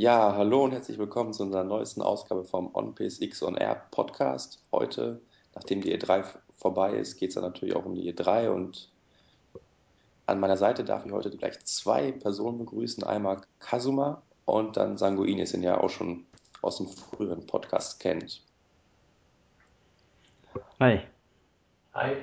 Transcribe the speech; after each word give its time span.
Ja, 0.00 0.34
hallo 0.34 0.64
und 0.64 0.72
herzlich 0.72 0.96
willkommen 0.96 1.34
zu 1.34 1.42
unserer 1.42 1.62
neuesten 1.62 2.00
Ausgabe 2.00 2.44
vom 2.44 2.74
On-Pace 2.74 3.20
X 3.20 3.42
on 3.42 3.54
Air 3.54 3.82
Podcast. 3.90 4.64
Heute, 4.72 5.20
nachdem 5.54 5.82
die 5.82 5.94
E3 5.94 6.24
vorbei 6.56 6.94
ist, 6.94 7.18
geht 7.18 7.28
es 7.28 7.34
dann 7.34 7.44
natürlich 7.44 7.76
auch 7.76 7.84
um 7.84 7.94
die 7.94 8.10
E3 8.10 8.48
und 8.48 8.90
an 10.24 10.40
meiner 10.40 10.56
Seite 10.56 10.84
darf 10.84 11.04
ich 11.04 11.12
heute 11.12 11.28
gleich 11.28 11.62
zwei 11.66 12.12
Personen 12.12 12.56
begrüßen. 12.56 13.04
Einmal 13.04 13.42
Kazuma 13.58 14.22
und 14.46 14.78
dann 14.78 14.96
Sanguinis, 14.96 15.52
den 15.52 15.62
ihr 15.62 15.84
auch 15.84 15.90
schon 15.90 16.24
aus 16.62 16.78
dem 16.78 16.88
früheren 16.88 17.46
Podcast 17.46 18.00
kennt. 18.00 18.42
Hi. 20.80 21.00
Hi. 21.92 22.16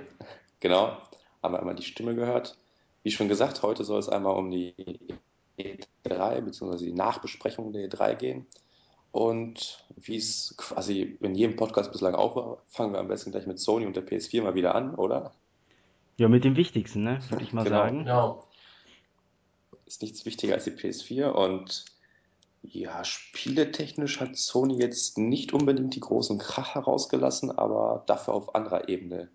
Genau, 0.62 0.98
haben 1.44 1.54
wir 1.54 1.60
einmal 1.60 1.76
die 1.76 1.84
Stimme 1.84 2.16
gehört. 2.16 2.58
Wie 3.04 3.12
schon 3.12 3.28
gesagt, 3.28 3.62
heute 3.62 3.84
soll 3.84 4.00
es 4.00 4.10
einmal 4.10 4.36
um 4.36 4.50
die 4.50 4.74
E3 5.58 6.42
bzw. 6.42 6.86
die 6.86 6.94
Nachbesprechung 6.94 7.74
der 7.74 7.90
E3 7.90 8.16
gehen. 8.16 8.48
Und 9.12 9.86
wie 9.96 10.18
es 10.18 10.54
quasi 10.58 11.18
in 11.22 11.34
jedem 11.34 11.56
Podcast 11.56 11.92
bislang 11.92 12.14
auch 12.14 12.36
war, 12.36 12.64
fangen 12.68 12.94
wir 12.94 13.00
am 13.00 13.08
besten 13.08 13.32
gleich 13.32 13.48
mit 13.48 13.60
Sony 13.60 13.86
und 13.86 13.96
der 13.96 14.06
PS4 14.06 14.44
mal 14.44 14.56
wieder 14.56 14.76
an, 14.76 14.96
oder? 14.96 15.34
Ja, 16.18 16.28
mit 16.28 16.44
dem 16.44 16.56
Wichtigsten, 16.56 17.04
ne? 17.04 17.20
würde 17.30 17.44
ich 17.44 17.54
mal 17.54 17.64
Genau. 17.64 17.76
sagen. 17.78 18.00
Genau. 18.00 18.48
Ist 19.86 20.02
nichts 20.02 20.26
wichtiger 20.26 20.56
als 20.56 20.66
die 20.66 20.72
PS4 20.72 21.30
und 21.30 21.86
ja, 22.64 23.04
spieletechnisch 23.06 24.20
hat 24.20 24.36
Sony 24.36 24.78
jetzt 24.78 25.18
nicht 25.18 25.54
unbedingt 25.54 25.96
die 25.96 26.00
großen 26.02 26.38
Kracher 26.38 26.82
rausgelassen, 26.82 27.52
aber 27.52 28.04
dafür 28.08 28.34
auf 28.34 28.56
anderer 28.56 28.90
Ebene 28.90 29.30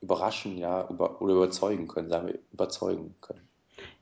überraschen, 0.00 0.56
ja, 0.56 0.88
über, 0.88 1.20
oder 1.20 1.34
überzeugen 1.34 1.86
können, 1.86 2.08
sagen 2.08 2.28
wir, 2.28 2.38
überzeugen 2.52 3.14
können. 3.20 3.46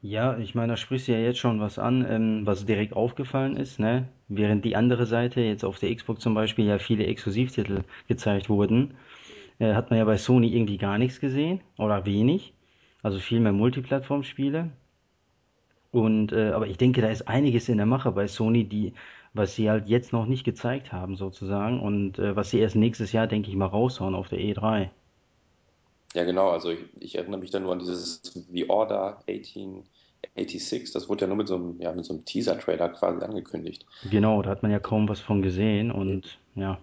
Ja, 0.02 0.36
ich 0.38 0.54
meine, 0.54 0.72
da 0.72 0.76
sprichst 0.76 1.08
du 1.08 1.12
ja 1.12 1.18
jetzt 1.18 1.38
schon 1.38 1.58
was 1.60 1.78
an, 1.78 2.04
ähm, 2.08 2.46
was 2.46 2.66
direkt 2.66 2.92
aufgefallen 2.94 3.56
ist, 3.56 3.78
ne? 3.78 4.08
Während 4.28 4.64
die 4.66 4.76
andere 4.76 5.06
Seite, 5.06 5.40
jetzt 5.40 5.64
auf 5.64 5.78
der 5.78 5.94
Xbox 5.94 6.20
zum 6.20 6.34
Beispiel, 6.34 6.66
ja 6.66 6.78
viele 6.78 7.06
Exklusivtitel 7.06 7.84
gezeigt 8.08 8.48
wurden, 8.50 8.94
äh, 9.60 9.74
hat 9.74 9.90
man 9.90 9.98
ja 9.98 10.04
bei 10.06 10.16
Sony 10.18 10.48
irgendwie 10.54 10.78
gar 10.78 10.98
nichts 10.98 11.20
gesehen 11.20 11.60
oder 11.78 12.06
wenig. 12.06 12.54
Also 13.02 13.18
viel 13.20 13.40
mehr 13.40 13.52
Multiplattform-Spiele. 13.52 14.70
Und, 15.92 16.32
äh, 16.32 16.50
aber 16.50 16.66
ich 16.68 16.78
denke, 16.78 17.00
da 17.00 17.08
ist 17.10 17.28
einiges 17.28 17.68
in 17.68 17.76
der 17.76 17.86
Mache 17.86 18.10
bei 18.12 18.26
Sony, 18.26 18.64
die, 18.68 18.92
was 19.34 19.54
sie 19.54 19.70
halt 19.70 19.88
jetzt 19.88 20.12
noch 20.12 20.26
nicht 20.26 20.42
gezeigt 20.44 20.92
haben, 20.92 21.14
sozusagen, 21.16 21.80
und 21.80 22.18
äh, 22.18 22.34
was 22.36 22.50
sie 22.50 22.58
erst 22.60 22.74
nächstes 22.76 23.12
Jahr, 23.12 23.26
denke 23.28 23.50
ich 23.50 23.56
mal, 23.56 23.66
raushauen 23.66 24.14
auf 24.16 24.28
der 24.28 24.40
E3. 24.40 24.90
Ja, 26.14 26.24
genau, 26.24 26.50
also 26.50 26.70
ich, 26.70 26.80
ich 27.00 27.14
erinnere 27.16 27.38
mich 27.40 27.50
dann 27.50 27.62
nur 27.62 27.72
an 27.72 27.78
dieses 27.78 28.20
The 28.22 28.68
Order 28.68 29.22
1886, 29.28 30.92
das 30.92 31.08
wurde 31.08 31.22
ja 31.22 31.26
nur 31.28 31.36
mit 31.36 31.48
so 31.48 31.54
einem, 31.56 31.80
ja, 31.80 31.92
mit 31.92 32.04
so 32.04 32.14
einem 32.14 32.24
Teaser-Trailer 32.24 32.88
quasi 32.90 33.24
angekündigt. 33.24 33.86
Genau, 34.02 34.42
da 34.42 34.50
hat 34.50 34.62
man 34.62 34.70
ja 34.70 34.78
kaum 34.78 35.08
was 35.08 35.20
von 35.20 35.40
gesehen 35.40 35.90
und 35.90 36.38
ja. 36.54 36.78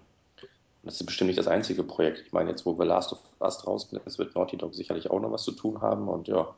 Das 0.82 1.00
ist 1.00 1.06
bestimmt 1.06 1.28
nicht 1.28 1.38
das 1.38 1.48
einzige 1.48 1.84
Projekt. 1.84 2.24
Ich 2.26 2.32
meine, 2.34 2.50
jetzt, 2.50 2.66
wo 2.66 2.80
wir 2.80 2.86
Last 2.86 3.14
of 3.14 3.20
Us 3.40 3.60
draußen 3.60 4.00
ist, 4.06 4.18
wird 4.18 4.34
Naughty 4.36 4.58
Dog 4.58 4.74
sicherlich 4.74 5.10
auch 5.12 5.20
noch 5.20 5.32
was 5.32 5.44
zu 5.44 5.52
tun 5.52 5.82
haben 5.82 6.08
und 6.08 6.28
ja. 6.28 6.56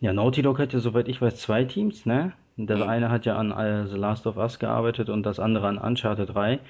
Ja, 0.00 0.12
Naughty 0.12 0.42
Dog 0.42 0.58
hat 0.58 0.72
ja, 0.72 0.80
soweit 0.80 1.08
ich 1.08 1.20
weiß, 1.22 1.36
zwei 1.36 1.64
Teams, 1.64 2.06
ne? 2.06 2.32
Das 2.56 2.80
Mhm. 2.80 2.88
eine 2.88 3.10
hat 3.10 3.24
ja 3.26 3.36
an 3.36 3.50
äh, 3.52 3.86
The 3.86 3.96
Last 3.96 4.26
of 4.26 4.36
Us 4.36 4.58
gearbeitet 4.58 5.08
und 5.08 5.22
das 5.24 5.38
andere 5.38 5.68
an 5.68 5.78
Uncharted 5.78 6.28
3. 6.34 6.60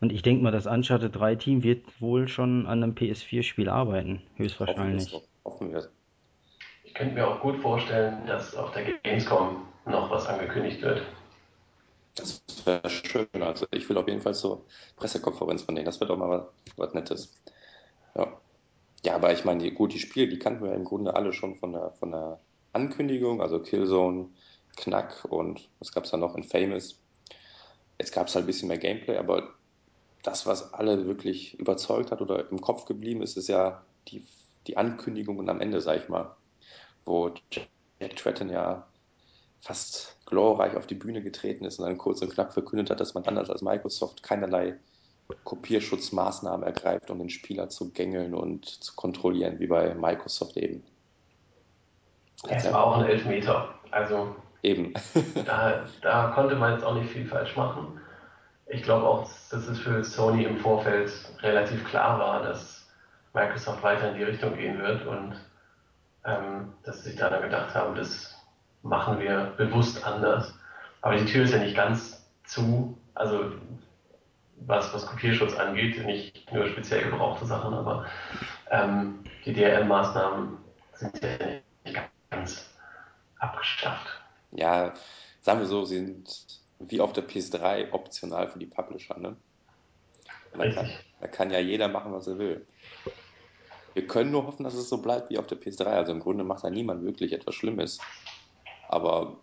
Und 0.00 0.12
ich 0.12 0.22
denke 0.22 0.42
mal, 0.42 0.50
das 0.50 0.66
Uncharted 0.66 1.14
3 1.14 1.36
Team 1.36 1.62
wird 1.62 2.00
wohl 2.00 2.28
schon 2.28 2.66
an 2.66 2.82
einem 2.82 2.94
PS4-Spiel 2.94 3.68
arbeiten, 3.68 4.14
Hoffen 4.14 4.38
wir 4.38 4.46
es 4.46 4.52
höchstwahrscheinlich. 4.52 5.22
Hoffen 5.44 5.70
wir 5.70 5.78
es. 5.78 5.90
Ich 6.84 6.94
könnte 6.94 7.14
mir 7.14 7.26
auch 7.26 7.40
gut 7.40 7.56
vorstellen, 7.56 8.26
dass 8.26 8.54
auf 8.54 8.72
der 8.72 8.84
Gamescom 9.02 9.62
noch 9.86 10.10
was 10.10 10.26
angekündigt 10.26 10.82
wird. 10.82 11.02
Das 12.14 12.42
wäre 12.64 12.88
schön. 12.88 13.26
Also 13.40 13.66
ich 13.72 13.88
will 13.88 13.98
auf 13.98 14.06
jeden 14.06 14.20
Fall 14.20 14.34
zur 14.34 14.64
Pressekonferenz 14.96 15.62
von 15.62 15.74
denen. 15.74 15.84
Das 15.84 15.98
wird 16.00 16.10
doch 16.10 16.16
mal 16.16 16.30
was, 16.30 16.44
was 16.76 16.94
Nettes. 16.94 17.34
Ja. 18.14 18.32
Ja, 19.04 19.16
aber 19.16 19.32
ich 19.32 19.44
meine, 19.44 19.70
gut, 19.72 19.92
die 19.92 19.98
Spiele, 19.98 20.28
die 20.28 20.38
kannten 20.38 20.64
wir 20.64 20.72
im 20.72 20.84
Grunde 20.84 21.14
alle 21.14 21.32
schon 21.32 21.56
von 21.56 21.72
der, 21.72 21.90
von 21.90 22.12
der 22.12 22.40
Ankündigung, 22.72 23.42
also 23.42 23.60
Killzone, 23.60 24.28
Knack 24.76 25.26
und 25.28 25.68
was 25.78 25.92
gab 25.92 26.04
es 26.04 26.10
da 26.10 26.16
noch? 26.16 26.36
Infamous. 26.36 26.98
Jetzt 27.98 28.12
gab 28.12 28.28
es 28.28 28.34
halt 28.34 28.44
ein 28.44 28.46
bisschen 28.46 28.68
mehr 28.68 28.78
Gameplay, 28.78 29.16
aber 29.16 29.50
das, 30.24 30.46
was 30.46 30.74
alle 30.74 31.06
wirklich 31.06 31.58
überzeugt 31.60 32.10
hat 32.10 32.20
oder 32.20 32.50
im 32.50 32.60
Kopf 32.60 32.86
geblieben 32.86 33.22
ist, 33.22 33.36
ist 33.36 33.48
ja 33.48 33.82
die, 34.08 34.26
die 34.66 34.76
Ankündigungen 34.76 35.48
am 35.48 35.60
Ende, 35.60 35.80
sag 35.80 35.98
ich 36.02 36.08
mal, 36.08 36.34
wo 37.04 37.30
Jack 37.52 38.16
Tretton 38.16 38.48
ja 38.48 38.86
fast 39.60 40.18
glorreich 40.26 40.76
auf 40.76 40.86
die 40.86 40.94
Bühne 40.94 41.22
getreten 41.22 41.64
ist 41.64 41.78
und 41.78 41.86
dann 41.86 41.98
kurz 41.98 42.20
und 42.22 42.32
knapp 42.32 42.52
verkündet 42.52 42.90
hat, 42.90 43.00
dass 43.00 43.14
man 43.14 43.24
anders 43.24 43.50
als 43.50 43.62
Microsoft 43.62 44.22
keinerlei 44.22 44.74
Kopierschutzmaßnahmen 45.44 46.66
ergreift, 46.66 47.10
um 47.10 47.18
den 47.18 47.30
Spieler 47.30 47.68
zu 47.68 47.92
gängeln 47.92 48.34
und 48.34 48.66
zu 48.66 48.94
kontrollieren, 48.94 49.58
wie 49.60 49.66
bei 49.66 49.94
Microsoft 49.94 50.56
eben. 50.56 50.82
Es 52.48 52.70
war 52.70 52.84
auch 52.84 52.98
ein 52.98 53.06
Elfmeter. 53.06 53.74
Also 53.90 54.34
Eben. 54.64 54.94
da, 55.46 55.84
da 56.00 56.32
konnte 56.34 56.56
man 56.56 56.72
jetzt 56.72 56.84
auch 56.84 56.94
nicht 56.94 57.10
viel 57.10 57.26
falsch 57.26 57.54
machen. 57.54 58.00
Ich 58.66 58.82
glaube 58.82 59.06
auch, 59.06 59.28
dass 59.50 59.68
es 59.68 59.78
für 59.78 60.02
Sony 60.02 60.44
im 60.44 60.58
Vorfeld 60.58 61.12
relativ 61.42 61.84
klar 61.84 62.18
war, 62.18 62.42
dass 62.42 62.88
Microsoft 63.34 63.82
weiter 63.82 64.10
in 64.10 64.18
die 64.18 64.24
Richtung 64.24 64.56
gehen 64.56 64.78
wird 64.78 65.06
und 65.06 65.34
ähm, 66.24 66.72
dass 66.84 67.02
sie 67.02 67.10
sich 67.10 67.18
da 67.18 67.28
dann 67.28 67.42
gedacht 67.42 67.74
haben, 67.74 67.94
das 67.94 68.34
machen 68.82 69.20
wir 69.20 69.52
bewusst 69.56 70.04
anders. 70.06 70.54
Aber 71.02 71.16
die 71.16 71.26
Tür 71.26 71.44
ist 71.44 71.52
ja 71.52 71.58
nicht 71.58 71.76
ganz 71.76 72.26
zu. 72.44 72.96
Also 73.14 73.52
was, 74.66 74.92
was 74.94 75.06
Kopierschutz 75.06 75.54
angeht, 75.54 76.04
nicht 76.06 76.50
nur 76.52 76.66
speziell 76.68 77.04
gebrauchte 77.04 77.44
Sachen, 77.44 77.74
aber 77.74 78.06
ähm, 78.70 79.24
die 79.44 79.52
DRM-Maßnahmen 79.52 80.56
sind 80.94 81.22
ja 81.22 81.46
nicht 81.84 82.00
ganz 82.30 82.70
abgeschafft. 83.38 84.06
Ja, 84.52 84.94
sagen 85.42 85.60
wir 85.60 85.66
so, 85.66 85.84
sie 85.84 85.96
sind 85.96 86.63
wie 86.88 87.00
auf 87.00 87.12
der 87.12 87.28
PS3 87.28 87.92
optional 87.92 88.48
für 88.48 88.58
die 88.58 88.66
Publisher. 88.66 89.18
Ne? 89.18 89.36
Da 90.56 90.70
kann, 90.70 90.90
da 91.20 91.26
kann 91.26 91.50
ja 91.50 91.58
jeder 91.58 91.88
machen, 91.88 92.12
was 92.12 92.26
er 92.26 92.38
will. 92.38 92.66
Wir 93.94 94.06
können 94.06 94.30
nur 94.30 94.46
hoffen, 94.46 94.64
dass 94.64 94.74
es 94.74 94.88
so 94.88 94.98
bleibt 94.98 95.30
wie 95.30 95.38
auf 95.38 95.46
der 95.46 95.58
PS3. 95.58 95.84
Also 95.84 96.12
im 96.12 96.20
Grunde 96.20 96.44
macht 96.44 96.64
da 96.64 96.70
niemand 96.70 97.04
wirklich 97.04 97.32
etwas 97.32 97.54
Schlimmes. 97.54 97.98
Aber 98.88 99.36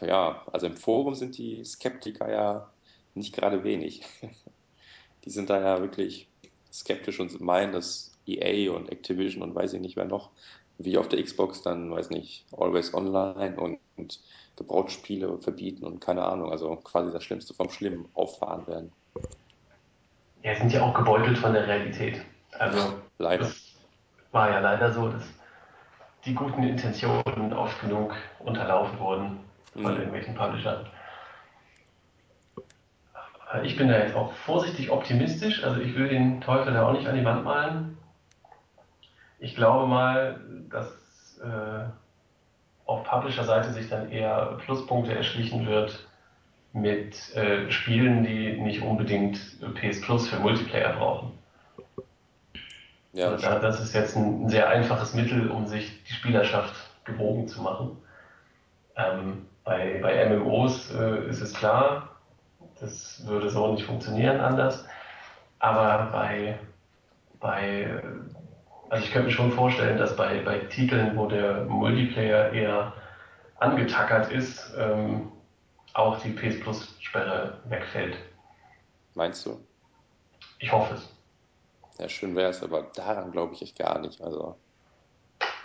ja, 0.00 0.46
also 0.52 0.66
im 0.66 0.76
Forum 0.76 1.14
sind 1.14 1.36
die 1.36 1.64
Skeptiker 1.64 2.30
ja 2.30 2.70
nicht 3.14 3.34
gerade 3.34 3.64
wenig. 3.64 4.02
Die 5.24 5.30
sind 5.30 5.50
da 5.50 5.60
ja 5.60 5.80
wirklich 5.82 6.28
skeptisch 6.72 7.20
und 7.20 7.38
meinen, 7.42 7.72
dass 7.72 8.18
EA 8.26 8.72
und 8.72 8.90
Activision 8.90 9.42
und 9.42 9.54
weiß 9.54 9.74
ich 9.74 9.80
nicht 9.80 9.96
wer 9.96 10.06
noch, 10.06 10.30
wie 10.78 10.96
auf 10.96 11.08
der 11.08 11.22
Xbox 11.22 11.60
dann, 11.60 11.90
weiß 11.90 12.08
nicht, 12.08 12.46
Always 12.52 12.94
Online 12.94 13.60
und, 13.60 13.78
und 13.96 14.20
Gebrauchtspiele 14.60 15.38
verbieten 15.38 15.86
und 15.86 16.00
keine 16.00 16.22
Ahnung, 16.22 16.50
also 16.50 16.76
quasi 16.76 17.10
das 17.10 17.24
Schlimmste 17.24 17.54
vom 17.54 17.70
Schlimmen 17.70 18.08
auffahren 18.12 18.66
werden. 18.66 18.92
Ja, 20.42 20.54
sind 20.54 20.72
ja 20.72 20.82
auch 20.82 20.94
gebeutelt 20.94 21.38
von 21.38 21.54
der 21.54 21.66
Realität. 21.66 22.20
Also 22.58 22.94
Leider. 23.18 23.46
es 23.46 23.74
war 24.32 24.50
ja 24.50 24.60
leider 24.60 24.92
so, 24.92 25.08
dass 25.08 25.24
die 26.26 26.34
guten 26.34 26.62
Intentionen 26.62 27.52
oft 27.54 27.80
genug 27.80 28.14
unterlaufen 28.40 28.98
wurden 28.98 29.40
von 29.72 29.92
Mhm. 29.92 29.96
irgendwelchen 29.96 30.34
Publishern. 30.34 30.86
Ich 33.64 33.76
bin 33.76 33.88
da 33.88 33.98
jetzt 33.98 34.14
auch 34.14 34.32
vorsichtig 34.32 34.90
optimistisch, 34.90 35.64
also 35.64 35.80
ich 35.80 35.96
will 35.96 36.08
den 36.08 36.40
Teufel 36.40 36.72
da 36.74 36.86
auch 36.86 36.92
nicht 36.92 37.08
an 37.08 37.16
die 37.16 37.24
Wand 37.24 37.44
malen. 37.44 37.96
Ich 39.38 39.56
glaube 39.56 39.86
mal, 39.86 40.40
dass 40.68 41.40
äh, 41.42 41.88
auf 42.90 43.04
Publisher-Seite 43.04 43.72
sich 43.72 43.88
dann 43.88 44.10
eher 44.10 44.58
Pluspunkte 44.64 45.14
erschlichen 45.14 45.66
wird 45.66 46.08
mit 46.72 47.34
äh, 47.36 47.70
Spielen, 47.70 48.24
die 48.24 48.60
nicht 48.60 48.82
unbedingt 48.82 49.38
PS 49.74 50.00
Plus 50.00 50.28
für 50.28 50.40
Multiplayer 50.40 50.94
brauchen. 50.94 51.32
Ja, 53.12 53.30
Also 53.30 53.46
da, 53.46 53.58
das 53.58 53.80
ist 53.80 53.94
jetzt 53.94 54.16
ein, 54.16 54.44
ein 54.44 54.48
sehr 54.48 54.68
einfaches 54.68 55.14
Mittel, 55.14 55.50
um 55.50 55.66
sich 55.66 56.02
die 56.04 56.12
Spielerschaft 56.12 56.74
gewogen 57.04 57.46
zu 57.48 57.62
machen. 57.62 57.96
Ähm, 58.96 59.46
bei, 59.64 59.98
bei 60.02 60.28
MMOs 60.28 60.92
äh, 60.92 61.28
ist 61.28 61.40
es 61.40 61.54
klar, 61.54 62.16
das 62.80 63.24
würde 63.26 63.50
so 63.50 63.72
nicht 63.72 63.84
funktionieren 63.84 64.40
anders. 64.40 64.84
Aber 65.58 66.08
bei, 66.12 66.58
bei 67.38 67.82
äh, 67.82 68.02
also 68.90 69.04
ich 69.04 69.12
könnte 69.12 69.28
mir 69.28 69.32
schon 69.34 69.52
vorstellen, 69.52 69.98
dass 69.98 70.16
bei, 70.16 70.40
bei 70.42 70.58
Titeln, 70.60 71.16
wo 71.16 71.26
der 71.28 71.64
Multiplayer 71.66 72.52
eher 72.52 72.94
angetackert 73.58 74.32
ist, 74.32 74.74
ähm, 74.78 75.32
auch 75.94 76.20
die 76.22 76.30
PS 76.30 76.60
Plus-Sperre 76.60 77.60
wegfällt. 77.66 78.16
meinst 79.14 79.46
du? 79.46 79.68
Ich 80.60 80.70
hoffe 80.72 80.94
es. 80.94 81.08
Ja, 81.98 82.08
schön 82.08 82.34
wäre 82.34 82.50
es, 82.50 82.62
aber 82.64 82.82
daran 82.96 83.30
glaube 83.30 83.54
ich 83.54 83.62
echt 83.62 83.78
gar 83.78 84.00
nicht. 84.00 84.20
Also, 84.22 84.60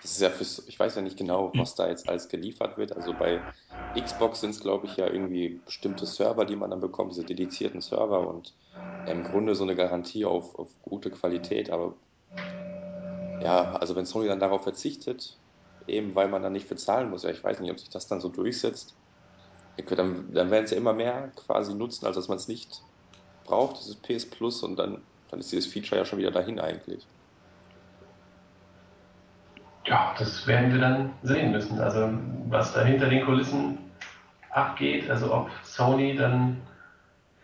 Das 0.01 0.12
ist 0.12 0.22
ja 0.22 0.30
fürs, 0.31 0.68
ich 0.68 0.80
weiß 0.80 0.95
ja 0.95 1.01
nicht 1.01 1.18
genau, 1.18 1.57
was 1.57 1.75
da 1.75 1.88
jetzt 1.89 2.07
alles 2.10 2.30
geliefert 2.30 2.77
wird. 2.77 2.94
Also 2.94 3.18
bei 3.18 3.45
Xbox 3.98 4.42
sind 4.42 4.51
es, 4.51 4.60
glaube 4.62 4.86
ich, 4.88 4.98
ja 4.98 5.07
irgendwie 5.07 5.50
bestimmte 5.66 6.06
Server, 6.06 6.45
die 6.45 6.56
man 6.56 6.69
dann 6.72 6.80
bekommt, 6.81 7.12
diese 7.13 7.25
dedizierten 7.25 7.81
Server 7.81 8.27
und 8.27 8.56
im 9.06 9.24
Grunde 9.24 9.56
so 9.56 9.63
eine 9.63 9.75
Garantie 9.75 10.25
auf, 10.25 10.56
auf 10.56 10.81
gute 10.81 11.12
Qualität. 11.12 11.69
Aber 11.72 11.98
ja, 13.40 13.74
also 13.74 13.96
wenn 13.96 14.06
Sony 14.06 14.28
dann 14.28 14.40
darauf 14.40 14.64
verzichtet, 14.64 15.40
eben 15.88 16.16
weil 16.16 16.28
man 16.28 16.42
dann 16.42 16.54
nicht 16.54 16.70
bezahlen 16.70 17.10
muss, 17.10 17.24
ja, 17.24 17.30
ich 17.30 17.44
weiß 17.44 17.60
nicht, 17.60 17.72
ob 17.72 17.80
sich 17.80 17.90
das 17.90 18.08
dann 18.08 18.22
so 18.22 18.30
durchsetzt. 18.30 18.98
Dann, 19.78 20.34
dann 20.34 20.52
werden 20.52 20.64
es 20.64 20.72
ja 20.72 20.78
immer 20.78 20.94
mehr 20.94 21.32
quasi 21.36 21.74
nutzen, 21.74 22.06
als 22.06 22.16
dass 22.16 22.30
man 22.30 22.38
es 22.38 22.48
nicht 22.48 22.82
braucht, 23.44 23.80
dieses 23.82 24.02
PS 24.02 24.30
Plus, 24.30 24.64
und 24.64 24.78
dann, 24.78 25.06
dann 25.30 25.40
ist 25.40 25.52
dieses 25.52 25.72
Feature 25.72 26.00
ja 26.00 26.06
schon 26.06 26.20
wieder 26.20 26.32
dahin 26.32 26.60
eigentlich. 26.60 27.08
Ja, 29.86 30.16
das 30.18 30.48
werden 30.48 30.72
wir 30.72 30.80
dann 30.80 31.14
sehen 31.24 31.52
müssen. 31.52 31.80
Also 31.80 32.10
was 32.48 32.74
da 32.74 32.84
hinter 32.84 33.10
den 33.10 33.26
Kulissen 33.26 33.78
abgeht, 34.50 35.10
also 35.10 35.34
ob 35.34 35.50
Sony 35.64 36.16
dann 36.16 36.62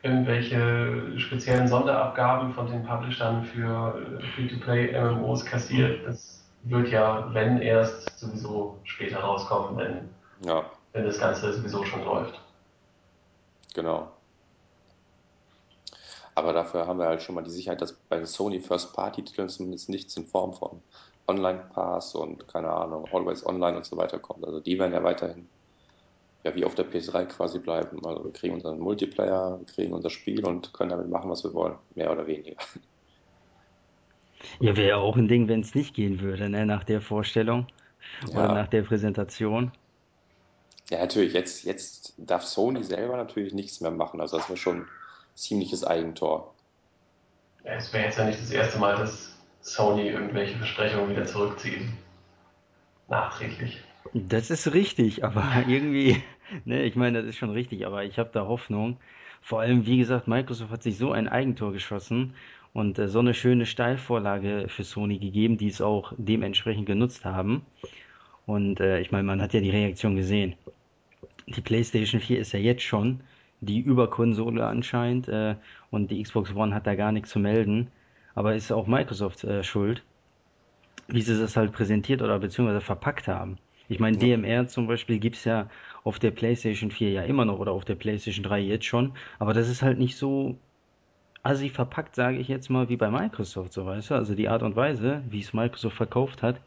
irgendwelche 0.03 1.19
speziellen 1.19 1.67
Sonderabgaben 1.67 2.53
von 2.53 2.67
den 2.67 2.83
Publishern 2.83 3.45
für 3.45 4.19
äh, 4.19 4.25
Free-to-Play-MMOs 4.35 5.45
kassiert, 5.45 6.07
das 6.07 6.43
wird 6.63 6.89
ja, 6.89 7.33
wenn 7.33 7.61
erst, 7.61 8.19
sowieso 8.19 8.79
später 8.83 9.19
rauskommen, 9.19 9.77
wenn, 9.77 10.09
ja. 10.47 10.65
wenn 10.93 11.05
das 11.05 11.19
Ganze 11.19 11.53
sowieso 11.53 11.83
schon 11.83 12.03
läuft. 12.03 12.39
Genau. 13.73 14.11
Aber 16.33 16.53
dafür 16.53 16.87
haben 16.87 16.99
wir 16.99 17.07
halt 17.07 17.21
schon 17.21 17.35
mal 17.35 17.43
die 17.43 17.51
Sicherheit, 17.51 17.81
dass 17.81 17.93
bei 17.93 18.23
Sony 18.25 18.59
First-Party-Titeln 18.59 19.49
zumindest 19.49 19.89
nichts 19.89 20.15
in 20.17 20.25
Form 20.25 20.53
von 20.53 20.81
Online-Pass 21.27 22.15
und 22.15 22.47
keine 22.47 22.71
Ahnung, 22.71 23.07
Always 23.11 23.45
Online 23.45 23.77
und 23.77 23.85
so 23.85 23.97
weiter 23.97 24.19
kommt. 24.19 24.45
Also 24.45 24.59
die 24.59 24.79
werden 24.79 24.93
ja 24.93 25.03
weiterhin 25.03 25.47
ja, 26.43 26.55
wie 26.55 26.65
auf 26.65 26.75
der 26.75 26.85
PS3 26.85 27.25
quasi 27.25 27.59
bleiben. 27.59 28.05
Also 28.05 28.23
wir 28.23 28.31
kriegen 28.31 28.55
unseren 28.55 28.79
Multiplayer, 28.79 29.59
wir 29.59 29.65
kriegen 29.65 29.93
unser 29.93 30.09
Spiel 30.09 30.45
und 30.45 30.73
können 30.73 30.89
damit 30.89 31.09
machen, 31.09 31.29
was 31.29 31.43
wir 31.43 31.53
wollen, 31.53 31.75
mehr 31.95 32.11
oder 32.11 32.25
weniger. 32.27 32.55
Ja, 34.59 34.75
wäre 34.75 34.89
ja 34.89 34.95
auch 34.97 35.17
ein 35.17 35.27
Ding, 35.27 35.47
wenn 35.47 35.61
es 35.61 35.75
nicht 35.75 35.93
gehen 35.93 36.19
würde, 36.19 36.49
ne, 36.49 36.65
nach 36.65 36.83
der 36.83 37.01
Vorstellung 37.01 37.67
ja. 38.27 38.39
oder 38.39 38.53
nach 38.53 38.67
der 38.67 38.81
Präsentation. 38.81 39.71
Ja, 40.89 40.99
natürlich, 40.99 41.33
jetzt, 41.33 41.63
jetzt 41.63 42.13
darf 42.17 42.43
Sony 42.43 42.83
selber 42.83 43.17
natürlich 43.17 43.53
nichts 43.53 43.81
mehr 43.81 43.91
machen. 43.91 44.19
Also 44.19 44.37
das 44.37 44.49
wäre 44.49 44.57
schon 44.57 44.81
ein 44.81 44.87
ziemliches 45.35 45.85
Eigentor. 45.85 46.53
Ja, 47.63 47.73
es 47.73 47.93
wäre 47.93 48.05
jetzt 48.05 48.17
ja 48.17 48.25
nicht 48.25 48.41
das 48.41 48.51
erste 48.51 48.79
Mal, 48.79 48.95
dass 48.95 49.37
Sony 49.61 50.09
irgendwelche 50.09 50.57
Versprechungen 50.57 51.11
wieder 51.11 51.25
zurückzieht. 51.25 51.83
Nachträglich. 53.07 53.81
Das 54.13 54.49
ist 54.49 54.73
richtig, 54.73 55.23
aber 55.23 55.63
irgendwie, 55.67 56.21
ne, 56.65 56.83
ich 56.83 56.95
meine, 56.95 57.19
das 57.19 57.29
ist 57.29 57.37
schon 57.37 57.51
richtig, 57.51 57.85
aber 57.85 58.03
ich 58.03 58.19
habe 58.19 58.29
da 58.33 58.47
Hoffnung. 58.47 58.97
Vor 59.41 59.61
allem, 59.61 59.85
wie 59.85 59.97
gesagt, 59.97 60.27
Microsoft 60.27 60.71
hat 60.71 60.83
sich 60.83 60.97
so 60.97 61.11
ein 61.11 61.27
Eigentor 61.27 61.71
geschossen 61.71 62.35
und 62.73 62.99
äh, 62.99 63.07
so 63.07 63.19
eine 63.19 63.33
schöne 63.33 63.65
Steilvorlage 63.65 64.67
für 64.67 64.83
Sony 64.83 65.17
gegeben, 65.17 65.57
die 65.57 65.67
es 65.67 65.81
auch 65.81 66.13
dementsprechend 66.17 66.85
genutzt 66.85 67.25
haben. 67.25 67.65
Und 68.45 68.79
äh, 68.79 68.99
ich 68.99 69.11
meine, 69.11 69.23
man 69.23 69.41
hat 69.41 69.53
ja 69.53 69.61
die 69.61 69.69
Reaktion 69.69 70.15
gesehen. 70.15 70.55
Die 71.47 71.61
PlayStation 71.61 72.21
4 72.21 72.39
ist 72.39 72.53
ja 72.53 72.59
jetzt 72.59 72.83
schon 72.83 73.21
die 73.61 73.79
Überkonsole 73.79 74.65
anscheinend 74.65 75.27
äh, 75.27 75.55
und 75.91 76.11
die 76.11 76.21
Xbox 76.21 76.53
One 76.55 76.73
hat 76.73 76.87
da 76.87 76.95
gar 76.95 77.11
nichts 77.11 77.29
zu 77.29 77.39
melden. 77.39 77.87
Aber 78.35 78.55
ist 78.55 78.71
auch 78.71 78.87
Microsoft 78.87 79.43
äh, 79.43 79.63
schuld, 79.63 80.03
wie 81.07 81.21
sie 81.21 81.39
das 81.39 81.57
halt 81.57 81.71
präsentiert 81.71 82.21
oder 82.21 82.39
beziehungsweise 82.39 82.81
verpackt 82.81 83.27
haben. 83.27 83.57
Ich 83.91 83.99
meine. 83.99 84.17
DMR 84.17 84.67
zum 84.67 84.87
Beispiel 84.87 85.19
gibt's 85.19 85.43
ja 85.43 85.69
auf 86.03 86.17
der 86.17 86.31
PlayStation 86.31 86.91
4 86.91 87.11
ja 87.11 87.23
immer 87.23 87.45
noch 87.45 87.59
oder 87.59 87.73
auf 87.73 87.85
der 87.85 87.95
PlayStation 87.95 88.43
3 88.43 88.59
jetzt 88.59 88.85
schon, 88.85 89.13
aber 89.37 89.53
das 89.53 89.67
ist 89.67 89.81
halt 89.81 89.99
nicht 89.99 90.15
so 90.17 90.57
assi 91.43 91.69
verpackt, 91.69 92.15
sage 92.15 92.37
ich 92.37 92.47
jetzt 92.47 92.69
mal, 92.69 92.87
wie 92.89 92.97
bei 92.97 93.09
Microsoft, 93.09 93.73
so 93.73 93.85
weißt 93.85 94.11
du. 94.11 94.15
Also 94.15 94.35
die 94.35 94.47
Art 94.47 94.63
und 94.63 94.75
Weise, 94.75 95.23
wie 95.29 95.41
es 95.41 95.53
Microsoft 95.53 95.97
verkauft 95.97 96.41
hat, 96.41 96.61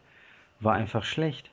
war 0.60 0.74
einfach 0.74 1.04
schlecht. 1.04 1.50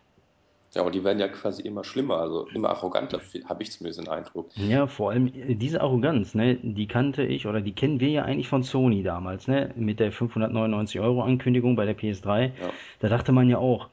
Ja, 0.74 0.82
aber 0.82 0.92
die 0.92 1.04
werden 1.04 1.20
ja 1.20 1.28
quasi 1.28 1.62
immer 1.64 1.84
schlimmer, 1.84 2.18
also 2.18 2.48
immer 2.54 2.70
arroganter, 2.70 3.20
habe 3.46 3.64
ich 3.64 3.72
zumindest 3.72 4.00
den 4.00 4.08
Eindruck. 4.08 4.50
Ja, 4.56 4.88
vor 4.88 5.12
allem 5.12 5.28
äh, 5.28 5.56
diese 5.56 5.82
Arroganz, 5.82 6.34
ne, 6.34 6.56
die 6.62 6.88
kannte 6.88 7.24
ich 7.24 7.46
oder 7.46 7.62
die 7.62 7.74
kennen 7.74 8.00
wir 8.00 8.10
ja 8.10 8.24
eigentlich 8.24 8.48
von 8.48 8.64
Sony 8.64 9.04
damals, 9.04 9.48
ne, 9.48 9.72
mit 9.76 10.00
der 10.00 10.12
599 10.12 11.00
Euro 11.02 11.24
Ankündigung 11.24 11.76
bei 11.76 11.86
der 11.86 11.98
PS3. 11.98 12.44
Ja. 12.44 12.52
Da 13.00 13.10
dachte 13.10 13.34
man 13.34 13.50
ja 13.50 13.58
auch, 13.58 13.90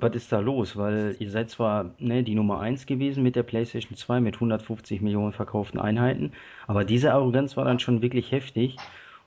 was 0.00 0.14
ist 0.14 0.32
da 0.32 0.40
los? 0.40 0.76
Weil 0.76 1.16
ihr 1.18 1.30
seid 1.30 1.50
zwar 1.50 1.90
ne, 1.98 2.22
die 2.22 2.34
Nummer 2.34 2.60
1 2.60 2.86
gewesen 2.86 3.22
mit 3.22 3.36
der 3.36 3.42
PlayStation 3.42 3.96
2 3.96 4.20
mit 4.20 4.34
150 4.34 5.00
Millionen 5.00 5.32
verkauften 5.32 5.80
Einheiten, 5.80 6.32
aber 6.66 6.84
diese 6.84 7.12
Arroganz 7.12 7.56
war 7.56 7.64
dann 7.64 7.78
schon 7.78 8.02
wirklich 8.02 8.32
heftig. 8.32 8.76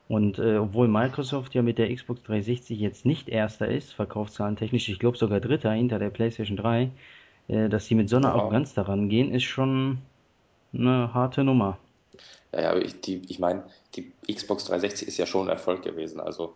Und 0.08 0.40
äh, 0.40 0.58
obwohl 0.58 0.88
Microsoft 0.88 1.54
ja 1.54 1.62
mit 1.62 1.78
der 1.78 1.94
Xbox 1.94 2.24
360 2.24 2.80
jetzt 2.80 3.06
nicht 3.06 3.30
erster 3.30 3.68
ist, 3.68 3.94
verkaufszahlentechnisch, 3.94 4.90
ich 4.90 4.98
glaube 4.98 5.18
sogar 5.18 5.40
dritter 5.40 5.72
hinter 5.72 6.00
der 6.00 6.10
PlayStation 6.10 6.58
3, 6.58 6.90
äh, 7.48 7.70
dass 7.70 7.86
sie 7.86 7.94
mit 7.94 8.10
so 8.10 8.18
einer 8.18 8.30
ja. 8.30 8.34
Arroganz 8.34 8.74
daran 8.74 9.08
gehen, 9.10 9.32
ist 9.32 9.44
schon 9.44 10.00
eine 10.74 11.14
harte 11.14 11.44
Nummer. 11.44 11.78
Ja, 12.52 12.62
ja, 12.62 12.72
aber 12.72 12.84
ich, 12.84 12.96
ich 13.08 13.40
meine, 13.40 13.64
die 13.96 14.12
Xbox 14.34 14.66
360 14.66 15.08
ist 15.08 15.18
ja 15.18 15.28
schon 15.28 15.48
ein 15.48 15.52
Erfolg 15.52 15.84
gewesen. 15.84 16.20
Also 16.20 16.56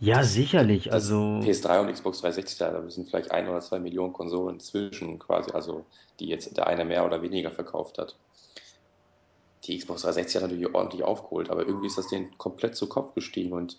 ja, 0.00 0.22
sicherlich. 0.22 0.92
Also 0.92 1.40
PS3 1.42 1.80
und 1.80 1.92
Xbox 1.92 2.20
360, 2.20 2.58
da 2.58 2.90
sind 2.90 3.08
vielleicht 3.08 3.30
ein 3.32 3.48
oder 3.48 3.60
zwei 3.60 3.78
Millionen 3.78 4.12
Konsolen 4.12 4.60
zwischen 4.60 5.18
quasi, 5.18 5.50
also 5.52 5.84
die 6.20 6.28
jetzt 6.28 6.56
der 6.56 6.66
eine 6.66 6.84
mehr 6.84 7.04
oder 7.04 7.22
weniger 7.22 7.50
verkauft 7.50 7.98
hat 7.98 8.16
die 9.68 9.78
Xbox 9.78 10.02
360 10.02 10.36
hat 10.36 10.42
natürlich 10.50 10.74
ordentlich 10.74 11.04
aufgeholt, 11.04 11.50
aber 11.50 11.66
irgendwie 11.66 11.86
ist 11.86 11.98
das 11.98 12.08
denen 12.08 12.36
komplett 12.38 12.74
zu 12.74 12.88
Kopf 12.88 13.14
gestiegen 13.14 13.52
und 13.52 13.78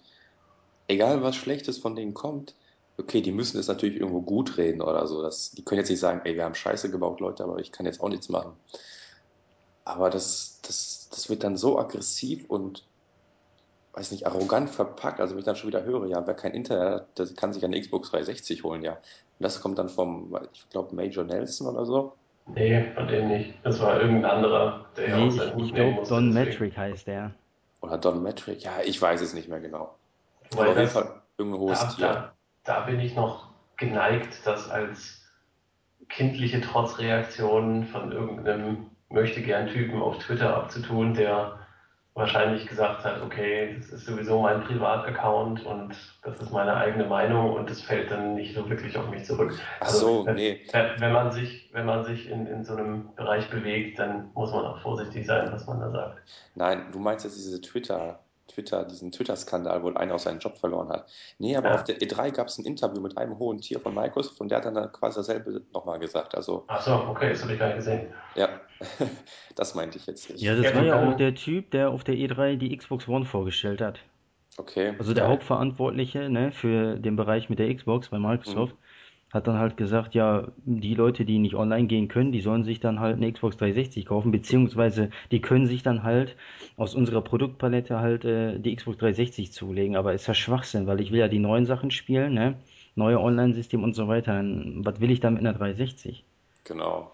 egal 0.88 1.24
was 1.24 1.36
Schlechtes 1.36 1.77
von 1.80 1.95
denen 1.95 2.13
kommt, 2.13 2.56
okay, 2.98 3.21
die 3.21 3.31
müssen 3.31 3.60
es 3.60 3.68
natürlich 3.68 4.00
irgendwo 4.00 4.21
gut 4.21 4.57
reden 4.57 4.81
oder 4.81 5.07
so. 5.07 5.21
Das, 5.21 5.51
die 5.51 5.63
können 5.63 5.80
jetzt 5.80 5.89
nicht 5.89 6.00
sagen, 6.00 6.21
ey, 6.25 6.36
wir 6.36 6.44
haben 6.44 6.56
Scheiße 6.56 6.92
gebaut, 6.92 7.21
Leute, 7.21 7.44
aber 7.44 7.60
ich 7.60 7.71
kann 7.71 7.86
jetzt 7.86 8.01
auch 8.01 8.10
nichts 8.10 8.30
machen. 8.30 8.54
Aber 9.86 10.10
das, 10.10 10.60
das, 10.62 11.10
das 11.10 11.30
wird 11.30 11.44
dann 11.44 11.57
so 11.57 11.80
aggressiv 11.80 12.45
und, 12.50 12.86
weiß 13.94 14.12
nicht, 14.12 14.28
arrogant 14.28 14.70
verpackt. 14.70 15.20
Also 15.20 15.34
wenn 15.34 15.40
ich 15.40 15.46
dann 15.46 15.56
schon 15.56 15.70
wieder 15.70 15.84
höre, 15.84 16.06
ja, 16.08 16.26
wer 16.26 16.34
kein 16.34 16.54
Internet 16.54 16.94
hat, 16.94 17.20
der 17.20 17.28
kann 17.36 17.54
sich 17.54 17.64
eine 17.64 17.80
Xbox 17.80 18.12
360 18.12 18.64
holen, 18.64 18.82
ja. 18.82 18.94
Und 18.94 19.44
das 19.44 19.62
kommt 19.62 19.78
dann 19.78 19.90
vom, 19.90 20.38
ich 20.54 20.70
glaube, 20.70 20.96
Major 20.96 21.24
Nelson 21.24 21.68
oder 21.68 21.86
so. 21.86 22.14
Nee, 22.48 22.92
von 22.96 23.08
dem 23.08 23.28
nicht. 23.28 23.54
Das 23.64 23.80
war 23.80 24.02
irgendein 24.02 24.32
anderer, 24.32 24.86
der 24.98 25.18
nee, 25.18 25.28
ich, 25.28 25.42
ich 25.66 25.74
glaube 25.74 26.04
Don 26.08 26.34
Metric 26.34 26.76
heißt 26.76 27.08
der. 27.08 27.31
Oder 27.81 27.98
Don 27.98 28.24
Metric, 28.24 28.64
ja, 28.64 28.81
ich 28.84 29.02
weiß 29.02 29.22
es 29.22 29.34
nicht 29.34 29.50
mehr 29.50 29.60
genau. 29.60 29.96
Weil 30.52 30.62
Aber 30.62 30.72
auf 30.72 30.78
jeden 30.78 30.90
Fall 30.90 31.22
irgendein 31.38 31.62
hohes 31.62 31.80
da, 31.80 31.88
Tier. 31.88 32.06
Da, 32.08 32.34
da 32.64 32.80
bin 32.81 33.00
ich 33.00 33.16
noch 33.16 33.50
geneigt, 33.78 34.40
das 34.46 34.69
als 34.69 35.24
kindliche 36.10 36.60
Trotzreaktion 36.60 37.86
von 37.86 38.12
irgendeinem 38.12 38.88
möchte 39.10 39.42
gern 39.42 39.68
Typen 39.68 40.02
auf 40.02 40.18
Twitter 40.19 40.56
abzutun, 40.56 41.14
der 41.14 41.58
wahrscheinlich 42.19 42.68
gesagt 42.68 43.04
hat, 43.04 43.21
okay, 43.23 43.76
das 43.80 43.90
ist 43.90 44.06
sowieso 44.06 44.42
mein 44.42 44.61
Privataccount 44.61 45.66
und 45.66 45.95
das 46.21 46.40
ist 46.40 46.52
meine 46.52 46.76
eigene 46.76 47.06
Meinung 47.06 47.54
und 47.54 47.69
das 47.69 47.81
fällt 47.81 48.11
dann 48.11 48.35
nicht 48.35 48.54
so 48.54 48.69
wirklich 48.69 48.95
auf 48.97 49.09
mich 49.09 49.23
zurück. 49.23 49.54
Ach 49.80 49.88
also, 49.88 49.97
so, 49.99 50.26
wenn, 50.26 50.35
nee. 50.35 50.61
Wenn 50.97 51.14
man 51.14 51.31
sich, 51.31 51.69
wenn 51.73 51.85
man 51.85 52.04
sich 52.04 52.30
in, 52.30 52.45
in 52.45 52.64
so 52.64 52.76
einem 52.76 53.16
Bereich 53.16 53.49
bewegt, 53.49 53.97
dann 53.97 54.30
muss 54.33 54.52
man 54.52 54.66
auch 54.66 54.80
vorsichtig 54.81 55.26
sein, 55.26 55.52
was 55.52 55.66
man 55.66 55.80
da 55.80 55.90
sagt. 55.90 56.19
Nein, 56.56 56.83
du 56.92 56.99
meinst 56.99 57.23
jetzt 57.26 57.38
diese 57.38 57.61
Twitter, 57.61 58.19
Twitter, 58.50 58.84
diesen 58.84 59.12
Twitter-Skandal, 59.12 59.84
wo 59.84 59.92
einer 59.94 60.16
aus 60.16 60.24
seinen 60.24 60.40
Job 60.40 60.58
verloren 60.58 60.90
hat. 60.90 61.10
Nee, 61.38 61.56
aber 61.56 61.70
ja. 61.70 61.76
auf 61.76 61.84
der 61.84 62.00
E3 62.00 62.32
gab 62.32 62.48
es 62.48 62.58
ein 62.58 62.66
Interview 62.66 63.02
mit 63.02 63.18
einem 63.18 63.40
hohen 63.40 63.62
Tier 63.62 63.80
von 63.80 63.96
Microsoft 63.96 64.40
und 64.42 64.50
der 64.50 64.58
hat 64.58 64.66
dann 64.66 64.92
quasi 64.92 65.20
dasselbe 65.20 65.62
nochmal 65.74 66.00
gesagt. 66.00 66.36
Also, 66.36 66.66
Ach 66.68 66.82
so, 66.82 66.94
okay, 66.94 67.30
das 67.30 67.42
habe 67.42 67.54
ich 67.54 67.60
gar 67.60 67.68
nicht 67.68 67.78
gesehen. 67.78 68.08
Ja, 68.36 68.50
das 69.56 69.76
meinte 69.76 69.98
ich 69.98 70.06
jetzt 70.06 70.30
nicht. 70.30 70.42
Ja, 70.42 70.56
das 70.56 70.66
ja, 70.66 70.76
war 70.76 70.84
ja 70.84 71.10
auch 71.10 71.16
der 71.16 71.36
Typ, 71.36 71.72
der 71.72 71.90
auf 71.90 72.04
der 72.04 72.16
E3 72.16 72.58
die 72.58 72.76
Xbox 72.76 73.08
One 73.08 73.26
vorgestellt 73.26 73.82
hat. 73.82 74.00
Okay. 74.58 74.94
Also 75.00 75.14
der 75.14 75.24
ja. 75.24 75.30
Hauptverantwortliche 75.30 76.30
ne, 76.30 76.52
für 76.52 76.98
den 76.98 77.16
Bereich 77.16 77.50
mit 77.50 77.60
der 77.60 77.74
Xbox 77.74 78.10
bei 78.10 78.20
Microsoft 78.20 78.74
mhm. 78.74 78.89
Hat 79.31 79.48
dann 79.48 79.59
halt 79.59 79.78
gesagt, 79.78 80.16
ja, 80.16 80.48
die 80.66 80.95
Leute, 80.95 81.24
die 81.24 81.38
nicht 81.38 81.56
online 81.56 81.88
gehen 81.88 82.07
können, 82.07 82.31
die 82.31 82.42
sollen 82.42 82.64
sich 82.64 82.80
dann 82.80 83.00
halt 83.00 83.18
eine 83.18 83.31
Xbox 83.31 83.57
360 83.57 84.06
kaufen, 84.06 84.31
beziehungsweise 84.31 85.12
die 85.31 85.40
können 85.40 85.68
sich 85.68 85.83
dann 85.83 86.04
halt 86.04 86.36
aus 86.78 86.95
unserer 86.95 87.21
Produktpalette 87.21 88.00
halt 88.00 88.26
äh, 88.26 88.57
die 88.57 88.76
Xbox 88.76 88.98
360 88.98 89.52
zulegen. 89.52 89.95
Aber 89.95 90.14
ist 90.14 90.28
ja 90.28 90.33
Schwachsinn, 90.33 90.88
weil 90.88 91.00
ich 91.00 91.12
will 91.12 91.19
ja 91.19 91.28
die 91.28 91.40
neuen 91.40 91.66
Sachen 91.66 91.92
spielen, 91.92 92.33
ne? 92.33 92.56
Neue 92.95 93.19
Online-System 93.19 93.83
und 93.83 93.94
so 93.94 94.07
weiter. 94.07 94.44
Was 94.44 95.00
will 95.00 95.12
ich 95.12 95.19
da 95.19 95.30
mit 95.30 95.40
einer 95.40 95.54
360? 95.54 96.24
Genau. 96.64 97.12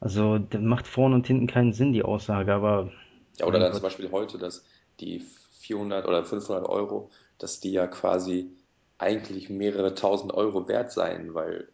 Also 0.00 0.38
das 0.38 0.60
macht 0.60 0.86
vorne 0.86 1.14
und 1.14 1.26
hinten 1.26 1.46
keinen 1.46 1.72
Sinn, 1.72 1.92
die 1.92 2.02
Aussage, 2.02 2.52
aber... 2.52 2.92
Ja, 3.38 3.46
oder 3.46 3.58
dann 3.58 3.72
Gott. 3.72 3.80
zum 3.80 3.82
Beispiel 3.82 4.12
heute, 4.12 4.38
dass 4.38 4.64
die 5.00 5.22
400 5.60 6.06
oder 6.06 6.24
500 6.24 6.68
Euro, 6.68 7.10
dass 7.38 7.58
die 7.58 7.72
ja 7.72 7.86
quasi 7.86 8.50
eigentlich 9.04 9.50
mehrere 9.50 9.94
tausend 9.94 10.32
Euro 10.34 10.66
wert 10.66 10.90
sein, 10.90 11.34
weil 11.34 11.68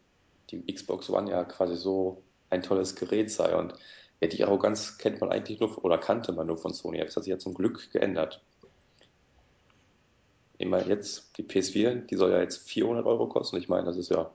die 0.50 0.72
Xbox 0.72 1.08
One 1.08 1.30
ja 1.30 1.44
quasi 1.44 1.76
so 1.76 2.22
ein 2.50 2.62
tolles 2.62 2.96
Gerät 2.96 3.30
sei. 3.30 3.56
Und 3.56 3.74
ja, 4.20 4.28
die 4.28 4.44
Arroganz 4.44 4.98
kennt 4.98 5.20
man 5.20 5.30
eigentlich 5.30 5.60
nur 5.60 5.82
oder 5.84 5.96
kannte 5.96 6.32
man 6.32 6.48
nur 6.48 6.58
von 6.58 6.74
Sony. 6.74 6.98
Das 6.98 7.16
hat 7.16 7.24
sich 7.24 7.30
ja 7.30 7.38
zum 7.38 7.54
Glück 7.54 7.90
geändert. 7.92 8.42
Immer 10.58 10.86
jetzt 10.86 11.38
die 11.38 11.44
PS4, 11.44 12.06
die 12.06 12.16
soll 12.16 12.32
ja 12.32 12.40
jetzt 12.40 12.68
400 12.68 13.06
Euro 13.06 13.28
kosten. 13.28 13.56
Ich 13.56 13.68
meine, 13.68 13.86
das 13.86 13.96
ist 13.96 14.10
ja 14.10 14.30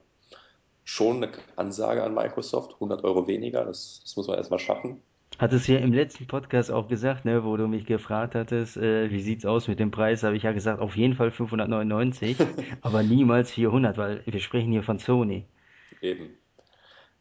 schon 0.83 1.17
eine 1.17 1.31
Ansage 1.55 2.03
an 2.03 2.15
Microsoft. 2.15 2.75
100 2.75 3.03
Euro 3.03 3.27
weniger, 3.27 3.65
das, 3.65 3.99
das 4.03 4.15
muss 4.15 4.27
man 4.27 4.37
erstmal 4.37 4.59
schaffen. 4.59 5.01
Hat 5.37 5.51
es 5.51 5.67
ja 5.67 5.77
im 5.77 5.91
letzten 5.91 6.27
Podcast 6.27 6.71
auch 6.71 6.87
gesagt, 6.87 7.25
ne, 7.25 7.43
wo 7.43 7.57
du 7.57 7.67
mich 7.67 7.85
gefragt 7.85 8.35
hattest, 8.35 8.77
äh, 8.77 9.11
wie 9.11 9.21
sieht's 9.21 9.45
aus 9.45 9.67
mit 9.67 9.79
dem 9.79 9.91
Preis, 9.91 10.23
habe 10.23 10.37
ich 10.37 10.43
ja 10.43 10.53
gesagt, 10.53 10.79
auf 10.79 10.95
jeden 10.95 11.15
Fall 11.15 11.31
599, 11.31 12.37
aber 12.81 13.03
niemals 13.03 13.51
400, 13.51 13.97
weil 13.97 14.21
wir 14.25 14.39
sprechen 14.39 14.71
hier 14.71 14.83
von 14.83 14.97
Sony. 14.97 15.45
Eben. 16.01 16.37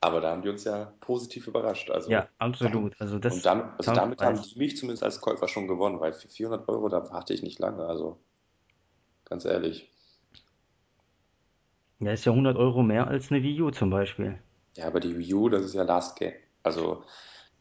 Aber 0.00 0.20
da 0.20 0.32
haben 0.32 0.42
die 0.42 0.50
uns 0.50 0.64
ja 0.64 0.92
positiv 1.00 1.46
überrascht. 1.48 1.90
Also, 1.90 2.10
Ja, 2.10 2.28
absolut. 2.38 2.94
Also 3.00 3.14
und 3.14 3.24
das 3.24 3.40
damit, 3.40 3.64
also 3.78 3.94
damit 3.94 4.20
haben 4.20 4.38
die 4.40 4.58
mich 4.58 4.76
zumindest 4.76 5.02
als 5.02 5.18
Käufer 5.20 5.48
schon 5.48 5.66
gewonnen, 5.66 5.98
weil 5.98 6.12
für 6.12 6.28
400 6.28 6.68
Euro, 6.68 6.90
da 6.90 7.10
warte 7.10 7.32
ich 7.32 7.42
nicht 7.42 7.58
lange. 7.58 7.86
Also, 7.86 8.18
ganz 9.24 9.46
ehrlich. 9.46 9.90
Ja, 12.00 12.12
ist 12.12 12.26
ja 12.26 12.32
100 12.32 12.58
Euro 12.58 12.82
mehr 12.82 13.08
als 13.08 13.30
eine 13.30 13.42
Wii 13.42 13.62
U 13.62 13.70
zum 13.70 13.88
Beispiel. 13.88 14.38
Ja, 14.76 14.88
aber 14.88 15.00
die 15.00 15.16
Wii 15.16 15.34
U, 15.34 15.48
das 15.48 15.64
ist 15.64 15.74
ja 15.74 15.84
Last 15.84 16.18
Game. 16.18 16.34
Also, 16.62 17.04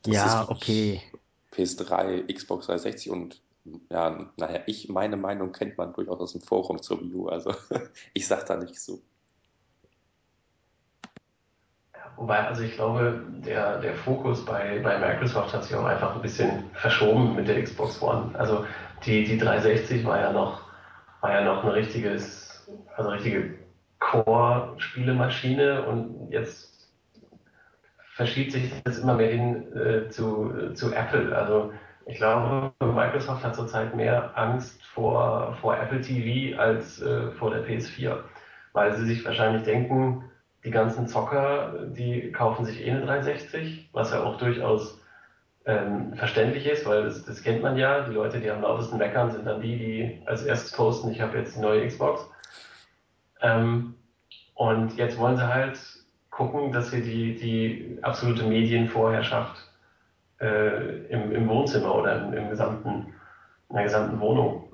das 0.03 0.15
ist 0.15 0.33
Ja, 0.33 0.49
okay. 0.49 1.01
mich 1.01 1.13
PS3, 1.53 2.33
Xbox 2.33 2.67
360 2.67 3.11
und 3.11 3.41
ja, 3.89 4.29
naja, 4.37 4.61
ich, 4.65 4.89
meine 4.89 5.15
Meinung 5.15 5.51
kennt 5.53 5.77
man 5.77 5.93
durchaus 5.93 6.19
aus 6.19 6.31
dem 6.33 6.41
Forum 6.41 6.81
zur 6.81 6.99
Wii 7.01 7.13
U. 7.13 7.29
Also, 7.29 7.53
ich 8.13 8.27
sag 8.27 8.45
da 8.45 8.57
nichts 8.57 8.83
zu. 8.83 9.01
Wobei, 12.15 12.45
also 12.45 12.61
ich 12.63 12.73
glaube, 12.73 13.23
der, 13.45 13.79
der 13.79 13.95
Fokus 13.95 14.45
bei, 14.45 14.79
bei 14.83 14.99
Microsoft 14.99 15.53
hat 15.53 15.63
sich 15.63 15.75
auch 15.75 15.85
einfach 15.85 16.15
ein 16.15 16.21
bisschen 16.21 16.65
verschoben 16.73 17.35
mit 17.35 17.47
der 17.47 17.61
Xbox 17.63 18.01
One. 18.01 18.37
Also 18.37 18.65
die, 19.05 19.23
die 19.23 19.37
360 19.37 20.05
war 20.05 20.19
ja 20.19 20.31
noch, 20.31 20.61
war 21.21 21.31
ja 21.31 21.43
noch 21.43 21.63
eine 21.63 21.73
richtiges, 21.73 22.67
also 22.95 23.09
richtige 23.09 23.55
Core-Spielemaschine 23.99 25.85
und 25.87 26.29
jetzt 26.29 26.72
verschiebt 28.15 28.51
sich 28.51 28.71
das 28.83 28.99
immer 28.99 29.15
mehr 29.15 29.31
hin 29.31 29.75
äh, 29.75 30.09
zu, 30.09 30.73
zu 30.73 30.93
Apple. 30.93 31.35
Also 31.35 31.71
ich 32.05 32.17
glaube, 32.17 32.71
Microsoft 32.79 33.43
hat 33.43 33.55
zurzeit 33.55 33.95
mehr 33.95 34.37
Angst 34.37 34.83
vor, 34.83 35.57
vor 35.61 35.77
Apple 35.77 36.01
TV 36.01 36.59
als 36.59 37.01
äh, 37.01 37.31
vor 37.31 37.51
der 37.51 37.65
PS4, 37.65 38.17
weil 38.73 38.95
sie 38.95 39.05
sich 39.05 39.25
wahrscheinlich 39.25 39.63
denken, 39.63 40.25
die 40.63 40.71
ganzen 40.71 41.07
Zocker, 41.07 41.87
die 41.87 42.31
kaufen 42.31 42.65
sich 42.65 42.85
eh 42.85 42.91
eine 42.91 43.05
360, 43.05 43.89
was 43.91 44.11
ja 44.11 44.23
auch 44.23 44.37
durchaus 44.37 45.01
ähm, 45.65 46.13
verständlich 46.15 46.67
ist, 46.67 46.85
weil 46.85 47.03
das, 47.03 47.25
das 47.25 47.41
kennt 47.41 47.61
man 47.61 47.77
ja. 47.77 48.01
Die 48.01 48.13
Leute, 48.13 48.39
die 48.39 48.49
am 48.49 48.61
lautesten 48.61 48.97
meckern, 48.97 49.31
sind 49.31 49.45
dann 49.45 49.61
die, 49.61 49.77
die 49.77 50.21
als 50.25 50.43
erstes 50.43 50.71
posten, 50.71 51.11
ich 51.11 51.21
habe 51.21 51.37
jetzt 51.37 51.55
die 51.55 51.61
neue 51.61 51.87
Xbox. 51.87 52.29
Ähm, 53.41 53.95
und 54.55 54.95
jetzt 54.97 55.17
wollen 55.17 55.37
sie 55.37 55.47
halt 55.47 55.79
gucken, 56.35 56.71
dass 56.71 56.91
sie 56.91 57.01
die, 57.01 57.35
die 57.35 57.99
absolute 58.01 58.43
Medienvorherrschaft 58.43 59.55
äh, 60.41 61.05
im, 61.07 61.31
im 61.31 61.47
Wohnzimmer 61.47 61.95
oder 61.95 62.27
im, 62.27 62.33
im 62.33 62.49
gesamten, 62.49 63.13
in 63.69 63.75
der 63.75 63.83
gesamten 63.83 64.19
Wohnung 64.19 64.69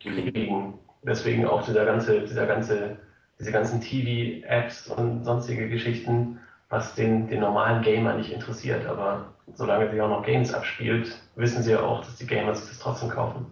kriegen. 0.00 0.78
Deswegen 1.02 1.46
auch 1.46 1.64
dieser 1.64 1.84
ganze, 1.84 2.20
dieser 2.20 2.46
ganze, 2.46 2.96
diese 3.38 3.52
ganzen 3.52 3.80
TV-Apps 3.80 4.88
und 4.88 5.24
sonstige 5.24 5.68
Geschichten, 5.68 6.38
was 6.68 6.94
den, 6.94 7.28
den 7.28 7.40
normalen 7.40 7.82
Gamer 7.82 8.14
nicht 8.14 8.32
interessiert. 8.32 8.86
Aber 8.86 9.34
solange 9.54 9.90
sie 9.90 10.00
auch 10.00 10.08
noch 10.08 10.24
Games 10.24 10.54
abspielt, 10.54 11.16
wissen 11.34 11.62
sie 11.62 11.72
ja 11.72 11.80
auch, 11.80 12.04
dass 12.04 12.16
die 12.16 12.26
Gamer 12.26 12.54
sich 12.54 12.68
das 12.68 12.78
trotzdem 12.78 13.08
kaufen. 13.08 13.46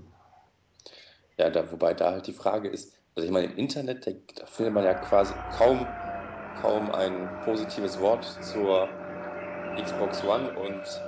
Ja, 1.38 1.50
da, 1.50 1.70
wobei 1.70 1.94
da 1.94 2.12
halt 2.12 2.26
die 2.28 2.32
Frage 2.32 2.68
ist, 2.68 2.96
also 3.16 3.26
ich 3.26 3.32
meine, 3.32 3.46
im 3.46 3.56
Internet, 3.56 4.06
da 4.06 4.46
findet 4.46 4.74
man 4.74 4.84
ja 4.84 4.94
quasi 4.94 5.34
kaum, 5.48 5.94
kaum 6.54 6.90
ein 6.90 7.40
positives 7.40 7.98
Wort 7.98 8.24
zur 8.24 9.00
Xbox 9.80 10.22
One 10.22 10.50
und 10.52 11.04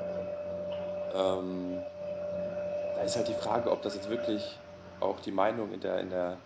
ähm, 1.15 1.83
da 2.95 3.03
ist 3.03 3.17
halt 3.17 3.29
die 3.29 3.35
Frage, 3.35 3.71
ob 3.71 3.83
das 3.83 3.95
jetzt 3.95 4.09
wirklich 4.09 4.65
auch 5.01 5.21
die 5.21 5.33
Meinung 5.33 5.73
in 5.73 5.81
der, 5.81 6.01
in 6.01 6.11
der, 6.11 6.41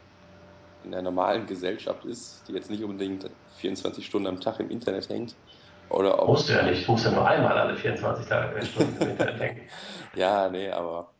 in 0.82 0.90
der 0.90 1.02
normalen 1.02 1.46
Gesellschaft 1.46 2.04
ist, 2.04 2.48
die 2.48 2.52
jetzt 2.52 2.70
nicht 2.70 2.84
unbedingt 2.84 3.30
24 3.56 4.04
Stunden 4.04 4.26
am 4.26 4.40
Tag 4.40 4.60
im 4.60 4.70
Internet 4.70 5.08
hängt, 5.08 5.36
oder 5.90 6.22
ob, 6.22 6.28
Musst 6.28 6.48
du 6.48 6.52
ja 6.52 6.62
nicht, 6.62 6.86
du 6.86 6.92
musst 6.92 7.04
ja 7.04 7.10
nur 7.10 7.26
einmal 7.26 7.58
alle 7.58 7.76
24 7.76 8.26
Tage, 8.26 8.64
Stunden 8.64 9.02
im 9.02 9.10
Internet 9.10 9.40
hängen. 9.40 9.68
ja, 10.14 10.48
nee, 10.48 10.70
aber 10.70 11.12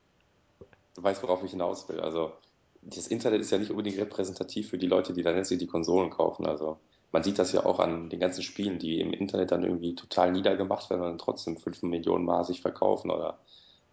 du 0.94 1.02
weißt, 1.02 1.22
worauf 1.24 1.42
ich 1.42 1.50
hinaus 1.50 1.88
will. 1.88 2.00
Also, 2.00 2.32
das 2.80 3.08
Internet 3.08 3.40
ist 3.40 3.50
ja 3.50 3.58
nicht 3.58 3.72
unbedingt 3.72 3.98
repräsentativ 3.98 4.70
für 4.70 4.78
die 4.78 4.86
Leute, 4.86 5.12
die 5.12 5.22
dann 5.24 5.34
letztlich 5.34 5.58
die 5.58 5.66
Konsolen 5.66 6.10
kaufen. 6.10 6.46
Also, 6.46 6.78
man 7.12 7.22
sieht 7.22 7.38
das 7.38 7.52
ja 7.52 7.64
auch 7.64 7.80
an 7.80 8.08
den 8.08 8.20
ganzen 8.20 8.42
Spielen, 8.42 8.78
die 8.78 9.00
im 9.00 9.12
Internet 9.12 9.50
dann 9.50 9.64
irgendwie 9.64 9.94
total 9.94 10.30
niedergemacht 10.32 10.90
werden 10.90 11.02
und 11.02 11.08
dann 11.08 11.18
trotzdem 11.18 11.56
5 11.56 11.82
Millionen 11.82 12.24
Mal 12.24 12.44
sich 12.44 12.60
verkaufen 12.60 13.10
oder, 13.10 13.38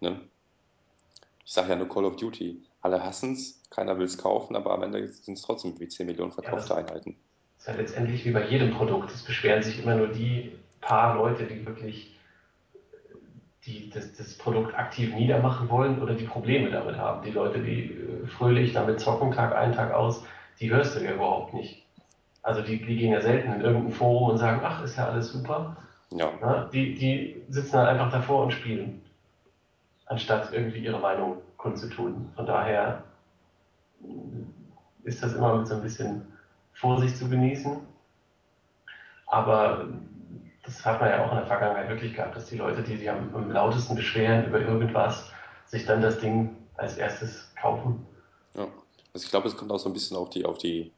ne? 0.00 0.20
Ich 1.44 1.54
sage 1.54 1.70
ja 1.70 1.76
nur 1.76 1.88
Call 1.88 2.04
of 2.04 2.16
Duty. 2.16 2.62
Alle 2.82 3.02
hassen 3.02 3.32
es, 3.32 3.62
keiner 3.70 3.98
will 3.98 4.04
es 4.04 4.18
kaufen, 4.18 4.54
aber 4.54 4.72
am 4.72 4.82
Ende 4.82 5.08
sind 5.08 5.34
es 5.34 5.42
trotzdem 5.42 5.80
wie 5.80 5.88
10 5.88 6.06
Millionen 6.06 6.30
Ja, 6.30 6.42
verkaufte 6.42 6.68
das 6.68 6.76
Einheiten. 6.76 7.16
ist 7.58 7.66
ja 7.66 7.74
letztendlich 7.74 8.24
wie 8.24 8.32
bei 8.32 8.46
jedem 8.46 8.70
Produkt. 8.72 9.10
Es 9.12 9.22
beschweren 9.22 9.62
sich 9.62 9.82
immer 9.82 9.96
nur 9.96 10.08
die 10.08 10.52
paar 10.80 11.16
Leute, 11.16 11.44
die 11.44 11.66
wirklich 11.66 12.14
die 13.64 13.90
das, 13.90 14.12
das 14.14 14.36
Produkt 14.38 14.74
aktiv 14.74 15.14
niedermachen 15.14 15.68
wollen 15.68 16.00
oder 16.00 16.14
die 16.14 16.24
Probleme 16.24 16.70
damit 16.70 16.96
haben. 16.96 17.24
Die 17.24 17.30
Leute, 17.30 17.62
die 17.62 17.92
äh, 17.92 18.26
fröhlich 18.26 18.72
damit 18.72 19.00
zocken, 19.00 19.32
Tag 19.32 19.54
ein, 19.54 19.72
Tag 19.72 19.92
aus, 19.92 20.24
die 20.60 20.70
hörst 20.70 20.96
du 20.96 21.04
ja 21.04 21.12
überhaupt 21.12 21.54
nicht. 21.54 21.84
Also 22.48 22.62
die, 22.62 22.78
die 22.82 22.96
gehen 22.96 23.12
ja 23.12 23.20
selten 23.20 23.52
in 23.52 23.60
irgendein 23.60 23.92
Forum 23.92 24.30
und 24.30 24.38
sagen, 24.38 24.62
ach, 24.64 24.82
ist 24.82 24.96
ja 24.96 25.06
alles 25.06 25.30
super. 25.30 25.76
Ja, 26.10 26.32
Ja, 26.40 26.64
die, 26.72 26.94
die 26.94 27.42
sitzen 27.50 27.76
dann 27.76 27.88
einfach 27.88 28.10
davor 28.10 28.44
und 28.44 28.52
spielen, 28.52 29.02
anstatt 30.06 30.50
irgendwie 30.50 30.78
ihre 30.78 30.98
Meinung 30.98 31.42
kundzutun. 31.58 32.32
Von 32.34 32.46
daher 32.46 33.02
ist 35.02 35.22
das 35.22 35.34
immer 35.34 35.58
mit 35.58 35.66
so 35.66 35.74
ein 35.74 35.82
bisschen 35.82 36.26
Vorsicht 36.72 37.18
zu 37.18 37.28
genießen. 37.28 37.80
Aber 39.26 39.86
das 40.64 40.86
hat 40.86 41.02
man 41.02 41.10
ja 41.10 41.26
auch 41.26 41.30
in 41.32 41.36
der 41.36 41.46
Vergangenheit 41.46 41.90
wirklich 41.90 42.14
gehabt, 42.14 42.34
dass 42.34 42.46
die 42.46 42.56
Leute, 42.56 42.82
die 42.82 42.96
sich 42.96 43.10
am, 43.10 43.30
am 43.34 43.50
lautesten 43.50 43.94
beschweren 43.94 44.46
über 44.46 44.60
irgendwas, 44.60 45.30
sich 45.66 45.84
dann 45.84 46.00
das 46.00 46.18
Ding 46.18 46.56
als 46.78 46.96
erstes 46.96 47.54
kaufen. 47.60 48.06
ja. 48.54 48.66
Also 49.12 49.24
ich 49.24 49.30
glaube, 49.30 49.48
es 49.48 49.56
kommt 49.56 49.70
auch 49.70 49.78
so 49.78 49.90
ein 49.90 49.92
bisschen 49.92 50.16
auf 50.16 50.30
die, 50.30 50.44
auf 50.46 50.56
die 50.56 50.92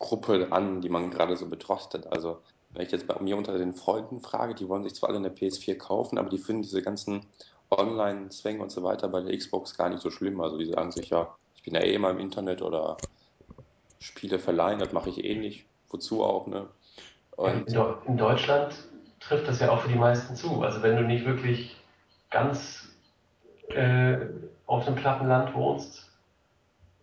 Gruppe 0.00 0.48
an, 0.50 0.80
die 0.80 0.88
man 0.88 1.10
gerade 1.10 1.36
so 1.36 1.48
betrachtet. 1.48 2.08
Also, 2.08 2.40
wenn 2.70 2.82
ich 2.82 2.90
jetzt 2.90 3.06
bei 3.06 3.20
mir 3.20 3.36
unter 3.36 3.56
den 3.56 3.74
Freunden 3.74 4.20
frage, 4.20 4.56
die 4.56 4.68
wollen 4.68 4.82
sich 4.82 4.94
zwar 4.94 5.10
alle 5.10 5.18
eine 5.18 5.28
PS4 5.28 5.76
kaufen, 5.76 6.18
aber 6.18 6.30
die 6.30 6.38
finden 6.38 6.62
diese 6.62 6.82
ganzen 6.82 7.26
Online-Zwänge 7.70 8.60
und 8.60 8.72
so 8.72 8.82
weiter 8.82 9.06
bei 9.08 9.20
der 9.20 9.36
Xbox 9.36 9.76
gar 9.76 9.90
nicht 9.90 10.02
so 10.02 10.10
schlimm. 10.10 10.40
Also, 10.40 10.58
die 10.58 10.66
sagen 10.66 10.90
sich 10.90 11.10
ja, 11.10 11.36
ich 11.54 11.62
bin 11.62 11.74
ja 11.74 11.82
eh 11.82 11.94
immer 11.94 12.10
im 12.10 12.18
Internet 12.18 12.62
oder 12.62 12.96
Spiele 14.00 14.38
verleihen, 14.38 14.80
das 14.80 14.92
mache 14.92 15.10
ich 15.10 15.22
eh 15.22 15.36
nicht. 15.36 15.66
Wozu 15.90 16.24
auch, 16.24 16.46
ne? 16.46 16.68
Und 17.36 17.72
in 18.06 18.16
Deutschland 18.16 18.74
trifft 19.20 19.48
das 19.48 19.60
ja 19.60 19.70
auch 19.70 19.80
für 19.80 19.88
die 19.88 19.98
meisten 19.98 20.34
zu. 20.34 20.62
Also 20.62 20.82
wenn 20.82 20.96
du 20.96 21.02
nicht 21.02 21.24
wirklich 21.24 21.76
ganz 22.30 22.88
äh, 23.68 24.18
auf 24.66 24.84
dem 24.84 24.94
platten 24.94 25.26
Land 25.26 25.54
wohnst, 25.54 26.10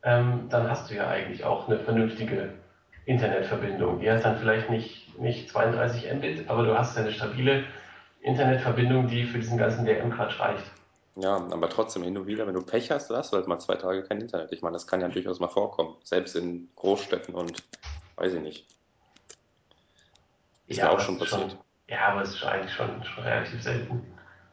ähm, 0.03 0.47
dann 0.49 0.69
hast 0.69 0.89
du 0.89 0.95
ja 0.95 1.07
eigentlich 1.07 1.43
auch 1.43 1.67
eine 1.67 1.79
vernünftige 1.79 2.53
Internetverbindung. 3.07 3.99
Die 4.01 4.11
hat 4.11 4.23
dann 4.25 4.37
vielleicht 4.37 4.69
nicht, 4.69 5.19
nicht 5.19 5.49
32 5.49 6.13
Mbit, 6.13 6.49
aber 6.49 6.63
du 6.65 6.77
hast 6.77 6.97
eine 6.97 7.11
stabile 7.11 7.65
Internetverbindung, 8.21 9.07
die 9.07 9.25
für 9.25 9.39
diesen 9.39 9.57
ganzen 9.57 9.85
DM-Quatsch 9.85 10.39
reicht. 10.39 10.65
ja, 11.15 11.35
aber 11.35 11.69
trotzdem 11.69 12.03
hin 12.03 12.17
und 12.17 12.27
wieder, 12.27 12.47
wenn 12.47 12.53
du 12.53 12.61
Pech 12.65 12.91
hast, 12.91 13.09
hast 13.09 13.33
du 13.33 13.37
halt 13.37 13.47
mal 13.47 13.59
zwei 13.59 13.75
Tage 13.75 14.03
kein 14.03 14.21
Internet. 14.21 14.51
Ich 14.53 14.61
meine, 14.61 14.73
das 14.75 14.87
kann 14.87 15.01
ja 15.01 15.09
durchaus 15.09 15.39
mal 15.39 15.47
vorkommen. 15.49 15.97
Selbst 16.03 16.35
in 16.35 16.71
Großstädten 16.75 17.33
und 17.35 17.67
weiß 18.15 18.33
ich 18.33 18.41
nicht. 18.41 18.71
Ist 20.67 20.77
Ja, 20.77 20.89
auch 20.89 20.99
schon 21.01 21.17
ist 21.17 21.25
schon, 21.25 21.41
passiert. 21.41 21.57
ja, 21.89 22.09
aber 22.09 22.21
es 22.21 22.33
ist 22.35 22.43
eigentlich 22.43 22.73
schon, 22.73 23.03
schon 23.03 23.23
relativ 23.23 23.61
selten. 23.61 24.05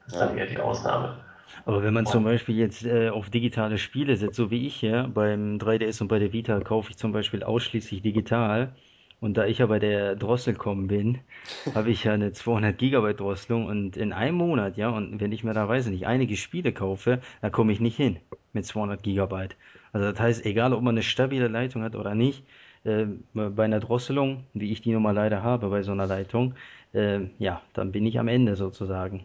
Das 0.05 0.15
ist 0.15 0.21
dann 0.21 0.37
Ja, 0.37 0.37
eher 0.37 0.47
die 0.47 0.59
Ausnahme. 0.59 1.24
Aber 1.65 1.83
wenn 1.83 1.95
man 1.95 2.07
zum 2.07 2.25
Beispiel 2.25 2.57
jetzt 2.57 2.85
äh, 2.85 3.09
auf 3.09 3.31
digitale 3.31 3.79
Spiele 3.79 4.17
setzt, 4.17 4.37
so 4.37 4.51
wie 4.51 4.67
ich 4.67 4.83
ja, 4.83 5.07
beim 5.07 5.59
3DS 5.59 6.03
und 6.03 6.09
bei 6.09 6.19
der 6.19 6.33
Vita 6.33 6.61
kaufe 6.61 6.91
ich 6.91 6.97
zum 6.97 7.13
Beispiel 7.13 7.43
ausschließlich 7.43 8.03
digital. 8.03 8.75
Und 9.21 9.39
da 9.39 9.47
ich 9.47 9.59
ja 9.59 9.67
bei 9.67 9.79
der 9.79 10.17
Drosselcom 10.17 10.87
bin, 10.87 11.21
habe 11.75 11.91
ich 11.91 12.05
ja 12.05 12.13
eine 12.13 12.33
200 12.33 12.77
Gigabyte 12.77 13.21
Drosselung 13.21 13.67
und 13.67 13.97
in 13.97 14.13
einem 14.13 14.37
Monat, 14.37 14.77
ja, 14.77 14.91
und 14.91 15.21
wenn 15.21 15.33
ich 15.33 15.45
mir 15.45 15.55
da, 15.55 15.69
weiß 15.69 15.87
ich 15.87 15.93
nicht, 15.93 16.07
einige 16.07 16.37
Spiele 16.37 16.73
kaufe, 16.73 17.21
da 17.41 17.49
komme 17.49 17.73
ich 17.73 17.81
nicht 17.81 17.97
hin. 17.97 18.19
mit 18.53 18.67
200 18.67 19.03
Gigabyte. 19.03 19.57
Also 19.93 20.11
das 20.11 20.21
heißt, 20.21 20.47
egal 20.47 20.73
ob 20.73 20.83
man 20.83 20.95
eine 20.95 21.03
stabile 21.03 21.49
Leitung 21.49 21.83
hat 21.83 21.97
oder 21.97 22.15
nicht, 22.15 22.45
äh, 22.85 23.07
bei 23.33 23.65
einer 23.65 23.81
Drosselung, 23.81 24.45
wie 24.53 24.71
ich 24.73 24.83
die 24.83 24.93
nun 24.93 25.03
mal 25.03 25.13
leider 25.13 25.43
habe 25.43 25.69
bei 25.71 25.83
so 25.83 25.93
einer 25.93 26.07
Leitung, 26.07 26.55
äh, 26.93 27.21
ja, 27.39 27.63
dann 27.73 27.93
bin 27.93 28.05
ich 28.05 28.19
am 28.19 28.29
Ende 28.29 28.57
sozusagen. 28.57 29.25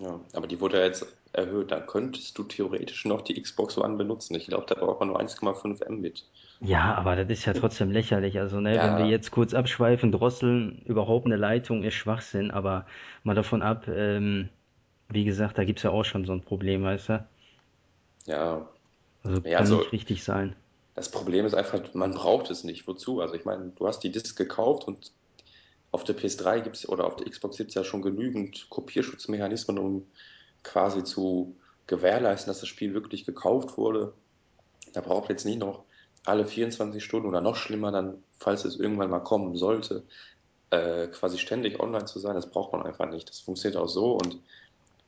Ja, 0.00 0.20
aber 0.32 0.46
die 0.46 0.60
wurde 0.60 0.78
ja 0.78 0.84
jetzt 0.84 1.06
erhöht. 1.32 1.70
Da 1.70 1.80
könntest 1.80 2.38
du 2.38 2.44
theoretisch 2.44 3.04
noch 3.04 3.22
die 3.22 3.40
Xbox 3.40 3.78
One 3.78 3.96
benutzen. 3.96 4.34
Ich 4.36 4.46
glaube, 4.46 4.66
da 4.66 4.74
braucht 4.74 5.00
man 5.00 5.08
nur 5.08 5.20
1,5 5.20 5.80
Mbit. 5.88 6.24
Ja, 6.60 6.94
aber 6.94 7.14
das 7.16 7.28
ist 7.28 7.44
ja 7.44 7.52
trotzdem 7.54 7.90
lächerlich. 7.90 8.38
Also, 8.38 8.58
ne, 8.60 8.80
wenn 8.82 8.96
wir 8.96 9.04
Ja, 9.04 9.06
jetzt 9.06 9.30
kurz 9.32 9.52
abschweifen, 9.52 10.12
drosseln, 10.12 10.78
überhaupt 10.86 11.26
eine 11.26 11.36
Leitung 11.36 11.82
ist 11.82 11.94
Schwachsinn, 11.94 12.50
aber 12.50 12.86
mal 13.24 13.34
davon 13.34 13.60
ab, 13.62 13.86
ähm, 13.88 14.48
wie 15.10 15.24
gesagt, 15.24 15.58
da 15.58 15.64
gibt's 15.64 15.82
ja 15.84 15.90
auch 15.90 16.04
schon 16.04 16.24
so 16.26 16.32
ein 16.32 16.42
Problem, 16.42 16.82
weißt 16.84 17.08
du? 17.10 17.26
ja. 18.26 18.68
Also 19.24 19.42
Ja, 19.44 19.58
kann 19.58 19.68
also 19.68 19.72
nicht 19.72 19.90
richtig 19.90 20.22
sein. 20.22 20.54
das 20.94 21.10
Problem 21.10 21.46
ist 21.46 21.54
einfach, 21.54 21.94
man 21.94 22.12
braucht 22.14 22.50
es 22.50 22.64
nicht. 22.64 22.86
Wozu? 22.86 23.20
Also 23.20 23.34
ich 23.34 23.44
meine, 23.44 23.70
du 23.76 23.86
hast 23.86 24.00
die 24.00 24.10
Disc 24.10 24.36
gekauft 24.36 24.84
und 24.86 25.12
auf 25.92 26.04
der 26.04 26.14
PS3 26.14 26.60
gibt's 26.60 26.88
oder 26.88 27.06
auf 27.06 27.16
der 27.16 27.28
Xbox 27.30 27.56
gibt's 27.58 27.74
ja 27.74 27.84
schon 27.84 28.02
genügend 28.02 28.68
Kopierschutzmechanismen, 28.70 29.78
um 29.78 30.06
quasi 30.62 31.04
zu 31.04 31.56
gewährleisten, 31.86 32.50
dass 32.50 32.60
das 32.60 32.68
Spiel 32.68 32.94
wirklich 32.94 33.24
gekauft 33.26 33.76
wurde. 33.76 34.12
Da 34.92 35.00
braucht 35.00 35.28
jetzt 35.30 35.44
nicht 35.44 35.58
noch 35.58 35.84
alle 36.24 36.46
24 36.46 37.02
Stunden 37.02 37.28
oder 37.28 37.40
noch 37.40 37.56
schlimmer 37.56 37.90
dann, 37.90 38.22
falls 38.38 38.64
es 38.64 38.78
irgendwann 38.78 39.10
mal 39.10 39.20
kommen 39.20 39.56
sollte, 39.56 40.04
äh, 40.70 41.08
quasi 41.08 41.38
ständig 41.38 41.80
online 41.80 42.04
zu 42.04 42.18
sein. 42.20 42.34
Das 42.34 42.50
braucht 42.50 42.72
man 42.72 42.82
einfach 42.82 43.10
nicht. 43.10 43.28
Das 43.28 43.40
funktioniert 43.40 43.80
auch 43.80 43.88
so 43.88 44.12
und 44.14 44.38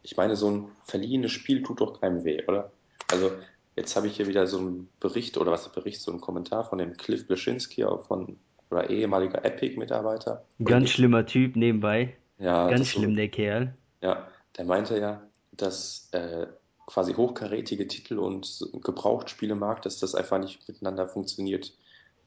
ich 0.02 0.16
meine, 0.16 0.37
so 0.37 0.50
ein 0.50 0.68
verliehenes 0.84 1.32
Spiel 1.32 1.62
tut 1.62 1.80
doch 1.80 2.00
keinem 2.00 2.25
weh, 2.25 2.42
oder? 2.46 2.70
Also, 3.11 3.32
jetzt 3.76 3.96
habe 3.96 4.06
ich 4.06 4.16
hier 4.16 4.26
wieder 4.26 4.46
so 4.46 4.58
einen 4.58 4.88
Bericht, 5.00 5.38
oder 5.38 5.50
was 5.52 5.73
Bericht, 5.73 6.00
so 6.02 6.11
einen 6.11 6.20
Kommentar 6.20 6.64
von 6.64 6.78
dem 6.78 6.96
Cliff 6.96 7.26
Bleszinski, 7.26 7.84
auch 7.84 8.06
von, 8.06 8.38
oder 8.70 8.90
ehemaliger 8.90 9.44
Epic-Mitarbeiter. 9.44 10.44
Ganz 10.62 10.90
schlimmer 10.90 11.25
Typ 11.26 11.56
nebenbei. 11.56 12.16
ja, 12.38 12.68
Ganz 12.68 12.80
das 12.82 12.90
so, 12.92 13.00
schlimm, 13.00 13.16
der 13.16 13.28
Kerl. 13.28 13.75
ja, 14.02 14.28
der 14.58 14.64
meinte 14.66 14.99
ja, 14.99 15.23
dass 15.56 16.08
äh, 16.12 16.46
quasi 16.87 17.14
hochkarätige 17.14 17.87
Titel 17.88 18.18
und 18.18 18.68
Gebrauchtspielemarkt, 18.82 19.87
dass 19.87 19.99
das 19.99 20.14
einfach 20.14 20.38
nicht 20.38 20.66
miteinander 20.68 21.08
funktioniert, 21.08 21.73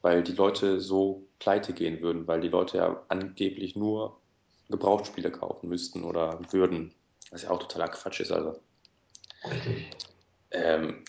weil 0.02 0.22
die 0.22 0.32
Leute 0.32 0.80
so 0.80 1.26
pleite 1.38 1.72
gehen 1.72 2.00
würden, 2.00 2.26
weil 2.26 2.40
die 2.40 2.48
Leute 2.48 2.78
ja 2.78 3.04
angeblich 3.08 3.76
nur 3.76 4.20
Gebrauchtspiele 4.68 5.30
kaufen 5.30 5.68
müssten 5.68 6.04
oder 6.04 6.40
würden. 6.50 6.94
Was 7.30 7.42
ja 7.42 7.50
auch 7.50 7.58
totaler 7.58 7.88
Quatsch 7.88 8.20
ist, 8.20 8.32
also. 8.32 8.58
Ähm, 10.50 11.04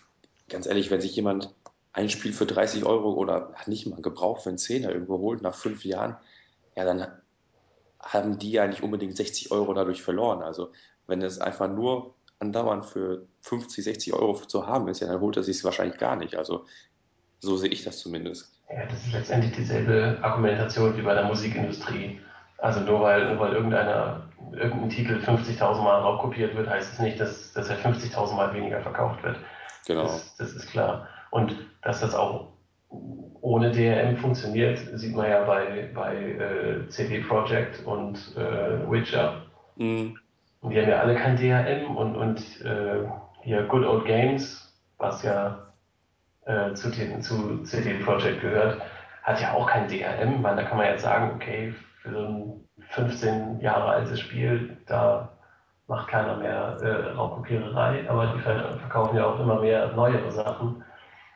ganz 0.50 0.66
ehrlich, 0.66 0.92
wenn 0.92 1.02
sich 1.02 1.16
jemand 1.16 1.54
ein 1.94 2.10
Spiel 2.10 2.34
für 2.34 2.46
30 2.46 2.86
Euro 2.86 3.14
oder 3.14 3.56
nicht 3.66 3.88
mal 3.88 4.02
gebraucht 4.02 4.44
für 4.44 4.50
einen 4.50 4.58
Zehner 4.58 4.92
irgendwo 4.92 5.18
holt 5.20 5.42
nach 5.42 5.56
fünf 5.56 5.84
Jahren, 5.86 6.18
ja, 6.76 6.86
dann 6.86 7.08
haben 8.00 8.38
die 8.40 8.52
ja 8.52 8.68
nicht 8.68 8.84
unbedingt 8.84 9.18
60 9.18 9.52
Euro 9.52 9.74
dadurch 9.74 10.02
verloren. 10.02 10.42
Also 10.42 10.72
wenn 11.10 11.22
es 11.22 11.39
einfach 11.39 11.68
nur 11.68 12.16
andauernd 12.39 12.86
für 12.86 13.25
50, 13.42 13.84
60 13.84 14.13
Euro 14.13 14.34
zu 14.36 14.66
haben 14.66 14.88
ist, 14.88 15.01
ja, 15.01 15.08
dann 15.08 15.20
holt 15.20 15.38
er 15.38 15.44
sich 15.44 15.58
es 15.58 15.63
wahrscheinlich 15.63 15.98
gar 15.98 16.16
nicht. 16.16 16.36
Also 16.36 16.66
so 17.39 17.58
sehe 17.58 17.70
ich 17.70 17.84
das 17.84 18.00
zumindest. 18.00 18.51
Ja, 18.70 18.86
das 18.86 19.06
ist 19.06 19.13
letztendlich 19.13 19.54
dieselbe 19.54 20.18
Argumentation 20.22 20.96
wie 20.98 21.01
bei 21.01 21.13
der 21.13 21.25
Musikindustrie. 21.25 22.20
Also 22.60 22.82
nur 22.82 23.01
weil, 23.01 23.30
nur 23.30 23.39
weil 23.39 23.54
irgendeiner, 23.54 24.30
irgendein 24.51 24.89
Titel 24.89 25.13
50.000 25.16 25.82
Mal 25.82 26.00
raubkopiert 26.01 26.56
wird, 26.56 26.70
heißt 26.70 26.94
es 26.94 27.00
nicht, 27.00 27.20
dass, 27.20 27.54
dass 27.54 27.70
er 27.70 27.78
50.000 27.78 28.36
Mal 28.36 28.54
weniger 28.54 28.82
verkauft 28.82 29.24
wird. 29.24 29.38
Genau. 29.88 30.04
Das, 30.04 30.36
das 30.38 30.54
ist 30.54 30.70
klar. 30.70 31.08
Und 31.32 31.56
dass 31.82 32.01
das 32.01 32.13
auch 32.13 32.50
ohne 33.42 33.72
DRM 33.72 34.18
funktioniert, 34.18 34.80
sieht 34.96 35.16
man 35.16 35.30
ja 35.30 35.44
bei, 35.46 35.89
bei 35.94 36.16
äh, 36.16 36.88
CD 36.89 37.20
Projekt 37.20 37.86
und 37.86 38.18
äh, 38.36 38.92
Witcher. 38.92 39.44
Mm, 39.78 40.13
Und 40.62 40.72
die 40.72 40.82
haben 40.82 40.89
ja 40.89 41.00
alle 41.00 41.16
kein 41.16 41.38
DRM 41.38 41.96
und, 41.96 42.16
und 42.16 42.66
äh, 42.66 43.08
hier 43.42 43.63
Good 43.63 43.86
Old 43.86 44.06
Games, 44.06 44.78
was 44.98 45.24
ja 45.24 45.72
äh, 46.45 46.74
zu, 46.74 46.89
den, 46.89 47.22
zu 47.22 47.63
CD 47.63 47.93
Projekt 48.04 48.41
gehört, 48.41 48.82
hat 49.24 49.41
ja 49.41 49.54
auch 49.54 49.67
kein 49.67 49.88
DRM, 49.88 50.43
weil 50.43 50.56
da 50.56 50.63
kann 50.63 50.78
man 50.78 50.88
jetzt 50.88 51.04
sagen, 51.04 51.32
okay, 51.36 51.74
für 52.02 52.12
so 52.12 52.19
ein 52.19 52.67
15 52.89 53.60
Jahre 53.62 53.91
altes 53.91 54.19
Spiel, 54.19 54.78
da 54.88 55.30
macht 55.88 56.10
keiner 56.10 56.38
mehr 56.38 56.78
äh, 56.82 57.12
Raubkopiererei, 57.12 58.10
aber 58.10 58.28
die 58.28 58.39
verkaufen 58.39 59.17
ja 59.17 59.26
auch 59.26 59.39
immer 59.39 59.62
mehr 59.62 59.91
neuere 59.93 60.32
Sachen 60.32 60.84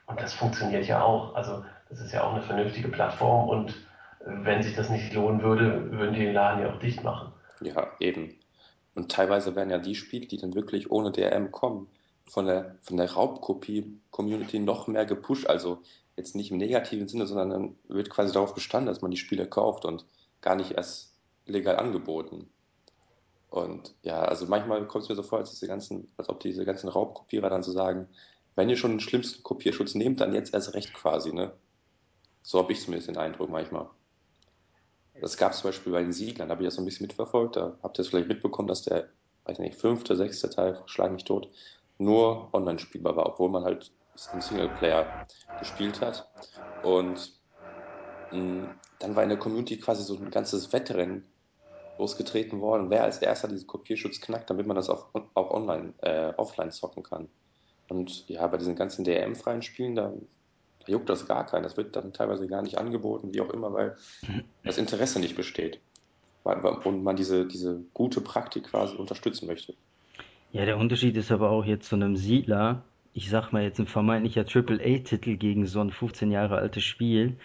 und 0.06 0.22
das 0.22 0.34
funktioniert 0.34 0.86
ja 0.86 1.02
auch. 1.02 1.36
Also 1.36 1.64
das 1.90 2.02
ist 2.02 2.12
ja 2.12 2.24
auch 2.24 2.34
eine 2.34 2.42
vernünftige 2.42 2.90
Plattform 2.90 3.50
und 3.50 3.70
äh, 4.22 4.32
wenn 4.44 4.62
sich 4.62 4.76
das 4.76 4.90
nicht 4.90 5.14
lohnen 5.14 5.42
würde, 5.42 5.92
würden 5.92 6.14
die 6.14 6.26
den 6.26 6.34
Laden 6.34 6.62
ja 6.62 6.70
auch 6.70 6.80
dicht 6.80 7.04
machen. 7.04 7.34
ja, 7.62 7.88
eben. 8.00 8.36
Und 8.96 9.12
teilweise 9.12 9.56
werden 9.56 9.70
ja 9.70 9.80
die 9.80 9.96
Spiele, 9.96 10.28
die 10.28 10.38
dann 10.38 10.54
wirklich 10.54 10.92
ohne 10.92 11.12
DRM 11.12 11.52
kommen, 11.52 11.88
von 12.28 12.46
der, 12.46 12.78
von 12.82 12.98
der 12.98 13.12
Raubkopie-Community 13.12 14.60
noch 14.60 14.88
mehr 14.88 15.06
gepusht. 15.06 15.48
Also 15.48 15.80
jetzt 16.16 16.36
nicht 16.36 16.52
im 16.52 16.58
negativen 16.58 17.08
Sinne, 17.08 17.28
sondern 17.28 17.50
dann 17.50 17.76
wird 17.88 18.10
quasi 18.10 18.34
darauf 18.34 18.54
bestanden, 18.54 18.88
dass 18.88 19.02
man 19.02 19.12
die 19.12 19.18
Spiele 19.18 19.48
kauft 19.48 19.86
und 19.86 20.06
gar 20.42 20.56
nicht 20.56 20.72
erst 20.72 21.14
legal 21.46 21.78
angeboten. 21.78 22.50
Und 23.50 23.94
ja, 24.02 24.22
also 24.22 24.48
manchmal 24.48 24.88
kommt 24.88 25.04
es 25.04 25.10
mir 25.10 25.16
so 25.16 25.24
vor, 25.24 25.40
als 25.40 25.52
diese 25.52 25.68
ganzen, 25.68 26.12
als 26.18 26.30
ob 26.30 26.40
diese 26.40 26.66
ganzen 26.66 26.90
Raubkopierer 26.90 27.50
dann 27.50 27.64
so 27.64 27.72
sagen, 27.72 28.08
wenn 28.56 28.70
ihr 28.70 28.78
schon 28.78 28.92
den 28.92 29.00
schlimmsten 29.00 29.44
Kopierschutz 29.44 29.96
nehmt, 29.96 30.22
dann 30.22 30.34
jetzt 30.34 30.54
erst 30.54 30.74
recht 30.74 30.94
quasi, 30.94 31.34
ne? 31.34 31.54
So 32.42 32.60
habe 32.60 32.72
ich 32.74 32.82
zumindest 32.82 33.10
den 33.10 33.18
Eindruck 33.18 33.50
manchmal. 33.50 33.90
Das 35.20 35.38
gab 35.38 35.54
es 35.54 35.60
zum 35.60 35.70
Beispiel 35.70 35.94
bei 35.94 36.02
den 36.02 36.12
Siedlern, 36.14 36.50
da 36.50 36.54
habe 36.56 36.64
ich 36.64 36.68
das 36.68 36.76
so 36.76 36.82
ein 36.82 36.86
bisschen 36.86 37.08
mitverfolgt. 37.08 37.56
Da 37.56 37.80
habt 37.82 37.98
ihr 37.98 38.02
es 38.02 38.10
vielleicht 38.10 38.28
mitbekommen, 38.28 38.68
dass 38.68 38.84
der, 38.84 39.10
weiß 39.46 39.60
nicht, 39.60 39.76
fünfte, 39.80 40.16
sechste 40.16 40.50
Teil, 40.50 40.82
Schlag 40.86 41.12
mich 41.12 41.24
tot, 41.24 41.50
nur 41.98 42.54
online 42.54 42.80
spielbar 42.80 43.16
war, 43.16 43.28
obwohl 43.28 43.50
man 43.50 43.64
halt 43.64 43.94
im 44.32 44.42
Singleplayer 44.42 45.18
gespielt 45.58 46.02
hat. 46.02 46.30
Und 46.82 47.40
mh, 48.32 48.70
dann 49.00 49.16
war 49.16 49.24
in 49.24 49.30
der 49.30 49.40
Community 49.40 49.80
quasi 49.80 50.04
so 50.04 50.16
ein 50.18 50.30
ganzes 50.32 50.74
Wettrennen 50.74 51.34
losgetreten 51.98 52.62
worden, 52.62 52.90
wer 52.90 53.04
als 53.04 53.20
erster 53.20 53.48
diesen 53.48 53.68
Kopierschutz 53.68 54.22
knackt, 54.22 54.50
damit 54.50 54.68
man 54.68 54.76
das 54.76 54.90
auch, 54.90 55.14
auch 55.36 55.52
online, 55.52 55.94
äh, 56.02 56.34
offline 56.38 56.72
zocken 56.72 57.04
kann. 57.04 57.30
Und 57.90 58.28
ja, 58.30 58.48
bei 58.48 58.58
diesen 58.58 58.76
ganzen 58.76 59.04
DRM-freien 59.06 59.62
Spielen, 59.62 59.96
da 59.96 60.14
juckt 60.88 61.10
das 61.10 61.28
gar 61.28 61.46
keinen. 61.46 61.64
Das 61.64 61.78
wird 61.78 61.96
dann 61.96 62.14
teilweise 62.14 62.48
gar 62.48 62.62
nicht 62.62 62.78
angeboten, 62.78 63.34
wie 63.34 63.42
auch 63.42 63.50
immer, 63.50 63.74
weil 63.74 63.96
das 64.64 64.78
Interesse 64.78 65.20
nicht 65.20 65.36
besteht. 65.36 65.80
Und 66.44 67.04
man 67.04 67.16
diese, 67.16 67.46
diese 67.48 67.82
gute 67.94 68.20
Praktik 68.20 68.66
quasi 68.66 68.96
unterstützen 68.96 69.48
möchte. 69.48 69.74
Ja, 70.52 70.66
der 70.66 70.78
Unterschied 70.78 71.16
ist 71.18 71.32
aber 71.32 71.50
auch 71.50 71.66
jetzt 71.66 71.88
zu 71.88 71.96
einem 71.96 72.16
Siedler. 72.16 72.84
Ich 73.14 73.30
sag 73.30 73.52
mal 73.52 73.64
jetzt 73.64 73.80
ein 73.80 73.88
vermeintlicher 73.88 74.46
Triple-A-Titel 74.46 75.38
gegen 75.38 75.66
so 75.66 75.80
ein 75.80 75.92
15 75.92 76.32
Jahre 76.32 76.58
altes 76.58 76.84
Spiel. 76.84 77.38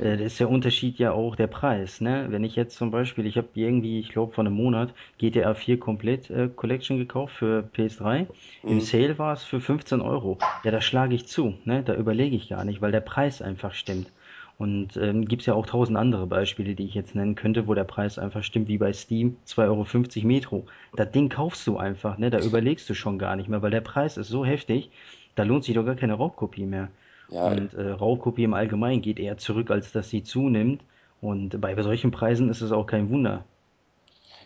Äh, 0.00 0.24
ist 0.24 0.40
der 0.40 0.48
Unterschied 0.50 0.98
ja 0.98 1.12
auch 1.12 1.36
der 1.36 1.46
Preis, 1.46 2.00
ne? 2.00 2.26
Wenn 2.30 2.44
ich 2.44 2.56
jetzt 2.56 2.76
zum 2.76 2.90
Beispiel, 2.90 3.26
ich 3.26 3.36
habe 3.36 3.48
irgendwie, 3.54 4.00
ich 4.00 4.08
glaube 4.10 4.32
vor 4.32 4.44
einem 4.44 4.54
Monat 4.54 4.94
GTA 5.18 5.54
4 5.54 5.78
Komplett 5.78 6.30
äh, 6.30 6.48
Collection 6.48 6.98
gekauft 6.98 7.34
für 7.34 7.68
PS3. 7.74 8.26
Im 8.62 8.76
Mhm. 8.76 8.80
Sale 8.80 9.18
war 9.18 9.32
es 9.32 9.44
für 9.44 9.60
15 9.60 10.00
Euro. 10.00 10.38
Ja, 10.64 10.70
da 10.70 10.80
schlage 10.80 11.14
ich 11.14 11.26
zu, 11.26 11.54
ne? 11.64 11.82
Da 11.82 11.94
überlege 11.94 12.36
ich 12.36 12.48
gar 12.48 12.64
nicht, 12.64 12.80
weil 12.80 12.92
der 12.92 13.00
Preis 13.00 13.42
einfach 13.42 13.74
stimmt. 13.74 14.10
Und 14.58 14.96
ähm, 14.96 15.26
gibt's 15.26 15.44
ja 15.44 15.52
auch 15.52 15.66
tausend 15.66 15.98
andere 15.98 16.26
Beispiele, 16.26 16.74
die 16.74 16.84
ich 16.84 16.94
jetzt 16.94 17.14
nennen 17.14 17.34
könnte, 17.34 17.66
wo 17.66 17.74
der 17.74 17.84
Preis 17.84 18.18
einfach 18.18 18.42
stimmt, 18.42 18.68
wie 18.68 18.78
bei 18.78 18.92
Steam, 18.94 19.36
2,50 19.46 20.16
Euro 20.18 20.26
Metro. 20.26 20.66
Das 20.96 21.10
Ding 21.10 21.28
kaufst 21.28 21.66
du 21.66 21.76
einfach, 21.76 22.16
ne? 22.16 22.30
Da 22.30 22.40
überlegst 22.40 22.88
du 22.88 22.94
schon 22.94 23.18
gar 23.18 23.36
nicht 23.36 23.48
mehr, 23.50 23.60
weil 23.60 23.70
der 23.70 23.82
Preis 23.82 24.16
ist 24.16 24.28
so 24.28 24.46
heftig, 24.46 24.90
da 25.34 25.42
lohnt 25.42 25.64
sich 25.64 25.74
doch 25.74 25.84
gar 25.84 25.96
keine 25.96 26.14
Raubkopie 26.14 26.64
mehr. 26.64 26.88
Ja, 27.28 27.48
Und 27.48 27.74
äh, 27.74 27.90
Raubkopie 27.90 28.44
im 28.44 28.54
Allgemeinen 28.54 29.02
geht 29.02 29.18
eher 29.18 29.36
zurück, 29.36 29.70
als 29.70 29.92
dass 29.92 30.10
sie 30.10 30.22
zunimmt. 30.22 30.82
Und 31.20 31.60
bei 31.60 31.80
solchen 31.82 32.10
Preisen 32.10 32.48
ist 32.50 32.60
es 32.60 32.72
auch 32.72 32.86
kein 32.86 33.10
Wunder. 33.10 33.44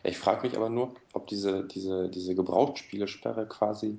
ich 0.02 0.18
frage 0.18 0.46
mich 0.46 0.56
aber 0.56 0.70
nur, 0.70 0.94
ob 1.12 1.26
diese, 1.26 1.64
diese, 1.64 2.08
diese 2.08 2.34
Gebrauchtspielesperre 2.34 3.46
quasi 3.46 3.98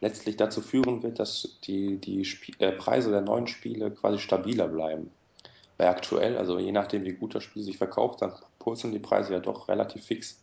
letztlich 0.00 0.36
dazu 0.36 0.60
führen 0.60 1.02
wird, 1.02 1.18
dass 1.18 1.58
die, 1.64 1.98
die 1.98 2.24
Spie 2.24 2.54
äh, 2.58 2.72
Preise 2.72 3.10
der 3.10 3.20
neuen 3.20 3.46
Spiele 3.46 3.90
quasi 3.90 4.18
stabiler 4.18 4.68
bleiben. 4.68 5.10
Weil 5.78 5.88
aktuell, 5.88 6.36
also 6.36 6.58
je 6.58 6.72
nachdem, 6.72 7.04
wie 7.04 7.12
gut 7.12 7.34
das 7.34 7.44
Spiel 7.44 7.62
sich 7.62 7.78
verkauft, 7.78 8.22
dann 8.22 8.32
purzeln 8.58 8.92
die 8.92 8.98
Preise 8.98 9.34
ja 9.34 9.40
doch 9.40 9.68
relativ 9.68 10.04
fix. 10.04 10.42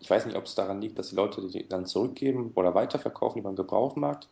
Ich 0.00 0.10
weiß 0.10 0.26
nicht, 0.26 0.36
ob 0.36 0.44
es 0.44 0.54
daran 0.54 0.80
liegt, 0.80 0.98
dass 0.98 1.10
die 1.10 1.16
Leute 1.16 1.46
die 1.48 1.68
dann 1.68 1.86
zurückgeben 1.86 2.52
oder 2.54 2.74
weiterverkaufen 2.74 3.40
über 3.40 3.50
den 3.50 3.56
Gebrauchtmarkt 3.56 4.28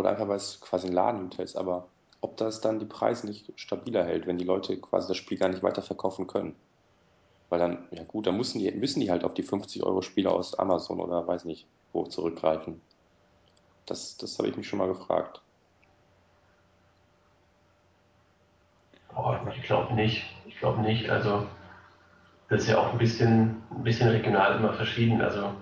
oder 0.00 0.10
einfach, 0.10 0.28
weil 0.28 0.36
es 0.36 0.60
quasi 0.60 0.86
ein 0.86 0.94
Ladenhüter 0.94 1.42
ist. 1.42 1.56
Aber 1.56 1.88
ob 2.22 2.38
das 2.38 2.60
dann 2.60 2.78
die 2.78 2.86
Preise 2.86 3.26
nicht 3.26 3.52
stabiler 3.56 4.04
hält, 4.04 4.26
wenn 4.26 4.38
die 4.38 4.44
Leute 4.44 4.80
quasi 4.80 5.08
das 5.08 5.18
Spiel 5.18 5.38
gar 5.38 5.48
nicht 5.48 5.62
weiterverkaufen 5.62 6.26
können. 6.26 6.56
Weil 7.50 7.58
dann, 7.58 7.86
ja 7.90 8.02
gut, 8.04 8.26
dann 8.26 8.36
müssen 8.36 8.60
die, 8.60 8.70
müssen 8.72 9.00
die 9.00 9.10
halt 9.10 9.24
auf 9.24 9.34
die 9.34 9.42
50 9.42 9.82
Euro 9.82 10.00
Spiele 10.00 10.30
aus 10.30 10.58
Amazon 10.58 11.00
oder 11.00 11.26
weiß 11.26 11.44
nicht 11.44 11.68
wo 11.92 12.04
zurückgreifen. 12.04 12.80
Das, 13.84 14.16
das 14.16 14.38
habe 14.38 14.48
ich 14.48 14.56
mich 14.56 14.68
schon 14.68 14.78
mal 14.78 14.88
gefragt. 14.88 15.42
Oh, 19.14 19.34
ich 19.54 19.62
glaube 19.64 19.94
nicht. 19.94 20.24
Ich 20.46 20.58
glaube 20.58 20.80
nicht. 20.80 21.10
Also 21.10 21.46
das 22.48 22.62
ist 22.62 22.68
ja 22.68 22.78
auch 22.78 22.92
ein 22.92 22.98
bisschen, 22.98 23.62
ein 23.70 23.82
bisschen 23.82 24.08
regional 24.08 24.56
immer 24.56 24.72
verschieden. 24.72 25.20
Also 25.20 25.52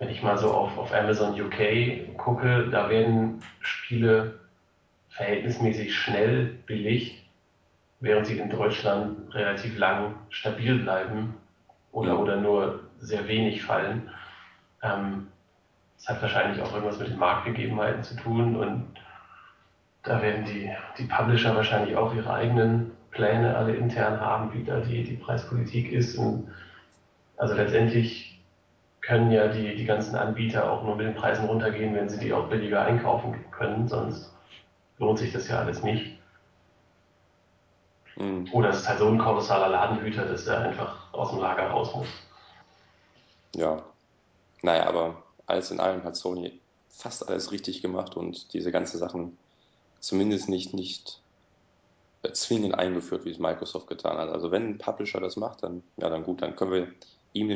wenn 0.00 0.08
ich 0.08 0.22
mal 0.22 0.38
so 0.38 0.50
auf, 0.52 0.76
auf 0.78 0.94
Amazon 0.94 1.38
UK 1.38 2.16
gucke, 2.16 2.68
da 2.70 2.88
werden 2.88 3.42
Spiele 3.60 4.40
verhältnismäßig 5.10 5.94
schnell 5.94 6.46
billig, 6.66 7.28
während 8.00 8.26
sie 8.26 8.38
in 8.38 8.48
Deutschland 8.48 9.34
relativ 9.34 9.76
lang 9.76 10.14
stabil 10.30 10.78
bleiben 10.78 11.34
oder, 11.92 12.14
Mhm. 12.14 12.20
oder 12.20 12.36
nur 12.36 12.80
sehr 12.98 13.28
wenig 13.28 13.62
fallen. 13.62 14.08
Ähm, 14.82 15.28
das 15.98 16.08
hat 16.08 16.22
wahrscheinlich 16.22 16.62
auch 16.62 16.72
irgendwas 16.72 16.98
mit 16.98 17.08
den 17.08 17.18
Marktgegebenheiten 17.18 18.02
zu 18.02 18.16
tun 18.16 18.56
und 18.56 18.86
da 20.02 20.22
werden 20.22 20.46
die, 20.46 20.70
die 20.96 21.04
Publisher 21.04 21.54
wahrscheinlich 21.54 21.94
auch 21.94 22.14
ihre 22.14 22.32
eigenen 22.32 22.92
Pläne 23.10 23.54
alle 23.54 23.74
intern 23.74 24.18
haben, 24.18 24.50
wie 24.54 24.64
da 24.64 24.80
die, 24.80 25.04
die 25.04 25.16
Preispolitik 25.16 25.92
ist. 25.92 26.16
Und 26.16 26.48
also 27.36 27.54
letztendlich 27.54 28.39
können 29.00 29.30
ja 29.30 29.48
die, 29.48 29.74
die 29.76 29.84
ganzen 29.84 30.14
Anbieter 30.14 30.70
auch 30.70 30.82
nur 30.82 30.96
mit 30.96 31.06
den 31.06 31.14
Preisen 31.14 31.46
runtergehen, 31.46 31.94
wenn 31.94 32.08
sie 32.08 32.18
die 32.18 32.32
auch 32.32 32.48
billiger 32.48 32.82
einkaufen 32.82 33.44
können, 33.50 33.88
sonst 33.88 34.32
lohnt 34.98 35.18
sich 35.18 35.32
das 35.32 35.48
ja 35.48 35.58
alles 35.58 35.82
nicht. 35.82 36.18
Mhm. 38.16 38.48
Oder 38.52 38.70
es 38.70 38.80
ist 38.80 38.88
halt 38.88 38.98
so 38.98 39.08
ein 39.08 39.18
kolossaler 39.18 39.68
Ladenhüter, 39.68 40.26
dass 40.26 40.44
der 40.44 40.60
einfach 40.60 41.12
aus 41.12 41.30
dem 41.30 41.40
Lager 41.40 41.68
raus 41.68 41.94
muss. 41.94 42.08
Ja. 43.56 43.82
Naja, 44.62 44.86
aber 44.86 45.22
alles 45.46 45.70
in 45.70 45.80
allem 45.80 46.04
hat 46.04 46.16
Sony 46.16 46.60
fast 46.88 47.26
alles 47.28 47.50
richtig 47.50 47.80
gemacht 47.80 48.16
und 48.16 48.52
diese 48.52 48.70
ganzen 48.70 48.98
Sachen 48.98 49.38
zumindest 50.00 50.48
nicht, 50.50 50.74
nicht 50.74 51.22
zwingend 52.34 52.74
eingeführt, 52.74 53.24
wie 53.24 53.30
es 53.30 53.38
Microsoft 53.38 53.86
getan 53.86 54.18
hat. 54.18 54.28
Also 54.28 54.50
wenn 54.50 54.68
ein 54.68 54.78
Publisher 54.78 55.20
das 55.20 55.36
macht, 55.36 55.62
dann, 55.62 55.82
ja, 55.96 56.10
dann 56.10 56.24
gut, 56.24 56.42
dann 56.42 56.56
können 56.56 56.72
wir 56.72 56.88
ihm 57.32 57.48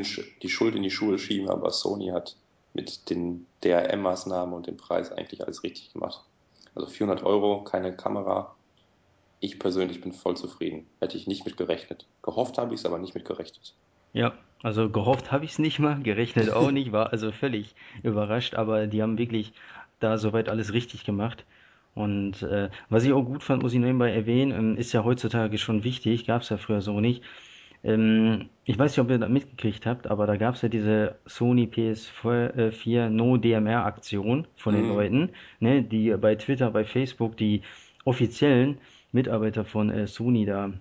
die 0.42 0.48
Schuld 0.48 0.74
in 0.74 0.82
die 0.82 0.90
Schuhe 0.90 1.18
schieben, 1.18 1.50
aber 1.50 1.70
Sony 1.70 2.08
hat 2.08 2.36
mit 2.74 3.08
den 3.10 3.46
DRM-Maßnahmen 3.62 4.54
und 4.54 4.66
dem 4.66 4.76
Preis 4.76 5.12
eigentlich 5.12 5.42
alles 5.42 5.62
richtig 5.62 5.92
gemacht. 5.92 6.24
Also 6.74 6.88
400 6.88 7.24
Euro, 7.24 7.62
keine 7.62 7.96
Kamera. 7.96 8.54
Ich 9.40 9.58
persönlich 9.58 10.00
bin 10.00 10.12
voll 10.12 10.36
zufrieden. 10.36 10.86
Hätte 11.00 11.16
ich 11.16 11.26
nicht 11.26 11.44
mit 11.44 11.56
gerechnet. 11.56 12.06
Gehofft 12.22 12.58
habe 12.58 12.74
ich 12.74 12.80
es, 12.80 12.86
aber 12.86 12.98
nicht 12.98 13.14
mit 13.14 13.24
gerechnet. 13.24 13.74
Ja, 14.12 14.32
also 14.62 14.88
gehofft 14.88 15.30
habe 15.30 15.44
ich 15.44 15.52
es 15.52 15.58
nicht 15.58 15.78
mal, 15.78 16.02
gerechnet 16.02 16.50
auch 16.50 16.70
nicht, 16.70 16.92
war 16.92 17.12
also 17.12 17.32
völlig 17.32 17.74
überrascht, 18.02 18.54
aber 18.54 18.86
die 18.86 19.02
haben 19.02 19.18
wirklich 19.18 19.52
da 20.00 20.18
soweit 20.18 20.48
alles 20.48 20.72
richtig 20.72 21.04
gemacht. 21.04 21.44
Und 21.94 22.42
äh, 22.42 22.70
was 22.88 23.04
ich 23.04 23.12
auch 23.12 23.22
gut 23.22 23.42
fand, 23.42 23.62
muss 23.62 23.72
ich 23.72 23.78
nebenbei 23.78 24.12
erwähnen, 24.12 24.52
ähm, 24.52 24.76
ist 24.76 24.92
ja 24.92 25.04
heutzutage 25.04 25.58
schon 25.58 25.84
wichtig, 25.84 26.26
gab 26.26 26.42
es 26.42 26.48
ja 26.48 26.56
früher 26.56 26.80
so 26.80 27.00
nicht. 27.00 27.22
Ähm, 27.84 28.50
ich 28.64 28.78
weiß 28.78 28.92
nicht, 28.92 29.00
ob 29.04 29.10
ihr 29.10 29.18
das 29.18 29.28
mitgekriegt 29.30 29.86
habt, 29.86 30.06
aber 30.08 30.26
da 30.26 30.36
gab 30.36 30.54
es 30.56 30.62
ja 30.62 30.68
diese 30.68 31.16
Sony 31.26 31.66
PS4 31.66 33.10
No 33.10 33.36
DMR 33.36 33.84
Aktion 33.86 34.46
von 34.56 34.74
den 34.74 34.86
Mm, 34.86 34.88
Leuten, 34.88 35.30
ne, 35.60 35.82
die 35.82 36.10
bei 36.16 36.34
Twitter, 36.36 36.70
bei 36.70 36.84
Facebook 36.84 37.36
die 37.36 37.62
offiziellen 38.04 38.78
Mitarbeiter 39.12 39.64
von 39.64 39.90
äh, 39.90 40.06
Sony 40.06 40.46
da 40.46 40.72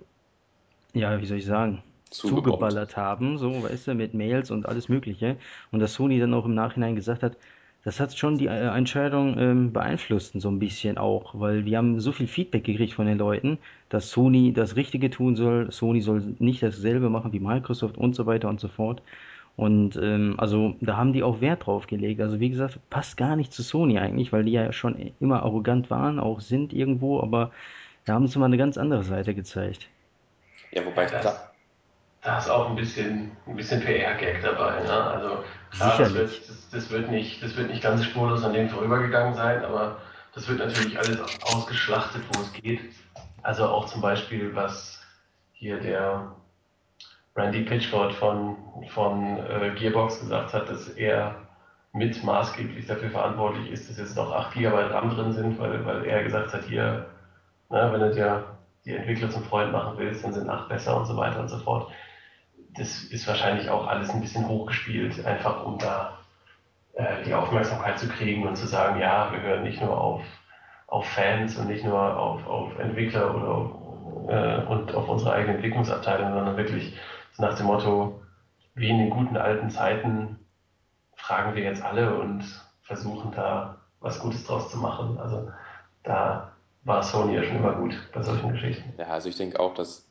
ja, 0.93 1.19
wie 1.21 1.25
soll 1.25 1.37
ich 1.37 1.45
sagen, 1.45 1.83
zugebombt. 2.09 2.71
zugeballert 2.71 2.97
haben, 2.97 3.37
so, 3.37 3.63
weißt 3.63 3.87
du, 3.87 3.95
mit 3.95 4.13
Mails 4.13 4.51
und 4.51 4.65
alles 4.67 4.89
Mögliche. 4.89 5.37
Und 5.71 5.79
dass 5.79 5.93
Sony 5.93 6.19
dann 6.19 6.33
auch 6.33 6.45
im 6.45 6.53
Nachhinein 6.55 6.95
gesagt 6.95 7.23
hat, 7.23 7.37
das 7.83 7.99
hat 7.99 8.17
schon 8.17 8.37
die 8.37 8.47
äh, 8.47 8.75
Entscheidung 8.75 9.37
ähm, 9.37 9.73
beeinflusst, 9.73 10.39
so 10.39 10.49
ein 10.49 10.59
bisschen 10.59 10.97
auch, 10.97 11.37
weil 11.37 11.65
wir 11.65 11.77
haben 11.77 11.99
so 11.99 12.11
viel 12.11 12.27
Feedback 12.27 12.63
gekriegt 12.63 12.93
von 12.93 13.05
den 13.05 13.17
Leuten, 13.17 13.57
dass 13.89 14.09
Sony 14.09 14.53
das 14.53 14.75
Richtige 14.75 15.09
tun 15.09 15.35
soll, 15.35 15.71
Sony 15.71 16.01
soll 16.01 16.35
nicht 16.39 16.63
dasselbe 16.63 17.09
machen 17.09 17.33
wie 17.33 17.39
Microsoft 17.39 17.97
und 17.97 18.15
so 18.15 18.25
weiter 18.25 18.47
und 18.47 18.59
so 18.59 18.69
fort. 18.69 19.01
Und 19.55 19.97
ähm, 19.97 20.35
also 20.37 20.75
da 20.81 20.97
haben 20.97 21.13
die 21.13 21.21
auch 21.21 21.41
Wert 21.41 21.67
drauf 21.67 21.85
gelegt. 21.85 22.21
Also 22.21 22.39
wie 22.39 22.49
gesagt, 22.49 22.79
passt 22.89 23.17
gar 23.17 23.35
nicht 23.35 23.53
zu 23.53 23.61
Sony 23.61 23.99
eigentlich, 23.99 24.33
weil 24.33 24.45
die 24.45 24.53
ja 24.53 24.71
schon 24.71 25.11
immer 25.19 25.43
arrogant 25.43 25.89
waren, 25.91 26.19
auch 26.19 26.39
sind 26.39 26.73
irgendwo, 26.73 27.19
aber 27.21 27.51
da 28.05 28.13
haben 28.13 28.27
sie 28.27 28.39
mal 28.39 28.45
eine 28.45 28.57
ganz 28.57 28.77
andere 28.77 29.03
Seite 29.03 29.35
gezeigt. 29.35 29.89
Ja, 30.71 30.83
wobei, 30.85 31.05
das, 31.05 31.52
da 32.23 32.37
ist 32.37 32.49
auch 32.49 32.69
ein 32.69 32.75
bisschen, 32.75 33.31
ein 33.45 33.55
bisschen 33.55 33.81
PR-Gag 33.81 34.41
dabei. 34.41 34.81
Ne? 34.81 34.91
Also 34.91 35.43
klar, 35.71 35.97
das 35.97 36.13
wird, 36.13 36.49
das, 36.49 36.69
das, 36.69 36.89
wird 36.89 37.11
nicht, 37.11 37.43
das 37.43 37.55
wird 37.57 37.69
nicht 37.69 37.83
ganz 37.83 38.03
spurlos 38.05 38.43
an 38.43 38.53
denen 38.53 38.69
vorübergegangen 38.69 39.33
sein, 39.35 39.63
aber 39.63 39.97
das 40.33 40.47
wird 40.47 40.59
natürlich 40.59 40.97
alles 40.97 41.19
ausgeschlachtet, 41.43 42.23
wo 42.33 42.41
es 42.41 42.53
geht. 42.53 42.81
Also 43.43 43.65
auch 43.65 43.85
zum 43.85 44.01
Beispiel, 44.01 44.55
was 44.55 45.01
hier 45.51 45.79
der 45.79 46.31
Randy 47.35 47.63
Pitchford 47.63 48.13
von, 48.13 48.55
von 48.89 49.37
äh, 49.39 49.71
Gearbox 49.75 50.21
gesagt 50.21 50.53
hat, 50.53 50.69
dass 50.69 50.87
er 50.89 51.35
mit 51.91 52.23
maßgeblich 52.23 52.87
dafür 52.87 53.09
verantwortlich 53.09 53.69
ist, 53.69 53.89
dass 53.89 53.97
jetzt 53.97 54.15
noch 54.15 54.31
8 54.31 54.53
GB 54.53 54.69
RAM 54.69 55.09
drin 55.09 55.33
sind, 55.33 55.59
weil, 55.59 55.85
weil 55.85 56.05
er 56.05 56.23
gesagt 56.23 56.53
hat, 56.53 56.63
hier, 56.63 57.05
na, 57.69 57.91
wenn 57.91 58.01
du 58.01 58.11
dir 58.11 58.45
die 58.85 58.95
Entwickler 58.95 59.29
zum 59.29 59.43
Freund 59.43 59.71
machen 59.71 59.97
willst, 59.97 60.23
dann 60.23 60.33
sind 60.33 60.49
8 60.49 60.69
besser 60.69 60.97
und 60.97 61.05
so 61.05 61.15
weiter 61.15 61.39
und 61.39 61.49
so 61.49 61.57
fort. 61.59 61.91
Das 62.77 63.03
ist 63.03 63.27
wahrscheinlich 63.27 63.69
auch 63.69 63.87
alles 63.87 64.09
ein 64.09 64.21
bisschen 64.21 64.47
hochgespielt, 64.47 65.25
einfach 65.25 65.65
um 65.65 65.77
da 65.77 66.17
äh, 66.93 67.23
die 67.25 67.33
Aufmerksamkeit 67.33 67.99
zu 67.99 68.07
kriegen 68.07 68.47
und 68.47 68.55
zu 68.55 68.67
sagen, 68.67 68.99
ja, 68.99 69.31
wir 69.31 69.41
hören 69.41 69.63
nicht 69.63 69.81
nur 69.81 69.99
auf, 69.99 70.21
auf 70.87 71.05
Fans 71.05 71.57
und 71.57 71.67
nicht 71.67 71.83
nur 71.83 72.17
auf, 72.17 72.45
auf 72.47 72.77
Entwickler 72.79 73.35
oder 73.35 73.83
äh, 74.27 74.65
und 74.65 74.93
auf 74.93 75.07
unsere 75.09 75.33
eigene 75.33 75.55
Entwicklungsabteilung, 75.55 76.33
sondern 76.33 76.57
wirklich 76.57 76.97
nach 77.37 77.55
dem 77.55 77.65
Motto, 77.67 78.21
wie 78.75 78.89
in 78.89 78.99
den 78.99 79.09
guten 79.09 79.37
alten 79.37 79.69
Zeiten 79.69 80.39
fragen 81.15 81.55
wir 81.55 81.63
jetzt 81.63 81.83
alle 81.83 82.15
und 82.15 82.43
versuchen 82.83 83.31
da 83.31 83.77
was 83.99 84.19
Gutes 84.19 84.45
draus 84.45 84.69
zu 84.69 84.77
machen. 84.77 85.17
Also 85.19 85.49
da 86.03 86.51
war 86.83 87.01
Sony 87.01 87.35
ja 87.35 87.43
schon 87.43 87.57
immer 87.57 87.73
gut 87.73 87.95
bei 88.13 88.21
solchen 88.21 88.51
Geschichten. 88.51 88.93
ja, 88.97 89.05
also 89.05 89.29
ich 89.29 89.37
denke 89.37 89.59
auch, 89.59 89.73
dass 89.73 90.05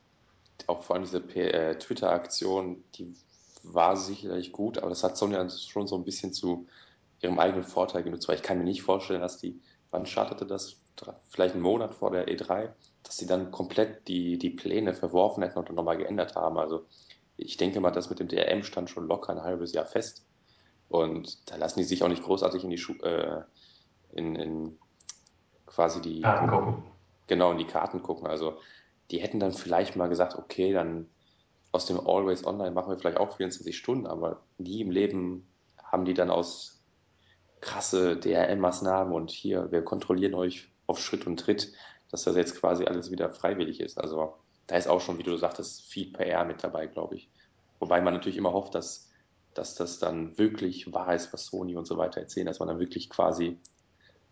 auch 0.67 0.83
vor 0.83 0.95
allem 0.95 1.05
diese 1.05 1.19
äh, 1.19 1.77
Twitter-Aktion, 1.77 2.83
die 2.95 3.13
war 3.63 3.95
sicherlich 3.95 4.51
gut, 4.51 4.77
aber 4.77 4.89
das 4.89 5.03
hat 5.03 5.17
Sony 5.17 5.35
dann 5.35 5.49
schon 5.49 5.87
so 5.87 5.95
ein 5.95 6.03
bisschen 6.03 6.33
zu 6.33 6.67
ihrem 7.21 7.39
eigenen 7.39 7.63
Vorteil 7.63 8.03
genutzt, 8.03 8.27
weil 8.27 8.35
ich 8.35 8.43
kann 8.43 8.57
mir 8.57 8.65
nicht 8.65 8.83
vorstellen, 8.83 9.21
dass 9.21 9.37
die, 9.37 9.59
wann 9.91 10.05
startete 10.05 10.45
das? 10.45 10.77
Vielleicht 11.29 11.55
einen 11.55 11.63
Monat 11.63 11.95
vor 11.95 12.11
der 12.11 12.27
E3, 12.27 12.69
dass 13.01 13.17
sie 13.17 13.25
dann 13.25 13.51
komplett 13.51 14.07
die, 14.07 14.37
die 14.37 14.51
Pläne 14.51 14.93
verworfen 14.93 15.41
hätten 15.41 15.57
und 15.57 15.67
dann 15.67 15.75
nochmal 15.75 15.97
geändert 15.97 16.35
haben. 16.35 16.57
Also 16.59 16.85
ich 17.35 17.57
denke 17.57 17.79
mal, 17.79 17.91
das 17.91 18.09
mit 18.09 18.19
dem 18.19 18.27
DRM 18.27 18.63
stand 18.63 18.89
schon 18.89 19.07
locker 19.07 19.33
ein 19.33 19.41
halbes 19.41 19.73
Jahr 19.73 19.85
fest 19.85 20.25
und 20.89 21.49
da 21.49 21.55
lassen 21.55 21.79
die 21.79 21.85
sich 21.85 22.03
auch 22.03 22.09
nicht 22.09 22.23
großartig 22.23 22.63
in 22.63 22.69
die 22.69 22.77
Schu 22.77 22.93
äh, 23.01 23.41
in, 24.13 24.35
in 24.35 24.79
quasi 25.65 26.01
die, 26.01 26.21
Karten 26.21 26.47
gucken. 26.47 26.83
genau 27.25 27.51
in 27.51 27.57
die 27.57 27.65
Karten 27.65 28.03
gucken. 28.03 28.27
Also 28.27 28.59
die 29.13 29.21
hätten 29.21 29.39
dann 29.39 29.51
vielleicht 29.51 29.95
mal 29.95 30.09
gesagt, 30.09 30.35
okay, 30.39 30.73
dann 30.73 31.07
aus 31.71 31.85
dem 31.85 31.99
Always 31.99 32.47
Online 32.47 32.71
machen 32.71 32.89
wir 32.89 32.97
vielleicht 32.97 33.19
auch 33.19 33.37
24 33.37 33.77
Stunden, 33.77 34.07
aber 34.07 34.41
nie 34.57 34.81
im 34.81 34.89
Leben 34.89 35.47
haben 35.83 36.03
die 36.03 36.15
dann 36.15 36.31
aus 36.31 36.83
krasse 37.61 38.17
DRM-Maßnahmen 38.17 39.13
und 39.13 39.29
hier, 39.29 39.71
wir 39.71 39.83
kontrollieren 39.83 40.33
euch 40.33 40.67
auf 40.87 40.99
Schritt 40.99 41.27
und 41.27 41.39
Tritt, 41.39 41.73
dass 42.09 42.23
das 42.23 42.35
jetzt 42.35 42.59
quasi 42.59 42.85
alles 42.85 43.11
wieder 43.11 43.31
freiwillig 43.31 43.81
ist. 43.81 43.99
Also 43.99 44.33
da 44.65 44.77
ist 44.77 44.87
auch 44.87 44.99
schon, 44.99 45.19
wie 45.19 45.23
du 45.23 45.37
sagtest, 45.37 45.83
viel 45.83 46.11
PR 46.11 46.43
mit 46.43 46.63
dabei, 46.63 46.87
glaube 46.87 47.15
ich. 47.15 47.29
Wobei 47.77 48.01
man 48.01 48.15
natürlich 48.15 48.37
immer 48.37 48.53
hofft, 48.53 48.73
dass, 48.73 49.11
dass 49.53 49.75
das 49.75 49.99
dann 49.99 50.39
wirklich 50.39 50.91
wahr 50.91 51.13
ist, 51.13 51.31
was 51.31 51.45
Sony 51.45 51.75
und 51.77 51.85
so 51.85 51.99
weiter 51.99 52.19
erzählen, 52.19 52.47
dass 52.47 52.57
man 52.57 52.67
dann 52.67 52.79
wirklich 52.79 53.11
quasi 53.11 53.59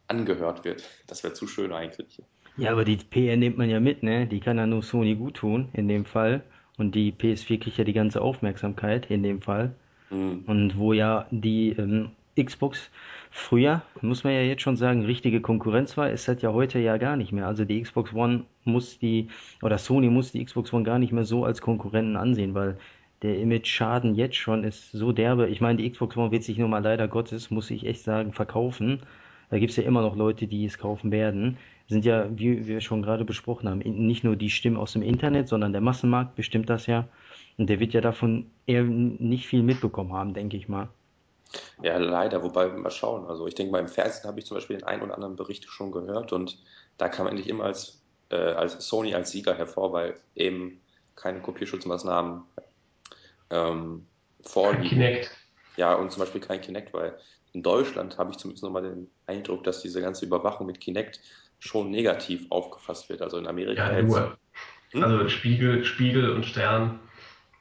angehört 0.07 0.65
wird. 0.65 0.83
Das 1.05 1.23
wäre 1.23 1.35
zu 1.35 1.45
schön 1.45 1.71
eigentlich. 1.71 2.23
Ja, 2.57 2.71
aber 2.71 2.85
die 2.85 2.97
PR 2.97 3.37
nimmt 3.37 3.57
man 3.57 3.69
ja 3.69 3.79
mit, 3.79 4.03
ne? 4.03 4.27
Die 4.27 4.39
kann 4.39 4.57
ja 4.57 4.67
nur 4.67 4.83
Sony 4.83 5.15
gut 5.15 5.35
tun, 5.35 5.69
in 5.73 5.87
dem 5.87 6.05
Fall. 6.05 6.43
Und 6.77 6.95
die 6.95 7.11
PS4 7.11 7.59
kriegt 7.59 7.77
ja 7.77 7.83
die 7.83 7.93
ganze 7.93 8.21
Aufmerksamkeit, 8.21 9.09
in 9.09 9.23
dem 9.23 9.41
Fall. 9.41 9.73
Hm. 10.09 10.43
Und 10.47 10.77
wo 10.77 10.93
ja 10.93 11.27
die 11.31 11.69
ähm, 11.69 12.09
Xbox 12.39 12.89
früher, 13.29 13.81
muss 14.01 14.23
man 14.23 14.33
ja 14.33 14.41
jetzt 14.41 14.61
schon 14.61 14.77
sagen, 14.77 15.05
richtige 15.05 15.41
Konkurrenz 15.41 15.97
war, 15.97 16.09
ist 16.09 16.27
das 16.27 16.41
ja 16.41 16.51
heute 16.51 16.79
ja 16.79 16.97
gar 16.97 17.17
nicht 17.17 17.31
mehr. 17.31 17.47
Also 17.47 17.65
die 17.65 17.81
Xbox 17.81 18.13
One 18.13 18.45
muss 18.63 18.99
die, 18.99 19.27
oder 19.61 19.77
Sony 19.77 20.09
muss 20.09 20.31
die 20.31 20.43
Xbox 20.43 20.73
One 20.73 20.83
gar 20.83 20.99
nicht 20.99 21.13
mehr 21.13 21.25
so 21.25 21.45
als 21.45 21.61
Konkurrenten 21.61 22.15
ansehen, 22.15 22.53
weil 22.53 22.77
der 23.21 23.37
Image-Schaden 23.39 24.15
jetzt 24.15 24.35
schon 24.35 24.63
ist 24.63 24.91
so 24.91 25.11
derbe. 25.11 25.47
Ich 25.47 25.61
meine, 25.61 25.77
die 25.77 25.89
Xbox 25.89 26.17
One 26.17 26.31
wird 26.31 26.43
sich 26.43 26.57
nur 26.57 26.67
mal 26.67 26.83
leider 26.83 27.07
Gottes, 27.07 27.51
muss 27.51 27.69
ich 27.69 27.85
echt 27.85 28.01
sagen, 28.01 28.33
verkaufen. 28.33 29.01
Da 29.49 29.59
gibt's 29.59 29.75
ja 29.75 29.83
immer 29.83 30.01
noch 30.01 30.15
Leute, 30.15 30.47
die 30.47 30.65
es 30.65 30.77
kaufen 30.77 31.11
werden. 31.11 31.57
Sind 31.91 32.05
ja, 32.05 32.25
wie 32.31 32.67
wir 32.67 32.79
schon 32.79 33.01
gerade 33.01 33.25
besprochen 33.25 33.67
haben, 33.67 33.79
nicht 33.79 34.23
nur 34.23 34.37
die 34.37 34.49
Stimmen 34.49 34.77
aus 34.77 34.93
dem 34.93 35.01
Internet, 35.01 35.49
sondern 35.49 35.73
der 35.73 35.81
Massenmarkt 35.81 36.35
bestimmt 36.37 36.69
das 36.69 36.87
ja. 36.87 37.09
Und 37.57 37.67
der 37.67 37.81
wird 37.81 37.91
ja 37.91 37.99
davon 37.99 38.49
eher 38.65 38.83
nicht 38.83 39.45
viel 39.45 39.61
mitbekommen 39.61 40.13
haben, 40.13 40.33
denke 40.33 40.55
ich 40.55 40.69
mal. 40.69 40.87
Ja, 41.83 41.97
leider, 41.97 42.43
wobei 42.43 42.71
wir 42.71 42.79
mal 42.79 42.91
schauen. 42.91 43.25
Also 43.25 43.45
ich 43.45 43.55
denke 43.55 43.73
mal, 43.73 43.79
im 43.79 43.89
Fernsehen 43.89 44.29
habe 44.29 44.39
ich 44.39 44.45
zum 44.45 44.55
Beispiel 44.55 44.77
den 44.77 44.85
einen 44.85 45.01
oder 45.01 45.15
anderen 45.15 45.35
Bericht 45.35 45.65
schon 45.69 45.91
gehört 45.91 46.31
und 46.31 46.57
da 46.97 47.09
kam 47.09 47.27
eigentlich 47.27 47.49
immer 47.49 47.65
als 47.65 48.01
äh, 48.29 48.37
als 48.37 48.87
Sony 48.87 49.13
als 49.13 49.31
Sieger 49.31 49.57
hervor, 49.57 49.91
weil 49.91 50.15
eben 50.35 50.79
keine 51.17 51.41
Kopierschutzmaßnahmen 51.41 52.41
ähm, 53.49 54.07
vorliegen. 54.43 54.87
Kinect. 54.87 55.29
Ja, 55.75 55.95
und 55.95 56.09
zum 56.13 56.21
Beispiel 56.21 56.39
kein 56.39 56.61
Kinect, 56.61 56.93
weil 56.93 57.17
in 57.51 57.63
Deutschland 57.63 58.17
habe 58.17 58.31
ich 58.31 58.37
zumindest 58.37 58.63
nochmal 58.63 58.83
den 58.83 59.11
Eindruck, 59.25 59.65
dass 59.65 59.81
diese 59.81 60.01
ganze 60.01 60.25
Überwachung 60.25 60.67
mit 60.67 60.79
Kinect 60.79 61.19
schon 61.61 61.91
negativ 61.91 62.47
aufgefasst 62.49 63.07
wird. 63.09 63.21
Also 63.21 63.37
in 63.37 63.47
Amerika 63.47 63.91
Ja, 63.91 64.01
nur. 64.01 64.37
Hm? 64.91 65.03
Also 65.03 65.29
Spiegel, 65.29 65.85
Spiegel 65.85 66.31
und 66.31 66.45
Stern, 66.45 66.99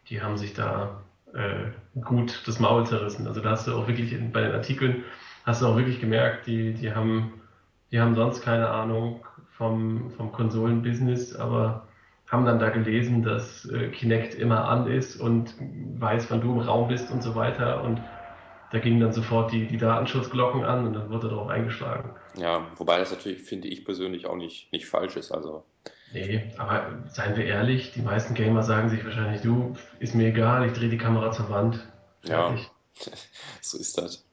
die 0.09 0.21
haben 0.21 0.37
sich 0.37 0.55
da 0.55 1.03
äh, 1.33 2.01
gut 2.01 2.43
das 2.47 2.59
Maul 2.59 2.85
zerrissen. 2.87 3.29
Also 3.29 3.41
da 3.41 3.51
hast 3.51 3.69
du 3.69 3.75
auch 3.75 3.87
wirklich 3.87 4.13
in, 4.13 4.33
bei 4.33 4.41
den 4.41 4.53
Artikeln 4.53 5.05
hast 5.45 5.63
du 5.63 5.67
auch 5.67 5.77
wirklich 5.77 6.01
gemerkt, 6.01 6.47
die, 6.47 6.75
die 6.75 6.93
haben, 6.93 7.41
die 7.93 8.01
haben 8.01 8.15
sonst 8.15 8.43
keine 8.43 8.69
Ahnung 8.69 9.25
vom, 9.51 10.11
vom 10.13 10.33
Konsolenbusiness, 10.33 11.37
aber 11.37 11.87
haben 12.29 12.47
dann 12.47 12.59
da 12.59 12.71
gelesen, 12.71 13.23
dass 13.23 13.65
äh, 13.67 13.89
Kinect 13.89 14.35
immer 14.35 14.69
an 14.69 14.87
ist 14.87 15.17
und 15.17 15.55
weiß, 15.99 16.31
wann 16.31 16.41
du 16.41 16.53
im 16.53 16.61
Raum 16.61 16.89
bist 16.89 17.11
und 17.11 17.23
so 17.23 17.35
weiter. 17.35 17.83
Und 17.83 18.01
da 18.71 18.79
gingen 18.79 19.01
dann 19.01 19.13
sofort 19.13 19.53
die, 19.53 19.67
die 19.67 19.77
Datenschutzglocken 19.79 20.65
an 20.65 20.87
und 20.87 20.95
dann 20.95 21.11
wurde 21.11 21.29
darauf 21.29 21.49
eingeschlagen. 21.49 22.15
Ja, 22.37 22.67
wobei 22.77 22.99
das 22.99 23.11
natürlich, 23.11 23.43
finde 23.43 23.69
ich 23.69 23.85
persönlich, 23.85 24.27
auch 24.27 24.37
nicht, 24.37 24.73
nicht 24.73 24.87
falsch 24.87 25.17
ist. 25.17 25.33
Also, 25.33 25.65
Nee, 26.13 26.53
aber 26.59 27.05
seien 27.07 27.37
wir 27.37 27.45
ehrlich, 27.45 27.93
die 27.93 28.03
meisten 28.03 28.35
Gamer 28.35 28.65
sagen 28.65 28.91
sich 28.91 29.05
wahrscheinlich, 29.05 29.43
du, 29.43 29.77
ist 30.01 30.15
mir 30.15 30.29
egal, 30.29 30.67
ich 30.67 30.73
drehe 30.73 30.89
die 30.89 30.99
Kamera 30.99 31.31
zur 31.31 31.49
Wand. 31.51 31.87
ja, 32.25 32.57
so 33.61 33.79
ist 33.79 33.97
das. 33.97 34.25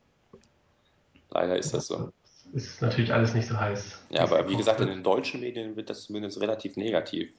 Leider 1.29 1.57
ist 1.57 1.73
das 1.73 1.87
so. 1.87 2.11
Ist 2.53 2.81
natürlich 2.81 3.13
alles 3.13 3.33
nicht 3.33 3.47
so 3.47 3.59
heiß. 3.59 4.05
Ja, 4.09 4.23
aber 4.23 4.49
wie 4.49 4.55
gesagt, 4.55 4.79
in 4.81 4.87
den 4.87 5.03
deutschen 5.03 5.41
Medien 5.41 5.75
wird 5.75 5.89
das 5.89 6.03
zumindest 6.03 6.39
relativ 6.41 6.77
negativ 6.77 7.29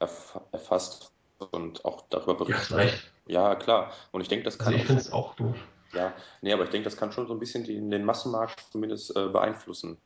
erf 0.00 0.40
erfasst 0.50 1.12
und 1.52 1.84
auch 1.84 2.06
darüber 2.10 2.32
Ja, 2.32 2.38
berichtet. 2.38 2.76
recht. 2.76 3.12
Ja, 3.26 3.54
klar. 3.54 3.92
Und 4.12 4.22
ich 4.22 4.28
denke, 4.28 4.44
das 4.44 4.58
Also 4.58 4.70
kann 4.70 4.74
ich 4.74 4.82
auch 4.82 4.86
finde 4.86 5.00
es 5.02 5.12
auch 5.12 5.34
doof. 5.34 5.56
Ja, 5.94 6.14
nee, 6.42 6.52
aber 6.52 6.64
ich 6.64 6.70
denke, 6.70 6.84
das 6.84 6.96
kann 6.96 7.12
schon 7.12 7.26
so 7.26 7.34
ein 7.34 7.38
bisschen 7.40 7.64
den, 7.64 7.90
den 7.90 8.04
Massenmarkt 8.04 8.60
zumindest 8.70 9.16
äh, 9.16 9.28
beeinflussen. 9.28 9.98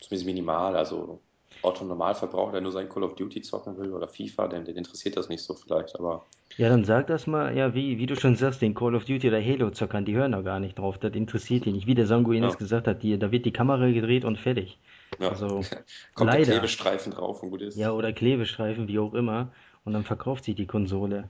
Zumindest 0.00 0.26
minimal. 0.26 0.76
Also 0.76 1.22
Otto 1.62 1.84
Normalverbraucher, 1.84 2.52
der 2.52 2.60
nur 2.62 2.72
sein 2.72 2.88
Call 2.88 3.04
of 3.04 3.16
Duty 3.16 3.42
zocken 3.42 3.76
will 3.78 3.92
oder 3.94 4.08
FIFA, 4.08 4.48
den, 4.48 4.64
den 4.64 4.76
interessiert 4.76 5.16
das 5.16 5.28
nicht 5.28 5.42
so 5.44 5.54
vielleicht. 5.54 5.96
Aber 5.98 6.30
Ja, 6.56 6.68
dann 6.68 6.84
sag 6.84 7.06
das 7.08 7.26
mal, 7.26 7.56
ja, 7.56 7.74
wie, 7.74 7.98
wie 7.98 8.06
du 8.06 8.14
schon 8.16 8.36
sagst, 8.36 8.60
den 8.62 8.74
Call 8.74 8.94
of 8.94 9.04
Duty 9.04 9.28
oder 9.28 9.42
Halo-Zockern, 9.42 10.04
die 10.04 10.14
hören 10.14 10.30
da 10.32 10.42
gar 10.42 10.60
nicht 10.60 10.78
drauf, 10.78 10.96
das 10.98 11.12
interessiert 11.14 11.64
die 11.64 11.72
nicht. 11.72 11.86
Wie 11.88 11.94
der 11.96 12.06
Sanguinis 12.06 12.52
ja, 12.52 12.58
gesagt 12.58 12.86
hat, 12.86 13.02
die, 13.02 13.18
da 13.18 13.32
wird 13.32 13.46
die 13.46 13.52
Kamera 13.52 13.88
gedreht 13.90 14.24
und 14.24 14.38
fertig. 14.38 14.78
ja. 15.18 15.28
Also, 15.28 15.68
Kommt 16.14 16.32
der 16.32 16.40
leider. 16.40 16.52
Klebestreifen 16.52 17.12
drauf 17.12 17.42
und 17.42 17.50
gut 17.50 17.62
Ja, 17.74 17.90
ist. 17.90 17.90
oder 17.90 18.12
Klebestreifen, 18.12 18.88
wie 18.88 18.98
auch 19.00 19.14
immer. 19.14 19.52
Und 19.84 19.92
dann 19.92 20.04
verkauft 20.04 20.44
sich 20.44 20.54
die 20.54 20.66
Konsole. 20.66 21.28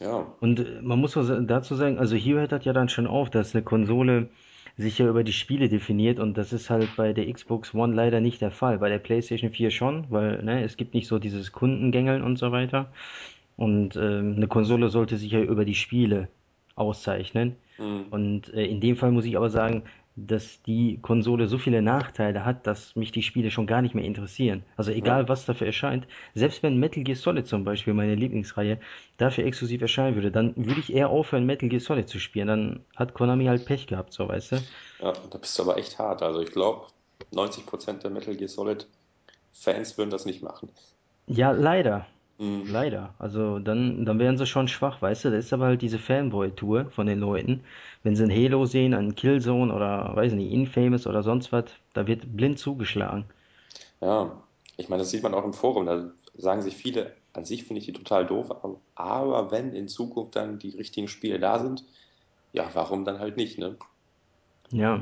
Ja, 0.00 0.26
Und 0.40 0.60
äh, 0.60 0.80
man 0.82 0.98
muss 1.00 1.14
dazu 1.14 1.74
sagen, 1.74 1.98
also 1.98 2.16
hier 2.16 2.36
hört 2.36 2.52
das 2.52 2.64
ja 2.64 2.72
dann 2.72 2.88
schon 2.88 3.06
auf, 3.06 3.30
dass 3.30 3.54
eine 3.54 3.64
Konsole 3.64 4.28
sich 4.76 4.98
ja 4.98 5.08
über 5.08 5.24
die 5.24 5.32
Spiele 5.32 5.68
definiert 5.68 6.20
und 6.20 6.38
das 6.38 6.52
ist 6.52 6.70
halt 6.70 6.94
bei 6.96 7.12
der 7.12 7.32
Xbox 7.32 7.74
One 7.74 7.94
leider 7.94 8.20
nicht 8.20 8.40
der 8.40 8.52
Fall. 8.52 8.78
Bei 8.78 8.88
der 8.88 9.00
PlayStation 9.00 9.50
4 9.50 9.70
schon, 9.70 10.06
weil 10.10 10.42
ne, 10.44 10.62
es 10.62 10.76
gibt 10.76 10.94
nicht 10.94 11.08
so 11.08 11.18
dieses 11.18 11.50
Kundengängeln 11.52 12.22
und 12.22 12.36
so 12.38 12.52
weiter. 12.52 12.92
Und 13.56 13.96
ähm, 13.96 14.34
eine 14.36 14.48
Konsole 14.48 14.88
sollte 14.90 15.16
sich 15.18 15.32
ja 15.32 15.40
über 15.40 15.64
die 15.64 15.74
Spiele 15.74 16.28
auszeichnen. 16.76 17.56
hm, 17.76 18.04
Und 18.10 18.52
äh, 18.54 18.66
in 18.66 18.80
dem 18.80 18.96
Fall 18.96 19.12
muss 19.12 19.24
ich 19.26 19.36
aber 19.36 19.50
sagen, 19.50 19.82
dass 20.26 20.62
die 20.62 20.98
Konsole 21.00 21.46
so 21.46 21.58
viele 21.58 21.82
Nachteile 21.82 22.44
hat, 22.44 22.66
dass 22.66 22.96
mich 22.96 23.12
die 23.12 23.22
Spiele 23.22 23.50
schon 23.50 23.66
gar 23.66 23.82
nicht 23.82 23.94
mehr 23.94 24.04
interessieren. 24.04 24.64
Also 24.76 24.90
ja, 24.90 24.96
egal, 24.96 25.28
was 25.28 25.46
dafür 25.46 25.66
erscheint, 25.66 26.06
selbst 26.34 26.62
wenn 26.62 26.78
Metal 26.78 27.04
Gear 27.04 27.16
Solid 27.16 27.46
zum 27.46 27.64
Beispiel, 27.64 27.94
meine 27.94 28.14
Lieblingsreihe, 28.14 28.78
dafür 29.16 29.44
exklusiv 29.44 29.80
erscheinen 29.82 30.16
würde, 30.16 30.30
dann 30.30 30.54
würde 30.56 30.80
ich 30.80 30.92
eher 30.92 31.10
aufhören, 31.10 31.46
Metal 31.46 31.68
Gear 31.68 31.80
Solid 31.80 32.08
zu 32.08 32.18
spielen. 32.18 32.48
Dann 32.48 32.80
hat 32.96 33.14
Konami 33.14 33.46
halt 33.46 33.64
Pech 33.64 33.86
gehabt, 33.86 34.12
so 34.12 34.28
weißt 34.28 34.52
du. 34.52 34.56
ja, 35.00 35.12
da 35.30 35.38
bist 35.38 35.58
du 35.58 35.62
aber 35.62 35.76
echt 35.78 35.98
hart. 35.98 36.22
Also 36.22 36.40
ich 36.40 36.50
glaube, 36.50 36.86
90% 37.32 38.02
der 38.02 38.10
Metal 38.10 38.34
Gear 38.34 38.48
Solid 38.48 38.86
Fans 39.52 39.98
würden 39.98 40.10
das 40.10 40.24
nicht 40.24 40.42
machen. 40.42 40.70
Ja, 41.26 41.50
leider. 41.50 42.06
Hm, 42.38 42.66
Leider. 42.68 43.14
Also 43.18 43.58
dann, 43.58 44.04
dann 44.04 44.18
wären 44.18 44.38
sie 44.38 44.46
schon 44.46 44.68
schwach, 44.68 45.00
weißt 45.02 45.24
du? 45.26 45.30
Das 45.30 45.44
ist 45.46 45.52
aber 45.52 45.66
halt 45.66 45.82
diese 45.82 45.98
Fanboy-Tour 45.98 46.90
von 46.90 47.06
den 47.06 47.18
Leuten. 47.20 47.64
Wenn 48.02 48.16
sie 48.16 48.24
ein 48.24 48.30
Halo 48.30 48.64
sehen, 48.66 48.94
einen 48.94 49.14
Killzone 49.14 49.72
oder, 49.74 50.14
weiß 50.16 50.32
nicht, 50.34 50.52
Infamous 50.52 51.06
oder 51.06 51.22
sonst 51.22 51.52
was, 51.52 51.64
da 51.94 52.06
wird 52.06 52.36
blind 52.36 52.58
zugeschlagen. 52.58 53.24
ja, 54.00 54.42
ich 54.76 54.88
meine, 54.88 55.02
das 55.02 55.10
sieht 55.10 55.22
man 55.22 55.34
auch 55.34 55.44
im 55.44 55.52
Forum. 55.52 55.86
Da 55.86 56.12
sagen 56.34 56.62
sich 56.62 56.76
viele, 56.76 57.16
an 57.32 57.44
sich 57.44 57.64
finde 57.64 57.80
ich 57.80 57.86
die 57.86 57.92
total 57.92 58.26
doof, 58.26 58.50
aber, 58.50 58.80
aber 58.94 59.50
wenn 59.50 59.72
in 59.72 59.88
Zukunft 59.88 60.36
dann 60.36 60.58
die 60.58 60.70
richtigen 60.76 61.08
Spiele 61.08 61.38
da 61.38 61.58
sind, 61.58 61.84
ja, 62.52 62.70
warum 62.74 63.04
dann 63.04 63.18
halt 63.20 63.36
nicht, 63.36 63.58
ne? 63.58 63.78
Ja, 64.70 65.00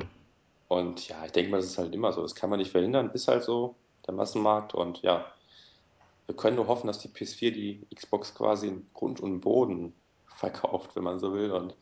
Und 0.69 1.09
ja, 1.09 1.25
ich 1.25 1.33
denke 1.33 1.51
mal, 1.51 1.59
das 1.59 1.67
ist 1.67 1.79
halt 1.79 1.95
immer 1.95 2.13
so. 2.13 2.23
Das 2.23 2.35
kann 2.35 2.51
man 2.51 2.59
nicht 2.59 2.71
verhindern, 2.73 3.11
ist 3.11 3.29
halt 3.29 3.45
so, 3.45 3.77
der 4.07 4.15
Massenmarkt. 4.15 4.75
Und 4.75 5.03
ja, 5.03 5.27
wir 6.27 6.37
können 6.37 6.57
nur 6.57 6.67
hoffen, 6.67 6.87
dass 6.87 6.99
die 6.99 7.09
PS4 7.09 7.51
die 7.53 7.87
Xbox 7.95 8.35
quasi 8.35 8.69
in 8.69 8.91
Grund 8.93 9.21
und 9.21 9.41
Boden 9.41 9.95
verkauft, 10.35 10.97
wenn 10.97 11.05
man 11.05 11.19
so 11.19 11.33
will, 11.33 11.53
und 11.53 11.77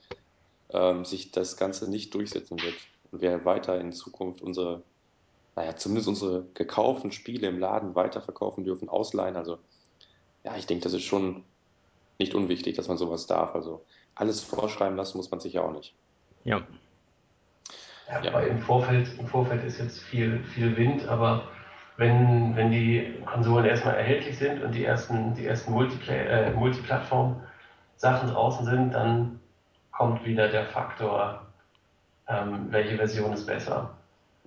ähm, 0.71 1.05
sich 1.05 1.33
das 1.33 1.57
Ganze 1.57 1.91
nicht 1.91 2.15
durchsetzen 2.15 2.61
wird. 2.63 2.75
Und 3.11 3.23
wir 3.23 3.45
weiter 3.45 3.81
in 3.81 3.93
Zukunft 3.93 4.43
unsere, 4.43 4.85
naja, 5.57 5.77
zumindest 5.77 6.09
unsere 6.09 6.47
gekauften 6.55 7.11
Spiele 7.13 7.49
im 7.49 7.59
Laden 7.59 7.95
weiterverkaufen 7.95 8.65
dürfen, 8.65 8.89
ausleihen. 8.89 9.37
Also 9.37 9.59
ja, 10.45 10.57
ich 10.57 10.67
denke, 10.67 10.85
das 10.85 10.93
ist 10.93 11.05
schon 11.05 11.45
nicht 12.19 12.35
unwichtig, 12.35 12.77
dass 12.77 12.89
man 12.89 12.99
sowas 12.99 13.27
darf. 13.27 13.55
Also 13.55 13.87
alles 14.15 14.43
vorschreiben 14.43 14.97
lassen 14.97 15.17
muss 15.17 15.31
man 15.31 15.41
sich 15.41 15.55
ja 15.55 15.63
auch 15.63 15.73
nicht. 15.73 15.97
ja. 16.45 16.67
Ja, 18.09 18.23
Ja, 18.23 18.41
im 18.41 18.61
Vorfeld, 18.61 19.19
im 19.19 19.27
Vorfeld 19.27 19.65
ist 19.65 19.79
jetzt 19.79 19.99
viel, 19.99 20.45
viel 20.45 20.77
Wind, 20.77 21.07
aber 21.09 21.49
wenn, 21.97 22.57
wenn 22.57 22.71
die 22.71 23.23
Konsolen 23.25 23.67
erstmal 23.67 23.95
erhältlich 23.95 24.39
sind 24.39 24.63
und 24.63 24.73
die 24.73 24.85
ersten, 24.85 25.35
die 25.35 25.47
ersten 25.47 25.73
Multipla 25.73 26.15
äh, 26.15 26.51
Multiplattform-Sachen 26.53 28.31
draußen 28.31 28.67
sind, 28.67 28.95
dann 28.95 29.41
kommt 29.93 30.25
wieder 30.25 30.49
der 30.49 30.67
Faktor, 30.67 31.47
ähm, 32.29 32.67
welche 32.71 32.97
Version 32.97 33.33
ist 33.33 33.47
besser. 33.47 33.91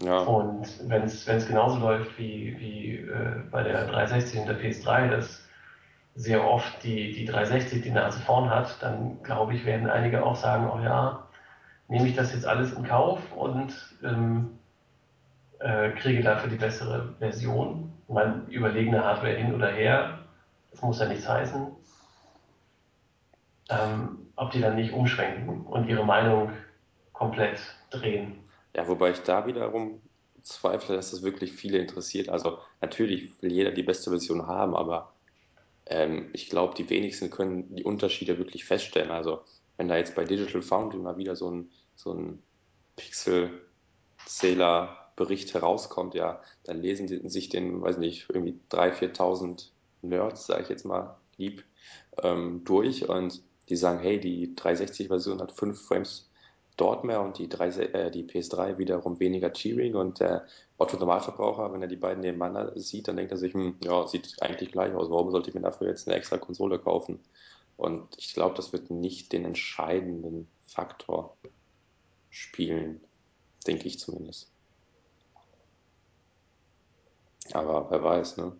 ja, 0.01 0.17
Und 0.19 0.67
wenn 0.89 1.03
es 1.03 1.25
genauso 1.47 1.79
läuft 1.79 2.17
wie, 2.17 2.55
wie 2.59 2.95
äh, 2.97 3.41
bei 3.49 3.63
der 3.63 3.87
360 3.87 4.41
und 4.41 4.47
der 4.47 4.59
PS3, 4.59 5.09
dass 5.09 5.47
sehr 6.15 6.45
oft 6.45 6.83
die, 6.83 7.13
die 7.13 7.25
360 7.25 7.83
die 7.83 7.91
Nase 7.91 8.19
vorn 8.19 8.49
hat, 8.49 8.81
dann 8.81 9.21
glaube 9.23 9.53
ich, 9.53 9.65
werden 9.65 9.89
einige 9.89 10.25
auch 10.25 10.35
sagen, 10.35 10.69
oh 10.69 10.83
ja, 10.83 11.27
nehme 11.87 12.07
ich 12.07 12.15
das 12.15 12.33
jetzt 12.33 12.45
alles 12.45 12.73
in 12.73 12.83
Kauf 12.83 13.19
und 13.33 13.73
ähm, 14.03 14.57
äh, 15.59 15.91
kriege 15.91 16.21
dafür 16.23 16.49
die 16.49 16.57
bessere 16.57 17.15
Version. 17.19 17.91
Man 18.07 18.47
überlegene 18.47 19.03
Hardware 19.03 19.35
hin 19.35 19.53
oder 19.53 19.71
her, 19.71 20.19
das 20.71 20.81
muss 20.81 20.99
ja 20.99 21.07
nichts 21.07 21.27
heißen, 21.27 21.67
ähm, 23.69 24.17
ob 24.35 24.51
die 24.51 24.61
dann 24.61 24.75
nicht 24.75 24.93
umschwenken 24.93 25.65
und 25.65 25.87
ihre 25.87 26.05
Meinung 26.05 26.51
komplett 27.11 27.59
drehen. 27.89 28.39
ja, 28.75 28.87
wobei 28.87 29.11
ich 29.11 29.19
da 29.19 29.45
wiederum 29.47 30.01
zweifle, 30.43 30.95
dass 30.95 31.11
das 31.11 31.23
wirklich 31.23 31.51
viele 31.51 31.79
interessiert. 31.79 32.29
Also 32.29 32.59
natürlich 32.79 33.31
will 33.41 33.51
jeder 33.51 33.71
die 33.71 33.83
beste 33.83 34.09
Version 34.09 34.47
haben, 34.47 34.75
aber 34.75 35.13
ähm, 35.87 36.29
ich 36.33 36.49
glaube, 36.49 36.75
die 36.75 36.89
wenigsten 36.89 37.29
können 37.29 37.75
die 37.75 37.83
Unterschiede 37.83 38.37
wirklich 38.37 38.65
feststellen. 38.65 39.11
Also 39.11 39.41
wenn 39.77 39.87
da 39.87 39.97
jetzt 39.97 40.15
bei 40.15 40.23
Digital 40.23 40.61
Foundry 40.61 40.99
mal 40.99 41.17
wieder 41.17 41.35
so 41.35 41.51
ein, 41.51 41.71
so 41.95 42.13
ein 42.13 42.41
Pixel-Zähler-Bericht 45.17 45.53
herauskommt, 45.53 46.13
ja, 46.13 46.41
dann 46.63 46.81
lesen 46.81 47.07
die 47.07 47.27
sich 47.29 47.49
den, 47.49 47.81
weiß 47.81 47.97
nicht, 47.97 48.27
irgendwie 48.29 48.59
3.000, 48.71 49.15
4.000 49.15 49.69
Nerds, 50.03 50.45
sage 50.45 50.63
ich 50.63 50.69
jetzt 50.69 50.85
mal 50.85 51.17
lieb, 51.37 51.63
ähm, 52.21 52.63
durch 52.63 53.09
und 53.09 53.41
die 53.69 53.75
sagen, 53.75 53.99
hey, 53.99 54.19
die 54.19 54.55
360-Version 54.55 55.41
hat 55.41 55.51
5 55.51 55.79
Frames 55.79 56.29
dort 56.77 57.03
mehr 57.03 57.21
und 57.21 57.39
die, 57.39 57.49
3, 57.49 57.67
äh, 57.67 58.11
die 58.11 58.23
PS3 58.23 58.77
wiederum 58.77 59.19
weniger 59.19 59.51
Cheering 59.51 59.95
und 59.95 60.19
der 60.19 60.45
Otto 60.77 60.97
Normalverbraucher, 60.97 61.73
wenn 61.73 61.81
er 61.81 61.87
die 61.87 61.95
beiden 61.95 62.21
nebeneinander 62.21 62.79
sieht, 62.79 63.07
dann 63.07 63.17
denkt 63.17 63.31
er 63.31 63.37
sich, 63.37 63.53
hm, 63.53 63.77
ja, 63.83 64.07
sieht 64.07 64.41
eigentlich 64.41 64.71
gleich 64.71 64.93
aus, 64.93 65.09
warum 65.09 65.31
sollte 65.31 65.49
ich 65.49 65.55
mir 65.55 65.61
dafür 65.61 65.87
jetzt 65.87 66.07
eine 66.07 66.15
extra 66.15 66.37
Konsole 66.37 66.77
kaufen? 66.79 67.19
Und 67.77 68.15
ich 68.17 68.33
glaube, 68.33 68.55
das 68.55 68.73
wird 68.73 68.89
nicht 68.89 69.33
den 69.33 69.45
entscheidenden 69.45 70.47
Faktor 70.67 71.35
spielen, 72.29 73.01
denke 73.65 73.87
ich 73.87 73.99
zumindest. 73.99 74.51
Aber 77.53 77.89
wer 77.91 78.03
weiß, 78.03 78.37
ne? 78.37 78.53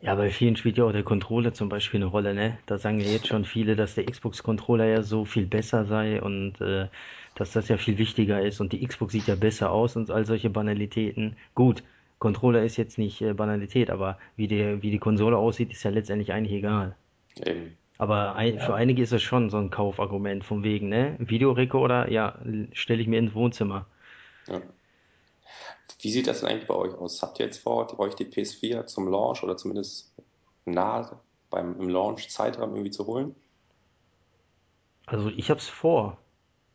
Ja, 0.00 0.14
bei 0.14 0.30
vielen 0.30 0.56
spielt 0.56 0.78
ja 0.78 0.84
auch 0.84 0.92
der 0.92 1.02
Controller 1.02 1.52
zum 1.54 1.68
Beispiel 1.68 1.98
eine 1.98 2.06
Rolle, 2.06 2.32
ne? 2.34 2.58
Da 2.66 2.78
sagen 2.78 3.00
ja 3.00 3.08
jetzt 3.08 3.26
schon 3.28 3.44
viele, 3.44 3.76
dass 3.76 3.94
der 3.94 4.06
Xbox-Controller 4.10 4.86
ja 4.86 5.02
so 5.02 5.24
viel 5.26 5.46
besser 5.46 5.84
sei 5.86 6.20
und 6.22 6.60
äh, 6.60 6.88
dass 7.34 7.52
das 7.52 7.68
ja 7.68 7.76
viel 7.78 7.98
wichtiger 7.98 8.40
ist 8.42 8.60
und 8.60 8.72
die 8.72 8.86
Xbox 8.86 9.12
sieht 9.12 9.26
ja 9.28 9.34
besser 9.36 9.70
aus 9.70 9.96
und 9.96 10.10
all 10.10 10.24
solche 10.26 10.50
Banalitäten. 10.50 11.36
Gut, 11.54 11.82
Controller 12.18 12.62
ist 12.64 12.76
jetzt 12.76 12.98
nicht 12.98 13.20
äh, 13.22 13.32
Banalität, 13.34 13.90
aber 13.90 14.18
wie 14.36 14.48
die, 14.48 14.82
wie 14.82 14.90
die 14.90 14.98
Konsole 14.98 15.36
aussieht, 15.36 15.70
ist 15.72 15.82
ja 15.82 15.90
letztendlich 15.90 16.32
eigentlich 16.32 16.54
egal. 16.58 16.96
Eben. 17.44 17.78
Aber 17.98 18.36
ein, 18.36 18.58
für 18.58 18.72
Ja. 18.72 18.74
einige 18.74 19.02
ist 19.02 19.12
das 19.12 19.22
schon 19.22 19.50
so 19.50 19.58
ein 19.58 19.68
Kaufargument 19.70 20.44
von 20.44 20.62
wegen, 20.64 20.88
ne? 20.88 21.16
Videorekorder, 21.18 22.10
ja, 22.10 22.38
stelle 22.72 23.02
ich 23.02 23.08
mir 23.08 23.18
ins 23.18 23.34
Wohnzimmer. 23.34 23.86
Ja. 24.46 24.75
Wie 26.00 26.10
sieht 26.10 26.26
das 26.26 26.40
denn 26.40 26.48
eigentlich 26.48 26.66
bei 26.66 26.74
euch 26.74 26.94
aus? 26.94 27.22
Habt 27.22 27.38
ihr 27.40 27.46
jetzt 27.46 27.58
vor, 27.58 27.98
euch 27.98 28.14
die 28.14 28.26
PS4 28.26 28.86
zum 28.86 29.08
Launch 29.08 29.42
oder 29.42 29.56
zumindest 29.56 30.14
nah 30.64 31.20
beim 31.50 31.80
im 31.80 31.88
Launch-Zeitraum 31.88 32.70
irgendwie 32.70 32.90
zu 32.90 33.06
holen? 33.06 33.34
Also 35.06 35.28
ich 35.28 35.50
hab's 35.50 35.68
vor. 35.68 36.18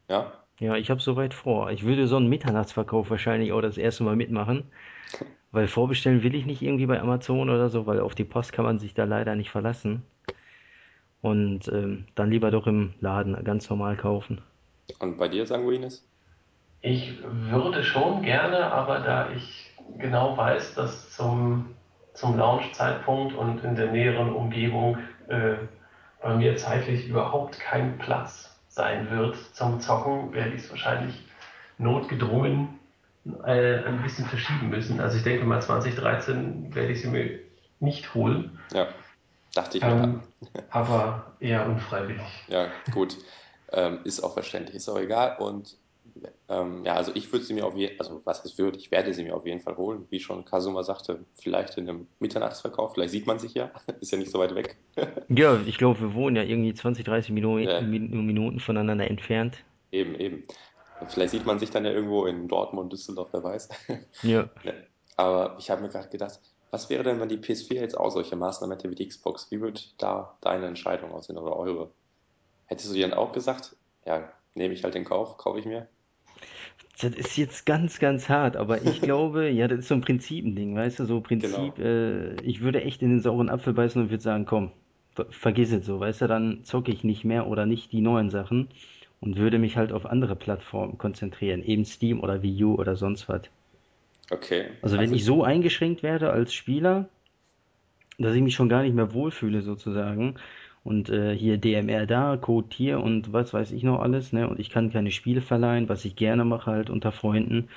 Ja? 0.10 0.34
Ja, 0.60 0.76
ich 0.76 0.90
hab's 0.90 1.04
soweit 1.04 1.34
vor. 1.34 1.72
Ich 1.72 1.84
würde 1.84 2.08
so 2.08 2.18
einen 2.18 2.30
Mitternachtsverkauf 2.30 3.10
wahrscheinlich 3.10 3.52
auch 3.52 3.62
das 3.62 3.78
erste 3.78 4.04
Mal 4.04 4.16
mitmachen, 4.16 4.72
weil 5.52 5.68
vorbestellen 5.68 6.24
will 6.24 6.36
ich 6.36 6.46
nicht 6.46 6.62
irgendwie 6.62 6.86
bei 6.86 7.00
Amazon 7.00 7.50
oder 7.50 7.70
so, 7.70 7.86
weil 7.86 8.00
auf 8.00 8.16
die 8.16 8.24
Post 8.24 8.54
kann 8.54 8.66
man 8.66 8.80
sich 8.80 8.94
da 8.94 9.04
leider 9.04 9.36
nicht 9.36 9.52
verlassen. 9.52 10.04
Und 11.22 11.68
ähm, 11.68 12.06
dann 12.16 12.32
lieber 12.32 12.50
doch 12.50 12.66
im 12.66 12.94
Laden 13.00 13.44
ganz 13.44 13.70
normal 13.70 13.96
kaufen. 13.96 14.42
Und 15.00 15.18
bei 15.18 15.28
dir, 15.28 15.46
Sanguinis? 15.46 16.04
Ich 16.82 17.20
würde 17.24 17.84
schon 17.84 18.22
gerne, 18.24 18.72
aber 18.72 19.00
da 19.00 19.30
ich 19.32 19.72
genau 19.98 20.36
weiß, 20.36 20.74
dass 20.76 21.12
zum, 21.12 21.76
zum 22.13 22.38
Launch-Zeitpunkt 22.38 23.36
und 23.36 23.63
in 23.63 23.76
der 23.76 23.91
näheren 23.91 24.34
Umgebung 24.34 24.98
äh, 25.28 25.56
bei 26.22 26.36
mir 26.36 26.58
zeitlich 26.58 27.08
überhaupt 27.08 27.60
kein 27.60 27.98
Platz 28.00 28.60
sein 28.67 29.10
wird 29.12 29.36
zum 29.54 29.80
Zocken, 29.80 30.34
werde 30.34 30.52
ich 30.52 30.63
es 30.63 30.70
wahrscheinlich 30.72 31.24
notgedrungen 31.78 32.80
äh, 33.46 33.84
ein 33.84 34.02
bisschen 34.02 34.26
verschieben 34.26 34.70
müssen. 34.70 35.00
Also 35.00 35.17
ich 35.17 35.24
denke 35.24 35.46
mal 35.46 35.62
2013 35.62 36.74
werde 36.74 36.91
ich 36.91 37.02
sie 37.02 37.10
mir 37.10 37.39
nicht 37.80 38.13
holen, 38.15 38.60
Ja, 38.74 38.88
dachte 39.54 39.78
ich 39.78 39.84
mir. 39.84 39.91
ähm, 39.91 40.22
aber 40.70 41.36
eher 41.39 41.65
unfreiwillig. 41.65 42.22
Ja, 42.48 42.67
gut. 42.91 43.17
Ähm, 43.72 44.00
ist 44.04 44.22
auch 44.24 44.34
verständlich, 44.34 44.76
ist 44.78 44.89
auch 44.89 45.00
egal. 45.00 45.38
Und 45.39 45.78
ähm, 46.50 46.84
ja, 46.86 46.95
also 46.95 47.12
ich 47.15 47.32
würde 47.32 47.45
sie 47.45 47.54
mir 47.54 47.65
auf 47.65 47.76
jeden 47.76 48.00
also 48.00 48.21
was 48.26 48.43
es 48.45 48.58
würde, 48.58 48.78
ich 48.78 48.91
werde 48.91 49.13
sie 49.13 49.24
mir 49.24 49.36
auf 49.36 49.45
jeden 49.45 49.62
Fall 49.62 49.78
holen. 49.78 50.06
Wie 50.10 50.19
schon 50.19 50.45
Kasuma 50.45 50.84
sagte, 50.84 51.26
vielleicht 51.39 51.78
in 51.78 51.89
einem 51.89 52.08
Mitternachtsverkauf, 52.19 52.93
vielleicht 52.93 53.12
sieht 53.12 53.28
man 53.28 53.39
sich 53.39 53.54
ja, 53.54 53.71
ist 54.02 54.12
ja 54.12 54.17
nicht 54.17 54.32
so 54.32 54.39
weit 54.39 54.56
weg. 54.56 54.78
Ja, 55.30 55.62
ich 55.65 55.78
glaube, 55.78 56.02
wir 56.02 56.13
wohnen 56.13 56.36
ja 56.36 56.43
irgendwie 56.43 56.74
20, 56.74 57.06
30 57.06 57.32
Minu 57.32 57.58
Ja, 57.58 57.80
Min- 57.82 58.26
Minuten 58.26 58.60
voneinander 58.60 59.10
entfernt. 59.10 59.63
eben, 59.91 60.15
eben. 60.15 60.45
Vielleicht 61.08 61.32
sieht 61.32 61.45
man 61.45 61.58
sich 61.58 61.71
dann 61.71 61.86
ja 61.86 61.91
irgendwo 61.91 62.26
in 62.26 62.47
Dortmund, 62.47 62.91
Düsseldorf, 62.91 63.30
wer 63.32 63.43
weiß. 63.43 63.69
Ja. 64.24 64.50
Aber 65.17 65.56
ich 65.60 65.69
habe 65.69 65.82
mir 65.82 65.89
gerade 65.89 66.10
gedacht, 66.10 66.39
was 66.69 66.89
wäre 66.89 67.04
denn, 67.04 67.19
wenn 67.19 67.30
die 67.30 67.38
PS4 67.38 67.82
jetzt 67.82 67.97
auch 67.97 68.10
solche 68.12 68.36
Maßnahmen 68.36 68.76
hätte 68.78 68.89
wie 68.89 68.95
die 68.95 69.08
Xbox? 69.08 69.52
Wie 69.52 69.62
würde 69.62 69.80
da 69.97 70.38
deine 70.41 70.67
Entscheidung 70.67 71.12
aussehen 71.12 71.38
oder 71.38 71.56
eure? 71.56 71.91
Hättest 72.67 72.89
du 72.89 72.95
dir 72.95 73.08
dann 73.08 73.17
auch 73.17 73.32
gesagt, 73.34 73.76
ja, 74.06 74.32
nehme 74.56 74.74
ich 74.74 74.84
halt 74.84 74.95
in 74.95 75.06
Kauf, 75.06 75.38
kaufe 75.38 75.60
ich 75.60 75.65
mir? 75.65 75.88
Das 77.02 77.13
ist 77.15 77.36
jetzt 77.38 77.65
ganz, 77.65 78.00
ganz 78.00 78.30
hart, 78.30 78.56
aber 78.56 78.84
ich 78.84 79.02
glaube, 79.02 79.50
ja, 79.50 79.67
das 79.67 79.80
ist 79.80 79.88
so 79.89 79.96
ein 79.96 80.02
Prinzipending, 80.02 80.74
weißt 80.76 81.00
du, 81.00 81.06
so 81.06 81.20
Prinzip, 81.22 81.78
Genau. 81.78 81.80
äh, 81.80 82.39
ich 82.44 82.62
würde 82.62 82.84
echt 82.84 83.02
in 83.02 83.10
den 83.10 83.20
sauren 83.20 83.50
Apfel 83.50 83.74
beißen 83.74 84.02
und 84.02 84.10
würde 84.10 84.24
sagen, 84.24 84.46
komm, 84.46 84.72
ver 85.15 85.26
vergiss 85.32 85.72
es 85.74 85.86
so, 85.86 86.00
weißt 86.00 86.22
du, 86.22 86.28
dann 86.28 86.63
zocke 86.63 86.91
ich 86.91 87.04
nicht 87.04 87.26
mehr 87.26 87.48
oder 87.48 87.65
nicht 87.65 87.91
die 87.91 88.02
neuen 88.02 88.30
Sachen 88.30 88.70
und 89.20 89.36
würde 89.38 89.60
mich 89.60 89.76
halt 89.78 89.91
auf 89.91 90.06
andere 90.06 90.36
Plattformen 90.38 90.98
konzentrieren, 90.98 91.62
eben 91.63 91.84
Steam 91.86 92.22
oder 92.22 92.41
Wii 92.41 92.63
U 92.63 92.76
oder 92.76 92.96
sonst 92.96 93.28
was. 93.28 93.41
Okay, 94.32 94.65
Also 94.84 95.00
wenn 95.00 95.10
also 95.10 95.15
ich 95.15 95.26
so 95.26 95.44
eingeschränkt 95.44 96.04
werde 96.04 96.30
als 96.32 96.54
Spieler, 96.54 97.10
dass 98.17 98.36
ich 98.36 98.41
mich 98.41 98.56
schon 98.56 98.70
gar 98.70 98.84
nicht 98.84 98.94
mehr 98.96 99.13
wohlfühle 99.13 99.62
sozusagen. 99.62 100.36
Und 100.84 101.10
äh, 101.10 101.36
hier 101.36 101.58
DMR 101.58 102.08
da, 102.08 102.38
Code 102.38 102.70
hier 102.74 103.02
und 103.02 103.34
was 103.34 103.54
weiß 103.54 103.72
ich 103.72 103.84
noch 103.84 104.00
alles, 104.02 104.34
ne? 104.34 104.50
Und 104.50 104.60
ich 104.60 104.70
kann 104.72 104.91
keine 104.91 105.12
Spiele 105.12 105.41
verleihen, 105.41 105.89
was 105.89 106.06
ich 106.06 106.15
gerne 106.15 106.44
mache 106.46 106.72
halt 106.72 106.89
unter 106.89 107.12
Freunden. 107.12 107.70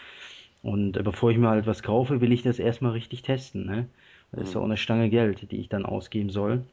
Und 0.62 0.96
äh, 0.96 1.02
bevor 1.02 1.30
ich 1.30 1.38
mir 1.38 1.48
halt 1.50 1.66
was 1.66 1.82
kaufe, 1.82 2.20
will 2.20 2.32
ich 2.32 2.42
das 2.42 2.58
erstmal 2.58 2.92
richtig 2.92 3.22
testen, 3.22 3.66
ne? 3.66 3.88
Das 4.32 4.48
ist 4.48 4.54
ja 4.54 4.60
auch 4.60 4.64
hm, 4.64 4.70
eine 4.70 4.76
Stange 4.78 5.10
Geld, 5.10 5.50
die 5.52 5.58
ich 5.60 5.68
dann 5.68 5.86
ausgeben 5.86 6.30
soll. 6.30 6.64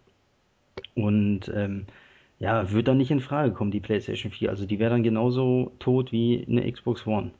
Und 0.95 1.49
ähm, 1.53 1.87
ja, 2.39 2.71
wird 2.71 2.87
dann 2.87 2.97
nicht 2.97 3.11
in 3.11 3.19
Frage 3.21 3.53
kommen, 3.53 3.71
die 3.71 3.79
PlayStation 3.81 4.31
4. 4.31 4.49
Also 4.49 4.65
die 4.65 4.79
wäre 4.79 4.91
dann 4.91 5.03
genauso 5.03 5.73
tot 5.79 6.11
wie 6.11 6.45
eine 6.49 6.71
Xbox 6.71 7.05
One. 7.07 7.31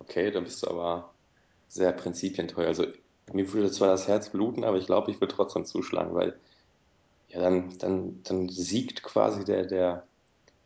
okay, 0.00 0.30
dann 0.30 0.44
bist 0.44 0.62
du 0.62 0.70
aber 0.70 1.14
sehr 1.68 1.92
prinzipientreu. 1.92 2.66
Also 2.66 2.86
mir 3.32 3.52
würde 3.52 3.70
zwar 3.70 3.88
das 3.88 4.08
Herz 4.08 4.30
bluten, 4.30 4.64
aber 4.64 4.78
ich 4.78 4.86
glaube, 4.86 5.10
ich 5.10 5.20
würde 5.20 5.34
trotzdem 5.34 5.64
zuschlagen, 5.64 6.14
weil 6.14 6.38
ja, 7.34 7.40
dann, 7.40 7.78
dann, 7.78 8.22
dann 8.24 8.50
siegt 8.50 9.02
quasi 9.04 9.44
der, 9.44 9.66
der, 9.66 10.08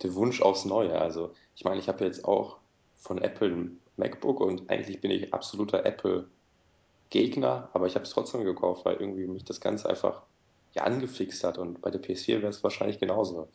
der 0.03 0.15
Wunsch 0.17 0.43
aufs 0.43 0.67
Neue. 0.67 0.99
Also 1.01 1.35
ich 1.57 1.65
meine, 1.65 1.81
ich 1.81 1.89
habe 1.89 2.05
jetzt 2.05 2.25
auch 2.25 2.59
von 2.97 3.19
Apple 3.23 3.51
ein 3.51 3.81
MacBook 3.97 4.41
und 4.41 4.71
eigentlich 4.71 5.01
bin 5.03 5.13
ich 5.13 5.35
absoluter 5.35 5.85
Apple-Gegner, 7.11 7.71
aber 7.73 7.87
ich 7.87 7.95
habe 7.95 8.05
es 8.05 8.11
trotzdem 8.11 8.45
gekauft, 8.45 8.85
weil 8.85 8.97
irgendwie 8.97 9.27
mich 9.27 9.45
das 9.45 9.61
Ganze 9.61 9.89
einfach 9.89 10.23
ja 10.75 10.85
angefixt 10.85 11.45
hat 11.45 11.59
und 11.59 11.81
bei 11.81 11.91
der 11.91 12.01
PS4 12.01 12.41
wäre 12.43 12.51
es 12.51 12.63
wahrscheinlich 12.63 12.99
genauso. 13.01 13.51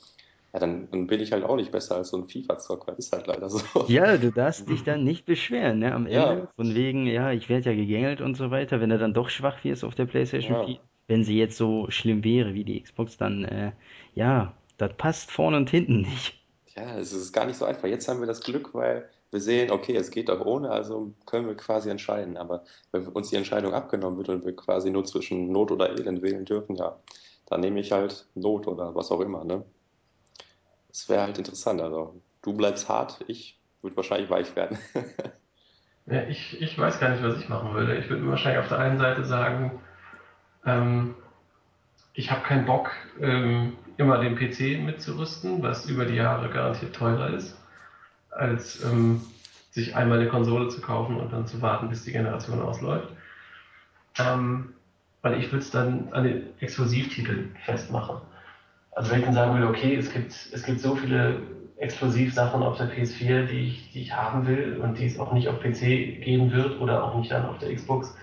Ja, 0.54 0.60
dann, 0.60 0.90
dann 0.92 1.08
bin 1.08 1.22
ich 1.22 1.32
halt 1.34 1.44
auch 1.46 1.56
nicht 1.58 1.72
besser 1.72 1.98
als 1.98 2.10
so 2.10 2.18
ein 2.18 2.30
FIFA-Zocker, 2.30 2.98
ist 2.98 3.14
halt 3.14 3.28
leider 3.28 3.50
so. 3.52 3.62
Ja, 3.86 4.18
du 4.18 4.32
darfst 4.32 4.70
dich 4.70 4.84
dann 4.84 5.04
nicht 5.04 5.26
beschweren, 5.26 5.80
ne? 5.80 5.94
Am 5.94 6.06
Ende, 6.08 6.48
Ja, 6.48 6.54
von 6.56 6.74
wegen, 6.74 7.06
ja, 7.06 7.32
ich 7.32 7.50
werde 7.50 7.72
ja 7.72 7.76
gegängelt 7.76 8.22
und 8.22 8.36
so 8.36 8.50
weiter. 8.50 8.80
Wenn 8.80 8.92
er 8.92 8.98
dann 8.98 9.14
doch 9.14 9.30
schwach 9.30 9.64
wirst 9.66 9.84
auf 9.84 9.94
der 9.96 10.06
PlayStation 10.06 10.56
ja, 10.56 10.64
4, 10.64 10.80
wenn 11.08 11.24
sie 11.24 11.38
jetzt 11.38 11.58
so 11.58 11.90
schlimm 11.90 12.24
wäre 12.24 12.54
wie 12.54 12.64
die 12.64 12.82
Xbox, 12.82 13.18
dann, 13.18 13.44
äh, 13.46 13.72
ja, 14.16 14.54
das 14.78 14.94
passt 14.98 15.32
vorne 15.32 15.58
und 15.58 15.70
hinten 15.70 16.02
nicht. 16.02 16.36
ja, 16.76 16.98
es 16.98 17.14
ist 17.14 17.34
gar 17.34 17.46
nicht 17.46 17.58
so 17.58 17.66
einfach. 17.66 17.88
Jetzt 17.88 18.08
haben 18.08 18.20
wir 18.20 18.28
das 18.28 18.42
Glück, 18.42 18.74
weil 18.74 19.10
wir 19.32 19.40
sehen, 19.40 19.72
okay, 19.72 19.96
es 19.96 20.12
geht 20.12 20.30
auch 20.30 20.46
ohne, 20.46 20.70
also 20.70 21.14
können 21.26 21.48
wir 21.48 21.56
quasi 21.56 21.90
entscheiden. 21.90 22.38
Aber 22.38 22.64
wenn 22.92 23.08
uns 23.08 23.30
die 23.30 23.36
Entscheidung 23.36 23.74
abgenommen 23.74 24.18
wird 24.18 24.30
und 24.30 24.46
wir 24.46 24.56
quasi 24.56 24.90
nur 24.92 25.06
zwischen 25.06 25.52
Not 25.52 25.72
oder 25.72 25.90
Elend 25.92 26.22
wählen 26.22 26.46
dürfen, 26.46 26.76
ja, 26.76 27.00
dann 27.48 27.62
nehme 27.62 27.80
ich 27.80 27.92
halt 27.92 28.28
Not 28.36 28.68
oder 28.68 28.96
was 28.96 29.12
auch 29.12 29.22
immer, 29.22 29.44
ne? 29.44 29.64
Das 30.90 31.10
wäre 31.10 31.24
halt 31.24 31.38
interessant. 31.38 31.82
Also, 31.82 32.22
du 32.44 32.54
bleibst 32.54 32.88
hart, 32.90 33.20
ich 33.28 33.60
würde 33.82 33.98
wahrscheinlich 33.98 34.30
weich 34.30 34.56
werden. 34.56 34.78
Ja, 36.06 36.24
ich, 36.24 36.62
ich 36.62 36.78
weiß 36.78 37.00
gar 37.00 37.10
nicht, 37.10 37.24
was 37.24 37.38
ich 37.38 37.48
machen 37.48 37.74
würde. 37.74 37.96
Ich 37.98 38.10
würde 38.10 38.24
mir 38.24 38.32
wahrscheinlich 38.32 38.60
auf 38.60 38.68
der 38.68 38.80
einen 38.80 39.00
Seite 39.00 39.24
sagen, 39.24 39.80
ähm, 40.66 41.16
ich 42.14 42.32
habe 42.32 42.42
keinen 42.42 42.66
Bock, 42.66 42.92
ähm, 43.20 43.74
immer 43.98 44.20
den 44.20 44.36
PC 44.36 44.84
mitzurüsten, 44.84 45.62
was 45.62 45.86
über 45.86 46.06
die 46.06 46.16
Jahre 46.16 46.50
garantiert 46.50 46.96
teurer 46.96 47.30
ist, 47.30 47.58
als 48.32 48.84
ähm, 48.84 49.22
sich 49.72 49.96
einmal 49.96 50.20
eine 50.20 50.30
Konsole 50.30 50.70
zu 50.70 50.82
kaufen 50.82 51.18
und 51.18 51.34
dann 51.34 51.48
zu 51.48 51.62
warten, 51.62 51.90
bis 51.90 52.04
die 52.04 52.12
Generation 52.12 52.62
ausläuft. 52.62 53.10
Ähm, 54.20 54.74
weil 55.24 55.40
ich 55.40 55.52
würde 55.52 55.64
es 55.64 55.72
dann 55.72 56.10
an 56.12 56.26
den 56.26 56.44
Exklusivtiteln 56.60 57.56
festmachen. 57.66 58.18
Also 58.92 59.12
wenn 59.12 59.20
ich 59.20 59.26
dann 59.26 59.34
sagen 59.34 59.54
würde, 59.54 59.68
okay, 59.68 59.96
es 59.96 60.12
gibt, 60.12 60.32
es 60.52 60.64
gibt 60.64 60.80
so 60.80 60.96
viele 60.96 61.42
Exklusivsachen 61.78 62.62
auf 62.62 62.78
der 62.78 62.92
PS4, 62.92 63.46
die 63.46 63.68
ich, 63.68 63.92
die 63.92 64.02
ich 64.02 64.16
haben 64.16 64.46
will 64.46 64.80
und 64.82 65.00
die 65.00 65.06
es 65.06 65.18
auch 65.18 65.34
nicht 65.34 65.48
auf 65.48 65.60
PC 65.60 65.80
geben 66.22 66.52
wird 66.52 66.80
oder 66.80 67.04
auch 67.04 67.16
nicht 67.16 67.32
dann 67.32 67.46
auf 67.46 67.58
der 67.58 67.74
Xbox, 67.74 68.16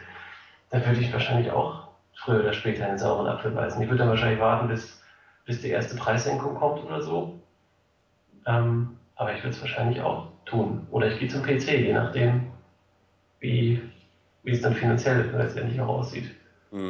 dann 0.70 0.86
würde 0.86 1.00
ich 1.00 1.12
wahrscheinlich 1.12 1.50
auch 1.50 1.79
früher 2.20 2.40
oder 2.40 2.52
später 2.52 2.84
in 2.84 2.90
den 2.90 2.98
sauren 2.98 3.26
Apfel 3.26 3.52
beißen. 3.52 3.82
Ich 3.82 3.88
würde 3.88 4.00
dann 4.00 4.10
wahrscheinlich 4.10 4.40
warten, 4.40 4.68
bis, 4.68 5.02
bis 5.46 5.62
die 5.62 5.70
erste 5.70 5.96
Preissenkung 5.96 6.54
kommt 6.54 6.84
oder 6.84 7.00
so. 7.02 7.40
Ähm, 8.46 8.98
aber 9.16 9.34
ich 9.34 9.42
würde 9.42 9.56
es 9.56 9.60
wahrscheinlich 9.62 10.00
auch 10.02 10.28
tun. 10.44 10.86
Oder 10.90 11.08
ich 11.08 11.18
gehe 11.18 11.28
zum 11.28 11.42
PC, 11.42 11.68
je 11.80 11.94
nachdem, 11.94 12.52
wie, 13.40 13.82
wie 14.42 14.52
es 14.52 14.62
dann 14.62 14.74
finanziell 14.74 15.30
letztendlich 15.36 15.80
auch 15.80 15.88
aussieht. 16.00 16.30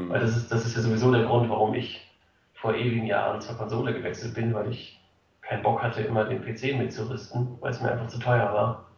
Weil 0.09 0.21
Hm, 0.21 0.21
das 0.21 0.37
ist, 0.37 0.53
das 0.53 0.66
ist 0.66 0.77
ja 0.77 0.83
sowieso 0.83 1.12
der 1.12 1.25
Grund, 1.25 1.49
warum 1.51 1.75
ich 1.75 2.12
vor 2.55 2.75
ewigen 2.75 3.07
Jahren 3.07 3.41
zur 3.41 3.57
Konsole 3.57 3.95
gewechselt 3.95 4.35
bin, 4.35 4.55
weil 4.55 4.70
ich 4.70 5.01
keinen 5.43 5.62
Bock 5.62 5.83
hatte, 5.83 6.03
immer 6.03 6.24
den 6.24 6.43
PC 6.43 6.76
mitzurüsten, 6.76 7.57
weil 7.61 7.72
es 7.72 7.81
mir 7.81 7.93
einfach 7.93 8.09
zu 8.09 8.18
teuer 8.18 8.53
war. 8.53 8.91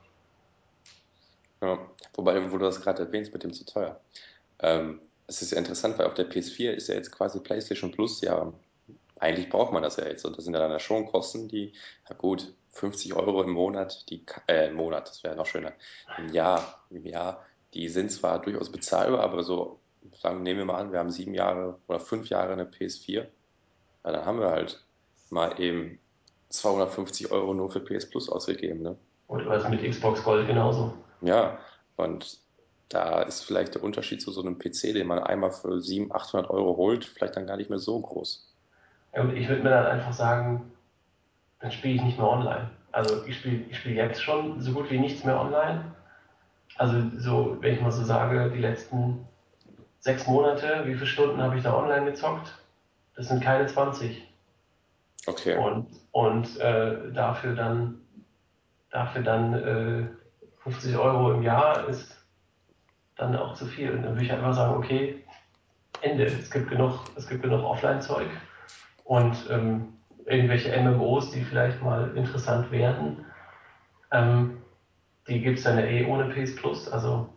ja. 1.63 1.79
Wobei, 2.15 2.53
wo 2.53 2.59
du 2.59 2.65
das 2.65 2.81
gerade 2.81 3.05
erwähnst 3.05 3.33
mit 3.33 3.45
dem 3.45 3.53
zu 3.53 3.65
teuer. 3.65 4.01
Ähm, 4.61 5.01
es 5.33 5.43
ist 5.43 5.53
ja 5.53 5.59
interessant, 5.59 5.99
weil 5.99 6.07
auf 6.07 6.15
der 6.15 6.31
PS4 6.31 6.73
ist 6.73 6.89
ja 6.89 6.95
jetzt 6.95 7.11
quasi 7.11 7.41
PlayStation 7.41 7.91
Plus 7.91 8.21
ja, 8.21 8.53
eigentlich 9.19 9.49
braucht 9.49 9.73
man 9.73 9.83
das 9.83 9.97
ja 9.97 10.07
jetzt. 10.07 10.25
Und 10.27 10.37
das 10.37 10.45
sind 10.45 10.53
ja 10.55 10.61
dann 10.61 10.71
ja 10.71 10.79
schon 10.79 11.07
Kosten, 11.07 11.49
die, 11.49 11.73
ja 12.09 12.17
gut, 12.17 12.53
50 12.73 13.15
Euro 13.15 13.43
im 13.43 13.51
Monat, 13.51 14.11
die, 14.11 14.25
äh, 14.47 14.69
im 14.69 14.75
Monat, 14.75 15.09
das 15.09 15.25
wäre 15.25 15.37
noch 15.37 15.47
schöner, 15.47 15.73
im 16.19 16.29
Jahr, 16.33 16.83
im 16.91 17.07
Jahr, 17.07 17.45
die 17.73 17.89
sind 17.89 18.11
zwar 18.11 18.41
durchaus 18.41 18.71
bezahlbar, 18.71 19.21
aber 19.21 19.43
so, 19.43 19.79
sagen, 20.21 20.43
nehmen 20.43 20.59
wir 20.59 20.67
mal 20.67 20.81
an, 20.81 20.93
wir 20.93 20.99
haben 20.99 21.11
sieben 21.11 21.35
Jahre 21.35 21.79
oder 21.87 22.01
fünf 22.01 22.29
Jahre 22.29 22.53
eine 22.53 22.65
PS4, 22.65 23.15
ja, 23.15 23.27
dann 24.03 24.25
haben 24.27 24.41
wir 24.41 24.51
halt 24.51 24.85
mal 25.31 25.59
eben 25.61 25.99
250 26.51 27.31
Euro 27.31 27.55
nur 27.55 27.71
für 27.71 27.81
PS 27.81 28.11
Plus 28.11 28.29
ausgegeben, 28.29 28.83
ne? 28.83 28.97
Und 29.29 29.47
was 29.47 29.67
mit 29.71 29.83
Xbox 29.83 30.23
Gold 30.23 30.47
genauso. 30.47 30.93
Ja, 31.23 31.59
und 31.97 32.39
da 32.93 33.23
ist 33.23 33.45
vielleicht 33.45 33.75
der 33.75 33.83
Unterschied 33.83 34.21
zu 34.21 34.31
so 34.33 34.43
einem 34.43 34.59
PC, 34.59 34.93
den 34.95 35.07
man 35.07 35.19
einmal 35.19 35.51
für 35.51 35.81
700, 35.81 36.15
800 36.15 36.51
Euro 36.51 36.77
holt, 36.77 37.05
vielleicht 37.05 37.37
dann 37.37 37.47
gar 37.47 37.57
nicht 37.57 37.71
mehr 37.71 37.79
so 37.79 37.99
groß. 38.01 38.49
Ja, 39.15 39.23
und 39.23 39.37
ich 39.37 39.49
würde 39.49 39.63
mir 39.63 39.71
dann 39.71 39.87
einfach 39.87 40.13
sagen, 40.13 40.73
dann 41.61 41.73
spiele 41.73 41.95
ich 41.95 42.03
nicht 42.03 42.19
mehr 42.19 42.29
online. 42.29 42.71
Also 42.91 43.25
ich 43.27 43.39
spiele 43.39 43.65
ich 43.71 43.79
spiel 43.79 43.95
jetzt 43.95 44.23
schon 44.23 44.61
so 44.61 44.73
gut 44.73 44.91
wie 44.91 44.99
nichts 44.99 45.25
mehr 45.25 45.41
online. 45.41 45.85
Also 46.77 47.03
so, 47.19 47.57
wenn 47.61 47.75
ich 47.75 47.81
mal 47.81 47.93
so 47.93 48.05
sage, 48.05 48.51
die 48.51 48.61
letzten 48.61 49.27
sechs 50.01 50.27
Monate, 50.27 50.83
wie 50.85 50.95
viele 50.95 51.07
Stunden 51.07 51.41
habe 51.41 51.57
ich 51.57 51.63
da 51.63 51.77
online 51.77 52.07
gezockt? 52.07 52.53
Das 53.17 53.29
sind 53.29 53.43
keine 53.43 53.67
20. 53.67 54.27
Okay. 55.27 55.57
Und, 55.57 55.87
und 56.11 56.59
äh, 56.61 57.13
dafür 57.13 57.55
dann, 57.55 58.01
dafür 58.91 59.23
dann 59.23 59.55
äh, 59.55 60.07
50 60.63 60.97
Euro 60.97 61.33
im 61.33 61.43
Jahr 61.43 61.89
ist 61.89 62.12
dann 63.17 63.37
auch 63.37 63.55
zu 63.55 63.67
viel. 63.67 63.91
Und 63.91 64.03
dann 64.03 64.15
würde 64.15 64.25
ich 64.25 64.33
einfach 64.33 64.55
sagen, 64.55 64.77
okay, 64.77 65.25
Ende. 66.03 66.25
Es 66.25 66.51
gibt 66.51 66.69
genug, 66.69 67.01
es 67.17 67.29
gibt 67.29 67.43
genug 67.43 67.63
Offline-Zeug 67.65 68.27
und 69.05 69.37
ähm, 69.51 69.95
irgendwelche 70.27 70.77
MMOs, 70.77 71.31
die 71.31 71.45
vielleicht 71.45 71.81
mal 71.83 72.17
interessant 72.17 72.71
werden. 72.71 73.25
Ähm, 74.11 74.63
die 75.29 75.41
gibt 75.41 75.59
es 75.59 75.65
dann 75.65 75.79
ja 75.79 75.85
eh 75.85 76.05
ohne 76.05 76.33
PS 76.35 76.57
Plus, 76.57 76.89
also 76.89 77.29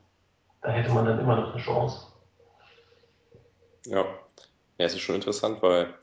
da 0.62 0.72
hätte 0.72 0.92
man 0.92 1.06
dann 1.06 1.20
immer 1.20 1.36
noch 1.36 1.54
eine 1.54 1.62
Chance. 1.62 2.08
Ja. 3.86 4.04
Ja, 4.78 4.86
es 4.86 4.94
ist 4.94 5.02
schon 5.02 5.16
interessant, 5.16 5.62
weil 5.62 5.94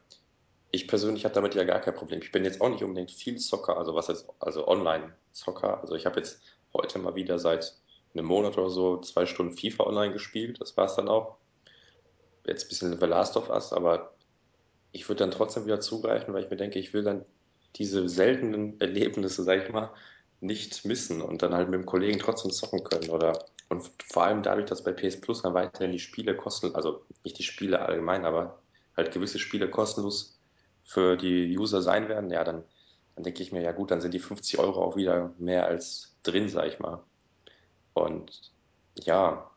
ich 0.70 0.88
persönlich 0.88 1.24
habe 1.24 1.34
damit 1.34 1.54
ja 1.54 1.64
gar 1.64 1.80
kein 1.80 1.94
Problem. 1.94 2.22
Ich 2.22 2.32
bin 2.32 2.44
jetzt 2.44 2.60
auch 2.60 2.70
nicht 2.70 2.82
unbedingt 2.82 3.10
viel 3.10 3.38
Zocker, 3.38 3.76
also 3.76 3.94
was 3.94 4.08
jetzt, 4.08 4.26
also 4.38 4.66
Online-Zocker. 4.66 5.80
Also 5.82 5.94
ich 5.94 6.06
habe 6.06 6.16
jetzt 6.18 6.42
heute 6.72 6.98
mal 6.98 7.14
wieder 7.14 7.38
seit 7.38 7.74
einem 8.14 8.26
Monat 8.26 8.58
oder 8.58 8.70
so 8.70 8.98
zwei 9.00 9.26
Stunden 9.26 9.56
FIFA 9.56 9.84
online 9.84 10.12
gespielt. 10.12 10.60
Das 10.60 10.76
war 10.76 10.86
es 10.86 10.94
dann 10.94 11.08
auch. 11.08 11.36
Jetzt 12.46 12.64
ein 12.64 12.68
bisschen 12.68 13.00
The 13.00 13.06
Last 13.06 13.36
of 13.36 13.50
Us, 13.50 13.72
aber 13.72 14.14
ich 14.90 15.08
würde 15.08 15.20
dann 15.20 15.30
trotzdem 15.30 15.64
wieder 15.64 15.80
zugreifen, 15.80 16.34
weil 16.34 16.44
ich 16.44 16.50
mir 16.50 16.56
denke, 16.56 16.78
ich 16.78 16.92
will 16.92 17.02
dann 17.02 17.24
diese 17.76 18.08
seltenen 18.08 18.80
Erlebnisse, 18.80 19.44
sag 19.44 19.64
ich 19.64 19.72
mal, 19.72 19.90
nicht 20.40 20.84
missen 20.84 21.22
und 21.22 21.42
dann 21.42 21.54
halt 21.54 21.68
mit 21.68 21.80
dem 21.80 21.86
Kollegen 21.86 22.18
trotzdem 22.18 22.50
zocken 22.50 22.82
können 22.82 23.10
oder 23.10 23.46
und 23.72 23.90
vor 24.04 24.24
allem 24.24 24.42
dadurch, 24.42 24.66
dass 24.66 24.84
bei 24.84 24.92
PS 24.92 25.20
Plus 25.20 25.40
dann 25.40 25.54
weiterhin 25.54 25.92
die 25.92 25.98
Spiele 25.98 26.36
kosten, 26.36 26.74
also 26.74 27.06
nicht 27.24 27.38
die 27.38 27.42
Spiele 27.42 27.80
allgemein, 27.80 28.26
aber 28.26 28.58
halt 28.96 29.12
gewisse 29.12 29.38
Spiele 29.38 29.70
kostenlos 29.70 30.38
für 30.84 31.16
die 31.16 31.56
User 31.56 31.80
sein 31.80 32.08
werden, 32.08 32.30
ja, 32.30 32.44
dann, 32.44 32.64
dann 33.14 33.24
denke 33.24 33.42
ich 33.42 33.50
mir, 33.50 33.62
ja 33.62 33.72
gut, 33.72 33.90
dann 33.90 34.02
sind 34.02 34.12
die 34.12 34.18
50 34.18 34.58
Euro 34.58 34.82
auch 34.82 34.96
wieder 34.96 35.32
mehr 35.38 35.66
als 35.66 36.14
drin, 36.22 36.50
sag 36.50 36.66
ich 36.66 36.80
mal. 36.80 37.02
Und 37.94 38.52
ja, 39.04 39.50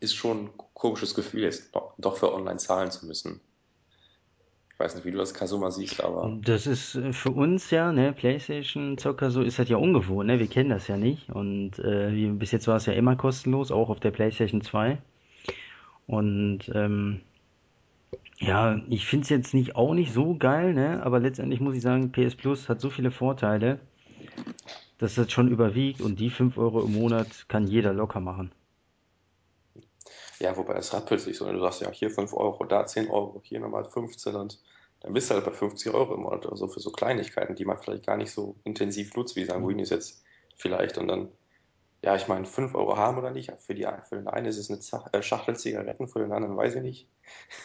ist 0.00 0.14
schon 0.14 0.44
ein 0.44 0.50
komisches 0.74 1.14
Gefühl, 1.14 1.42
jetzt 1.42 1.72
doch, 1.98 2.16
für 2.16 2.32
online 2.32 2.58
zahlen 2.58 2.90
zu 2.90 3.06
müssen. 3.06 3.40
Ich 4.72 4.80
weiß 4.80 4.96
nicht, 4.96 5.04
wie 5.04 5.12
du 5.12 5.18
das 5.18 5.32
Kasuma 5.32 5.70
siehst, 5.70 6.02
aber 6.02 6.36
Das 6.42 6.66
ist 6.66 6.96
äh, 6.96 7.12
für 7.12 7.30
uns 7.30 7.70
ja, 7.70 7.92
ne, 7.92 8.12
PlayStation-Zocker, 8.12 9.30
so 9.30 9.42
ist 9.42 9.60
das 9.60 9.68
ja 9.68 9.76
ungewohnt, 9.76 10.26
ne? 10.26 10.40
Wir 10.40 10.48
kennen 10.48 10.70
das 10.70 10.88
ja 10.88 10.96
nicht. 10.96 11.30
Und 11.30 11.78
äh, 11.78 12.10
bis 12.32 12.50
jetzt 12.50 12.66
war 12.66 12.76
es 12.76 12.86
ja 12.86 12.92
immer 12.92 13.14
kostenlos, 13.14 13.70
auch 13.70 13.88
auf 13.88 14.00
der 14.00 14.10
PlayStation 14.10 14.62
2. 14.62 14.98
Und 16.08 16.68
ähm, 16.74 17.20
ja, 18.38 18.80
ich 18.88 19.06
finde 19.06 19.22
es 19.22 19.28
jetzt 19.28 19.54
nicht 19.54 19.76
auch 19.76 19.94
nicht 19.94 20.12
so 20.12 20.36
geil, 20.36 20.74
ne? 20.74 21.02
Aber 21.04 21.20
letztendlich 21.20 21.60
muss 21.60 21.76
ich 21.76 21.82
sagen, 21.82 22.10
PS 22.10 22.34
Plus 22.34 22.68
hat 22.68 22.80
so 22.80 22.90
viele 22.90 23.12
Vorteile, 23.12 23.78
dass 25.04 25.16
das 25.16 25.30
schon 25.30 25.48
überwiegt 25.48 26.00
und 26.00 26.18
die 26.18 26.30
5 26.30 26.56
Euro 26.56 26.82
im 26.82 26.94
Monat 26.94 27.46
kann 27.48 27.66
jeder 27.66 27.92
locker 27.92 28.20
machen. 28.20 28.52
ja, 30.38 30.56
wobei 30.56 30.76
es 30.76 30.94
rappelt 30.94 31.20
sich 31.20 31.36
so. 31.36 31.50
Du 31.50 31.60
sagst 31.60 31.82
ja, 31.82 31.90
hier 31.90 32.10
5 32.10 32.32
Euro, 32.32 32.64
da 32.64 32.86
10 32.86 33.10
Euro, 33.10 33.38
hier 33.44 33.60
nochmal 33.60 33.84
15 33.84 34.34
und 34.34 34.58
dann 35.00 35.12
bist 35.12 35.28
du 35.28 35.34
halt 35.34 35.44
bei 35.44 35.52
50 35.52 35.92
Euro 35.92 36.14
im 36.14 36.22
Monat 36.22 36.46
oder 36.46 36.56
so 36.56 36.68
für 36.68 36.80
so 36.80 36.90
Kleinigkeiten, 36.90 37.54
die 37.54 37.66
man 37.66 37.76
vielleicht 37.76 38.06
gar 38.06 38.16
nicht 38.16 38.30
so 38.30 38.56
intensiv 38.64 39.14
nutzt, 39.14 39.36
wie 39.36 39.44
Sanguinis 39.44 39.90
jetzt 39.90 40.24
vielleicht. 40.56 40.96
Und 40.96 41.08
dann, 41.08 41.28
ja, 42.04 42.14
ich 42.16 42.28
meine, 42.28 42.44
5 42.44 42.74
Euro 42.74 42.98
haben 42.98 43.16
oder 43.16 43.30
nicht, 43.30 43.50
für 43.60 43.74
die, 43.74 43.86
für 44.08 44.16
den 44.16 44.28
einen 44.28 44.44
ist 44.46 44.58
es 44.58 44.70
eine 44.92 45.08
äh, 45.12 45.22
Schachtel 45.22 45.56
Zigaretten, 45.56 46.06
für 46.06 46.18
den 46.18 46.32
anderen 46.32 46.56
weiß 46.56 46.74
ich 46.76 46.82
nicht. 46.82 47.08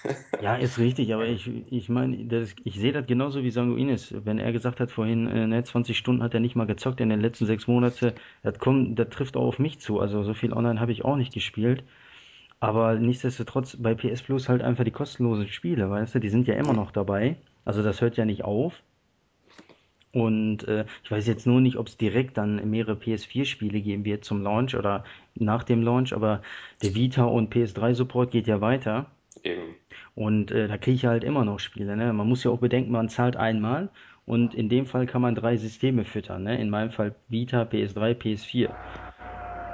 Ja, 0.41 0.55
ist 0.55 0.77
richtig, 0.79 1.13
aber 1.13 1.25
ich, 1.27 1.51
ich 1.69 1.89
meine, 1.89 2.25
das, 2.25 2.55
ich 2.63 2.79
sehe 2.79 2.93
das 2.93 3.05
genauso 3.05 3.43
wie 3.43 3.51
Sanguinis. 3.51 4.13
Wenn 4.23 4.39
er 4.39 4.53
gesagt 4.53 4.79
hat 4.79 4.89
vorhin, 4.89 5.27
äh, 5.27 5.47
ne, 5.47 5.61
20 5.65 5.97
Stunden 5.97 6.23
hat 6.23 6.33
er 6.33 6.39
nicht 6.39 6.55
mal 6.55 6.65
gezockt 6.65 7.01
in 7.01 7.09
den 7.09 7.19
letzten 7.19 7.45
sechs 7.45 7.67
Monaten, 7.67 8.13
das 8.41 8.57
kommt, 8.59 8.97
das 8.97 9.09
trifft 9.09 9.35
auch 9.35 9.45
auf 9.45 9.59
mich 9.59 9.79
zu. 9.81 9.99
Also 9.99 10.23
so 10.23 10.33
viel 10.33 10.53
online 10.53 10.79
habe 10.79 10.93
ich 10.93 11.03
auch 11.03 11.17
nicht 11.17 11.33
gespielt. 11.33 11.83
Aber 12.61 12.95
nichtsdestotrotz 12.95 13.77
bei 13.77 13.95
PS 13.95 14.21
Plus 14.23 14.47
halt 14.49 14.61
einfach 14.61 14.85
die 14.85 14.91
kostenlosen 14.91 15.49
Spiele, 15.49 15.89
weißt 15.89 16.15
du, 16.15 16.19
die 16.19 16.29
sind 16.29 16.47
ja 16.47 16.55
immer 16.55 16.73
noch 16.73 16.91
dabei. 16.91 17.37
Also 17.65 17.83
das 17.83 17.99
hört 18.01 18.17
ja 18.17 18.25
nicht 18.25 18.45
auf. 18.45 18.81
Und 20.11 20.67
äh, 20.67 20.85
ich 21.03 21.11
weiß 21.11 21.27
jetzt 21.27 21.45
nur 21.45 21.61
nicht, 21.61 21.77
ob 21.77 21.87
es 21.87 21.97
direkt 21.97 22.37
dann 22.37 22.69
mehrere 22.69 22.95
PS4-Spiele 22.95 23.79
geben 23.81 24.05
wird 24.05 24.25
zum 24.25 24.41
Launch 24.41 24.75
oder 24.75 25.03
nach 25.35 25.63
dem 25.63 25.83
Launch, 25.83 26.13
aber 26.13 26.41
der 26.81 26.95
Vita 26.95 27.25
und 27.25 27.53
PS3-Support 27.53 28.31
geht 28.31 28.47
ja 28.47 28.59
weiter. 28.59 29.05
Eben. 29.43 29.75
Und 30.15 30.51
äh, 30.51 30.67
da 30.67 30.77
kriege 30.77 30.95
ich 30.95 31.05
halt 31.05 31.23
immer 31.23 31.45
noch 31.45 31.59
Spiele. 31.59 31.95
Ne? 31.95 32.11
Man 32.11 32.27
muss 32.27 32.43
ja 32.43 32.51
auch 32.51 32.59
bedenken, 32.59 32.91
man 32.91 33.09
zahlt 33.09 33.37
einmal 33.37 33.89
und 34.25 34.53
in 34.53 34.67
dem 34.67 34.85
Fall 34.85 35.05
kann 35.05 35.21
man 35.21 35.35
drei 35.35 35.57
Systeme 35.57 36.05
füttern. 36.05 36.43
Ne? 36.43 36.59
In 36.59 36.69
meinem 36.69 36.91
Fall 36.91 37.15
Vita, 37.29 37.63
PS3, 37.63 38.15
PS4. 38.15 38.69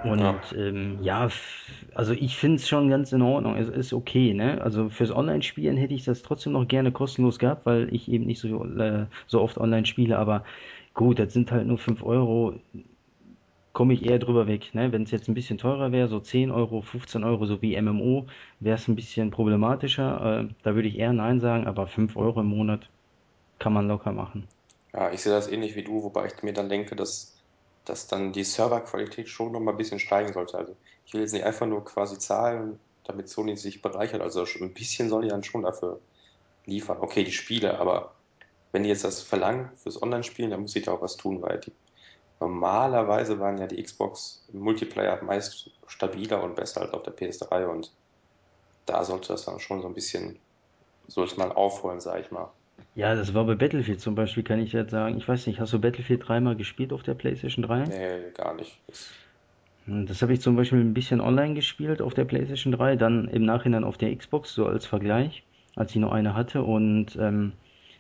Und 0.06 0.22
Ja. 0.22 0.42
ähm, 0.52 1.02
ja, 1.02 1.30
also 1.96 2.14
ich 2.14 2.38
finde 2.38 2.58
es 2.58 2.68
schon 2.70 2.90
ganz 2.90 3.12
in 3.12 3.22
Ordnung. 3.24 3.56
Es 3.56 3.68
ist 3.70 3.92
okay, 3.94 4.34
ne? 4.34 4.62
Also 4.62 4.90
fürs 4.90 5.12
Online-Spielen 5.12 5.78
hätte 5.78 5.94
ich 5.96 6.04
das 6.06 6.22
trotzdem 6.22 6.54
noch 6.54 6.68
gerne 6.68 6.92
kostenlos 6.92 7.40
gehabt, 7.40 7.66
weil 7.66 7.94
ich 7.94 8.10
eben 8.12 8.26
nicht 8.26 8.40
so, 8.40 8.64
äh, 8.66 9.08
so 9.28 9.42
oft 9.42 9.58
online 9.58 9.86
spiele. 9.86 10.18
Aber 10.20 10.44
gut, 10.94 11.18
das 11.20 11.34
sind 11.34 11.52
halt 11.52 11.66
nur 11.68 11.78
5 11.80 12.04
Euro, 12.04 12.54
komme 13.74 13.94
ich 13.94 14.04
eher 14.04 14.18
drüber 14.18 14.48
weg, 14.48 14.74
ne? 14.74 14.92
Wenn 14.92 15.04
es 15.04 15.12
jetzt 15.12 15.28
ein 15.28 15.36
bisschen 15.36 15.58
teurer 15.60 15.92
wäre, 15.92 16.08
so 16.08 16.20
10 16.20 16.50
Euro, 16.52 16.82
15 16.82 17.24
Euro, 17.24 17.46
so 17.46 17.62
wie 17.62 17.76
MMO, 17.76 18.26
wäre 18.60 18.76
es 18.76 18.88
ein 18.88 18.96
bisschen 18.96 19.30
problematischer. 19.32 20.42
Äh, 20.50 20.54
da 20.64 20.74
würde 20.76 20.88
ich 20.88 20.98
eher 20.98 21.14
Nein 21.14 21.40
sagen, 21.40 21.68
aber 21.68 21.86
5 21.88 22.16
Euro 22.18 22.40
im 22.42 22.48
Monat 22.48 22.90
kann 23.60 23.74
man 23.74 23.88
locker 23.88 24.12
machen. 24.14 24.48
Ja, 24.94 25.12
ich 25.12 25.22
sehe 25.22 25.32
das 25.34 25.48
ähnlich 25.48 25.76
wie 25.76 25.84
du, 25.84 26.02
wobei 26.04 26.26
ich 26.28 26.42
mir 26.44 26.54
dann 26.54 26.70
denke, 26.70 26.96
dass, 26.96 27.35
dass 27.86 28.08
dann 28.08 28.34
die 28.34 28.44
Serverqualität 28.44 29.30
schon 29.30 29.52
noch 29.52 29.60
mal 29.60 29.72
ein 29.72 29.78
bisschen 29.78 30.00
steigen 30.00 30.34
sollte. 30.34 30.58
Also 30.58 30.76
ich 31.06 31.14
will 31.14 31.22
jetzt 31.22 31.34
nicht 31.34 31.46
einfach 31.46 31.68
nur 31.68 31.86
quasi 31.86 32.18
zahlen, 32.18 32.80
damit 33.04 33.30
Sony 33.30 33.56
sich 33.56 33.82
bereichert. 33.82 34.22
Also 34.22 34.46
schon 34.46 34.64
ein 34.64 34.74
bisschen 34.74 35.10
soll 35.10 35.24
die 35.24 35.30
dann 35.30 35.44
schon 35.44 35.64
dafür 35.64 36.00
liefern. 36.66 36.98
Okay, 37.00 37.24
die 37.24 37.32
Spiele, 37.32 37.80
aber 37.80 38.16
wenn 38.72 38.84
die 38.84 38.90
jetzt 38.90 39.04
das 39.04 39.22
verlangen 39.22 39.70
fürs 39.78 40.02
Online-Spielen, 40.02 40.52
dann 40.52 40.62
muss 40.62 40.76
ich 40.76 40.84
da 40.84 40.94
auch 40.94 41.02
was 41.02 41.16
tun, 41.16 41.42
weil 41.42 41.60
die, 41.60 41.72
normalerweise 42.40 43.40
waren 43.40 43.58
ja 43.58 43.68
die 43.68 43.82
Xbox 43.82 44.46
Multiplayer 44.52 45.24
meist 45.24 45.72
stabiler 45.88 46.44
und 46.44 46.56
besser 46.56 46.82
als 46.82 46.94
auf 46.94 47.04
der 47.04 47.16
PS3 47.16 47.68
und 47.68 47.94
da 48.86 49.04
sollte 49.04 49.30
das 49.30 49.46
dann 49.46 49.60
schon 49.60 49.82
so 49.82 49.88
ein 49.88 49.94
bisschen, 49.94 50.40
sollte 51.08 51.38
man 51.40 51.52
aufholen, 51.52 52.02
sag 52.02 52.20
ich 52.20 52.32
mal. 52.32 52.52
Ja, 52.96 53.14
das 53.16 53.34
war 53.34 53.46
bei 53.46 53.56
Battlefield 53.56 54.02
zum 54.02 54.16
Beispiel, 54.16 54.44
kann 54.44 54.60
ich 54.60 54.72
jetzt 54.74 54.92
sagen. 54.92 55.18
Ich 55.18 55.28
weiß 55.28 55.48
nicht, 55.48 55.60
hast 55.60 55.74
du 55.74 55.80
Battlefield 55.80 56.28
dreimal 56.28 56.56
gespielt 56.56 56.94
auf 56.94 57.04
der 57.04 57.14
PlayStation 57.14 57.64
3? 57.64 57.86
Nee, 57.86 58.32
gar 58.34 58.54
nicht. 58.56 58.82
Das, 58.88 59.12
Hm, 59.86 60.06
Das 60.08 60.22
habe 60.22 60.34
ich 60.34 60.42
zum 60.42 60.56
Beispiel 60.56 60.80
ein 60.80 60.94
bisschen 60.94 61.22
online 61.22 61.54
gespielt 61.54 62.02
auf 62.02 62.14
der 62.14 62.26
PlayStation 62.26 62.72
3, 62.74 62.96
dann 62.96 63.28
im 63.28 63.44
Nachhinein 63.46 63.84
auf 63.84 63.98
der 63.98 64.16
Xbox, 64.16 64.54
so 64.54 64.66
als 64.66 64.86
Vergleich, 64.86 65.44
als 65.76 65.92
ich 65.92 65.98
nur 65.98 66.14
eine 66.14 66.34
hatte. 66.36 66.64
Und 66.64 67.16
ähm, 67.18 67.54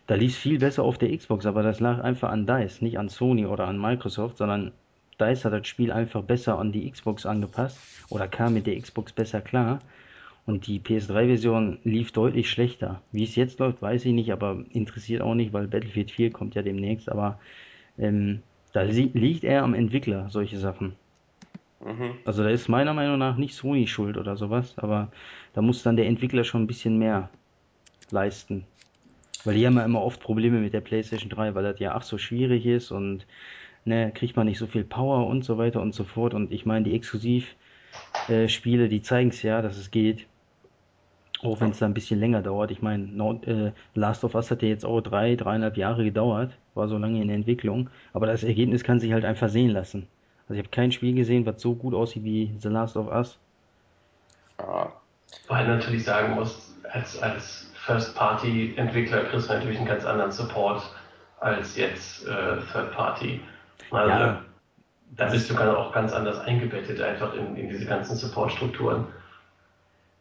da 0.07 0.15
lief 0.15 0.33
es 0.33 0.37
viel 0.37 0.59
besser 0.59 0.83
auf 0.83 0.97
der 0.97 1.15
Xbox, 1.15 1.45
aber 1.45 1.63
das 1.63 1.79
lag 1.79 1.99
einfach 2.01 2.29
an 2.29 2.45
DICE, 2.47 2.81
nicht 2.81 2.97
an 2.99 3.09
Sony 3.09 3.45
oder 3.45 3.67
an 3.67 3.79
Microsoft, 3.79 4.37
sondern 4.37 4.73
DICE 5.19 5.45
hat 5.45 5.53
das 5.53 5.67
Spiel 5.67 5.91
einfach 5.91 6.23
besser 6.23 6.59
an 6.59 6.71
die 6.71 6.89
Xbox 6.89 7.25
angepasst 7.25 7.87
oder 8.09 8.27
kam 8.27 8.53
mit 8.53 8.67
der 8.67 8.79
Xbox 8.79 9.13
besser 9.13 9.41
klar. 9.41 9.79
Und 10.45 10.67
die 10.67 10.79
PS3-Version 10.79 11.79
lief 11.83 12.11
deutlich 12.11 12.49
schlechter. 12.49 13.01
Wie 13.11 13.23
es 13.23 13.35
jetzt 13.35 13.59
läuft, 13.59 13.81
weiß 13.81 14.05
ich 14.05 14.13
nicht, 14.13 14.31
aber 14.31 14.63
interessiert 14.71 15.21
auch 15.21 15.33
nicht, 15.33 15.53
weil 15.53 15.67
Battlefield 15.67 16.11
4 16.11 16.31
kommt 16.31 16.53
ja 16.53 16.61
demnächst. 16.61 17.09
Aber 17.09 17.39
ähm, 17.97 18.41
da 18.71 18.83
li 18.83 19.09
liegt 19.13 19.43
er 19.43 19.63
am 19.63 19.73
Entwickler, 19.73 20.29
solche 20.29 20.59
Sachen. 20.59 20.95
mhm. 21.83 22.11
Also 22.25 22.43
da 22.43 22.49
ist 22.49 22.69
meiner 22.69 22.93
Meinung 22.93 23.17
nach 23.17 23.37
nicht 23.37 23.55
Sony 23.55 23.87
schuld 23.87 24.17
oder 24.17 24.37
sowas, 24.37 24.77
aber 24.77 25.11
da 25.53 25.61
muss 25.61 25.81
dann 25.81 25.95
der 25.95 26.05
Entwickler 26.05 26.43
schon 26.43 26.63
ein 26.63 26.67
bisschen 26.67 26.99
mehr 26.99 27.29
leisten. 28.11 28.65
Weil 29.45 29.55
die 29.55 29.65
haben 29.65 29.77
ja 29.77 29.85
immer 29.85 30.01
oft 30.01 30.21
Probleme 30.21 30.59
mit 30.59 30.73
der 30.73 30.81
PlayStation 30.81 31.29
3, 31.29 31.55
weil 31.55 31.63
das 31.63 31.79
ja 31.79 31.95
ach 31.95 32.03
so 32.03 32.17
schwierig 32.17 32.65
ist 32.65 32.91
und 32.91 33.25
ne, 33.85 34.11
kriegt 34.13 34.35
man 34.35 34.47
nicht 34.47 34.57
so 34.57 34.67
viel 34.67 34.83
Power 34.83 35.27
und 35.27 35.43
so 35.43 35.57
weiter 35.57 35.81
und 35.81 35.93
so 35.93 36.03
fort. 36.03 36.33
Und 36.33 36.51
ich 36.51 36.65
meine, 36.65 36.85
die 36.85 36.95
Exklusivspiele, 36.95 38.89
die 38.89 39.01
zeigen 39.01 39.29
es 39.29 39.41
ja, 39.41 39.61
dass 39.61 39.77
es 39.77 39.91
geht. 39.91 40.27
Auch 41.41 41.59
wenn 41.59 41.71
es 41.71 41.79
da 41.79 41.85
ein 41.85 41.93
bisschen 41.93 42.19
länger 42.19 42.41
dauert. 42.41 42.71
Ich 42.71 42.81
meine, 42.81 43.03
no, 43.03 43.41
äh, 43.45 43.71
Last 43.93 44.23
of 44.23 44.35
Us 44.35 44.49
hat 44.51 44.61
ja 44.61 44.69
jetzt 44.69 44.85
auch 44.85 45.01
drei, 45.01 45.35
dreieinhalb 45.35 45.77
Jahre 45.77 46.03
gedauert, 46.03 46.51
war 46.73 46.87
so 46.87 46.97
lange 46.97 47.21
in 47.21 47.27
der 47.27 47.35
Entwicklung. 47.35 47.89
Aber 48.13 48.25
das 48.25 48.43
Ergebnis 48.43 48.83
kann 48.83 48.99
sich 48.99 49.11
halt 49.11 49.25
einfach 49.25 49.49
sehen 49.49 49.71
lassen. 49.71 50.07
Also 50.43 50.53
ich 50.53 50.59
habe 50.59 50.69
kein 50.69 50.91
Spiel 50.91 51.13
gesehen, 51.13 51.45
was 51.45 51.61
so 51.61 51.75
gut 51.75 51.93
aussieht 51.93 52.23
wie 52.23 52.55
The 52.59 52.69
Last 52.69 52.95
of 52.95 53.07
Us. 53.07 53.37
Ja, 54.59 54.91
Weil 55.47 55.67
natürlich 55.67 56.03
sagen 56.03 56.35
muss, 56.35 56.73
als, 56.91 57.21
als 57.21 57.71
First-Party-Entwickler 57.85 59.25
kriegst 59.25 59.49
du 59.49 59.53
natürlich 59.53 59.77
einen 59.77 59.87
ganz 59.87 60.05
anderen 60.05 60.31
Support 60.31 60.83
als 61.41 61.75
jetzt 61.75 62.25
äh, 62.27 62.57
Third-Party. 62.71 63.41
Also 63.91 64.09
Ja, 64.09 64.41
da 65.17 65.29
bist 65.29 65.49
du 65.49 65.77
auch 65.77 65.93
ganz 65.93 66.13
anders 66.13 66.39
eingebettet 66.39 67.01
einfach 67.01 67.33
in, 67.33 67.55
in 67.55 67.69
diese 67.69 67.85
ganzen 67.85 68.15
Support-Strukturen. 68.15 69.07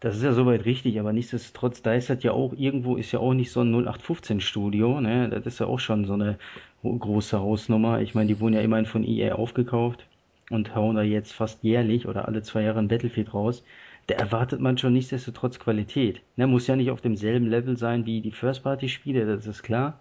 Das 0.05 0.16
ist 0.16 0.22
ja 0.22 0.34
soweit 0.34 0.66
richtig, 0.66 1.00
aber 1.00 1.14
nichtsdestotrotz, 1.14 1.80
da 1.80 1.94
ist 1.94 2.11
das 2.11 2.22
ja 2.22 2.32
auch, 2.32 2.52
irgendwo 2.52 2.96
ist 2.96 3.12
ja 3.12 3.20
auch 3.20 3.32
nicht 3.32 3.50
so 3.50 3.62
ein 3.62 3.72
0815 3.72 4.42
Studio, 4.42 5.00
ne? 5.00 5.30
Das 5.30 5.46
ist 5.46 5.61
ja 5.61 5.66
auch 5.66 5.80
schon 5.80 6.05
so 6.05 6.12
eine 6.12 6.36
große 6.84 7.40
Hausnummer. 7.40 8.02
Ich 8.02 8.14
meine, 8.14 8.28
die 8.28 8.38
wurden 8.38 8.52
ja 8.52 8.61
immerhin 8.61 8.84
von 8.84 9.02
EA 9.02 9.34
aufgekauft 9.34 10.07
und 10.50 10.74
hauen 10.74 10.96
da 10.96 11.02
jetzt 11.02 11.32
fast 11.32 11.64
jährlich 11.64 12.07
oder 12.07 12.28
alle 12.28 12.42
zwei 12.42 12.64
Jahre 12.64 12.80
ein 12.80 12.88
Battlefield 12.88 13.32
raus. 13.32 13.64
Da 14.07 14.16
erwartet 14.16 14.61
man 14.61 14.76
schon 14.76 14.92
nichtsdestotrotz 14.92 15.59
Qualität. 15.59 16.20
Ne? 16.36 16.46
Muss 16.46 16.66
ja 16.66 16.76
nicht 16.76 16.90
auf 16.90 17.00
demselben 17.00 17.46
Level 17.46 17.78
sein 17.78 18.05
wie 18.05 18.20
die 18.20 18.32
First-Party-Spiele, 18.32 19.24
das 19.24 19.46
ist 19.46 19.62
klar. 19.62 20.00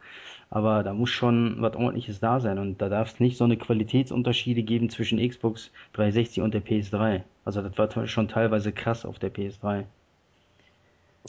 Aber 0.50 0.84
da 0.84 0.94
muss 0.94 1.12
schon 1.12 1.62
was 1.62 1.78
Ordentliches 1.78 2.20
da 2.20 2.42
sein 2.42 2.60
und 2.60 2.82
da 2.82 2.90
darf 2.90 3.14
es 3.14 3.22
nicht 3.22 3.38
so 3.38 3.46
eine 3.46 3.56
Qualitätsunterschiede 3.56 4.64
geben 4.64 4.90
zwischen 4.90 5.26
Xbox 5.26 5.72
360 5.94 6.44
und 6.44 6.54
der 6.54 6.62
PS3. 6.62 7.22
Also 7.46 7.62
das 7.62 7.78
war 7.78 8.08
schon 8.08 8.28
teilweise 8.28 8.74
krass 8.74 9.06
auf 9.06 9.20
der 9.20 9.34
PS3. 9.34 9.88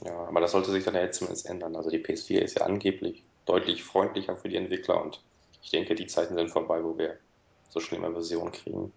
ja, 0.04 0.12
aber 0.26 0.40
das 0.40 0.52
sollte 0.52 0.70
sich 0.70 0.84
dann 0.84 0.94
ja 0.94 1.02
jetzt 1.02 1.18
zumindest 1.18 1.46
ändern. 1.48 1.76
Also 1.76 1.90
die 1.90 1.98
PS4 1.98 2.38
ist 2.40 2.58
ja 2.58 2.66
angeblich 2.66 3.24
deutlich 3.46 3.84
freundlicher 3.84 4.36
für 4.36 4.48
die 4.48 4.56
Entwickler 4.56 5.02
und 5.02 5.22
ich 5.62 5.70
denke, 5.70 5.94
die 5.94 6.06
Zeiten 6.06 6.34
sind 6.34 6.50
vorbei, 6.50 6.82
wo 6.84 6.96
wir 6.98 7.18
so 7.68 7.80
schlimme 7.80 8.10
Versionen 8.12 8.52
kriegen. 8.52 8.92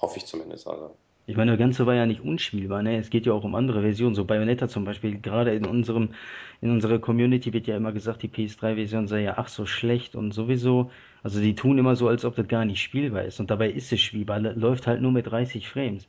Hoffe 0.00 0.18
ich 0.18 0.26
zumindest. 0.26 0.66
Also, 0.68 0.96
Ich 1.26 1.36
meine, 1.36 1.52
das 1.52 1.58
Ganze 1.58 1.86
war 1.86 1.94
ja 1.94 2.06
nicht 2.06 2.22
unspielbar, 2.22 2.82
ne? 2.82 2.96
Es 2.98 3.10
geht 3.10 3.26
ja 3.26 3.32
auch 3.34 3.44
um 3.44 3.54
andere 3.54 3.82
Versionen, 3.82 4.14
so 4.14 4.24
Bayonetta 4.24 4.68
zum 4.68 4.84
Beispiel. 4.84 5.20
Gerade 5.20 5.54
in 5.54 5.66
unserem, 5.66 6.14
in 6.60 6.70
unserer 6.70 6.98
Community 7.00 7.52
wird 7.52 7.66
ja 7.66 7.76
immer 7.76 7.92
gesagt, 7.92 8.22
die 8.22 8.28
PS3-Version 8.28 9.08
sei 9.08 9.22
ja 9.22 9.34
ach 9.36 9.48
so 9.48 9.66
schlecht 9.66 10.16
und 10.16 10.32
sowieso. 10.32 10.90
Also 11.22 11.40
die 11.40 11.54
tun 11.54 11.78
immer 11.78 11.96
so, 11.96 12.08
als 12.08 12.24
ob 12.24 12.34
das 12.36 12.48
gar 12.48 12.64
nicht 12.64 12.82
spielbar 12.82 13.24
ist. 13.24 13.40
Und 13.40 13.50
dabei 13.50 13.70
ist 13.70 13.92
es 13.92 14.00
spielbar, 14.00 14.40
läuft 14.40 14.86
halt 14.86 15.02
nur 15.02 15.12
mit 15.12 15.26
30 15.26 15.68
Frames. 15.68 16.08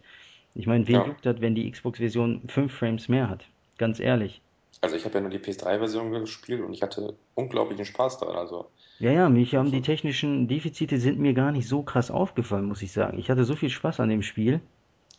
Ich 0.56 0.68
meine, 0.68 0.88
wen 0.88 0.95
ja. 0.95 1.06
juckt 1.06 1.26
das, 1.26 1.41
wenn 1.41 1.56
die 1.56 1.70
Xbox-Version 1.70 2.41
5 2.47 2.74
Frames 2.74 3.08
mehr 3.08 3.30
hat? 3.30 3.45
Ganz 3.78 4.00
ehrlich. 4.00 4.41
Also 4.82 4.95
ich 4.95 5.06
habe 5.06 5.16
ja 5.16 5.22
nur 5.22 5.30
die 5.30 5.39
PS3-Version 5.39 6.12
gespielt 6.12 6.62
und 6.62 6.74
ich 6.74 6.82
hatte 6.82 7.16
unglaublichen 7.36 7.86
Spaß 7.86 8.20
daran. 8.20 8.38
Also, 8.38 8.68
Ja, 9.00 9.12
ja, 9.12 9.30
mich 9.30 9.56
haben 9.56 9.72
die 9.72 9.82
technischen 9.82 10.47
Defizite 10.47 11.00
sind 11.00 11.20
mir 11.20 11.34
gar 11.34 11.52
nicht 11.52 11.68
so 11.68 11.84
krass 11.84 12.12
aufgefallen, 12.12 12.66
muss 12.66 12.82
ich 12.82 12.91
sagen. 12.91 13.20
Ich 13.20 13.30
hatte 13.30 13.43
so 13.43 13.56
viel 13.56 13.70
Spaß 13.70 14.00
an 14.00 14.10
dem 14.10 14.22
Spiel, 14.22 14.62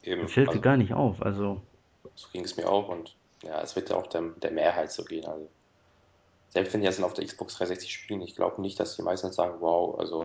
eben, 0.02 0.28
fällt 0.28 0.48
also 0.48 0.60
gar 0.60 0.76
nicht 0.76 0.94
auf. 0.94 1.20
Also, 1.20 1.60
so 2.14 2.28
ging 2.32 2.44
es 2.44 2.56
mir 2.56 2.68
auch 2.68 2.88
und 2.88 3.14
ja, 3.42 3.60
es 3.60 3.76
wird 3.76 3.90
ja 3.90 3.96
auch 3.96 4.06
der, 4.06 4.22
der 4.42 4.50
Mehrheit 4.50 4.92
so 4.92 5.04
gehen. 5.04 5.26
Also, 5.26 5.48
selbst 6.48 6.72
wenn 6.72 6.80
die 6.80 6.88
dann 6.88 7.04
auf 7.04 7.14
der 7.14 7.24
Xbox 7.24 7.54
360 7.54 7.92
spielen, 7.92 8.22
ich 8.22 8.34
glaube 8.34 8.60
nicht, 8.62 8.80
dass 8.80 8.96
die 8.96 9.02
meisten 9.02 9.30
sagen, 9.32 9.56
wow, 9.60 9.98
also 9.98 10.24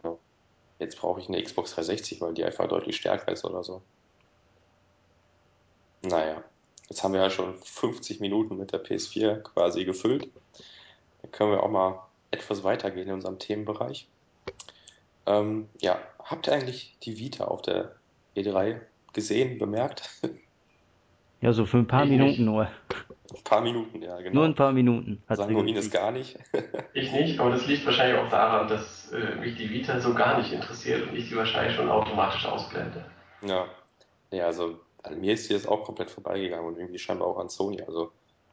jetzt 0.80 0.98
brauche 0.98 1.20
ich 1.20 1.28
eine 1.28 1.42
Xbox 1.42 1.72
360, 1.76 2.22
weil 2.22 2.34
die 2.34 2.44
einfach 2.44 2.68
deutlich 2.68 2.96
stärker 2.96 3.32
ist 3.32 3.44
oder 3.46 3.64
so. 3.64 3.82
Naja, 6.06 6.44
jetzt 6.90 7.04
haben 7.04 7.14
wir 7.14 7.22
ja 7.22 7.30
schon 7.30 7.56
50 7.64 8.20
Minuten 8.20 8.58
mit 8.58 8.72
der 8.72 8.84
PS4 8.84 9.42
quasi 9.42 9.86
gefüllt. 9.86 10.30
Dann 11.22 11.32
können 11.32 11.52
wir 11.52 11.64
auch 11.64 11.70
mal 11.70 12.00
etwas 12.32 12.64
weitergehen 12.64 13.08
in 13.08 13.14
unserem 13.16 13.40
Themenbereich. 13.40 14.08
Ähm, 15.26 15.70
ja, 15.80 15.98
habt 16.24 16.48
ihr 16.48 16.54
eigentlich 16.54 16.98
die 17.04 17.18
Vita 17.18 17.46
auf 17.46 17.62
der 17.62 17.96
E3 18.36 18.80
gesehen, 19.14 19.58
bemerkt? 19.58 20.10
ja, 21.42 21.54
so 21.54 21.66
für 21.66 21.78
ein 21.78 21.88
paar 21.88 22.04
Ich 22.04 22.12
Minuten 22.12 22.30
nicht. 22.30 22.40
nur. 22.40 22.70
Ein 23.34 23.44
paar 23.44 23.62
Minuten, 23.62 24.02
ja, 24.02 24.10
Nur 24.10 24.20
ein 24.20 24.24
genau. 24.24 24.54
paar 24.54 24.72
Minuten 24.72 25.24
sie 25.28 25.36
Sanguin 25.36 25.76
ist 25.76 25.92
gar 25.92 26.12
nicht. 26.12 26.38
Ich 26.94 27.12
nicht, 27.12 27.40
aber 27.40 27.50
das 27.50 27.66
liegt 27.68 27.86
wahrscheinlich 27.86 28.18
auch 28.18 28.30
daran, 28.30 28.68
dass 28.70 29.12
äh, 29.12 29.36
mich 29.36 29.56
die 29.56 29.70
Vita 29.70 30.00
so 30.00 30.14
gar 30.14 30.38
nicht 30.38 30.54
interessiert 30.54 31.10
und 31.10 31.16
ich 31.16 31.28
die 31.28 31.36
wahrscheinlich 31.36 31.76
schon 31.76 31.90
automatisch 31.90 32.46
ausblende. 32.46 33.04
Ja, 33.42 33.66
ja, 34.32 34.46
also 34.46 34.80
an 35.08 35.20
mir 35.20 35.34
ist 35.34 35.50
die 35.50 35.54
jetzt 35.54 35.68
auch 35.68 35.84
komplett 35.84 36.12
vorbeigegangen 36.12 36.66
und 36.66 36.78
irgendwie 36.78 37.00
scheinbar 37.00 37.28
auch 37.28 37.38
an 37.38 37.50
Sony. 37.50 37.82
Also 37.82 38.12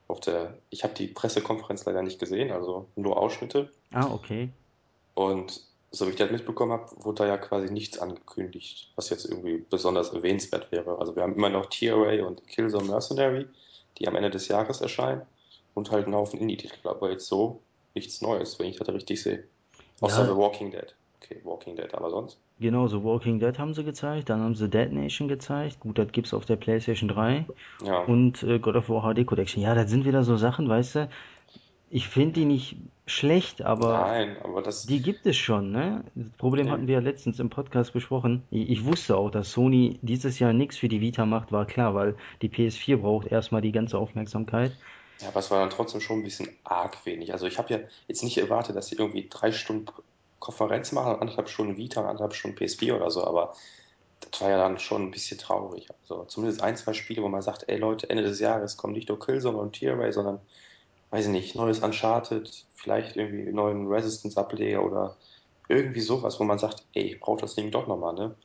auf 0.09 0.21
der, 0.21 0.59
ich 0.71 0.85
habe 0.85 0.95
die 0.95 1.07
Pressekonferenz 1.07 1.85
leider 1.85 2.03
nicht 2.03 2.19
gesehen, 2.19 2.53
also 2.53 2.87
nur 2.97 3.17
Ausschnitte. 3.17 3.71
Ah, 3.93 4.13
okay. 4.13 4.51
Und 5.15 5.63
so 5.91 6.07
wie 6.07 6.11
ich 6.11 6.17
das 6.17 6.31
mitbekommen 6.31 6.73
habe, 6.73 6.91
wurde 7.05 7.23
da 7.23 7.27
ja 7.29 7.37
quasi 7.37 7.71
nichts 7.71 7.99
angekündigt, 7.99 8.91
was 8.97 9.11
jetzt 9.11 9.27
irgendwie 9.27 9.65
besonders 9.69 10.13
erwähnenswert 10.13 10.73
wäre. 10.73 10.99
Also 10.99 11.15
wir 11.15 11.23
haben 11.23 11.35
immer 11.35 11.51
noch 11.51 11.67
TRA 11.67 12.25
und 12.27 12.47
Killzone 12.47 12.89
Mercenary, 12.89 13.47
die 13.99 14.09
am 14.09 14.17
Ende 14.17 14.31
des 14.31 14.49
Jahres 14.49 14.81
erscheinen 14.81 15.23
und 15.75 15.91
halt 15.91 16.07
einen 16.07 16.15
Haufen 16.15 16.41
Indie-Titel, 16.41 16.89
aber 16.89 17.11
jetzt 17.11 17.27
so 17.27 17.61
nichts 17.95 18.23
Neues, 18.23 18.59
wenn 18.59 18.69
ich 18.69 18.77
das 18.77 18.89
richtig 18.89 19.23
sehe. 19.23 19.45
Außer 20.01 20.25
The 20.25 20.31
Ja, 20.31 20.37
Walking 20.37 20.71
Dead. 20.71 20.95
Okay, 21.21 21.41
Walking 21.45 21.77
Dead, 21.77 21.93
aber 21.95 22.11
sonst? 22.11 22.39
Genau, 22.63 22.87
so 22.87 23.05
Walking 23.05 23.39
Dead 23.39 23.59
haben 23.59 23.75
sie 23.75 23.85
gezeigt, 23.85 24.31
dann 24.31 24.41
haben 24.41 24.55
sie 24.55 24.69
Dead 24.69 24.91
Nation 24.91 25.29
gezeigt. 25.29 25.81
Gut, 25.81 25.99
das 25.99 26.11
gibt's 26.13 26.33
auf 26.33 26.47
der 26.47 26.57
PlayStation 26.57 27.09
3. 27.09 27.45
Ja, 27.85 27.99
Und 28.05 28.43
äh, 28.43 28.59
God 28.59 28.77
of 28.77 28.89
War 28.89 29.15
HD 29.15 29.27
Collection. 29.27 29.63
Ja, 29.63 29.75
das 29.75 29.91
sind 29.91 30.05
wieder 30.05 30.25
so 30.25 30.37
Sachen, 30.37 30.69
weißt 30.69 30.95
du, 30.95 31.09
ich 31.91 32.09
finde 32.09 32.33
die 32.33 32.45
nicht 32.47 32.77
schlecht, 33.05 33.61
aber 33.61 33.99
nein, 33.99 34.37
aber 34.43 34.63
das, 34.63 34.87
die 34.87 35.03
gibt 35.03 35.27
es 35.27 35.37
schon, 35.37 35.73
ne? 35.73 36.03
Das 36.15 36.31
Problem 36.39 36.71
hatten 36.71 36.83
eben. 36.83 36.89
wir 36.89 36.95
ja 36.95 37.01
letztens 37.01 37.39
im 37.39 37.51
Podcast 37.51 37.93
besprochen. 37.93 38.43
Ich, 38.51 38.71
ich 38.71 38.85
wusste 38.87 39.17
auch, 39.17 39.31
dass 39.31 39.53
Sony 39.53 39.99
dieses 40.01 40.39
Jahr 40.39 40.55
nichts 40.55 40.79
für 40.79 40.89
die 40.89 41.03
Vita 41.03 41.27
macht, 41.27 41.53
war 41.53 41.67
klar, 41.67 41.95
weil 41.95 42.15
die 42.41 42.49
PS4 42.49 42.97
braucht 42.97 43.27
erstmal 43.27 43.61
die 43.61 43.73
ganze 43.73 43.99
Aufmerksamkeit. 43.99 44.73
Ja, 45.21 45.29
aber 45.29 45.41
es 45.41 45.51
war 45.51 45.61
dann 45.61 45.69
trotzdem 45.69 46.01
schon 46.01 46.21
ein 46.21 46.25
bisschen 46.25 46.49
arg 46.65 47.05
wenig. 47.05 47.33
Also 47.33 47.47
ich 47.47 47.59
habe 47.59 47.75
ja 47.75 47.81
jetzt 48.09 48.25
nicht 48.25 48.39
erwartet, 48.39 48.75
dass 48.75 48.87
sie 48.87 48.97
irgendwie 48.97 49.29
drei 49.29 49.53
Stunden 49.53 49.87
Konferenz 50.43 50.93
machen, 50.93 51.20
anderthalb 51.20 51.49
Stunden 51.49 51.76
Vita, 51.76 52.03
anderthalb 52.03 52.34
Stunden 52.34 52.57
PS4 52.57 52.97
oder 52.97 53.11
so, 53.11 53.24
aber 53.24 53.55
das 54.20 54.40
war 54.40 54.51
ja 54.51 54.59
dann 54.59 54.78
schon 54.78 55.03
ein 55.05 55.11
bisschen 55.12 55.38
traurig. 55.38 55.88
Also 56.03 56.24
zumindest 56.24 56.62
ein, 56.62 56.76
zwei 56.76 56.93
Spiele, 56.95 57.22
wo 57.22 57.28
man 57.28 57.43
sagt, 57.43 57.68
ey 57.68 57.78
Leute, 57.78 58.11
Ende 58.11 58.24
des 58.24 58.40
Jahres 58.40 58.76
kommt 58.76 58.95
nicht 58.95 59.09
nur 59.09 59.20
Killzone 59.20 59.57
und 59.59 59.74
Tearaway, 59.74 60.12
sondern, 60.12 60.40
weiß 61.11 61.26
ich 61.26 61.32
nicht, 61.32 61.55
neues 61.55 61.80
Uncharted, 61.80 62.66
vielleicht 62.74 63.16
irgendwie 63.16 63.53
neuen 63.53 63.86
Resistance-Ableger 63.86 64.84
oder 64.84 65.16
irgendwie 65.68 66.01
sowas, 66.01 66.40
wo 66.40 66.45
man 66.45 66.59
sagt, 66.59 66.84
ey, 66.95 67.14
ich 67.14 67.20
brauche 67.20 67.40
das 67.40 67.55
Ding 67.55 67.70
doch 67.70 67.86
nochmal, 67.86 68.14
ne? 68.14 68.36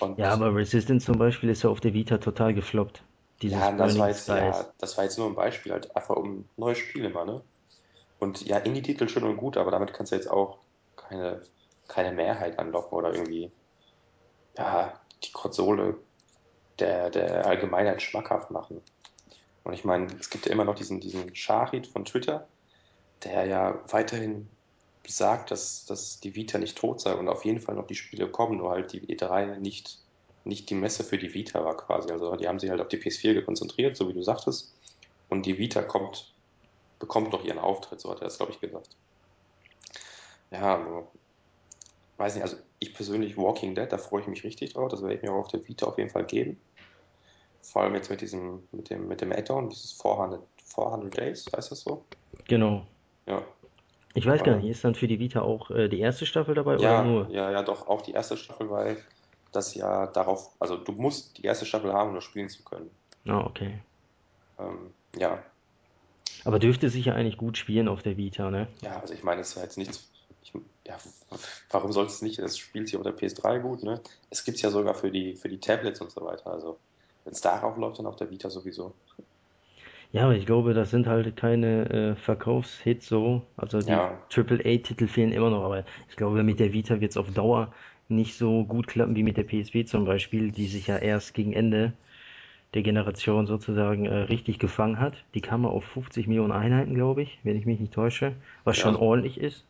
Und 0.00 0.20
aber 0.32 0.54
Resistance 0.54 1.06
zum 1.06 1.18
Beispiel 1.18 1.50
ist 1.50 1.62
ja 1.62 1.70
auf 1.70 1.80
der 1.80 1.94
Vita 1.94 2.18
total 2.18 2.52
gefloppt. 2.54 3.02
Ja, 3.42 3.72
das 3.72 3.96
jetzt, 3.96 4.28
ja, 4.28 4.66
das 4.78 4.96
war 4.96 5.04
jetzt 5.04 5.18
nur 5.18 5.26
ein 5.26 5.34
Beispiel, 5.34 5.72
halt 5.72 5.94
einfach 5.96 6.16
um 6.16 6.48
neue 6.56 6.74
Spiele 6.74 7.08
mal, 7.10 7.24
ne? 7.24 7.42
Und 8.18 8.46
ja, 8.46 8.58
Indie-Titel 8.58 9.08
schön 9.08 9.24
und 9.24 9.36
gut, 9.36 9.56
aber 9.56 9.70
damit 9.70 9.94
kannst 9.94 10.12
du 10.12 10.16
jetzt 10.16 10.30
auch 10.30 10.58
keine, 11.08 11.42
keine 11.86 12.12
Mehrheit 12.12 12.58
anlocken 12.58 12.96
oder 12.96 13.12
irgendwie, 13.14 13.50
ja, 14.56 14.98
die 15.22 15.32
Konsole 15.32 15.96
der, 16.78 17.10
der 17.10 17.46
Allgemeinheit 17.46 18.02
schmackhaft 18.02 18.50
machen. 18.50 18.80
Und 19.64 19.72
ich 19.72 19.84
meine, 19.84 20.06
es 20.18 20.30
gibt 20.30 20.46
ja 20.46 20.52
immer 20.52 20.64
noch 20.64 20.74
diesen, 20.74 21.00
diesen 21.00 21.34
Shahid 21.34 21.86
von 21.86 22.04
Twitter, 22.04 22.46
der 23.24 23.46
ja 23.46 23.80
weiterhin 23.88 24.48
sagt, 25.06 25.50
dass, 25.50 25.86
dass 25.86 26.20
die 26.20 26.34
Vita 26.34 26.58
nicht 26.58 26.76
tot 26.76 27.00
sei 27.00 27.14
und 27.14 27.28
auf 27.28 27.44
jeden 27.44 27.60
Fall 27.60 27.74
noch 27.74 27.86
die 27.86 27.94
Spiele 27.94 28.28
kommen, 28.28 28.58
nur 28.58 28.70
halt 28.70 28.92
die 28.92 29.00
E3 29.00 29.56
nicht, 29.56 29.98
nicht 30.44 30.70
die 30.70 30.74
Messe 30.74 31.02
für 31.02 31.18
die 31.18 31.34
Vita 31.34 31.64
war 31.64 31.76
quasi. 31.76 32.10
Also 32.10 32.36
die 32.36 32.46
haben 32.46 32.58
sich 32.58 32.70
halt 32.70 32.80
auf 32.80 32.88
die 32.88 32.98
PS4 32.98 33.42
konzentriert, 33.42 33.96
so 33.96 34.08
wie 34.08 34.12
du 34.12 34.22
sagtest. 34.22 34.74
Und 35.28 35.46
die 35.46 35.58
Vita 35.58 35.82
kommt, 35.82 36.32
bekommt 36.98 37.32
noch 37.32 37.44
ihren 37.44 37.58
Auftritt, 37.58 38.00
so 38.00 38.10
hat 38.10 38.20
er 38.20 38.24
das, 38.24 38.36
glaube 38.36 38.52
ich, 38.52 38.60
gesagt. 38.60 38.96
Ja, 40.50 40.76
also, 40.76 41.12
weiß 42.18 42.34
nicht, 42.34 42.42
also 42.44 42.56
ich 42.80 42.92
persönlich 42.94 43.36
Walking 43.38 43.74
Dead, 43.74 43.90
da 43.90 43.96
freue 43.98 44.20
ich 44.22 44.26
mich 44.28 44.44
richtig 44.44 44.74
drauf. 44.74 44.88
Das 44.90 45.02
werde 45.02 45.14
ich 45.14 45.22
mir 45.22 45.32
auch 45.32 45.40
auf 45.40 45.48
der 45.48 45.66
Vita 45.66 45.86
auf 45.86 45.98
jeden 45.98 46.10
Fall 46.10 46.26
geben. 46.26 46.60
Vor 47.62 47.82
allem 47.82 47.94
jetzt 47.94 48.10
mit 48.10 48.20
diesem, 48.20 48.68
mit 48.72 48.90
dem, 48.90 49.06
mit 49.06 49.20
dem 49.20 49.30
Add-on, 49.32 49.68
dieses 49.70 49.92
400, 49.92 50.42
400 50.74 51.16
Days, 51.16 51.52
heißt 51.54 51.70
das 51.70 51.80
so? 51.82 52.04
Genau. 52.48 52.86
Ja, 53.26 53.44
Ich 54.12 54.26
weiß 54.26 54.42
gar 54.42 54.54
nicht, 54.56 54.68
ist 54.68 54.84
dann 54.84 54.94
für 54.94 55.08
die 55.08 55.18
Vita 55.18 55.40
auch 55.40 55.70
äh, 55.70 55.88
die 55.88 56.00
erste 56.00 56.26
Staffel 56.26 56.54
dabei 56.54 56.78
oder 56.78 56.98
ja, 56.98 57.00
nur? 57.00 57.30
ja, 57.30 57.50
ja, 57.50 57.62
doch, 57.62 57.86
auch 57.88 58.00
die 58.02 58.12
erste 58.12 58.36
Staffel, 58.36 58.70
weil 58.70 59.04
das 59.52 59.74
ja 59.74 60.06
darauf, 60.06 60.54
also 60.60 60.76
du 60.76 60.92
musst 60.92 61.38
die 61.38 61.42
erste 61.44 61.66
Staffel 61.66 61.92
haben, 61.92 62.10
um 62.10 62.14
das 62.14 62.24
spielen 62.24 62.48
zu 62.48 62.62
können. 62.64 62.90
Ah, 63.26 63.44
okay. 63.46 63.80
Ähm, 64.58 64.94
ja, 65.16 65.42
Aber 66.44 66.58
dürfte 66.58 66.88
sich 66.90 67.04
ja 67.04 67.14
eigentlich 67.14 67.36
gut 67.36 67.56
spielen 67.58 67.86
auf 67.86 68.02
der 68.02 68.16
Vita, 68.16 68.50
ne? 68.50 68.66
ja, 68.82 69.00
also 69.00 69.14
ich 69.14 69.22
meine, 69.22 69.40
es 69.40 69.50
ist 69.50 69.54
ja 69.56 69.62
jetzt 69.62 69.78
nichts, 69.78 70.10
ich, 70.54 70.62
ja, 70.86 70.98
warum 71.70 71.92
soll 71.92 72.06
es 72.06 72.22
nicht, 72.22 72.38
das 72.38 72.58
spielt 72.58 72.88
sich 72.88 72.96
auf 72.96 73.02
der 73.04 73.12
PS3 73.12 73.58
gut, 73.60 73.82
ne? 73.82 74.02
Es 74.30 74.44
gibt 74.44 74.56
es 74.56 74.62
ja 74.62 74.70
sogar 74.70 74.94
für 74.94 75.10
die, 75.10 75.36
für 75.36 75.48
die 75.48 75.60
Tablets 75.60 76.00
und 76.00 76.10
so 76.12 76.22
weiter, 76.24 76.48
also 76.48 76.80
wenn 77.24 77.32
es 77.34 77.40
darauf 77.40 77.76
läuft, 77.76 77.98
dann 77.98 78.06
auf 78.06 78.16
der 78.16 78.30
Vita 78.30 78.50
sowieso. 78.50 78.94
Ja, 80.12 80.24
aber 80.24 80.34
ich 80.36 80.46
glaube, 80.46 80.74
das 80.74 80.90
sind 80.90 81.06
halt 81.06 81.36
keine 81.36 81.88
äh, 81.90 82.16
Verkaufshits 82.16 83.06
so. 83.08 83.42
Also 83.56 83.82
die 83.82 84.02
Ja, 84.02 84.28
Triple 84.28 84.58
A 84.64 84.78
titel 84.78 85.06
fehlen 85.06 85.32
immer 85.32 85.50
noch, 85.50 85.64
aber 85.64 85.84
ich 86.08 86.16
glaube, 86.16 86.42
mit 86.42 86.60
der 86.60 86.72
Vita 86.72 87.00
wird's 87.00 87.16
auf 87.16 87.30
Dauer 87.32 87.72
nicht 88.08 88.36
so 88.36 88.64
gut 88.64 88.86
klappen 88.86 89.16
wie 89.16 89.22
mit 89.22 89.36
der 89.36 89.44
PSP 89.44 89.84
zum 89.84 90.04
Beispiel, 90.04 90.50
die 90.50 90.66
sich 90.66 90.86
ja 90.86 90.96
erst 90.96 91.34
gegen 91.34 91.52
Ende 91.52 91.92
der 92.74 92.82
Generation 92.84 93.46
sozusagen 93.48 94.06
äh, 94.06 94.14
richtig 94.16 94.60
gefangen 94.60 95.00
hat. 95.00 95.24
Die 95.34 95.42
kam 95.42 95.66
auf 95.66 95.84
50 95.86 96.28
Millionen 96.28 96.52
Einheiten, 96.52 96.94
glaube 96.94 97.22
ich, 97.22 97.40
wenn 97.44 97.56
ich 97.58 97.66
mich 97.66 97.80
nicht 97.80 97.94
täusche, 97.94 98.36
was 98.64 98.78
schon 98.78 98.96
Ja, 98.96 98.96
ordentlich 98.96 99.40
ist, 99.40 99.66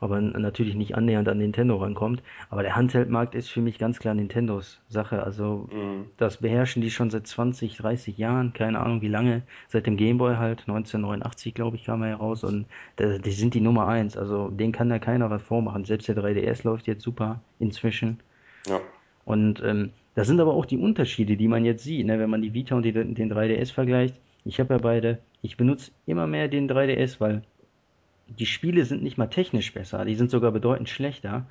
aber 0.00 0.20
natürlich 0.20 0.74
nicht 0.74 0.96
annähernd 0.96 1.28
an 1.28 1.38
Nintendo 1.38 1.76
rankommt. 1.76 2.22
Aber 2.48 2.62
der 2.62 2.74
Handheld-Markt 2.74 3.34
ist 3.34 3.50
für 3.50 3.60
mich 3.60 3.78
ganz 3.78 3.98
klar 3.98 4.14
Nintendos 4.14 4.80
Sache. 4.88 5.22
Also 5.22 5.68
mm, 5.70 6.06
das 6.16 6.38
beherrschen 6.38 6.80
die 6.80 6.90
schon 6.90 7.10
seit 7.10 7.26
20, 7.26 7.76
30 7.76 8.16
Jahren, 8.16 8.54
keine 8.54 8.80
Ahnung 8.80 9.02
wie 9.02 9.08
lange, 9.08 9.42
seit 9.68 9.86
dem 9.86 9.98
Game 9.98 10.16
Boy 10.16 10.36
halt, 10.36 10.60
1989 10.60 11.52
glaube 11.54 11.76
ich 11.76 11.84
kam 11.84 12.02
er 12.02 12.08
heraus 12.08 12.44
und 12.44 12.66
die 12.98 13.30
sind 13.30 13.52
die 13.52 13.60
Nummer 13.60 13.86
eins. 13.88 14.16
Also 14.16 14.48
den 14.48 14.72
kann 14.72 14.88
da 14.88 14.98
keiner 14.98 15.28
was 15.28 15.42
vormachen. 15.42 15.84
Selbst 15.84 16.08
der 16.08 16.16
3DS 16.16 16.64
läuft 16.64 16.86
jetzt 16.86 17.02
super 17.02 17.40
inzwischen. 17.58 18.20
ja, 18.66 18.80
Und 19.26 19.62
ähm, 19.62 19.90
das 20.14 20.26
sind 20.26 20.40
aber 20.40 20.54
auch 20.54 20.64
die 20.64 20.78
Unterschiede, 20.78 21.36
die 21.36 21.48
man 21.48 21.64
jetzt 21.64 21.84
sieht, 21.84 22.06
ne? 22.06 22.18
wenn 22.18 22.30
man 22.30 22.42
die 22.42 22.54
Vita 22.54 22.74
und 22.74 22.84
die, 22.84 22.92
den 22.92 23.32
3DS 23.32 23.72
vergleicht. 23.72 24.18
Ich 24.44 24.58
habe 24.58 24.74
ja 24.74 24.78
beide. 24.78 25.18
Ich 25.42 25.56
benutze 25.56 25.92
immer 26.06 26.26
mehr 26.26 26.48
den 26.48 26.70
3DS, 26.70 27.20
weil 27.20 27.42
die 28.38 28.46
Spiele 28.46 28.84
sind 28.84 29.02
nicht 29.02 29.18
mal 29.18 29.28
technisch 29.28 29.72
besser, 29.72 30.04
die 30.04 30.14
sind 30.14 30.30
sogar 30.30 30.52
bedeutend 30.52 30.88
schlechter. 30.88 31.46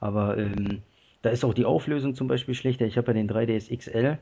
Aber 0.00 0.38
ähm, 0.38 0.82
da 1.22 1.30
ist 1.30 1.44
auch 1.44 1.54
die 1.54 1.64
Auflösung 1.64 2.14
zum 2.14 2.28
Beispiel 2.28 2.54
schlechter. 2.54 2.86
Ich 2.86 2.96
habe 2.96 3.08
ja 3.08 3.14
den 3.14 3.30
3DS 3.30 3.76
XL 3.76 4.18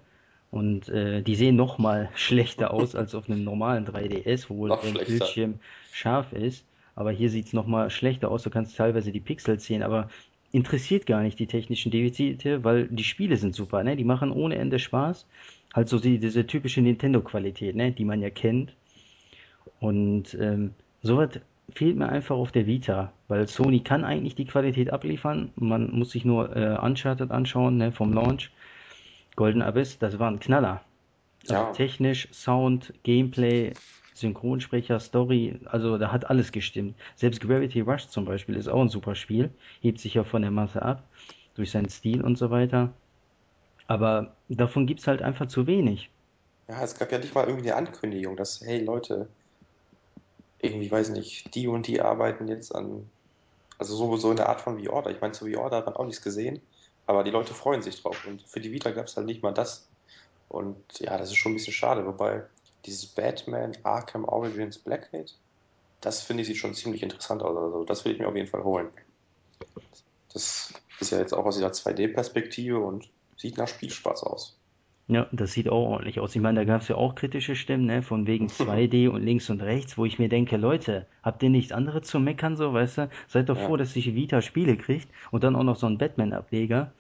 und 0.51 0.89
äh, 0.89 1.23
die 1.23 1.35
sehen 1.35 1.57
noch 1.57 1.79
mal 1.79 2.09
schlechter 2.15 2.73
aus 2.73 2.95
als 2.95 3.15
auf 3.15 3.29
einem 3.29 3.45
normalen 3.45 3.87
3DS, 3.87 4.47
wo 4.49 4.67
der. 4.69 4.77
Bildschirm 4.77 5.61
scharf 5.93 6.33
ist. 6.33 6.65
Aber 6.95 7.13
hier 7.13 7.31
sieht's 7.31 7.53
noch 7.53 7.67
mal 7.67 7.91
schlechter 7.91 8.31
aus. 8.31 8.43
Du 8.43 8.51
kannst 8.51 8.77
teilweise 8.77 9.13
die 9.13 9.21
Pixel 9.21 9.61
sehen, 9.61 9.85
aber 9.85 10.09
interessiert 10.51 11.07
gar 11.07 11.23
nicht 11.23 11.39
die 11.39 11.47
technischen 11.47 11.93
Defizite, 11.93 12.65
weil 12.65 12.89
die 12.89 13.05
Spiele 13.05 13.37
sind 13.37 13.55
super, 13.55 13.85
ne? 13.85 13.95
Die 13.95 14.05
machen 14.05 14.33
ohne 14.33 14.57
Ende 14.57 14.81
Spaß. 14.81 15.27
Halt 15.75 15.89
so 15.89 16.01
die, 16.01 16.19
diese 16.19 16.47
typische 16.47 16.81
Nintendo-Qualität, 16.81 17.77
ne? 17.77 17.93
Die 17.93 18.05
man 18.05 18.21
ja 18.21 18.31
kennt. 18.31 18.75
Und 19.79 20.37
ähm, 20.41 20.73
sowas 21.03 21.41
fehlt 21.75 21.97
mir 21.97 22.09
einfach 22.09 22.37
auf 22.37 22.53
der 22.53 22.67
Vita, 22.67 23.13
weil 23.29 23.47
Sony 23.49 23.81
kann 23.81 24.05
eigentlich 24.05 24.35
die 24.35 24.47
Qualität 24.47 24.91
abliefern. 24.93 25.53
Man 25.57 25.91
muss 25.93 26.11
sich 26.11 26.25
nur 26.25 26.55
äh, 26.57 26.79
Uncharted 26.79 27.31
anschauen, 27.31 27.77
ne, 27.77 27.93
vom 27.93 28.13
Launch. 28.13 28.51
Golden 29.37 29.63
Abyss, 29.63 29.99
das 29.99 30.19
war 30.19 30.31
ein 30.31 30.41
Knaller. 30.41 30.83
Also 31.49 31.55
Ja, 31.55 31.73
technisch, 31.73 32.29
Sound, 32.33 32.93
Gameplay, 33.05 33.73
Synchronsprecher, 34.15 34.99
Story, 35.01 35.61
also 35.67 35.97
da 35.99 36.11
hat 36.13 36.29
alles 36.29 36.53
gestimmt. 36.53 36.97
Selbst 37.17 37.41
Gravity 37.41 37.81
Rush 37.81 38.09
zum 38.09 38.25
Beispiel 38.25 38.57
ist 38.57 38.69
auch 38.69 38.81
ein 38.81 38.89
super 38.89 39.15
Spiel, 39.15 39.51
hebt 39.81 40.01
sich 40.01 40.15
ja 40.15 40.25
von 40.25 40.43
der 40.43 40.51
Masse 40.51 40.83
ab, 40.83 41.05
durch 41.55 41.71
seinen 41.71 41.89
Stil 41.89 42.23
und 42.23 42.37
so 42.37 42.51
weiter. 42.51 42.93
Aber 43.89 44.37
davon 44.49 44.87
gibt's 44.87 45.07
halt 45.09 45.23
einfach 45.23 45.47
zu 45.49 45.67
wenig. 45.67 46.11
ja, 46.69 46.83
es 46.83 46.99
gab 46.99 47.11
ja 47.13 47.19
nicht 47.19 47.35
mal 47.35 47.47
irgendwie 47.47 47.73
eine 47.73 47.87
Ankündigung, 47.89 48.37
dass, 48.37 48.61
hey 48.61 48.81
Leute, 48.85 49.29
irgendwie, 50.61 50.91
weiß 50.91 51.11
nicht, 51.11 51.55
die 51.55 51.69
und 51.69 51.87
die 51.87 52.01
arbeiten 52.01 52.49
jetzt 52.49 52.75
an, 52.75 53.09
also 53.79 53.97
so, 53.97 54.17
so 54.17 54.31
in 54.31 54.37
der 54.37 54.49
Art 54.49 54.61
von 54.61 54.83
V-Order. 54.83 55.11
Ich 55.11 55.21
meine, 55.21 55.33
zu 55.33 55.47
V-Order 55.47 55.77
hat 55.79 55.87
man 55.87 55.97
auch 55.97 56.05
nichts 56.05 56.23
gesehen, 56.23 56.61
aber 57.07 57.25
die 57.25 57.31
Leute 57.31 57.55
freuen 57.55 57.83
sich 57.83 58.03
drauf. 58.03 58.27
Und 58.27 58.43
für 58.43 58.61
die 58.61 58.73
Vita 58.73 58.91
gab 58.91 59.07
es 59.07 59.17
halt 59.17 59.27
nicht 59.27 59.43
mal 59.43 59.53
das. 59.53 59.89
Und 60.49 60.77
ja, 60.99 61.17
das 61.17 61.29
ist 61.29 61.37
schon 61.37 61.53
ein 61.53 61.57
bisschen 61.57 61.75
schade, 61.75 62.07
wobei 62.07 62.45
dieses 62.87 63.07
Batman 63.07 63.77
Arkham 63.83 64.25
Origins 64.25 64.79
Blackgate, 64.79 65.35
das 66.01 66.23
finde 66.23 66.43
ich 66.43 66.49
sieht 66.49 66.59
schon 66.59 66.75
ziemlich 66.75 67.03
interessant 67.03 67.43
aus. 67.43 67.57
Also 67.57 67.85
das 67.85 68.05
will 68.05 68.13
ich 68.13 68.19
mir 68.19 68.29
auf 68.29 68.37
jeden 68.37 68.49
Fall 68.49 68.65
holen. 68.65 68.89
Das 70.33 70.73
ist 71.01 71.11
ja 71.11 71.19
jetzt 71.19 71.35
auch 71.35 71.45
aus 71.45 71.57
dieser 71.57 71.71
2D-Perspektive 71.73 72.79
und 72.79 73.09
sieht 73.37 73.57
nach 73.59 73.69
Spielspaß 73.69 74.25
aus. 74.25 74.58
Ja, 75.09 75.27
das 75.33 75.53
sieht 75.53 75.69
auch 75.71 75.89
ordentlich 75.89 76.21
aus. 76.21 76.37
Ich 76.37 76.43
meine, 76.43 76.61
da 76.61 76.65
gab 76.65 76.83
es 76.83 76.89
ja 76.89 76.97
auch 76.97 77.15
kritische 77.15 77.57
Stimmen, 77.57 77.87
ne, 77.87 78.03
von 78.03 78.27
wegen 78.27 78.49
2D 78.49 79.09
und 79.09 79.23
links 79.23 79.49
und 79.49 79.63
rechts, 79.63 79.97
wo 79.97 80.05
ich 80.05 80.19
mir 80.19 80.29
denke, 80.29 80.57
Leute, 80.59 81.07
habt 81.23 81.43
ihr 81.43 81.49
nichts 81.51 81.73
anderes 81.73 82.07
zu 82.07 82.21
meckern, 82.21 82.57
so, 82.57 82.73
weißt 82.75 82.99
du? 82.99 83.11
Seid 83.27 83.49
doch 83.49 83.57
froh, 83.57 83.73
Ja. 83.73 83.79
dass 83.79 83.95
sich 83.95 84.15
Vita 84.15 84.43
Spiele 84.43 84.77
kriegt 84.77 85.09
und 85.31 85.45
dann 85.45 85.57
auch 85.57 85.65
noch 85.65 85.77
so 85.77 85.87
ein 85.87 85.97
Batman-Ableger. 85.99 86.93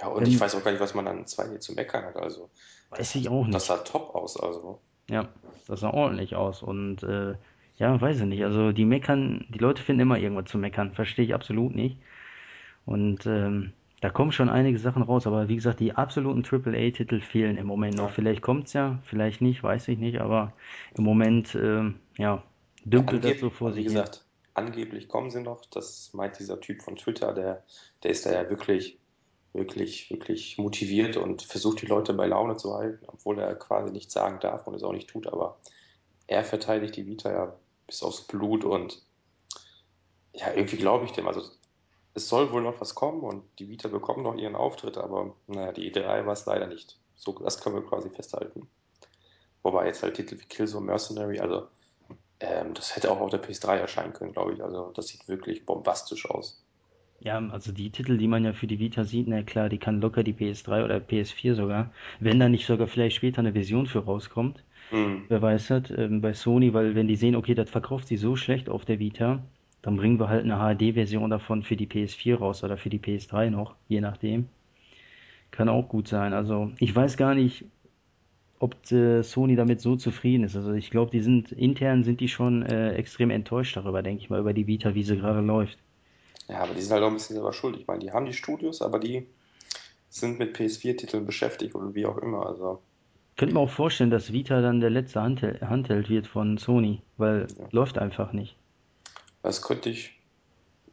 Ja, 0.00 0.06
und 0.06 0.26
ich 0.28 0.34
Ähm, 0.34 0.40
weiß 0.40 0.54
auch 0.54 0.64
gar 0.64 0.70
nicht, 0.70 0.80
was 0.80 0.94
man 0.94 1.08
an 1.08 1.26
2D 1.26 1.58
zu 1.58 1.74
meckern 1.74 2.04
hat. 2.04 2.16
Also, 2.16 2.50
weiß 2.90 2.98
das 2.98 3.14
ich 3.16 3.28
auch 3.28 3.44
das 3.46 3.54
nicht. 3.54 3.64
sah 3.66 3.78
top 3.78 4.14
aus. 4.14 4.38
Also, 4.38 4.78
Ja, 5.10 5.28
das 5.66 5.80
sah 5.80 5.90
ordentlich 5.92 6.36
aus 6.36 6.62
und 6.62 7.02
äh, 7.02 7.34
ja, 7.78 8.00
weiß 8.00 8.20
ich 8.20 8.26
nicht. 8.26 8.44
Also 8.44 8.72
die 8.72 8.84
meckern, 8.84 9.44
die 9.48 9.58
Leute 9.58 9.82
finden 9.82 10.02
immer 10.02 10.18
irgendwas 10.18 10.50
zu 10.50 10.58
meckern, 10.58 10.92
verstehe 10.92 11.24
ich 11.24 11.34
absolut 11.34 11.74
nicht. 11.74 11.96
Und 12.84 13.26
ähm, 13.26 13.72
da 14.00 14.10
kommen 14.10 14.32
schon 14.32 14.48
einige 14.48 14.78
Sachen 14.78 15.02
raus, 15.02 15.26
aber 15.26 15.48
wie 15.48 15.56
gesagt, 15.56 15.80
die 15.80 15.94
absoluten 15.94 16.44
AAA-Titel 16.44 17.20
fehlen 17.20 17.56
im 17.58 17.66
Moment 17.66 17.96
noch. 17.96 18.10
Vielleicht 18.10 18.42
kommt's 18.42 18.72
ja, 18.72 19.00
vielleicht 19.04 19.40
nicht, 19.42 19.62
weiß 19.62 19.88
ich 19.88 19.98
nicht, 19.98 20.20
aber 20.20 20.54
im 20.96 21.04
Moment, 21.04 21.54
ähm, 21.54 22.00
ja, 22.16 22.42
Ja, 22.94 23.02
dümpelt 23.02 23.24
das 23.24 23.38
so 23.40 23.50
vor 23.50 23.74
wie 23.74 23.74
sich 23.74 23.88
hin. 23.88 23.92
gesagt, 23.94 24.24
angeblich 24.54 25.08
kommen 25.08 25.30
sie 25.30 25.42
noch. 25.42 25.64
Das 25.66 26.12
meint 26.14 26.38
dieser 26.38 26.60
Typ 26.60 26.82
von 26.82 26.96
Twitter, 26.96 27.32
der, 27.34 27.64
der 28.02 28.10
ist 28.10 28.26
da 28.26 28.32
ja 28.32 28.48
wirklich, 28.50 28.98
wirklich, 29.52 30.10
wirklich 30.10 30.58
motiviert 30.58 31.16
und 31.16 31.42
versucht 31.42 31.82
die 31.82 31.86
Leute 31.86 32.14
bei 32.14 32.26
Laune 32.26 32.56
zu 32.56 32.74
halten, 32.74 33.04
obwohl 33.08 33.38
er 33.38 33.54
quasi 33.56 33.92
nichts 33.92 34.14
sagen 34.14 34.40
darf 34.40 34.66
und 34.66 34.74
es 34.74 34.82
auch 34.82 34.92
nicht 34.92 35.08
tut. 35.10 35.26
Aber 35.26 35.60
er 36.26 36.44
verteidigt 36.44 36.96
die 36.96 37.06
Vita 37.06 37.30
ja 37.32 37.56
bis 37.86 38.02
aufs 38.02 38.26
Blut 38.26 38.64
und 38.64 39.02
ja, 40.34 40.52
irgendwie 40.54 40.76
glaube 40.76 41.04
ich 41.04 41.12
dem. 41.12 41.26
Also 41.26 41.42
es 42.14 42.28
soll 42.28 42.50
wohl 42.52 42.62
noch 42.62 42.80
was 42.80 42.94
kommen 42.94 43.20
und 43.20 43.44
die 43.58 43.68
Vita 43.68 43.88
bekommt 43.88 44.24
noch 44.24 44.34
ihren 44.34 44.56
Auftritt, 44.56 44.98
aber 44.98 45.34
naja, 45.46 45.72
die 45.72 45.92
E3 45.92 46.26
war 46.26 46.32
es 46.32 46.46
leider 46.46 46.66
nicht. 46.66 46.98
So, 47.14 47.32
das 47.32 47.60
können 47.60 47.76
wir 47.76 47.84
quasi 47.84 48.10
festhalten. 48.10 48.68
Wobei 49.62 49.86
jetzt 49.86 50.02
halt 50.02 50.14
Titel 50.14 50.38
wie 50.38 50.46
Killzone 50.46 50.86
Mercenary, 50.86 51.38
also 51.38 51.68
ähm, 52.40 52.74
das 52.74 52.96
hätte 52.96 53.10
auch 53.10 53.20
auf 53.20 53.30
der 53.30 53.42
PS3 53.42 53.76
erscheinen 53.76 54.12
können, 54.12 54.32
glaube 54.32 54.54
ich. 54.54 54.62
Also 54.62 54.90
das 54.94 55.08
sieht 55.08 55.28
wirklich 55.28 55.66
bombastisch 55.66 56.28
aus. 56.28 56.64
Ja, 57.20 57.38
also 57.50 57.70
die 57.70 57.90
Titel, 57.90 58.16
die 58.16 58.28
man 58.28 58.44
ja 58.44 58.54
für 58.54 58.66
die 58.66 58.78
Vita 58.78 59.04
sieht, 59.04 59.28
na 59.28 59.42
klar, 59.42 59.68
die 59.68 59.76
kann 59.76 60.00
locker 60.00 60.22
die 60.22 60.32
PS3 60.32 60.84
oder 60.84 60.96
PS4 60.96 61.54
sogar, 61.54 61.92
wenn 62.18 62.40
da 62.40 62.48
nicht 62.48 62.66
sogar 62.66 62.86
vielleicht 62.86 63.16
später 63.16 63.40
eine 63.40 63.52
Version 63.52 63.86
für 63.86 64.04
rauskommt. 64.04 64.64
Hm. 64.88 65.26
Wer 65.28 65.42
weiß 65.42 65.68
das, 65.68 65.90
ähm, 65.90 66.22
bei 66.22 66.32
Sony, 66.32 66.72
weil 66.72 66.94
wenn 66.94 67.08
die 67.08 67.16
sehen, 67.16 67.36
okay, 67.36 67.54
das 67.54 67.68
verkauft 67.68 68.08
sie 68.08 68.16
so 68.16 68.36
schlecht 68.36 68.70
auf 68.70 68.86
der 68.86 68.98
Vita, 68.98 69.42
dann 69.82 69.96
bringen 69.96 70.18
wir 70.18 70.28
halt 70.28 70.44
eine 70.44 70.58
HD-Version 70.58 71.30
davon 71.30 71.62
für 71.62 71.76
die 71.76 71.86
PS4 71.86 72.36
raus 72.36 72.64
oder 72.64 72.76
für 72.76 72.90
die 72.90 72.98
PS3 72.98 73.50
noch, 73.50 73.74
je 73.88 74.00
nachdem. 74.00 74.48
Kann 75.50 75.68
auch 75.68 75.88
gut 75.88 76.06
sein. 76.08 76.32
Also 76.32 76.70
ich 76.78 76.94
weiß 76.94 77.16
gar 77.16 77.34
nicht, 77.34 77.64
ob 78.58 78.74
äh, 78.92 79.22
Sony 79.22 79.56
damit 79.56 79.80
so 79.80 79.96
zufrieden 79.96 80.44
ist. 80.44 80.54
Also 80.54 80.72
ich 80.72 80.90
glaube, 80.90 81.10
die 81.10 81.20
sind 81.20 81.50
intern 81.50 82.04
sind 82.04 82.20
die 82.20 82.28
schon 82.28 82.62
äh, 82.62 82.92
extrem 82.92 83.30
enttäuscht 83.30 83.76
darüber, 83.76 84.02
denke 84.02 84.22
ich 84.22 84.30
mal, 84.30 84.38
über 84.38 84.52
die 84.52 84.66
Vita, 84.66 84.94
wie 84.94 85.02
sie 85.02 85.16
gerade 85.16 85.40
läuft. 85.40 85.78
Ja, 86.48 86.58
aber 86.62 86.74
die 86.74 86.82
sind 86.82 86.92
halt 86.92 87.02
auch 87.02 87.08
ein 87.08 87.14
bisschen 87.14 87.34
selber 87.34 87.52
schuld. 87.52 87.76
Ich 87.78 87.86
meine, 87.86 88.00
die 88.00 88.12
haben 88.12 88.26
die 88.26 88.32
Studios, 88.32 88.82
aber 88.82 88.98
die 88.98 89.26
sind 90.10 90.38
mit 90.38 90.56
PS4-Titeln 90.56 91.24
beschäftigt 91.24 91.74
oder 91.74 91.94
wie 91.94 92.04
auch 92.04 92.18
immer. 92.18 92.46
Also, 92.46 92.82
Könnte 93.36 93.54
mir 93.54 93.60
auch 93.60 93.70
vorstellen, 93.70 94.10
dass 94.10 94.32
Vita 94.32 94.60
dann 94.60 94.80
der 94.80 94.90
letzte 94.90 95.22
Handheld, 95.22 95.62
Handheld 95.62 96.10
wird 96.10 96.26
von 96.26 96.58
Sony, 96.58 97.00
weil 97.16 97.46
ja. 97.58 97.68
läuft 97.70 97.96
einfach 97.98 98.32
nicht. 98.32 98.56
Das 99.42 99.62
könnte 99.62 99.90
ich, 99.90 100.18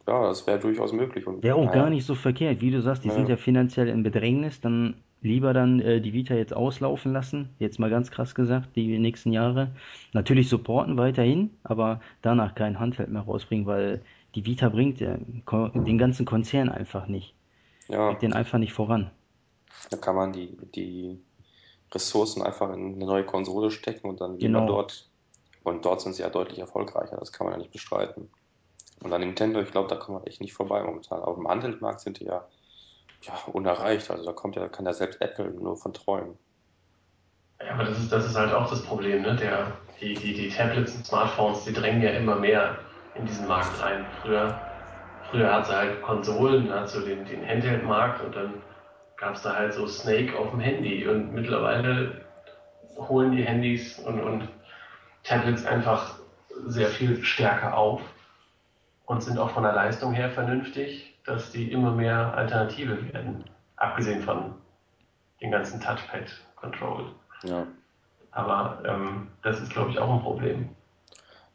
ja, 0.06 0.22
das 0.28 0.46
wäre 0.46 0.58
durchaus 0.60 0.92
möglich. 0.92 1.26
Und 1.26 1.42
Wäre 1.42 1.56
auch 1.56 1.70
gar 1.70 1.88
naja, 1.88 1.90
nicht 1.90 2.04
so 2.06 2.14
verkehrt. 2.14 2.60
Wie 2.60 2.70
du 2.70 2.80
sagst, 2.82 3.04
die 3.04 3.10
sind 3.10 3.24
ne, 3.24 3.30
ja 3.30 3.36
finanziell 3.36 3.88
in 3.88 4.02
Bedrängnis, 4.02 4.60
dann 4.60 5.02
lieber 5.20 5.52
dann 5.52 5.80
äh, 5.80 6.00
die 6.00 6.12
Vita 6.12 6.34
jetzt 6.34 6.54
auslaufen 6.54 7.12
lassen. 7.12 7.54
Jetzt 7.58 7.78
mal 7.78 7.90
ganz 7.90 8.10
krass 8.10 8.34
gesagt, 8.34 8.74
die 8.76 8.98
nächsten 8.98 9.32
Jahre. 9.32 9.74
Natürlich 10.12 10.48
supporten 10.48 10.96
weiterhin, 10.96 11.50
aber 11.64 12.00
danach 12.22 12.54
kein 12.54 12.78
Handheld 12.80 13.08
mehr 13.10 13.22
rausbringen, 13.22 13.66
weil 13.66 14.04
die 14.34 14.44
Vita 14.46 14.68
bringt 14.68 15.00
äh, 15.00 15.18
den 15.74 15.98
ganzen 15.98 16.26
Konzern 16.26 16.68
einfach 16.68 17.06
nicht. 17.08 17.34
Bringt 18.04 18.22
ja, 18.22 18.22
den 18.22 18.32
einfach 18.32 18.58
nicht 18.58 18.72
voran. 18.72 19.10
da 19.90 19.96
kann 19.96 20.16
man 20.16 20.32
die, 20.32 20.56
die 20.74 21.18
Ressourcen 21.92 22.42
einfach 22.42 22.72
in 22.74 22.94
eine 22.96 23.06
neue 23.06 23.24
Konsole 23.26 23.70
stecken 23.70 24.08
und 24.08 24.20
dann 24.20 24.38
Genau. 24.38 24.66
dort. 24.66 25.10
Und 25.64 25.84
dort 25.84 26.00
sind 26.00 26.14
sie 26.14 26.22
ja 26.22 26.30
deutlich 26.30 26.58
erfolgreicher, 26.60 27.16
das 27.18 27.32
kann 27.32 27.46
man 27.46 27.54
ja 27.54 27.58
nicht 27.58 27.72
bestreiten. 27.72 28.30
Und 29.00 29.12
an 29.12 29.20
Nintendo, 29.20 29.60
ich 29.60 29.70
glaube, 29.70 29.88
da 29.88 29.96
kommt 29.96 30.18
man 30.18 30.26
echt 30.26 30.40
nicht 30.40 30.54
vorbei 30.54 30.82
momentan. 30.82 31.20
Auf 31.22 31.36
dem 31.36 31.48
Handelsmarkt 31.48 32.00
sind 32.00 32.18
die 32.20 32.24
ja, 32.24 32.44
ja 33.22 33.34
unerreicht. 33.52 34.10
Also 34.10 34.24
da 34.24 34.32
kommt 34.32 34.56
ja, 34.56 34.68
kann 34.68 34.86
ja 34.86 34.92
selbst 34.92 35.20
Apple 35.20 35.50
nur 35.50 35.76
von 35.76 35.92
träumen. 35.92 36.36
Ja, 37.60 37.74
aber 37.74 37.84
das 37.84 37.98
ist, 37.98 38.12
das 38.12 38.26
ist 38.26 38.36
halt 38.36 38.52
auch 38.52 38.68
das 38.68 38.82
Problem, 38.82 39.22
ne? 39.22 39.36
Der, 39.36 39.72
die, 40.00 40.14
die, 40.14 40.34
die 40.34 40.48
Tablets 40.48 40.94
und 40.94 41.06
Smartphones, 41.06 41.64
die 41.64 41.72
drängen 41.72 42.02
ja 42.02 42.10
immer 42.10 42.36
mehr 42.36 42.78
in 43.14 43.26
diesen 43.26 43.48
Markt 43.48 43.80
rein. 43.82 44.06
Früher, 44.22 44.60
früher 45.30 45.52
hat 45.52 45.64
es 45.64 45.72
halt 45.72 46.02
Konsolen, 46.02 46.68
dann 46.68 46.80
hat 46.80 46.88
so 46.88 47.00
den, 47.00 47.24
den 47.24 47.46
Handheld-Markt 47.46 48.24
und 48.24 48.34
dann 48.34 48.62
gab 49.16 49.34
es 49.34 49.42
da 49.42 49.54
halt 49.54 49.74
so 49.74 49.86
Snake 49.86 50.36
auf 50.38 50.50
dem 50.50 50.60
Handy. 50.60 51.06
Und 51.08 51.32
mittlerweile 51.32 52.24
holen 52.96 53.32
die 53.32 53.44
Handys 53.44 53.98
und, 54.00 54.20
und 54.20 54.48
Tablets 55.24 55.64
einfach 55.66 56.18
sehr 56.66 56.88
viel 56.88 57.22
stärker 57.22 57.76
auf 57.76 58.00
und 59.08 59.22
sind 59.22 59.38
auch 59.38 59.50
von 59.50 59.62
der 59.62 59.72
Leistung 59.72 60.12
her 60.12 60.30
vernünftig. 60.30 61.16
dass 61.24 61.50
die 61.50 61.70
immer 61.70 61.92
mehr 61.92 62.32
Alternative 62.34 63.12
werden. 63.12 63.44
Abgesehen 63.76 64.22
von 64.22 64.54
den 65.42 65.50
ganzen 65.50 65.78
Touchpad-Control. 65.78 67.12
Ja. 67.42 67.66
Aber 68.30 68.82
ähm, 68.86 69.28
das 69.42 69.60
ist, 69.60 69.70
glaube 69.70 69.90
ich, 69.90 69.98
auch 69.98 70.10
ein 70.10 70.22
Problem. 70.22 70.70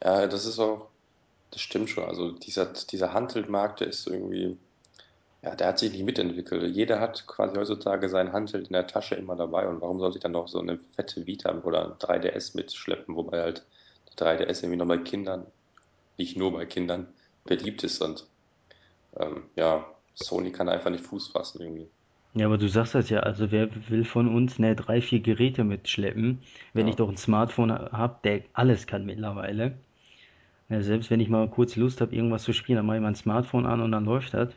Ja, 0.02 0.28
das 0.28 0.46
ist 0.46 0.60
auch, 0.60 0.90
das 1.50 1.60
stimmt 1.60 1.90
schon. 1.90 2.04
Also 2.04 2.30
dieser, 2.30 2.66
dieser 2.66 3.12
Handheld-Markt, 3.12 3.80
der 3.80 3.88
ist 3.88 4.06
irgendwie, 4.06 4.56
ja, 5.42 5.56
der 5.56 5.66
hat 5.66 5.80
sich 5.80 5.90
nicht 5.90 6.04
mitentwickelt. 6.04 6.74
Jeder 6.76 7.00
hat 7.00 7.26
quasi 7.26 7.56
heutzutage 7.56 8.08
sein 8.08 8.32
Handheld 8.32 8.68
in 8.68 8.74
der 8.74 8.86
Tasche 8.86 9.16
immer 9.16 9.34
dabei. 9.34 9.66
Und 9.66 9.80
warum 9.80 9.98
sollte 9.98 10.18
ich 10.18 10.22
dann 10.22 10.32
noch 10.32 10.46
so 10.46 10.60
eine 10.60 10.78
fette 10.94 11.26
Vita 11.26 11.52
oder 11.64 11.86
ein 11.86 11.92
3DS 11.94 12.56
mitschleppen, 12.56 13.16
wobei 13.16 13.42
halt 13.42 13.64
die 14.12 14.16
3DS 14.22 14.62
irgendwie 14.62 14.76
noch 14.76 14.86
bei 14.86 14.98
Kindern, 14.98 15.46
nicht 16.16 16.36
nur 16.36 16.52
bei 16.52 16.64
Kindern, 16.64 17.08
beliebt 17.44 17.84
ist. 17.84 18.00
Und 18.00 18.26
ähm, 19.16 19.44
ja, 19.56 19.86
Sony 20.14 20.50
kann 20.50 20.68
einfach 20.68 20.90
nicht 20.90 21.04
Fuß 21.04 21.28
fassen 21.28 21.60
irgendwie. 21.60 21.88
Ja, 22.34 22.46
aber 22.46 22.58
du 22.58 22.68
sagst 22.68 22.96
das 22.96 23.10
ja, 23.10 23.20
also 23.20 23.52
wer 23.52 23.68
will 23.88 24.04
von 24.04 24.34
uns 24.34 24.58
ne, 24.58 24.74
drei, 24.74 25.00
vier 25.00 25.20
Geräte 25.20 25.62
mitschleppen, 25.62 26.40
wenn 26.72 26.88
ich 26.88 26.94
Ja, 26.94 26.98
doch 26.98 27.08
ein 27.08 27.16
Smartphone 27.16 27.70
habe, 27.70 28.18
der 28.24 28.42
alles 28.54 28.88
kann 28.88 29.06
mittlerweile. 29.06 29.74
Ja, 30.68 30.82
selbst 30.82 31.10
wenn 31.10 31.20
ich 31.20 31.28
mal 31.28 31.48
kurz 31.48 31.76
Lust 31.76 32.00
habe, 32.00 32.14
irgendwas 32.14 32.42
zu 32.42 32.52
spielen, 32.52 32.76
dann 32.76 32.86
mache 32.86 32.96
ich 32.96 33.02
mein 33.02 33.14
Smartphone 33.14 33.66
an 33.66 33.80
und 33.80 33.92
dann 33.92 34.04
läuft 34.04 34.34
das. 34.34 34.48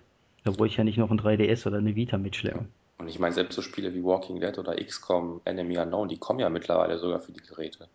Da 0.44 0.52
brauche 0.52 0.68
ich 0.68 0.78
ja 0.78 0.84
nicht 0.84 0.98
noch 0.98 1.12
ein 1.12 1.20
3DS 1.20 1.68
oder 1.68 1.78
eine 1.78 1.96
Vita 1.96 2.18
ja. 2.18 2.24
mitschleppen. 2.24 2.68
Und 2.98 3.08
ich 3.10 3.20
meine, 3.20 3.36
selbst 3.36 3.56
so 3.56 3.62
Spiele 3.62 3.94
wie 3.94 4.04
Walking 4.04 4.40
Dead 4.40 4.58
oder 4.58 4.76
XCOM, 4.76 5.42
Enemy 5.46 5.78
Unknown, 5.78 6.08
die 6.08 6.18
kommen 6.18 6.40
ja 6.40 6.50
mittlerweile 6.50 6.98
sogar 6.98 7.20
für 7.20 7.32
die 7.32 7.42
Geräte. 7.42 7.88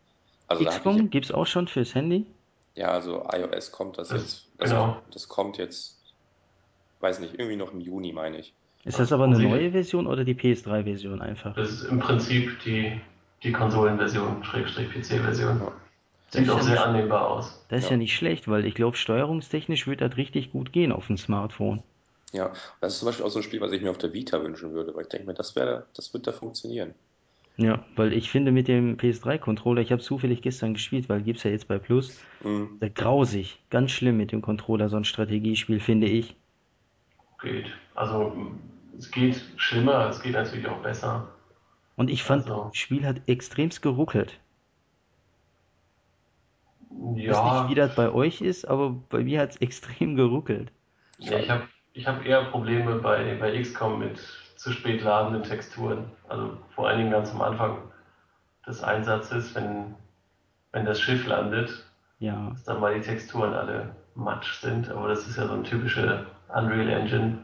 Also 0.47 0.65
habe 0.65 0.71
ich, 0.71 0.79
XCOM 0.79 1.11
gibt's 1.11 1.33
auch 1.33 1.47
schon 1.47 1.67
fürs 1.67 1.95
Handy? 1.95 2.27
Ja, 2.75 2.89
also 2.91 3.27
iOS 3.33 3.73
kommt 3.73 3.99
das 3.99 4.09
Das, 4.09 4.23
jetzt, 4.23 4.53
das, 4.59 4.71
genau. 4.71 5.03
das 5.13 5.29
kommt 5.29 5.59
jetzt, 5.59 6.15
weiß 7.01 7.21
nicht, 7.21 7.35
irgendwie 7.35 7.57
noch 7.57 7.73
im 7.73 7.81
Juni, 7.81 8.13
meine 8.13 8.39
ich. 8.41 8.57
Ist 8.85 9.01
das 9.01 9.11
aber 9.13 9.25
eine 9.25 9.41
neue 9.41 9.73
Version 9.73 10.07
oder 10.07 10.25
die 10.25 10.35
PS3-Version 10.37 11.21
einfach? 11.21 11.57
das 11.57 11.71
ist 11.71 11.85
im 11.85 11.99
Prinzip 11.99 12.61
die, 12.61 13.01
die 13.43 13.53
Konsolenversion, 13.53 14.45
Schrägstrich 14.45 14.91
PC-Version. 14.91 15.61
Ja, 15.61 15.73
Das 16.31 16.37
Sieht 16.37 16.47
ist 16.47 16.51
auch 16.51 16.59
ja 16.59 16.63
sehr 16.63 16.79
nicht, 16.79 16.81
annehmbar 16.81 17.29
aus. 17.31 17.67
das 17.69 17.85
ist 17.85 17.91
ja 17.91 17.97
ja. 17.97 17.99
nicht 17.99 18.15
schlecht, 18.17 18.49
weil 18.49 18.65
ich 18.67 18.75
glaube, 18.77 18.97
steuerungstechnisch 18.97 19.87
wird 19.89 20.01
das 20.01 20.17
richtig 20.17 20.53
gut 20.53 20.73
gehen 20.73 20.93
auf 20.93 21.09
dem 21.09 21.17
Smartphone. 21.17 21.83
Ja, 22.33 22.53
das 22.81 22.95
ist 22.95 22.99
zum 23.01 23.07
Beispiel 23.07 23.25
auch 23.27 23.31
so 23.31 23.39
ein 23.41 23.43
Spiel, 23.43 23.61
was 23.63 23.73
ich 23.73 23.81
mir 23.83 23.91
auf 23.91 23.99
der 23.99 24.13
Vita 24.13 24.43
wünschen 24.43 24.73
würde, 24.73 24.95
weil 24.95 25.03
ich 25.05 25.09
denke 25.09 25.27
mir, 25.27 25.35
das 25.35 25.55
wäre, 25.57 25.87
das 25.95 26.13
wird 26.15 26.27
da 26.27 26.33
funktionieren. 26.33 26.95
Ja, 27.57 27.87
weil 27.97 28.13
ich 28.13 28.31
finde 28.31 28.53
mit 28.53 28.69
dem 28.69 28.99
PS3-Controller, 28.99 29.81
ich 29.81 29.91
habe 29.91 30.03
zufällig 30.03 30.43
gestern 30.43 30.75
gespielt, 30.75 31.09
weil 31.09 31.23
gibt's 31.23 31.45
ja 31.45 31.51
jetzt 31.51 31.67
bei 31.69 31.79
Plus, 31.79 32.15
Mhm. 32.45 32.81
äh, 32.81 32.91
grausig, 32.91 33.65
ganz 33.71 33.91
schlimm 33.93 34.17
mit 34.19 34.33
dem 34.33 34.43
Controller, 34.43 34.89
so 34.91 34.97
ein 34.99 35.05
Strategiespiel, 35.07 35.81
finde 35.81 36.09
ich. 36.09 36.37
Geht. 37.43 37.67
Also 37.95 38.35
es 38.97 39.11
geht 39.11 39.43
schlimmer, 39.57 40.09
es 40.09 40.23
geht 40.23 40.33
natürlich 40.33 40.67
auch 40.67 40.81
besser. 40.83 41.29
Und 41.97 42.11
ich 42.11 42.23
fand, 42.23 42.45
Also 42.45 42.71
das 42.71 42.77
Spiel 42.83 43.07
hat 43.07 43.27
extremst 43.31 43.81
geruckelt. 43.81 44.39
Ich 47.15 47.27
weiß 47.27 47.43
nicht, 47.43 47.67
wie 47.67 47.75
ja, 47.75 47.75
das 47.75 47.95
bei 47.95 48.13
euch 48.13 48.43
ist, 48.43 48.67
aber 48.67 48.91
bei 48.91 49.25
mir 49.25 49.41
hat's 49.41 49.57
extrem 49.63 50.15
geruckelt. 50.15 50.73
Ich 51.19 51.31
ja 51.31 51.39
ich 51.39 51.49
habe 51.49 51.69
ich 51.95 52.07
hab 52.07 52.25
eher 52.27 52.45
Probleme 52.51 52.97
bei, 52.99 53.35
bei 53.37 53.53
XCOM 53.53 53.99
mit 54.01 54.19
zu 54.63 54.71
spät 54.71 55.03
ladenden 55.03 55.43
Texturen. 55.43 56.05
Also 56.29 56.57
vor 56.77 56.87
allen 56.87 56.99
Dingen 56.99 57.11
ganz 57.11 57.33
am 57.35 57.43
Anfang 57.43 57.79
des 58.65 58.81
Einsatzes, 58.81 59.57
wenn, 59.57 59.97
wenn 60.71 60.85
das 60.85 61.01
Schiff 61.01 61.27
landet, 61.27 61.85
Ja, 62.21 62.51
dass 62.51 62.63
dann 62.63 62.79
mal 62.79 62.95
die 62.95 63.01
Texturen 63.01 63.55
alle 63.55 63.91
matsch 64.15 64.61
sind. 64.61 64.89
Aber 64.89 65.09
das 65.09 65.27
ist 65.27 65.37
ja 65.37 65.49
so 65.49 65.55
ein 65.55 65.65
typische 65.65 66.27
Unreal 66.55 66.89
Engine 66.91 67.39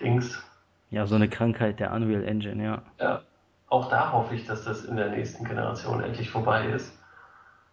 Dings. 0.00 0.42
ja, 0.90 1.06
so 1.06 1.14
eine 1.14 1.28
Krankheit 1.28 1.78
der 1.78 1.92
Unreal 1.92 2.24
Engine, 2.24 2.62
ja. 2.62 2.82
Ja, 2.98 3.20
auch 3.68 3.88
da 3.88 4.10
hoffe 4.10 4.34
ich, 4.34 4.46
dass 4.46 4.64
das 4.64 4.84
in 4.84 4.96
der 4.96 5.10
nächsten 5.10 5.44
Generation 5.44 6.02
endlich 6.02 6.28
vorbei 6.28 6.66
ist, 6.66 6.92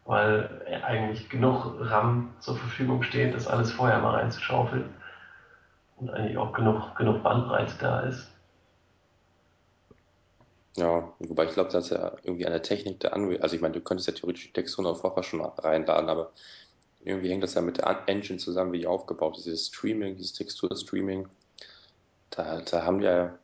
weil 0.06 0.62
eigentlich 0.86 1.28
genug 1.28 1.74
RAM 1.80 2.30
zur 2.38 2.56
Verfügung 2.56 3.02
steht, 3.02 3.34
das 3.34 3.48
alles 3.48 3.72
vorher 3.72 3.98
mal 3.98 4.14
reinzuschaufeln 4.16 4.86
und 5.98 6.12
eigentlich 6.12 6.38
auch 6.38 6.54
genug, 6.54 6.96
genug 6.96 7.24
Bandbreite 7.24 7.74
da 7.80 8.02
ist. 8.02 8.33
Ja, 10.78 11.14
wobei 11.20 11.46
ich 11.46 11.54
glaube, 11.54 11.72
das 11.72 11.86
ist 11.86 11.92
ja 11.92 12.16
irgendwie 12.24 12.46
eine 12.46 12.62
Technik 12.62 13.00
der 13.02 13.14
Unreal, 13.16 13.42
also 13.42 13.56
ich 13.56 13.62
meine, 13.62 13.74
du 13.74 13.82
könntest 13.82 14.08
ja 14.08 14.14
theoretisch 14.14 14.48
die 14.48 14.54
Texturen 14.54 14.88
auch 14.88 14.98
vorher 15.00 15.24
schon 15.24 15.42
reinladen, 15.42 16.10
aber 16.10 16.34
irgendwie 17.04 17.30
hängt 17.32 17.44
das 17.44 17.56
ja 17.56 17.62
mit 17.62 17.78
der 17.78 17.88
An- 17.88 18.08
Engine 18.08 18.40
zusammen, 18.40 18.74
wie 18.74 18.80
die 18.80 18.88
aufgebaut 18.88 19.38
ist, 19.38 19.46
dieses 19.48 19.68
Streaming, 19.68 20.16
dieses 20.18 20.34
Textur-Streaming, 20.34 21.28
da, 22.32 22.62
da 22.62 22.84
haben 22.84 23.00
die 23.00 23.06
ja 23.06 23.38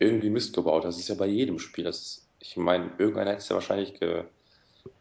irgendwie 0.00 0.30
Mist 0.30 0.54
gebaut, 0.54 0.84
das 0.84 0.98
ist 0.98 1.08
ja 1.08 1.14
bei 1.14 1.26
jedem 1.26 1.58
Spiel, 1.58 1.84
das 1.84 1.98
ist, 2.00 2.28
ich 2.40 2.56
meine, 2.56 2.92
irgendeiner 2.98 3.32
hätte 3.32 3.40
es 3.42 3.48
ja 3.48 3.56
wahrscheinlich 3.56 3.98
ge, 4.00 4.24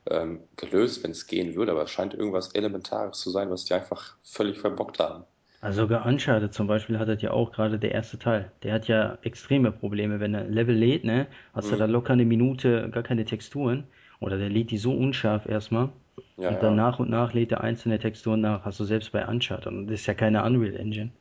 ähm, 0.08 0.42
gelöst, 0.58 1.04
wenn 1.04 1.12
es 1.12 1.28
gehen 1.28 1.56
würde, 1.56 1.72
aber 1.74 1.84
es 1.84 1.92
scheint 1.92 2.14
irgendwas 2.16 2.54
Elementares 2.56 3.20
zu 3.20 3.32
sein, 3.32 3.50
was 3.52 3.66
die 3.66 3.74
einfach 3.76 4.18
völlig 4.24 4.60
verbockt 4.60 5.00
haben. 5.00 5.26
Also 5.62 5.84
sogar 5.84 6.06
Uncharted 6.06 6.54
zum 6.54 6.68
Beispiel 6.68 7.00
hat 7.00 7.08
das 7.08 7.22
ja 7.22 7.32
auch 7.32 7.54
gerade 7.54 7.80
der 7.80 7.94
erste 7.94 8.20
Teil. 8.20 8.52
Der 8.64 8.74
hat 8.74 8.90
ja 8.90 9.18
extreme 9.22 9.72
Probleme. 9.72 10.20
Wenn 10.20 10.34
er 10.34 10.42
ein 10.42 10.52
Level 10.52 10.76
lädt, 10.76 11.06
ne, 11.06 11.28
hast 11.54 11.72
du 11.72 11.78
da 11.78 11.86
Mhm. 11.86 11.88
locker 11.88 12.12
eine 12.12 12.26
Minute 12.26 12.90
gar 12.92 13.04
keine 13.04 13.24
Texturen. 13.26 13.86
Oder 14.20 14.38
der 14.38 14.50
lädt 14.50 14.70
die 14.72 14.78
so 14.78 14.92
unscharf 14.94 15.46
erstmal. 15.48 15.90
Ja, 16.38 16.50
Und 16.50 16.62
dann 16.64 16.76
ja. 16.76 16.76
nach 16.76 17.00
und 17.00 17.10
nach 17.10 17.34
lädt 17.34 17.52
er 17.54 17.62
einzelne 17.62 18.00
Texturen 18.00 18.42
nach. 18.42 18.66
Hast 18.66 18.80
du 18.82 18.84
selbst 18.86 19.12
bei 19.14 19.26
Uncharted. 19.26 19.68
Und 19.68 19.88
das 19.88 20.02
ist 20.02 20.08
ja 20.08 20.14
keine 20.14 20.44
Unreal 20.44 20.76
Engine. 20.76 21.12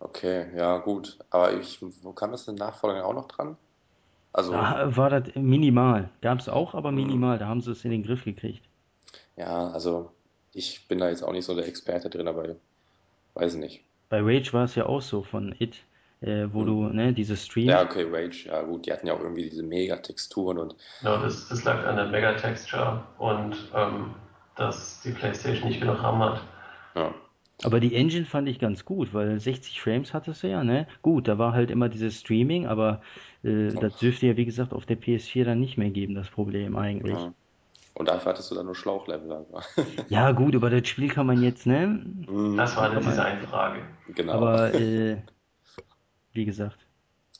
Okay, 0.00 0.54
ja, 0.56 0.78
gut. 0.78 1.18
Aber 1.30 1.54
ich, 1.58 1.78
wo 2.02 2.12
kam 2.12 2.32
das 2.32 2.44
denn 2.44 2.56
Nachfolger 2.56 3.06
auch 3.06 3.14
noch 3.14 3.28
dran? 3.28 3.56
Also, 4.32 4.76
Da 4.76 4.94
war 4.96 5.10
das 5.10 5.34
minimal. 5.34 6.10
Gab 6.20 6.38
es 6.38 6.48
auch, 6.48 6.74
aber 6.76 6.92
hm, 6.92 6.92
minimal. 6.92 7.38
Da 7.38 7.48
haben 7.48 7.60
sie 7.60 7.72
es 7.72 7.84
in 7.84 7.90
den 7.90 8.04
Griff 8.04 8.22
gekriegt. 8.24 8.62
ja, 9.36 9.70
also 9.70 10.12
ich 10.52 10.86
bin 10.88 10.98
da 10.98 11.08
jetzt 11.08 11.22
auch 11.22 11.32
nicht 11.32 11.44
so 11.44 11.54
der 11.54 11.66
Experte 11.68 12.10
drin, 12.10 12.28
aber 12.28 12.56
weiß 13.34 13.54
nicht. 13.56 13.84
Bei 14.08 14.20
Rage 14.20 14.52
war 14.52 14.62
es 14.66 14.76
ja 14.76 14.86
auch 14.86 15.02
so 15.02 15.24
von 15.24 15.56
It, 15.58 15.88
äh, 16.20 16.46
wo 16.52 16.62
Hm. 16.62 16.64
du, 16.64 16.88
ne, 16.90 17.12
diese 17.12 17.36
Ja, 17.64 17.82
Streams. 17.82 17.84
okay, 17.84 18.04
Rage, 18.10 18.46
ja 18.48 18.62
gut, 18.62 18.86
die 18.86 18.92
hatten 18.92 19.06
ja 19.08 19.14
auch 19.14 19.20
irgendwie 19.20 19.48
diese 19.50 19.62
Mega-Texturen 19.64 20.58
und 20.58 20.76
Genau, 21.00 21.18
das, 21.22 21.48
das 21.48 21.64
lag 21.64 21.84
an 21.86 21.96
der 21.96 22.06
Megatexture 22.08 23.04
und 23.18 23.56
ähm, 23.74 24.14
dass 24.56 25.00
die 25.02 25.12
PlayStation 25.12 25.68
nicht 25.68 25.80
genug 25.80 26.02
RAM 26.02 26.20
hat. 26.20 26.42
ja, 26.94 27.14
Aber 27.64 27.80
die 27.80 27.94
Engine 27.94 28.24
fand 28.24 28.48
ich 28.48 28.58
ganz 28.60 28.84
gut, 28.84 29.12
weil 29.14 29.38
60 29.40 29.80
Frames 29.80 30.14
hattest 30.14 30.42
du 30.42 30.48
ja, 30.48 30.62
ne? 30.64 30.86
Gut, 31.02 31.26
da 31.28 31.38
war 31.38 31.52
halt 31.52 31.70
immer 31.72 31.88
dieses 31.88 32.18
Streaming, 32.20 32.66
aber 32.66 33.02
äh, 33.44 33.76
das 33.78 33.98
dürfte 33.98 34.26
ja, 34.26 34.36
wie 34.36 34.44
gesagt, 34.44 34.72
auf 34.72 34.86
der 34.86 34.96
PS4 34.96 35.44
dann 35.44 35.60
nicht 35.60 35.76
mehr 35.78 35.90
geben, 35.90 36.14
das 36.14 36.30
Problem 36.30 36.76
eigentlich. 36.76 37.28
ja. 37.28 37.34
Und 37.94 38.08
dafür 38.08 38.32
hattest 38.32 38.50
du 38.50 38.54
dann 38.54 38.66
nur 38.66 38.74
Schlauchlevel. 38.74 39.32
Also. 39.32 39.60
Ja, 40.08 40.30
gut, 40.32 40.54
über 40.54 40.70
das 40.70 40.86
Spiel 40.88 41.08
kann 41.10 41.26
man 41.26 41.40
jetzt, 41.42 41.66
ne? 41.66 42.04
Das 42.56 42.76
Mhm, 42.76 42.76
war 42.76 42.84
eine 42.90 42.94
Kann 42.94 43.04
man, 43.04 43.10
Designfrage. 43.10 43.82
genau. 44.08 44.32
aber 44.34 44.74
äh, 44.74 45.22
wie 46.32 46.44
gesagt, 46.44 46.86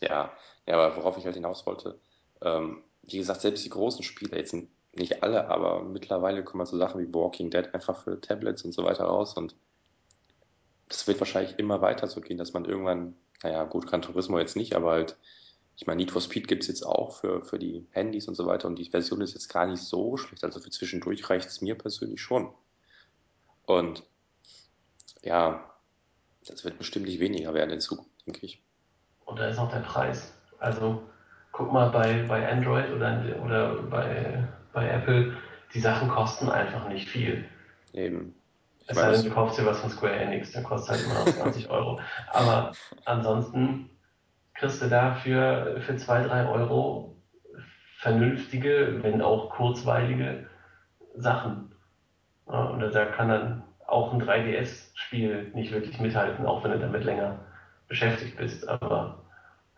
Ja, 0.01 0.33
ja, 0.67 0.75
aber 0.75 0.97
worauf 0.97 1.17
ich 1.19 1.25
halt 1.25 1.35
hinaus 1.37 1.65
wollte, 1.67 1.99
ähm, 2.43 2.83
wie 3.03 3.19
gesagt, 3.19 3.41
selbst 3.41 3.65
die 3.65 3.71
großen 3.71 4.03
Spiele, 4.05 4.37
jetzt 4.37 4.55
nicht 4.95 5.23
alle, 5.23 5.49
aber 5.49 5.83
mittlerweile 5.85 6.45
kommen 6.45 6.61
halt 6.61 6.69
so 6.71 6.77
Sachen 6.79 7.01
wie 7.01 7.13
Walking 7.15 7.51
Dead 7.51 7.73
einfach 7.75 8.03
für 8.05 8.21
Tablets 8.21 8.63
und 8.65 8.73
so 8.73 8.85
weiter 8.85 9.05
raus 9.05 9.35
und 9.37 9.57
das 10.89 11.07
wird 11.07 11.21
wahrscheinlich 11.21 11.59
immer 11.59 11.81
weiter 11.81 12.07
so 12.07 12.21
gehen, 12.21 12.39
dass 12.39 12.53
man 12.53 12.65
irgendwann, 12.65 13.15
naja, 13.43 13.65
gut, 13.65 13.87
Gran 13.87 14.03
Turismo 14.03 14.39
jetzt 14.39 14.57
nicht, 14.57 14.75
aber 14.75 14.93
halt, 14.93 15.17
ich 15.77 15.87
meine, 15.87 15.99
Need 15.99 16.11
for 16.11 16.21
Speed 16.21 16.49
gibt 16.49 16.63
es 16.63 16.69
jetzt 16.69 16.85
auch 16.85 17.17
für, 17.17 17.45
für 17.45 17.59
die 17.59 17.87
Handys 17.91 18.29
und 18.29 18.35
so 18.35 18.47
weiter 18.47 18.69
und 18.69 18.79
die 18.79 18.91
Version 18.91 19.21
ist 19.21 19.35
jetzt 19.35 19.49
gar 19.49 19.67
nicht 19.67 19.83
so 19.83 20.17
schlecht, 20.17 20.45
also 20.45 20.61
für 20.61 20.71
zwischendurch 20.71 21.29
reicht 21.29 21.49
es 21.49 21.61
mir 21.61 21.77
persönlich 21.77 22.21
schon. 22.21 22.53
Und 23.65 24.03
ja, 25.23 25.65
das 26.47 26.65
wird 26.65 26.79
bestimmt 26.79 27.07
nicht 27.07 27.21
weniger 27.21 27.55
werden 27.55 27.71
in 27.71 27.81
Zukunft, 27.81 28.11
denke 28.27 28.45
ich. 28.47 28.63
Und 29.25 29.39
da 29.39 29.49
ist 29.49 29.57
noch 29.57 29.71
der 29.71 29.81
Preis. 29.81 30.35
Also 30.59 31.03
guck 31.53 31.73
mal 31.73 31.91
bei, 31.91 32.25
bei 32.29 32.51
Android 32.51 32.91
oder, 32.91 33.23
oder 33.43 33.83
bei, 33.83 34.49
bei 34.73 34.89
Apple, 34.89 35.37
die 35.75 35.81
Sachen 35.81 36.09
kosten 36.09 36.49
einfach 36.49 36.89
nicht 36.89 37.09
viel. 37.09 37.45
Eben. 37.93 38.35
Ich 38.81 38.91
Es 38.91 38.97
sei 38.97 39.13
denn, 39.13 39.25
du 39.25 39.31
kaufst 39.31 39.59
dir 39.59 39.67
was 39.67 39.79
von 39.79 39.91
Square 39.91 40.15
Enix, 40.15 40.53
dann 40.53 40.65
kostet 40.65 40.97
halt 40.97 41.05
immer 41.05 41.25
noch 41.25 41.27
20 41.43 41.71
Euro. 41.71 42.01
Aber 42.31 42.73
ansonsten 43.05 43.91
kriegst 44.55 44.83
du 44.83 44.89
da 44.89 45.15
für, 45.15 45.81
für 45.81 45.97
2, 45.97 46.25
3 46.25 46.49
Euro 46.49 47.17
vernünftige, 47.99 48.99
wenn 49.03 49.23
auch 49.23 49.51
kurzweilige 49.51 50.47
Sachen. 51.15 51.73
Und 52.47 52.81
da 52.81 53.05
kann 53.07 53.29
dann 53.29 53.63
auch 53.87 54.13
ein 54.13 54.23
3DS-Spiel 54.23 55.51
nicht 55.55 55.73
wirklich 55.73 56.01
mithalten, 56.01 56.47
auch 56.47 56.65
wenn 56.65 56.73
du 56.73 56.79
damit 56.79 57.05
länger 57.05 57.39
beschäftigt 57.89 58.37
bist. 58.37 58.69
Aber 58.69 59.25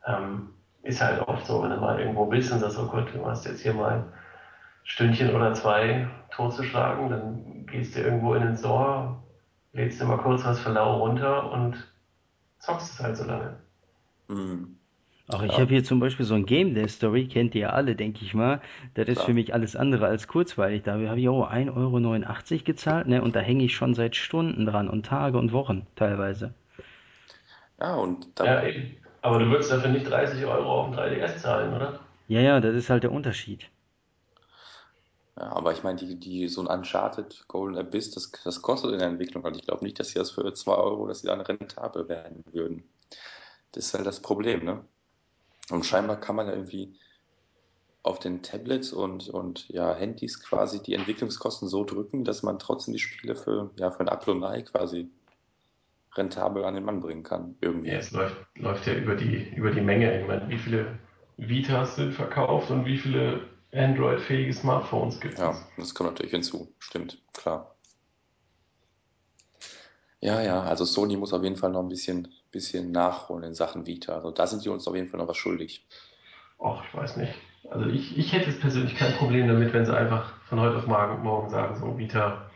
ähm, 0.06 0.50
ist 0.82 1.02
halt 1.02 1.20
oft 1.26 1.46
so, 1.46 1.62
wenn 1.62 1.70
du 1.70 1.76
mal 1.76 1.98
irgendwo 2.00 2.26
bist 2.26 2.52
und 2.52 2.60
sagst, 2.60 2.78
oh 2.78 2.86
Gott, 2.86 3.08
du 3.14 3.24
hast 3.26 3.46
jetzt 3.46 3.60
hier 3.60 3.74
mal 3.74 4.04
Stündchen 4.84 5.34
oder 5.34 5.54
zwei 5.54 6.08
totzuschlagen, 6.30 7.10
dann 7.10 7.66
gehst 7.66 7.96
du 7.96 8.00
irgendwo 8.00 8.34
in 8.34 8.42
den 8.42 8.56
Store, 8.56 9.16
lädst 9.72 10.00
dir 10.00 10.04
mal 10.04 10.18
kurz 10.18 10.44
was 10.44 10.60
für 10.60 10.70
lau 10.70 10.98
runter 10.98 11.50
und 11.50 11.90
zockst 12.58 12.92
es 12.92 13.02
halt 13.02 13.16
so 13.16 13.24
lange. 13.24 13.56
Mhm. 14.28 14.78
Ach, 15.28 15.42
ich 15.42 15.58
Ja, 15.58 15.60
habe 15.60 15.68
hier 15.74 15.84
zum 15.84 16.00
Beispiel 16.00 16.24
so 16.24 16.32
ein 16.34 16.46
Game 16.46 16.74
Day 16.74 16.88
Story, 16.88 17.28
kennt 17.28 17.54
ihr 17.54 17.60
ja 17.60 17.68
alle, 17.70 17.94
denke 17.94 18.24
ich 18.24 18.32
mal. 18.32 18.62
Das 18.94 19.06
ist 19.06 19.22
für 19.22 19.34
klar. 19.34 19.34
mich 19.34 19.52
alles 19.52 19.76
andere 19.76 20.06
als 20.06 20.28
kurzweilig. 20.28 20.82
Da 20.82 20.92
habe 20.94 21.20
ich 21.20 21.28
auch 21.28 21.46
1,89 21.50 21.76
Euro 21.76 22.00
neunundachtzig 22.00 22.64
gezahlt, 22.64 23.06
ne? 23.06 23.20
Und 23.20 23.36
da 23.36 23.40
hänge 23.40 23.64
ich 23.64 23.74
schon 23.76 23.92
seit 23.92 24.16
Stunden 24.16 24.64
dran 24.64 24.88
und 24.88 25.04
Tage 25.04 25.36
und 25.36 25.52
Wochen 25.52 25.86
teilweise. 25.94 26.54
Ja, 27.80 27.94
und 27.96 28.26
da, 28.38 28.46
Ja, 28.46 28.62
eben. 28.62 28.96
Aber 29.22 29.38
du 29.38 29.46
würdest 29.50 29.70
dafür 29.70 29.90
nicht 29.90 30.08
30 30.08 30.44
Euro 30.44 30.70
auf 30.80 30.86
dem 30.88 30.94
3DS 30.96 31.38
zahlen, 31.42 31.74
oder? 31.74 32.00
Ja, 32.26 32.40
ja, 32.42 32.60
das 32.60 32.74
ist 32.74 32.90
halt 32.90 33.02
der 33.04 33.12
Unterschied. 33.12 33.70
ja, 35.36 35.44
aber 35.52 35.72
ich 35.72 35.82
meine, 35.82 35.98
die, 35.98 36.18
die, 36.18 36.48
so 36.48 36.60
ein 36.60 36.66
Uncharted 36.68 37.44
Golden 37.48 37.76
Abyss, 37.78 38.10
das, 38.12 38.30
das 38.44 38.62
kostet 38.62 38.92
in 38.92 38.98
der 39.00 39.08
Entwicklung 39.08 39.44
halt. 39.44 39.56
Ich 39.56 39.64
glaube 39.66 39.84
nicht, 39.84 39.98
dass 39.98 40.08
sie 40.08 40.18
das 40.18 40.30
für 40.32 40.52
2 40.54 40.74
Euro, 40.74 41.06
dass 41.06 41.20
sie 41.20 41.26
dann 41.28 41.40
rentabel 41.40 42.08
werden 42.08 42.44
würden. 42.52 42.84
Das 43.74 43.86
ist 43.86 43.94
halt 43.94 44.06
das 44.06 44.20
Problem, 44.20 44.64
ne? 44.64 44.84
Und 45.70 45.84
scheinbar 45.86 46.20
kann 46.20 46.36
man 46.36 46.46
ja 46.46 46.52
irgendwie 46.52 46.98
auf 48.02 48.18
den 48.18 48.42
Tablets 48.42 48.92
und, 48.92 49.28
und 49.30 49.68
ja, 49.68 49.94
Handys 49.94 50.40
quasi 50.42 50.82
die 50.82 50.94
Entwicklungskosten 50.94 51.68
so 51.68 51.84
drücken, 51.84 52.24
dass 52.24 52.42
man 52.42 52.58
trotzdem 52.58 52.92
die 52.92 53.00
Spiele 53.00 53.34
für, 53.34 53.70
ja, 53.76 53.90
für 53.90 54.00
ein 54.00 54.44
Ei 54.44 54.62
quasi 54.62 55.10
rentabel 56.14 56.64
an 56.64 56.74
den 56.74 56.84
Mann 56.84 57.00
bringen 57.00 57.22
kann, 57.22 57.56
Ja, 57.60 57.68
irgendwie. 57.68 57.90
es 57.90 58.10
läuft, 58.12 58.36
läuft 58.56 58.86
ja 58.86 58.94
über 58.94 59.16
die, 59.16 59.48
über 59.56 59.70
die 59.70 59.80
Menge. 59.80 60.20
Ich 60.20 60.26
meine, 60.28 60.48
wie 60.48 60.58
viele 60.58 60.98
Vitas 61.38 61.96
sind 61.96 62.12
verkauft 62.12 62.70
und 62.70 62.84
wie 62.84 62.98
viele 62.98 63.48
Android-fähige 63.72 64.52
Smartphones 64.52 65.18
gibt 65.20 65.38
Ja, 65.38 65.50
es? 65.50 65.66
das 65.76 65.94
kommt 65.94 66.10
natürlich 66.10 66.32
hinzu. 66.32 66.72
Stimmt, 66.78 67.20
klar. 67.32 67.74
Ja, 70.20 70.40
ja, 70.40 70.62
also 70.62 70.84
Sony 70.84 71.16
muss 71.16 71.32
auf 71.32 71.42
jeden 71.42 71.56
Fall 71.56 71.70
noch 71.70 71.82
ein 71.82 71.88
bisschen, 71.88 72.32
bisschen 72.54 72.92
nachholen 72.92 73.44
in 73.44 73.54
Sachen 73.54 73.86
Vita. 73.86 74.14
Also 74.14 74.30
da 74.30 74.46
sind 74.46 74.62
sie 74.62 74.70
uns 74.70 74.88
auf 74.88 74.94
jeden 74.94 75.10
Fall 75.10 75.20
noch 75.20 75.28
was 75.28 75.36
schuldig. 75.36 75.86
Och, 76.58 76.82
ich 76.88 76.94
weiß 76.96 77.18
nicht. 77.18 77.34
Also 77.70 77.86
ich, 77.86 78.16
ich 78.16 78.32
hätte 78.32 78.50
jetzt 78.50 78.60
persönlich 78.60 78.96
kein 78.96 79.12
Problem 79.14 79.48
damit, 79.48 79.72
wenn 79.72 79.84
sie 79.84 79.96
einfach 79.96 80.32
von 80.48 80.60
heute 80.60 80.76
auf 80.76 80.86
morgen, 80.86 81.50
sagen, 81.50 81.76
so 81.76 81.98
Vita, 81.98 82.50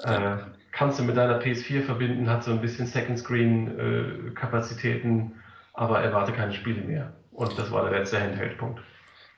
äh, 0.00 0.36
kannst 0.72 0.98
du 0.98 1.04
mit 1.04 1.16
deiner 1.16 1.40
PS4 1.40 1.82
verbinden, 1.82 2.28
hat 2.28 2.44
so 2.44 2.52
ein 2.52 2.60
bisschen 2.60 2.86
Second 2.86 3.18
Screen 3.18 3.78
äh, 3.78 4.30
Kapazitäten, 4.30 5.32
aber 5.72 6.00
erwarte 6.00 6.32
keine 6.32 6.52
Spiele 6.52 6.82
mehr. 6.82 7.12
Und 7.32 7.58
das 7.58 7.70
war 7.70 7.88
der 7.88 7.98
letzte 7.98 8.20
Handheld-Punkt. 8.20 8.80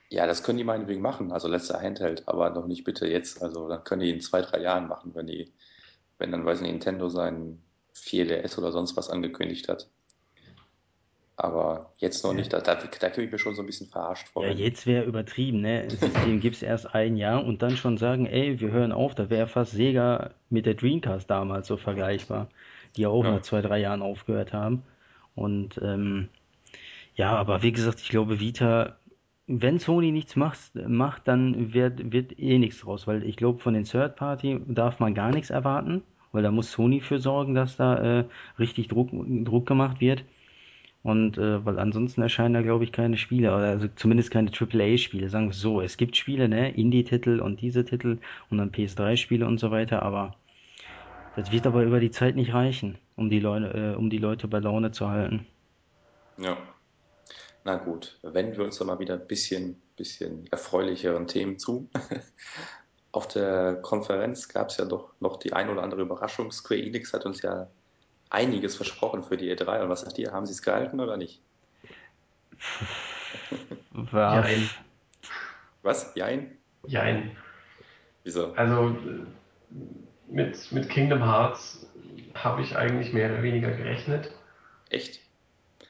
ja, 0.09 0.25
das 0.27 0.43
können 0.43 0.57
die 0.57 0.63
meinetwegen 0.63 1.01
machen, 1.01 1.31
also 1.31 1.47
letzter 1.47 1.81
Handheld, 1.81 2.27
aber 2.27 2.49
noch 2.51 2.67
nicht 2.67 2.83
bitte 2.83 3.07
jetzt. 3.07 3.41
Also 3.41 3.67
dann 3.67 3.83
können 3.83 4.01
die 4.01 4.11
in 4.11 4.21
zwei, 4.21 4.41
drei 4.41 4.59
Jahren 4.61 4.87
machen, 4.87 5.15
wenn 5.15 5.27
die, 5.27 5.53
wenn 6.17 6.31
dann, 6.31 6.45
weiß 6.45 6.61
nicht, 6.61 6.71
Nintendo 6.71 7.09
seinen 7.09 7.63
4DS 8.03 8.57
oder 8.57 8.71
sonst 8.71 8.97
was 8.97 9.09
angekündigt 9.09 9.67
hat. 9.69 9.89
Aber 11.37 11.93
jetzt 11.97 12.23
noch 12.23 12.33
nicht. 12.33 12.51
Da, 12.53 12.59
da, 12.61 12.75
da 12.75 13.09
kriege 13.09 13.25
ich 13.25 13.31
mir 13.31 13.39
schon 13.39 13.55
so 13.55 13.61
ein 13.63 13.65
bisschen 13.65 13.87
verarscht 13.87 14.27
vor, 14.29 14.45
Ja, 14.45 14.49
jetzt 14.49 14.85
wäre 14.85 15.05
übertrieben, 15.05 15.61
ne? 15.61 15.89
System 15.95 16.39
gibt's 16.39 16.61
erst 16.61 16.93
ein 16.93 17.15
Jahr 17.17 17.43
und 17.43 17.61
dann 17.61 17.75
schon 17.77 17.97
sagen, 17.97 18.25
ey, 18.27 18.59
wir 18.59 18.71
hören 18.71 18.91
auf, 18.91 19.15
da 19.15 19.29
wäre 19.29 19.47
fast 19.47 19.71
Sega 19.71 20.31
mit 20.49 20.65
der 20.65 20.75
Dreamcast 20.75 21.29
damals 21.29 21.67
so 21.67 21.77
vergleichbar, 21.77 22.49
die 22.95 23.01
ja 23.01 23.09
auch 23.09 23.27
nach 23.27 23.41
Ja, 23.41 23.41
zwei, 23.41 23.61
drei 23.61 23.79
Jahren 23.79 24.01
aufgehört 24.01 24.53
haben. 24.53 24.83
Und 25.35 25.79
ähm, 25.83 26.29
ja, 27.15 27.35
aber 27.35 27.63
wie 27.63 27.71
gesagt, 27.71 28.01
ich 28.01 28.09
glaube, 28.09 28.39
Vita, 28.39 28.97
wenn 29.47 29.79
Sony 29.79 30.11
nichts 30.11 30.35
macht, 30.35 30.75
macht 30.75 31.27
dann 31.27 31.73
wird, 31.73 32.11
wird 32.11 32.37
eh 32.39 32.59
nichts 32.59 32.81
draus, 32.81 33.07
weil 33.07 33.23
ich 33.23 33.37
glaube, 33.37 33.59
von 33.59 33.73
den 33.73 33.85
Third 33.85 34.15
Party 34.15 34.61
darf 34.67 34.99
man 34.99 35.15
gar 35.15 35.31
nichts 35.31 35.49
erwarten, 35.49 36.03
weil 36.31 36.43
da 36.43 36.51
muss 36.51 36.71
Sony 36.71 37.01
für 37.01 37.19
sorgen, 37.19 37.55
dass 37.55 37.77
da 37.77 38.19
äh, 38.19 38.25
richtig 38.59 38.87
Druck, 38.87 39.09
Druck 39.11 39.65
gemacht 39.65 40.01
wird. 40.01 40.23
Und 41.03 41.37
äh, 41.37 41.63
weil 41.65 41.79
ansonsten 41.79 42.21
erscheinen 42.21 42.53
da, 42.53 42.61
glaube 42.61 42.83
ich, 42.83 42.91
keine 42.91 43.17
Spiele, 43.17 43.53
also 43.53 43.87
zumindest 43.95 44.31
keine 44.31 44.51
AAA-Spiele. 44.51 45.29
Sagen 45.29 45.47
wir 45.47 45.53
so, 45.53 45.79
es 45.79 45.95
gibt 45.97 46.17
Spiele, 46.17 46.49
ne, 46.49 46.71
Indie-Titel 46.71 47.39
und 47.39 47.61
diese 47.61 47.85
Titel 47.85 48.17
und 48.49 48.57
dann 48.57 48.71
PS3-Spiele 48.71 49.47
und 49.47 49.57
so 49.57 49.71
weiter, 49.71 50.03
aber 50.03 50.35
das 51.37 51.51
wird 51.51 51.67
aber 51.67 51.83
über 51.83 51.99
die 51.99 52.11
Zeit 52.11 52.35
nicht 52.35 52.53
reichen, 52.53 52.97
um 53.15 53.29
die 53.29 53.39
Leute, 53.39 53.93
äh, 53.93 53.95
um 53.95 54.09
die 54.09 54.17
Leute 54.17 54.47
bei 54.47 54.59
Laune 54.59 54.91
zu 54.91 55.07
halten. 55.07 55.45
ja. 56.37 56.57
Na 57.63 57.75
gut, 57.75 58.17
wenden 58.23 58.55
wir 58.57 58.63
uns 58.63 58.77
doch 58.77 58.85
mal 58.85 58.99
wieder 58.99 59.15
ein 59.15 59.27
bisschen, 59.27 59.81
bisschen 59.97 60.47
erfreulicheren 60.51 61.27
Themen 61.27 61.59
zu. 61.59 61.89
Auf 63.17 63.27
der 63.27 63.77
Konferenz 63.81 64.47
gab 64.47 64.69
es 64.69 64.77
ja 64.77 64.85
doch 64.85 65.11
noch 65.19 65.37
die 65.37 65.51
ein 65.51 65.71
oder 65.71 65.81
andere 65.81 66.01
Überraschung. 66.01 66.51
Square 66.51 66.79
Enix 66.79 67.13
hat 67.13 67.25
uns 67.25 67.41
ja 67.41 67.65
einiges 68.29 68.75
versprochen 68.75 69.23
für 69.23 69.37
die 69.37 69.51
E3. 69.51 69.81
Und 69.81 69.89
was 69.89 70.01
sagt 70.01 70.19
ihr? 70.19 70.31
Haben 70.31 70.45
sie 70.45 70.51
es 70.51 70.61
gehalten 70.61 70.99
oder 70.99 71.17
nicht? 71.17 71.41
Jein, 73.91 74.11
Warf. 74.11 74.79
Was? 75.81 76.11
Jein? 76.13 76.59
jein. 76.85 77.35
Wieso? 78.23 78.53
Also 78.53 78.89
äh, 78.89 79.25
mit, 80.27 80.71
mit 80.71 80.87
Kingdom 80.87 81.23
Hearts 81.23 81.87
habe 82.35 82.61
ich 82.61 82.77
eigentlich 82.77 83.13
mehr 83.13 83.31
oder 83.31 83.41
weniger 83.41 83.71
gerechnet. 83.71 84.29
Echt? 84.91 85.21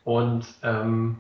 Und 0.06 0.46
ähm, 0.64 1.20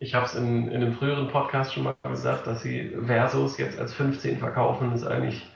ich 0.00 0.14
habe 0.14 0.26
es 0.26 0.34
in, 0.34 0.68
in 0.68 0.82
einem 0.82 0.94
früheren 0.94 1.28
Podcast 1.28 1.74
schon 1.74 1.84
mal 1.84 1.96
gesagt, 2.02 2.46
dass 2.46 2.62
sie 2.62 2.96
Versus 3.06 3.58
jetzt 3.58 3.78
als 3.78 3.92
15 3.94 4.38
verkaufen, 4.38 4.92
ist 4.92 5.04
eigentlich 5.04 5.50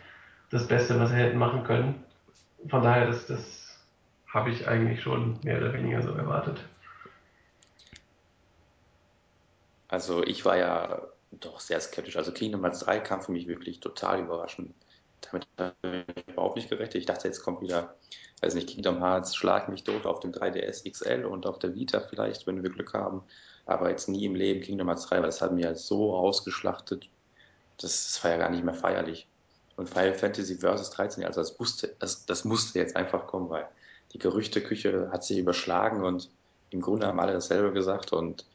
das 0.50 0.66
Beste, 0.66 0.98
was 0.98 1.10
sie 1.10 1.16
hätten 1.16 1.38
machen 1.38 1.64
können. 1.64 2.04
Von 2.68 2.82
daher, 2.82 3.06
das, 3.06 3.26
das 3.26 3.78
habe 4.32 4.50
ich 4.50 4.66
eigentlich 4.66 5.00
schon 5.00 5.38
mehr 5.42 5.58
oder 5.58 5.72
weniger 5.72 6.02
so 6.02 6.12
erwartet. 6.12 6.60
Also 9.88 10.24
ich 10.24 10.44
war 10.44 10.56
ja 10.56 11.02
doch 11.32 11.60
sehr 11.60 11.80
skeptisch. 11.80 12.16
Also 12.16 12.32
Kingdom 12.32 12.62
Hearts 12.62 12.80
3 12.80 13.00
kam 13.00 13.22
für 13.22 13.32
mich 13.32 13.46
wirklich 13.46 13.80
total 13.80 14.20
überraschend. 14.20 14.74
Damit 15.20 15.46
habe 15.58 16.04
ich 16.16 16.28
überhaupt 16.28 16.56
nicht 16.56 16.68
gerechnet. 16.68 16.96
Ich 16.96 17.06
dachte, 17.06 17.28
jetzt 17.28 17.42
kommt 17.42 17.60
wieder, 17.60 17.94
weiß 18.40 18.54
nicht, 18.54 18.68
Kingdom 18.68 18.98
Hearts, 18.98 19.36
Schlag 19.36 19.68
mich 19.68 19.84
tot 19.84 20.06
auf 20.06 20.20
dem 20.20 20.32
3DS 20.32 20.90
XL 20.90 21.24
und 21.24 21.46
auf 21.46 21.58
der 21.58 21.74
Vita 21.74 22.00
vielleicht, 22.00 22.46
wenn 22.46 22.62
wir 22.62 22.70
Glück 22.70 22.94
haben. 22.94 23.22
Aber 23.66 23.90
jetzt 23.90 24.08
nie 24.08 24.24
im 24.24 24.34
Leben 24.34 24.60
Kingdom 24.60 24.88
Hearts 24.88 25.06
3, 25.06 25.16
weil 25.16 25.26
das 25.26 25.40
hat 25.40 25.52
mir 25.52 25.62
ja 25.62 25.74
so 25.74 26.14
ausgeschlachtet. 26.14 27.08
Das, 27.78 28.04
das 28.04 28.24
war 28.24 28.32
ja 28.32 28.36
gar 28.38 28.50
nicht 28.50 28.64
mehr 28.64 28.74
feierlich. 28.74 29.26
Und 29.76 29.88
Final 29.88 30.14
Fantasy 30.14 30.56
Versus 30.56 30.90
13, 30.90 31.24
also 31.24 31.40
das 31.40 31.58
musste, 31.58 31.94
das, 31.98 32.26
das 32.26 32.44
musste 32.44 32.78
jetzt 32.78 32.96
einfach 32.96 33.26
kommen, 33.26 33.48
weil 33.48 33.68
die 34.12 34.18
Gerüchteküche 34.18 35.10
hat 35.10 35.24
sich 35.24 35.38
überschlagen 35.38 36.04
und 36.04 36.30
im 36.70 36.80
Grunde 36.80 37.06
haben 37.06 37.20
alle 37.20 37.32
dasselbe 37.32 37.72
gesagt 37.72 38.12
und 38.12 38.46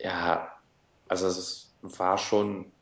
ja, 0.00 0.52
also 1.08 1.26
es 1.26 1.72
war 1.82 2.18
schon 2.18 2.72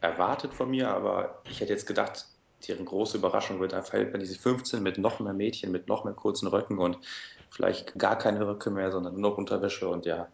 erwartet 0.00 0.54
von 0.54 0.70
mir, 0.70 0.88
aber 0.88 1.42
ich 1.48 1.60
hätte 1.60 1.72
jetzt 1.72 1.86
gedacht, 1.86 2.26
deren 2.66 2.84
große 2.84 3.18
Überraschung 3.18 3.60
wird 3.60 3.74
einfach 3.74 3.90
Final 3.90 4.10
Fantasy 4.10 4.36
15 4.36 4.82
mit 4.82 4.98
noch 4.98 5.20
mehr 5.20 5.32
Mädchen, 5.32 5.72
mit 5.72 5.88
noch 5.88 6.04
mehr 6.04 6.14
kurzen 6.14 6.48
Röcken 6.48 6.78
und 6.78 6.98
vielleicht 7.50 7.98
gar 7.98 8.16
keine 8.16 8.46
Röcke 8.46 8.70
mehr, 8.70 8.90
sondern 8.90 9.14
nur 9.14 9.30
noch 9.30 9.38
Unterwäsche 9.38 9.88
und 9.88 10.06
ja, 10.06 10.28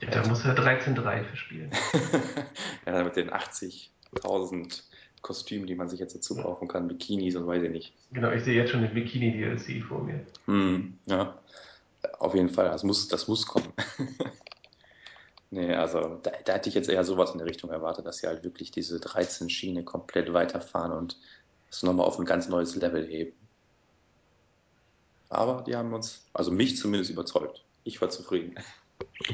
Ja, 0.00 0.10
da 0.10 0.28
muss 0.28 0.44
er 0.44 0.56
13.3 0.56 1.24
für 1.24 1.36
spielen. 1.36 1.70
ja 2.86 3.02
mit 3.02 3.16
den 3.16 3.30
80.000 3.30 4.82
Kostümen, 5.22 5.66
die 5.66 5.74
man 5.74 5.88
sich 5.88 6.00
jetzt 6.00 6.14
dazu 6.14 6.36
kaufen 6.36 6.68
kann, 6.68 6.88
Bikinis 6.88 7.36
und 7.36 7.46
weiß 7.46 7.62
ich 7.62 7.70
nicht. 7.70 7.94
Genau, 8.12 8.30
ich 8.30 8.44
sehe 8.44 8.54
jetzt 8.54 8.70
schon 8.70 8.82
den 8.82 8.94
Bikini-DLC 8.94 9.82
vor 9.82 10.02
mir. 10.02 10.24
Hm, 10.46 10.98
ja, 11.06 11.38
auf 12.18 12.34
jeden 12.34 12.48
Fall, 12.48 12.66
das 12.66 12.84
muss, 12.84 13.08
das 13.08 13.28
muss 13.28 13.46
kommen. 13.46 13.72
Nee, 15.50 15.74
also 15.74 16.18
da, 16.22 16.30
da 16.44 16.54
hätte 16.54 16.68
ich 16.68 16.74
jetzt 16.74 16.90
eher 16.90 17.04
sowas 17.04 17.32
in 17.32 17.38
der 17.38 17.46
Richtung 17.46 17.70
erwartet, 17.70 18.04
dass 18.06 18.18
sie 18.18 18.26
halt 18.26 18.44
wirklich 18.44 18.70
diese 18.70 19.00
13 19.00 19.48
Schiene 19.48 19.82
komplett 19.82 20.32
weiterfahren 20.32 20.92
und 20.92 21.18
es 21.70 21.82
nochmal 21.82 22.06
auf 22.06 22.18
ein 22.18 22.26
ganz 22.26 22.48
neues 22.48 22.76
Level 22.76 23.06
heben. 23.06 23.32
Aber 25.30 25.62
die 25.62 25.76
haben 25.76 25.92
uns, 25.92 26.26
also 26.34 26.50
mich 26.50 26.76
zumindest 26.76 27.10
überzeugt. 27.10 27.64
Ich 27.84 28.00
war 28.00 28.10
zufrieden. 28.10 28.56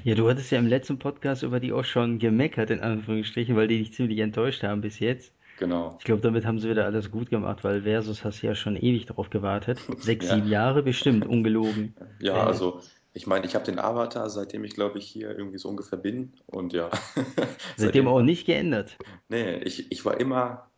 Ja, 0.02 0.14
du 0.14 0.28
hattest 0.28 0.50
ja 0.50 0.58
im 0.58 0.66
letzten 0.66 0.98
Podcast 0.98 1.42
über 1.42 1.60
die 1.60 1.72
auch 1.72 1.84
schon 1.84 2.18
gemeckert, 2.18 2.70
in 2.70 2.80
Anführungsstrichen, 2.80 3.54
weil 3.56 3.68
die 3.68 3.78
dich 3.78 3.92
ziemlich 3.92 4.18
enttäuscht 4.18 4.62
haben 4.62 4.80
bis 4.80 4.98
jetzt. 4.98 5.32
Genau. 5.58 5.96
Ich 5.98 6.04
glaube, 6.04 6.22
damit 6.22 6.46
haben 6.46 6.58
sie 6.58 6.68
wieder 6.70 6.84
alles 6.84 7.10
gut 7.10 7.30
gemacht, 7.30 7.62
weil 7.62 7.82
Versus 7.82 8.24
hast 8.24 8.42
du 8.42 8.46
ja 8.48 8.54
schon 8.54 8.76
ewig 8.76 9.06
darauf 9.06 9.30
gewartet. 9.30 9.78
Sechs, 9.98 10.26
Ja, 10.26 10.34
sieben 10.36 10.48
Jahre 10.48 10.82
bestimmt, 10.82 11.26
ungelogen. 11.26 11.94
ja, 12.18 12.34
Ja, 12.36 12.46
also 12.46 12.80
ich 13.12 13.26
meine, 13.28 13.46
ich 13.46 13.54
habe 13.54 13.64
den 13.64 13.78
Avatar, 13.78 14.28
seitdem 14.30 14.64
ich 14.64 14.74
glaube 14.74 14.98
ich 14.98 15.06
hier 15.06 15.30
irgendwie 15.36 15.58
so 15.58 15.68
ungefähr 15.68 15.98
bin. 15.98 16.32
Und 16.46 16.72
ja, 16.72 16.90
Seitdem 17.76 18.06
seitdem 18.06 18.08
auch 18.08 18.22
nicht 18.22 18.46
geändert. 18.46 18.96
nee, 19.28 19.58
ich, 19.58 19.92
ich 19.92 20.04
war 20.04 20.18
immer 20.18 20.70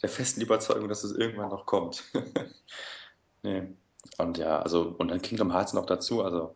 der 0.00 0.08
festen 0.08 0.40
Überzeugung, 0.40 0.88
dass 0.88 1.04
es 1.04 1.12
irgendwann 1.12 1.50
noch 1.50 1.66
kommt. 1.66 2.04
Nee. 3.44 3.62
Und 4.18 4.38
ja, 4.38 4.60
also, 4.60 4.94
und 4.98 5.10
dann 5.10 5.20
Kingdom 5.20 5.52
Hearts 5.52 5.72
noch 5.72 5.86
dazu. 5.86 6.22
Also, 6.22 6.54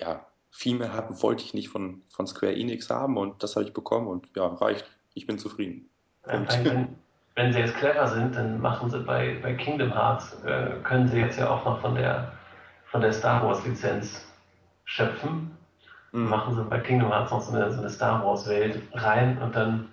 ja, 0.00 0.26
viel 0.52 0.78
mehr 0.78 0.92
haben 0.92 1.20
wollte 1.22 1.42
ich 1.42 1.54
nicht 1.54 1.70
von, 1.70 2.02
von 2.08 2.26
Square 2.26 2.54
Enix 2.54 2.88
haben 2.90 3.16
und 3.16 3.42
das 3.42 3.56
habe 3.56 3.64
ich 3.64 3.72
bekommen 3.72 4.06
und 4.06 4.28
ja, 4.36 4.46
reicht. 4.46 4.86
Ich 5.14 5.26
bin 5.26 5.38
zufrieden. 5.38 5.88
Ja. 6.26 6.34
Wenn, 6.46 6.64
wenn, 6.64 6.96
wenn 7.34 7.52
sie 7.52 7.58
jetzt 7.58 7.74
clever 7.76 8.06
sind, 8.06 8.36
dann 8.36 8.60
machen 8.60 8.90
sie 8.90 9.00
bei, 9.00 9.38
bei 9.42 9.54
Kingdom 9.54 9.92
Hearts, 9.92 10.36
äh, 10.44 10.76
können 10.84 11.08
sie 11.08 11.18
jetzt 11.18 11.38
ja 11.38 11.50
auch 11.50 11.64
noch 11.64 11.80
von 11.80 11.94
der, 11.94 12.32
von 12.86 13.00
der 13.00 13.12
Star 13.12 13.44
Wars 13.44 13.64
Lizenz 13.64 14.24
schöpfen, 14.84 15.56
Mhm. 16.12 16.28
machen 16.28 16.54
sie 16.54 16.62
bei 16.64 16.78
Kingdom 16.78 17.08
Hearts 17.08 17.30
noch 17.30 17.40
so 17.40 17.56
eine, 17.56 17.72
so 17.72 17.80
eine 17.80 17.88
Star 17.88 18.22
Wars-Welt 18.22 18.82
rein 18.92 19.40
und 19.40 19.56
dann 19.56 19.88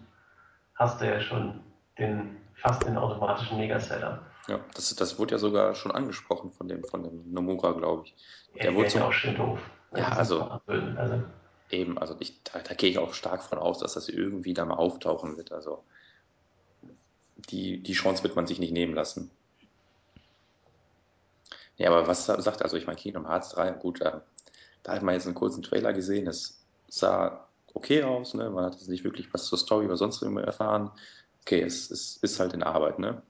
hast 0.76 1.00
du 1.00 1.06
ja 1.06 1.22
schon 1.22 1.62
den, 1.98 2.36
fast 2.56 2.86
den 2.86 2.98
automatischen 2.98 3.58
Mega-Setup. 3.58 4.20
Ja, 4.48 4.60
das, 4.76 4.94
das 4.96 5.18
wurde 5.18 5.36
ja 5.36 5.38
sogar 5.38 5.76
schon 5.76 5.94
angesprochen 5.94 6.52
von 6.52 6.68
dem, 6.68 6.84
von 6.84 7.04
dem 7.04 7.32
Nomura, 7.32 7.72
glaube 7.72 8.04
ich. 8.06 8.16
Ja, 8.56 8.64
Der 8.64 8.72
die 8.72 8.78
wurde 8.78 8.88
ja 8.88 9.00
so, 9.00 9.04
auch 9.06 9.14
schön 9.14 9.36
doof. 9.36 9.60
Ja, 9.96 10.10
also-. 10.10 10.42
Also, 10.42 10.64
eben, 11.70 11.98
also 12.00 12.16
ich, 12.20 12.44
da, 12.44 12.60
da 12.60 12.74
gehe 12.74 12.90
ich 12.90 12.98
auch 12.98 13.14
stark 13.14 13.44
von 13.44 13.60
aus, 13.60 13.80
dass 13.80 13.94
das 13.94 14.10
irgendwie 14.10 14.54
da 14.54 14.66
mal 14.66 14.76
auftauchen 14.76 15.38
wird. 15.38 15.52
Also 15.52 15.86
die, 17.50 17.82
die 17.82 17.94
Chance 17.94 18.22
wird 18.24 18.36
man 18.36 18.46
sich 18.48 18.60
nicht 18.60 18.72
nehmen 18.72 18.94
lassen. 18.94 19.32
Ja, 21.78 21.90
aber 21.90 22.08
was 22.08 22.26
sa- 22.26 22.42
sagt, 22.42 22.62
also 22.64 22.78
ich 22.78 22.86
meine, 22.88 23.00
Kingdom 23.00 23.28
Hearts 23.28 23.50
3, 23.50 23.72
gut, 23.72 24.02
da, 24.02 24.24
da 24.84 24.94
hat 24.94 25.04
man 25.04 25.16
jetzt 25.16 25.26
einen 25.26 25.36
kurzen 25.36 25.64
Trailer 25.64 25.94
gesehen, 25.94 26.28
es 26.28 26.66
sah 26.88 27.50
okay 27.74 28.04
aus, 28.04 28.34
ne? 28.34 28.50
Man 28.50 28.66
hat 28.66 28.74
jetzt 28.76 28.90
nicht 28.90 29.04
wirklich 29.04 29.34
was 29.34 29.46
zur 29.46 29.58
Story 29.58 29.86
oder 29.86 29.98
sonst 29.98 30.22
irgendwo 30.22 30.42
erfahren. 30.42 30.92
Okay, 31.42 31.62
es, 31.62 31.90
es 31.92 32.18
ist 32.18 32.40
halt 32.40 32.54
in 32.54 32.64
Arbeit, 32.64 33.00
ne? 33.00 33.24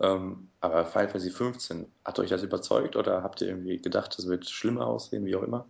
Ähm, 0.00 0.50
aber 0.60 0.84
Final 0.86 1.08
Fantasy 1.08 1.30
15, 1.30 1.92
hat 2.04 2.18
euch 2.20 2.30
das 2.30 2.42
überzeugt 2.42 2.96
oder 2.96 3.22
habt 3.22 3.40
ihr 3.42 3.48
irgendwie 3.48 3.78
gedacht, 3.80 4.18
es 4.18 4.28
wird 4.28 4.48
schlimmer 4.50 4.86
aussehen, 4.86 5.26
wie 5.26 5.36
auch 5.36 5.42
immer? 5.42 5.68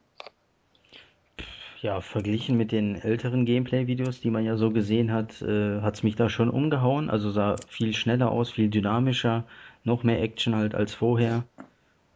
Ja, 1.82 2.00
verglichen 2.00 2.56
mit 2.56 2.70
den 2.70 2.94
älteren 2.94 3.44
Gameplay-Videos, 3.44 4.20
die 4.20 4.30
man 4.30 4.44
ja 4.44 4.56
so 4.56 4.70
gesehen 4.70 5.10
hat, 5.10 5.42
äh, 5.42 5.80
hat's 5.80 6.04
mich 6.04 6.14
da 6.14 6.28
schon 6.28 6.48
umgehauen. 6.48 7.10
Also 7.10 7.32
sah 7.32 7.56
viel 7.66 7.92
schneller 7.92 8.30
aus, 8.30 8.52
viel 8.52 8.68
dynamischer, 8.68 9.42
noch 9.82 10.04
mehr 10.04 10.22
Action 10.22 10.54
halt 10.54 10.76
als 10.76 10.94
vorher. 10.94 11.42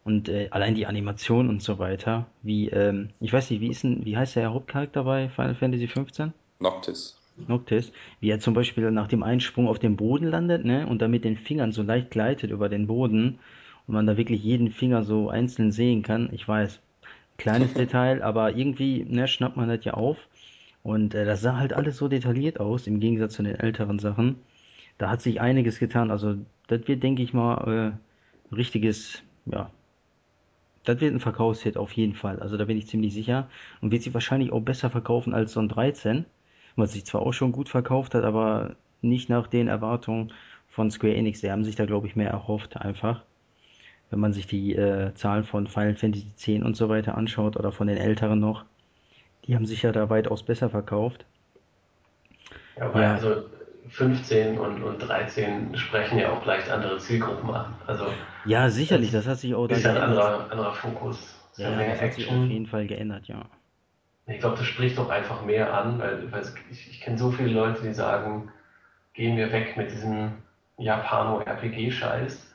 Und 0.04 0.28
äh, 0.28 0.46
allein 0.52 0.76
die 0.76 0.86
Animation 0.86 1.48
und 1.48 1.64
so 1.64 1.80
weiter. 1.80 2.26
Wie, 2.42 2.68
ähm, 2.68 3.08
ich 3.18 3.32
weiß 3.32 3.50
nicht, 3.50 3.60
wie 3.60 3.70
ist 3.70 3.82
denn, 3.82 4.04
wie 4.04 4.16
heißt 4.16 4.36
der 4.36 4.54
Hauptcharakter 4.54 5.02
bei 5.02 5.28
Final 5.30 5.56
Fantasy 5.56 5.88
15? 5.88 6.32
Noctis. 6.60 7.18
Noctis, 7.48 7.90
wie 8.20 8.30
er 8.30 8.38
zum 8.38 8.54
Beispiel 8.54 8.88
nach 8.92 9.08
dem 9.08 9.24
Einsprung 9.24 9.66
auf 9.66 9.80
dem 9.80 9.96
Boden 9.96 10.28
landet, 10.28 10.64
ne, 10.64 10.86
und 10.86 11.02
dann 11.02 11.10
mit 11.10 11.24
den 11.24 11.36
Fingern 11.36 11.72
so 11.72 11.82
leicht 11.82 12.10
gleitet 12.10 12.52
über 12.52 12.68
den 12.68 12.86
Boden 12.86 13.40
und 13.88 13.94
man 13.94 14.06
da 14.06 14.16
wirklich 14.16 14.44
jeden 14.44 14.70
Finger 14.70 15.02
so 15.02 15.28
einzeln 15.28 15.72
sehen 15.72 16.04
kann. 16.04 16.28
Ich 16.32 16.46
weiß, 16.46 16.80
kleines 17.38 17.74
Detail, 17.74 18.22
aber 18.22 18.56
irgendwie, 18.56 19.04
ne, 19.04 19.28
schnappt 19.28 19.56
man 19.56 19.68
das 19.68 19.84
ja 19.84 19.94
auf. 19.94 20.18
Und 20.82 21.14
äh, 21.14 21.24
das 21.24 21.40
sah 21.42 21.56
halt 21.56 21.72
alles 21.72 21.96
so 21.96 22.08
detailliert 22.08 22.60
aus, 22.60 22.86
im 22.86 23.00
Gegensatz 23.00 23.34
zu 23.34 23.42
den 23.42 23.56
älteren 23.56 23.98
Sachen. 23.98 24.36
Da 24.98 25.10
hat 25.10 25.22
sich 25.22 25.40
einiges 25.40 25.78
getan. 25.78 26.10
Also, 26.10 26.36
das 26.68 26.86
wird, 26.88 27.02
denke 27.02 27.22
ich 27.22 27.34
mal, 27.34 27.92
äh, 28.52 28.54
richtiges, 28.54 29.22
ja, 29.46 29.70
das 30.86 31.00
wird 31.00 31.14
ein 31.14 31.20
Verkaufshit 31.20 31.76
auf 31.76 31.92
jeden 31.92 32.14
Fall. 32.14 32.38
Also 32.40 32.56
da 32.56 32.64
bin 32.64 32.78
ich 32.78 32.86
ziemlich 32.86 33.12
sicher. 33.12 33.48
Und 33.80 33.90
wird 33.90 34.02
sich 34.02 34.14
wahrscheinlich 34.14 34.52
auch 34.52 34.60
besser 34.60 34.88
verkaufen 34.88 35.34
als 35.34 35.52
so 35.52 35.60
ein 35.60 35.68
13. 35.68 36.24
Was 36.76 36.92
sich 36.92 37.04
zwar 37.04 37.22
auch 37.22 37.32
schon 37.32 37.52
gut 37.52 37.68
verkauft 37.68 38.14
hat, 38.14 38.24
aber 38.24 38.76
nicht 39.02 39.28
nach 39.28 39.46
den 39.48 39.68
Erwartungen 39.68 40.32
von 40.68 40.90
Square 40.90 41.14
Enix. 41.16 41.40
Die 41.40 41.50
haben 41.50 41.64
sich 41.64 41.74
da, 41.76 41.86
glaube 41.86 42.06
ich, 42.06 42.16
mehr 42.16 42.30
erhofft 42.30 42.76
einfach. 42.76 43.24
Wenn 44.10 44.20
man 44.20 44.32
sich 44.32 44.46
die 44.48 44.74
äh, 44.76 45.14
Zahlen 45.14 45.44
von 45.44 45.66
Final 45.68 45.96
Fantasy 45.96 46.28
X 46.36 46.64
und 46.64 46.76
so 46.76 46.88
weiter 46.88 47.16
anschaut 47.16 47.56
oder 47.56 47.72
von 47.72 47.86
den 47.88 47.96
älteren 47.98 48.40
noch. 48.40 48.64
Die 49.46 49.54
haben 49.56 49.66
sich 49.66 49.82
ja 49.82 49.92
da 49.92 50.10
weitaus 50.10 50.44
besser 50.44 50.70
verkauft. 50.70 51.26
ja, 52.76 52.92
weil 52.94 53.02
Ja. 53.02 53.14
also 53.14 53.44
15 53.88 54.58
und, 54.58 54.82
und 54.82 54.98
13 54.98 55.76
sprechen 55.76 56.18
ja 56.18 56.30
auch 56.32 56.44
leicht 56.44 56.68
andere 56.70 56.98
Zielgruppen 56.98 57.50
an. 57.50 57.74
Also 57.86 58.06
Ja, 58.44 58.70
sicherlich, 58.70 59.10
Das 59.12 59.12
das 59.12 59.26
hat 59.26 59.38
sich 59.40 59.54
auch 59.54 59.68
da 59.68 59.76
ist 59.76 59.84
ja 59.84 59.90
ein 59.90 59.96
geändert. 59.96 60.22
anderer, 60.22 60.50
anderer 60.50 60.74
Fokus. 60.74 61.34
Ist 61.52 61.58
Ja, 61.58 61.70
ja, 61.70 61.84
das 61.84 62.00
hat 62.02 62.12
sich 62.14 62.26
auf 62.26 62.48
jeden 62.48 62.66
Fall 62.66 62.86
geändert, 62.86 63.28
ja. 63.28 63.50
Ich 64.26 64.40
glaube, 64.40 64.56
das 64.56 64.66
spricht 64.66 64.98
doch 64.98 65.08
einfach 65.08 65.42
mehr 65.44 65.72
an, 65.72 65.98
weil, 65.98 66.30
weil 66.32 66.42
ich, 66.70 66.88
ich 66.90 67.00
kenne 67.00 67.16
so 67.18 67.30
viele 67.30 67.48
Leute, 67.50 67.82
die 67.82 67.92
sagen, 67.94 68.50
gehen 69.14 69.36
wir 69.36 69.52
weg 69.52 69.76
mit 69.76 69.90
diesem 69.92 70.42
Japano-RPG-Scheiß. 70.78 72.52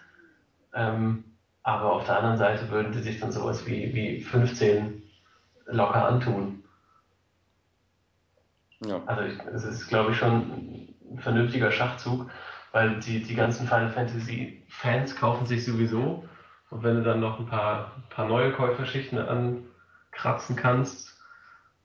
Ähm, 0.75 1.25
aber 1.63 1.93
auf 1.93 2.05
der 2.05 2.17
anderen 2.17 2.37
Seite 2.37 2.69
würden 2.69 2.91
die 2.91 2.99
sich 2.99 3.19
dann 3.19 3.31
sowas 3.31 3.65
wie, 3.65 3.93
wie 3.93 4.21
15 4.21 5.03
locker 5.65 6.07
antun. 6.07 6.63
Ja. 8.83 9.01
Also 9.05 9.23
ich, 9.23 9.39
es 9.53 9.63
ist, 9.63 9.87
glaube 9.87 10.11
ich, 10.11 10.17
schon 10.17 10.95
ein 11.11 11.19
vernünftiger 11.19 11.71
Schachzug, 11.71 12.29
weil 12.71 12.99
die, 12.99 13.23
die 13.23 13.35
ganzen 13.35 13.67
Final 13.67 13.91
Fantasy 13.91 14.63
Fans 14.69 15.15
kaufen 15.15 15.45
sich 15.45 15.63
sowieso. 15.63 16.27
Und 16.71 16.83
wenn 16.83 16.95
du 16.95 17.03
dann 17.03 17.19
noch 17.19 17.39
ein 17.39 17.45
paar, 17.45 18.03
paar 18.09 18.27
neue 18.27 18.51
Käuferschichten 18.53 19.19
ankratzen 19.19 20.55
kannst, 20.55 21.19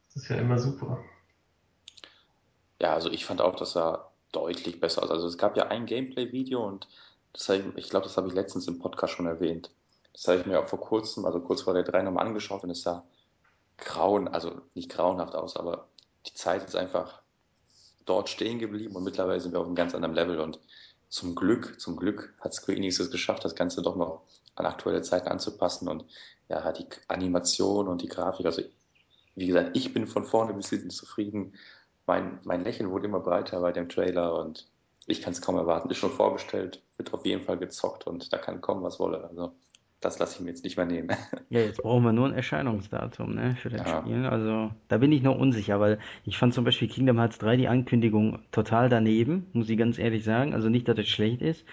das 0.09 0.23
ist 0.23 0.29
ja 0.31 0.37
immer 0.37 0.59
super. 0.59 0.99
Ja, 2.81 2.95
also 2.95 3.11
ich 3.11 3.25
fand 3.27 3.41
auch, 3.41 3.57
das 3.57 3.73
sah 3.73 4.11
deutlich 4.33 4.81
besser 4.81 5.03
aus. 5.03 5.11
Also 5.11 5.27
es 5.27 5.39
gab 5.39 5.57
ja 5.57 5.67
ein 5.69 5.87
Gameplay-Video 5.87 6.65
und 6.65 6.89
das 7.37 7.49
ich, 7.49 7.65
ich 7.77 7.91
glaube, 7.91 8.05
das 8.05 8.17
habe 8.17 8.29
ich 8.29 8.35
letztens 8.35 8.67
im 8.67 8.79
Podcast 8.79 9.13
schon 9.15 9.27
erwähnt. 9.27 9.71
Das 10.13 10.27
habe 10.29 10.39
ich 10.41 10.47
mir 10.47 10.61
auch 10.61 10.69
vor 10.69 10.81
kurzem, 10.81 11.27
also 11.27 11.41
kurz 11.41 11.63
vor 11.63 11.75
der 11.75 11.83
3 11.83 12.03
nochmal 12.03 12.27
angeschaut 12.27 12.65
und 12.65 12.71
es 12.71 12.83
sah 12.83 13.05
grauen, 13.77 14.29
also 14.29 14.63
nicht 14.75 14.91
grauenhaft 14.91 15.35
aus, 15.35 15.57
aber 15.57 15.89
die 16.27 16.33
Zeit 16.33 16.65
ist 16.65 16.77
einfach 16.77 17.21
dort 18.07 18.29
stehen 18.29 18.59
geblieben 18.59 18.97
und 18.97 19.05
mittlerweile 19.05 19.41
sind 19.41 19.53
wir 19.53 19.61
auf 19.61 19.67
einem 19.67 19.75
ganz 19.75 19.95
anderen 19.95 20.15
Level 20.15 20.41
und 20.41 20.59
zum 21.09 21.35
Glück, 21.35 21.79
zum 21.79 21.97
Glück 21.97 22.35
hat 22.41 22.55
Square 22.55 22.85
es 22.87 23.11
geschafft, 23.11 23.45
das 23.45 23.55
Ganze 23.55 23.83
doch 23.83 23.97
noch 23.97 24.23
an 24.55 24.67
aktuelle 24.67 25.03
Zeiten 25.03 25.29
anzupassen 25.29 25.89
und 25.89 26.05
ja, 26.49 26.73
die 26.73 26.87
Animation 27.09 27.89
und 27.89 28.03
die 28.03 28.09
Grafik, 28.09 28.47
also 28.47 28.63
wie 29.35 29.47
gesagt, 29.47 29.77
ich 29.77 29.93
bin 29.93 30.07
von 30.07 30.25
vorne 30.25 30.55
bis 30.55 30.71
hinten 30.71 30.91
zufrieden. 30.91 31.55
Mein, 32.07 32.41
mein 32.45 32.65
Lächeln 32.65 32.91
wurde 32.91 33.07
immer 33.07 33.21
breiter 33.21 33.61
bei 33.61 33.71
dem 33.71 33.89
Trailer 33.89 34.39
und 34.39 34.67
ich 35.07 35.23
kann 35.23 35.33
es 35.33 35.41
kaum 35.43 35.57
erwarten. 35.57 35.91
Ist 35.91 35.99
schon 35.99 36.11
vorbestellt, 36.13 36.83
wird 36.97 37.13
auf 37.15 37.25
jeden 37.27 37.45
Fall 37.45 37.59
gezockt 37.59 38.07
und 38.07 38.33
da 38.33 38.39
kann 38.39 38.61
kommen, 38.61 38.83
was 38.83 38.99
wolle. 39.01 39.25
Also 39.25 39.57
das 40.01 40.19
lasse 40.19 40.37
ich 40.37 40.41
mir 40.41 40.51
jetzt 40.51 40.65
nicht 40.65 40.77
mehr 40.77 40.87
nehmen. 40.87 41.17
Ja, 41.49 41.61
jetzt 41.61 41.81
brauchen 41.83 42.03
wir 42.05 42.13
nur 42.13 42.27
ein 42.27 42.35
Erscheinungsdatum, 42.35 43.35
ne, 43.35 43.55
für 43.57 43.69
das 43.69 43.87
Ja. 43.87 43.89
Spiel. 43.89 44.27
Also, 44.27 44.73
da 44.89 44.99
bin 44.99 45.13
ich 45.13 45.23
noch 45.23 45.39
unsicher, 45.39 45.79
weil 45.79 46.01
ich 46.25 46.39
fand 46.39 46.55
zum 46.55 46.65
Beispiel 46.65 46.89
Kingdom 46.89 47.19
Hearts 47.19 47.39
3 47.39 47.57
die 47.57 47.69
Ankündigung 47.69 48.41
total 48.51 48.89
daneben, 48.89 49.47
muss 49.53 49.69
ich 49.69 49.79
ganz 49.79 49.99
ehrlich 49.99 50.25
sagen. 50.25 50.55
Also 50.55 50.69
nicht, 50.69 50.89
dass 50.89 50.97
das 50.97 51.07
schlecht 51.09 51.43
ist. 51.43 51.65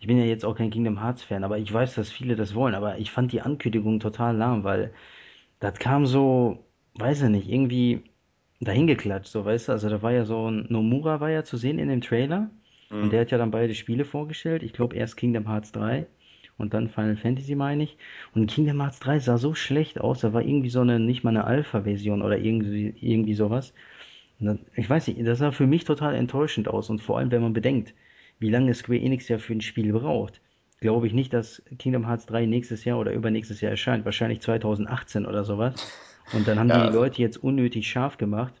Ich 0.00 0.06
bin 0.08 0.18
ja 0.18 0.24
jetzt 0.24 0.44
auch 0.44 0.56
kein 0.56 0.70
Kingdom 0.70 1.00
Hearts 1.02 1.22
Fan, 1.24 1.44
aber 1.44 1.58
ich 1.58 1.72
weiß, 1.72 1.94
dass 1.96 2.10
viele 2.12 2.36
das 2.36 2.54
wollen. 2.54 2.74
Aber 2.74 2.98
ich 2.98 3.10
fand 3.12 3.32
die 3.32 3.42
Ankündigung 3.42 4.00
total 4.00 4.36
lahm, 4.36 4.64
weil 4.64 4.94
das 5.60 5.78
kam 5.78 6.06
so, 6.06 6.64
weiß 6.96 7.22
ich 7.22 7.30
nicht, 7.30 7.48
irgendwie 7.50 8.04
dahingeklatscht, 8.60 9.32
so, 9.32 9.44
weißt 9.44 9.68
du. 9.68 9.72
Also 9.72 9.88
da 9.90 10.02
war 10.02 10.12
ja 10.12 10.24
so 10.26 10.50
ein 10.50 10.66
Nomura 10.70 11.20
war 11.20 11.30
ja 11.30 11.44
zu 11.44 11.56
sehen 11.58 11.78
in 11.78 11.88
dem 11.88 12.00
Trailer. 12.02 12.50
Und 12.90 13.12
der 13.12 13.22
hat 13.22 13.30
ja 13.30 13.38
dann 13.38 13.50
beide 13.50 13.74
Spiele 13.74 14.04
vorgestellt. 14.04 14.62
Ich 14.62 14.72
glaube 14.72 14.94
erst 14.96 15.16
Kingdom 15.16 15.48
Hearts 15.48 15.72
3 15.72 16.06
und 16.58 16.74
dann 16.74 16.88
Final 16.88 17.16
Fantasy, 17.16 17.54
meine 17.56 17.82
ich. 17.84 17.96
Und 18.34 18.48
Kingdom 18.50 18.80
Hearts 18.80 19.00
3 19.00 19.18
sah 19.18 19.36
so 19.38 19.54
schlecht 19.54 20.00
aus. 20.00 20.20
Da 20.20 20.32
war 20.32 20.42
irgendwie 20.42 20.68
so 20.68 20.80
eine, 20.80 21.00
nicht 21.00 21.24
mal 21.24 21.30
eine 21.30 21.44
Alpha-Version 21.44 22.22
oder 22.22 22.38
irgendwie, 22.38 22.94
irgendwie 23.00 23.34
sowas. 23.34 23.72
Dann, 24.38 24.60
ich 24.76 24.88
weiß 24.88 25.08
nicht, 25.08 25.26
das 25.26 25.38
sah 25.38 25.50
für 25.52 25.66
mich 25.66 25.84
total 25.84 26.14
enttäuschend 26.14 26.68
aus. 26.68 26.90
Und 26.90 27.00
vor 27.00 27.18
allem, 27.18 27.30
wenn 27.30 27.42
man 27.42 27.52
bedenkt, 27.52 27.94
wie 28.38 28.50
lange 28.50 28.74
Square 28.74 29.00
Enix 29.00 29.28
ja 29.28 29.38
für 29.38 29.54
ein 29.54 29.60
Spiel 29.60 29.92
braucht, 29.92 30.40
glaube 30.80 31.06
ich 31.06 31.14
nicht, 31.14 31.32
dass 31.32 31.62
Kingdom 31.78 32.06
Hearts 32.06 32.26
3 32.26 32.46
nächstes 32.46 32.84
Jahr 32.84 32.98
oder 32.98 33.12
übernächstes 33.12 33.60
Jahr 33.60 33.70
erscheint. 33.70 34.04
Wahrscheinlich 34.04 34.40
2018 34.40 35.24
oder 35.26 35.44
sowas. 35.44 35.74
Und 36.32 36.46
dann 36.46 36.58
haben 36.58 36.68
Ja, 36.68 36.74
die 36.76 36.80
die 36.82 36.86
also- 36.88 37.00
Leute 37.00 37.22
jetzt 37.22 37.38
unnötig 37.42 37.88
scharf 37.88 38.18
gemacht. 38.18 38.54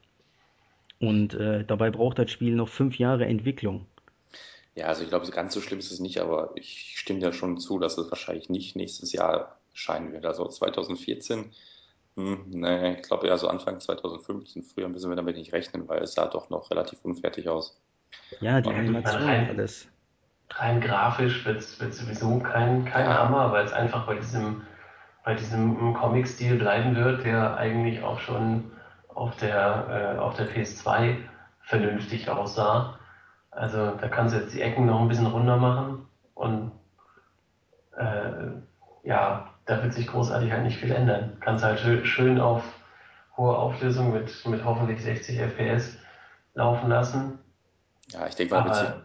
Und 1.00 1.34
äh, 1.34 1.64
dabei 1.64 1.90
braucht 1.90 2.18
das 2.18 2.30
Spiel 2.30 2.54
noch 2.54 2.68
fünf 2.68 2.98
Jahre 2.98 3.26
Entwicklung. 3.26 3.86
Ja, 4.74 4.86
also 4.86 5.02
ich 5.04 5.08
glaube, 5.08 5.28
ganz 5.30 5.54
so 5.54 5.60
schlimm 5.60 5.78
ist 5.78 5.92
es 5.92 6.00
nicht, 6.00 6.18
aber 6.20 6.50
ich 6.56 6.94
stimme 6.98 7.20
dir 7.20 7.32
schon 7.32 7.58
zu, 7.58 7.78
dass 7.78 7.96
es 7.96 8.10
wahrscheinlich 8.10 8.48
nicht 8.50 8.74
nächstes 8.74 9.12
Jahr 9.12 9.58
erscheinen 9.72 10.12
wird. 10.12 10.26
Also 10.26 10.46
2014, 10.48 11.52
hm, 12.16 12.44
nee, 12.50 12.94
ich 12.94 13.02
glaube 13.02 13.26
eher 13.28 13.38
so 13.38 13.48
Anfang 13.48 13.78
2015. 13.80 14.64
Früher 14.64 14.88
müssen 14.88 15.10
wir 15.10 15.16
damit 15.16 15.36
nicht 15.36 15.52
rechnen, 15.52 15.88
weil 15.88 16.02
es 16.02 16.14
sah 16.14 16.26
doch 16.26 16.50
noch 16.50 16.70
relativ 16.70 16.98
unfertig 17.04 17.48
aus. 17.48 17.80
Ja, 18.40 18.60
die 18.60 18.68
Und- 18.68 18.76
Animation 18.76 19.22
rein- 19.22 19.48
alles. 19.48 19.88
Rein 20.50 20.80
grafisch 20.80 21.44
wird 21.46 21.58
es 21.58 21.78
sowieso 21.78 22.38
kein, 22.40 22.84
kein 22.84 23.06
Ja. 23.06 23.18
Hammer, 23.24 23.50
weil 23.52 23.64
es 23.64 23.72
einfach 23.72 24.06
bei 24.06 24.16
diesem, 24.16 24.62
bei 25.24 25.34
diesem 25.34 25.94
Comic-Stil 25.94 26.56
bleiben 26.58 26.94
wird, 26.96 27.24
der 27.24 27.56
eigentlich 27.56 28.02
auch 28.02 28.20
schon 28.20 28.70
auf 29.08 29.34
der, 29.36 30.14
äh, 30.16 30.18
auf 30.18 30.34
der 30.36 30.46
PS2 30.46 31.16
vernünftig 31.62 32.28
aussah. 32.28 32.98
Also 33.54 33.92
da 34.00 34.08
kannst 34.08 34.34
du 34.34 34.40
jetzt 34.40 34.54
die 34.54 34.62
Ecken 34.62 34.86
noch 34.86 35.00
ein 35.00 35.08
bisschen 35.08 35.26
runter 35.26 35.56
machen 35.56 36.06
und 36.34 36.72
äh, 37.96 39.08
ja, 39.08 39.50
da 39.66 39.82
wird 39.82 39.94
sich 39.94 40.06
großartig 40.06 40.50
halt 40.50 40.64
nicht 40.64 40.78
viel 40.78 40.90
ändern. 40.92 41.36
Kannst 41.40 41.64
halt 41.64 41.78
schön, 42.06 42.40
auf 42.40 42.62
hohe 43.36 43.56
Auflösung 43.56 44.12
mit, 44.12 44.46
mit 44.46 44.64
hoffentlich 44.64 45.02
60 45.02 45.38
FPS 45.38 45.98
laufen 46.54 46.88
lassen. 46.88 47.38
Ja, 48.12 48.26
ich 48.26 48.34
denke 48.34 48.54
mal, 48.54 48.64
Aber 48.64 49.04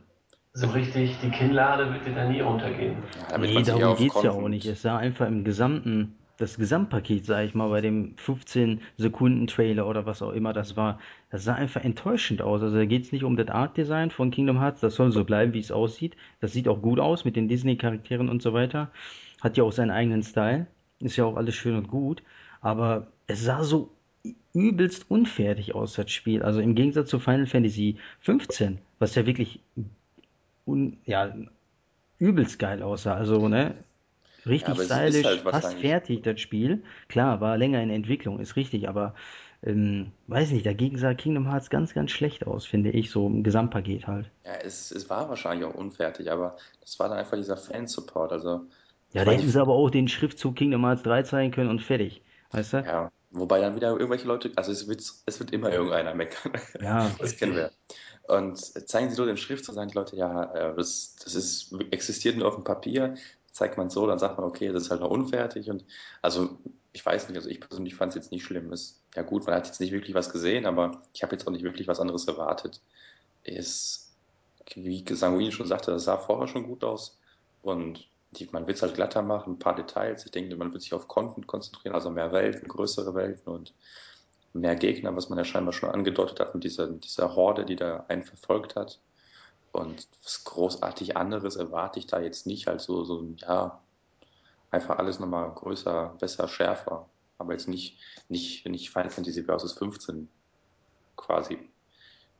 so 0.54 0.68
richtig 0.68 1.20
die 1.22 1.32
Kinnlade 1.32 1.94
wird 1.94 2.06
dir 2.06 2.16
da 2.16 2.26
nie 2.26 2.42
runtergehen. 2.42 3.04
ja, 3.16 3.26
da 3.32 3.42
wird 3.42 3.52
Nee, 3.52 3.64
darum 3.64 3.84
auf 3.84 3.98
geht's 3.98 4.22
ja 4.22 4.32
auch 4.32 4.48
nicht. 4.50 4.66
Es 4.66 4.82
sah 4.82 4.98
einfach 4.98 5.28
im 5.28 5.44
Gesamten 5.44 6.19
das 6.40 6.58
Gesamtpaket, 6.58 7.26
sage 7.26 7.48
ich 7.48 7.54
mal, 7.54 7.70
bei 7.70 7.82
dem 7.82 8.16
15-Sekunden-Trailer 8.16 9.86
oder 9.86 10.06
was 10.06 10.22
auch 10.22 10.32
immer 10.32 10.54
das 10.54 10.78
war, 10.78 11.00
das 11.30 11.44
sah 11.44 11.56
einfach 11.56 11.84
enttäuschend 11.84 12.42
aus. 12.42 12.62
Also 12.64 12.78
da 12.78 12.86
geht 12.86 13.04
es 13.04 13.12
nicht 13.12 13.26
um 13.26 13.36
das 13.36 13.50
Art-Design 13.50 14.10
von 14.10 14.32
Kingdom 14.32 14.60
Hearts, 14.60 14.80
das 14.80 14.96
soll 14.96 15.12
so 15.12 15.26
bleiben, 15.26 15.54
wie 15.54 15.60
es 15.60 15.72
aussieht. 15.72 16.16
Das 16.40 16.54
sieht 16.54 16.70
auch 16.70 16.82
gut 16.82 17.00
aus 17.00 17.26
mit 17.26 17.36
den 17.36 17.50
Disney-Charakteren 17.50 18.30
und 18.30 18.42
so 18.42 18.54
weiter. 18.54 18.90
Hat 19.42 19.58
ja 19.58 19.64
auch 19.64 19.74
seinen 19.74 19.92
eigenen 19.92 20.24
Style. 20.24 20.68
Ist 21.00 21.18
ja 21.18 21.26
auch 21.26 21.36
alles 21.36 21.56
schön 21.56 21.76
und 21.76 21.90
gut. 21.90 22.24
Aber 22.62 23.08
es 23.28 23.44
sah 23.44 23.64
so 23.64 23.92
übelst 24.54 25.12
unfertig 25.12 25.76
aus, 25.76 25.94
das 25.94 26.10
Spiel. 26.10 26.42
Also 26.42 26.62
im 26.62 26.74
Gegensatz 26.74 27.10
zu 27.10 27.20
Final 27.20 27.48
Fantasy 27.48 27.98
15, 28.22 28.80
was 29.00 29.16
ja 29.16 29.26
wirklich 29.26 29.60
un, 30.66 30.98
ja, 31.06 31.34
übelst 32.18 32.60
geil 32.60 32.82
aussah. 32.82 33.16
Also, 33.16 33.48
ne? 33.48 33.76
Richtig 34.50 34.78
ist 34.78 34.86
stylisch, 34.86 35.26
halt 35.26 35.42
fast 35.42 35.74
fertig, 35.80 36.24
das 36.24 36.40
Spiel. 36.42 36.84
Klar, 37.08 37.42
war 37.42 37.58
länger 37.58 37.82
in 37.82 37.90
Entwicklung, 37.90 38.40
ist 38.40 38.56
richtig, 38.56 38.90
aber 38.90 39.14
ähm, 39.62 40.12
weiß 40.28 40.52
nicht, 40.52 40.66
dagegen 40.66 40.98
sah 40.98 41.14
Kingdom 41.14 41.50
Hearts 41.50 41.70
ganz, 41.70 41.94
ganz 41.94 42.12
schlecht 42.12 42.48
aus, 42.48 42.66
finde 42.66 42.92
ich, 42.92 43.12
so 43.12 43.28
im 43.28 43.44
Gesamtpaket 43.44 44.08
halt. 44.08 44.32
Ja, 44.46 44.54
es, 44.64 44.92
es 44.92 45.10
war 45.10 45.30
wahrscheinlich 45.30 45.68
auch 45.68 45.76
unfertig, 45.76 46.32
aber 46.32 46.58
das 46.82 46.98
war 47.00 47.10
dann 47.10 47.18
einfach 47.18 47.38
dieser 47.38 47.58
Fan-Support. 47.58 48.32
Also, 48.32 48.68
Ja, 49.14 49.26
da 49.26 49.32
hätten 49.32 49.50
sie 49.50 49.62
aber 49.62 49.74
auch 49.74 49.90
den 49.90 50.08
Schriftzug 50.08 50.56
Kingdom 50.56 50.86
Hearts 50.86 51.04
3 51.04 51.24
zeigen 51.24 51.52
können 51.52 51.70
und 51.70 51.82
fertig. 51.82 52.22
Weißt 52.52 52.74
du? 52.74 52.78
ja, 52.86 53.12
wobei 53.32 53.60
dann 53.60 53.76
wieder 53.76 53.92
irgendwelche 53.92 54.28
Leute, 54.28 54.52
also 54.56 54.72
es 54.72 54.88
wird, 54.88 55.04
es 55.26 55.40
wird 55.40 55.52
immer 55.52 55.72
irgendeiner 55.72 56.16
meckern. 56.16 56.54
Ja, 56.82 57.12
Das 57.20 57.36
kennen 57.38 57.56
wir. 57.56 57.72
Und 58.28 58.58
zeigen 58.88 59.10
sie 59.10 59.18
nur 59.18 59.26
den 59.26 59.38
Schriftzug, 59.38 59.76
sagen 59.76 59.90
die 59.90 59.96
Leute, 59.96 60.16
ja, 60.16 60.44
äh, 60.54 60.76
das, 60.76 61.16
das 61.24 61.36
ist, 61.36 61.76
existiert 61.92 62.38
nur 62.38 62.48
auf 62.48 62.56
dem 62.56 62.64
Papier. 62.64 63.16
Zeigt 63.52 63.78
man 63.78 63.90
so, 63.90 64.08
dann 64.08 64.20
sagt 64.20 64.38
man, 64.38 64.48
okay, 64.48 64.72
das 64.72 64.84
ist 64.84 64.92
halt 64.92 65.02
noch 65.02 65.10
unfertig. 65.10 65.70
Und 65.70 65.86
also, 66.22 66.58
ich 66.94 67.06
weiß 67.06 67.30
nicht, 67.30 67.38
also 67.38 67.50
ich 67.50 67.60
persönlich 67.60 67.96
fand 67.96 68.12
es 68.12 68.16
jetzt 68.16 68.32
nicht 68.32 68.44
schlimm. 68.44 68.72
Ist, 68.72 69.02
ja 69.16 69.24
gut, 69.24 69.46
man 69.46 69.56
hat 69.56 69.68
jetzt 69.68 69.80
nicht 69.80 69.92
wirklich 69.92 70.16
was 70.16 70.32
gesehen, 70.32 70.66
aber 70.66 71.04
ich 71.14 71.24
habe 71.24 71.34
jetzt 71.34 71.48
auch 71.48 71.52
nicht 71.52 71.64
wirklich 71.64 71.88
was 71.88 72.00
anderes 72.00 72.28
erwartet. 72.28 72.82
Ist, 73.44 74.16
wie 74.76 75.04
Sanguin 75.10 75.52
schon 75.52 75.68
sagte, 75.68 75.92
das 75.92 76.06
sah 76.06 76.18
vorher 76.18 76.48
schon 76.48 76.68
gut 76.68 76.84
aus. 76.84 77.20
Und 77.62 78.08
die, 78.32 78.48
man 78.52 78.68
wird 78.68 78.78
es 78.78 78.84
halt 78.84 78.96
glatter 78.96 79.22
machen, 79.22 79.54
ein 79.54 79.60
paar 79.60 79.76
Details. 79.76 80.26
Ich 80.26 80.32
denke, 80.32 80.56
man 80.56 80.72
wird 80.72 80.82
sich 80.84 80.94
auf 80.94 81.08
Content 81.08 81.48
konzentrieren, 81.48 81.96
also 81.96 82.10
mehr 82.10 82.32
Welten, 82.32 82.68
größere 82.68 83.16
Welten 83.16 83.52
und 83.52 83.74
mehr 84.54 84.76
Gegner, 84.76 85.16
was 85.16 85.30
man 85.30 85.38
ja 85.38 85.46
scheinbar 85.46 85.74
schon 85.74 85.90
angedeutet 85.90 86.40
hat 86.40 86.54
mit 86.54 86.64
dieser, 86.64 86.88
mit 86.88 87.06
dieser 87.06 87.36
Horde, 87.36 87.66
die 87.66 87.76
da 87.76 88.06
einen 88.08 88.24
verfolgt 88.24 88.76
hat. 88.76 89.00
Und 89.72 90.08
was 90.24 90.44
großartig 90.44 91.16
anderes 91.18 91.56
erwarte 91.56 92.00
ich 92.00 92.08
da 92.08 92.20
jetzt 92.20 92.48
nicht. 92.48 92.68
Halt 92.68 92.82
so, 92.82 93.04
so 93.04 93.24
ja, 93.38 93.80
einfach 94.72 94.98
alles 94.98 95.20
nochmal 95.20 95.52
größer, 95.54 96.16
besser, 96.20 96.48
schärfer. 96.48 97.08
Aber 97.38 97.54
jetzt 97.54 97.68
nicht, 97.68 97.98
nicht, 98.28 98.68
nicht 98.68 98.90
Final 98.90 99.10
Fantasy 99.10 99.44
Versus 99.44 99.74
15 99.74 100.28
quasi 101.16 101.70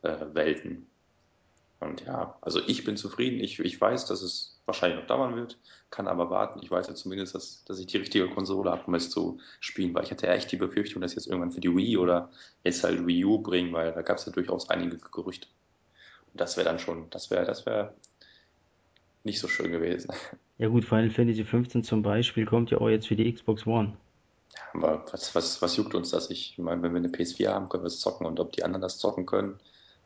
äh, 0.02 0.26
Welten. 0.32 0.86
Und 1.80 2.04
ja, 2.04 2.36
also 2.42 2.60
ich 2.66 2.84
bin 2.84 2.96
zufrieden. 2.96 3.40
Ich, 3.40 3.58
ich 3.58 3.80
weiß, 3.80 4.04
dass 4.06 4.20
es 4.20 4.60
wahrscheinlich 4.66 5.00
noch 5.00 5.06
dauern 5.06 5.34
wird, 5.34 5.58
kann 5.90 6.08
aber 6.08 6.28
warten. 6.28 6.60
Ich 6.62 6.70
weiß 6.70 6.88
ja 6.88 6.94
zumindest, 6.94 7.34
dass, 7.34 7.64
dass 7.64 7.78
ich 7.78 7.86
die 7.86 7.96
richtige 7.96 8.28
Konsole 8.28 8.70
habe, 8.70 8.84
um 8.86 8.94
es 8.94 9.10
zu 9.10 9.40
spielen, 9.60 9.94
weil 9.94 10.04
ich 10.04 10.10
hatte 10.10 10.28
echt 10.28 10.52
die 10.52 10.56
Befürchtung, 10.56 11.00
dass 11.00 11.14
jetzt 11.14 11.26
irgendwann 11.26 11.52
für 11.52 11.60
die 11.60 11.74
Wii 11.74 11.96
oder 11.96 12.30
jetzt 12.64 12.84
halt 12.84 13.06
Wii 13.06 13.24
U 13.24 13.38
bringen, 13.38 13.72
weil 13.72 13.92
da 13.92 14.02
gab 14.02 14.18
es 14.18 14.26
ja 14.26 14.32
durchaus 14.32 14.68
einige 14.68 14.98
Gerüchte. 14.98 15.48
Das 16.34 16.56
wäre 16.56 16.64
dann 16.64 16.78
schon, 16.78 17.08
das 17.10 17.30
wäre, 17.30 17.44
das 17.44 17.66
wäre 17.66 17.94
nicht 19.24 19.40
so 19.40 19.48
schön 19.48 19.70
gewesen. 19.70 20.12
ja 20.58 20.68
gut, 20.68 20.84
Final 20.84 21.10
Fantasy 21.10 21.44
15 21.44 21.84
zum 21.84 22.02
Beispiel 22.02 22.46
kommt 22.46 22.70
ja 22.70 22.78
auch 22.78 22.88
jetzt 22.88 23.08
für 23.08 23.16
die 23.16 23.32
Xbox 23.32 23.66
One. 23.66 23.92
Aber 24.72 25.04
was, 25.12 25.34
was, 25.34 25.62
was 25.62 25.76
juckt 25.76 25.94
uns 25.94 26.10
das? 26.10 26.30
Ich 26.30 26.56
meine, 26.58 26.82
wenn 26.82 26.92
wir 26.92 26.98
eine 26.98 27.08
PS4 27.08 27.48
haben, 27.48 27.68
können 27.68 27.84
wir 27.84 27.88
es 27.88 28.00
zocken 28.00 28.26
und 28.26 28.40
ob 28.40 28.52
die 28.52 28.64
anderen 28.64 28.82
das 28.82 28.98
zocken 28.98 29.26
können. 29.26 29.58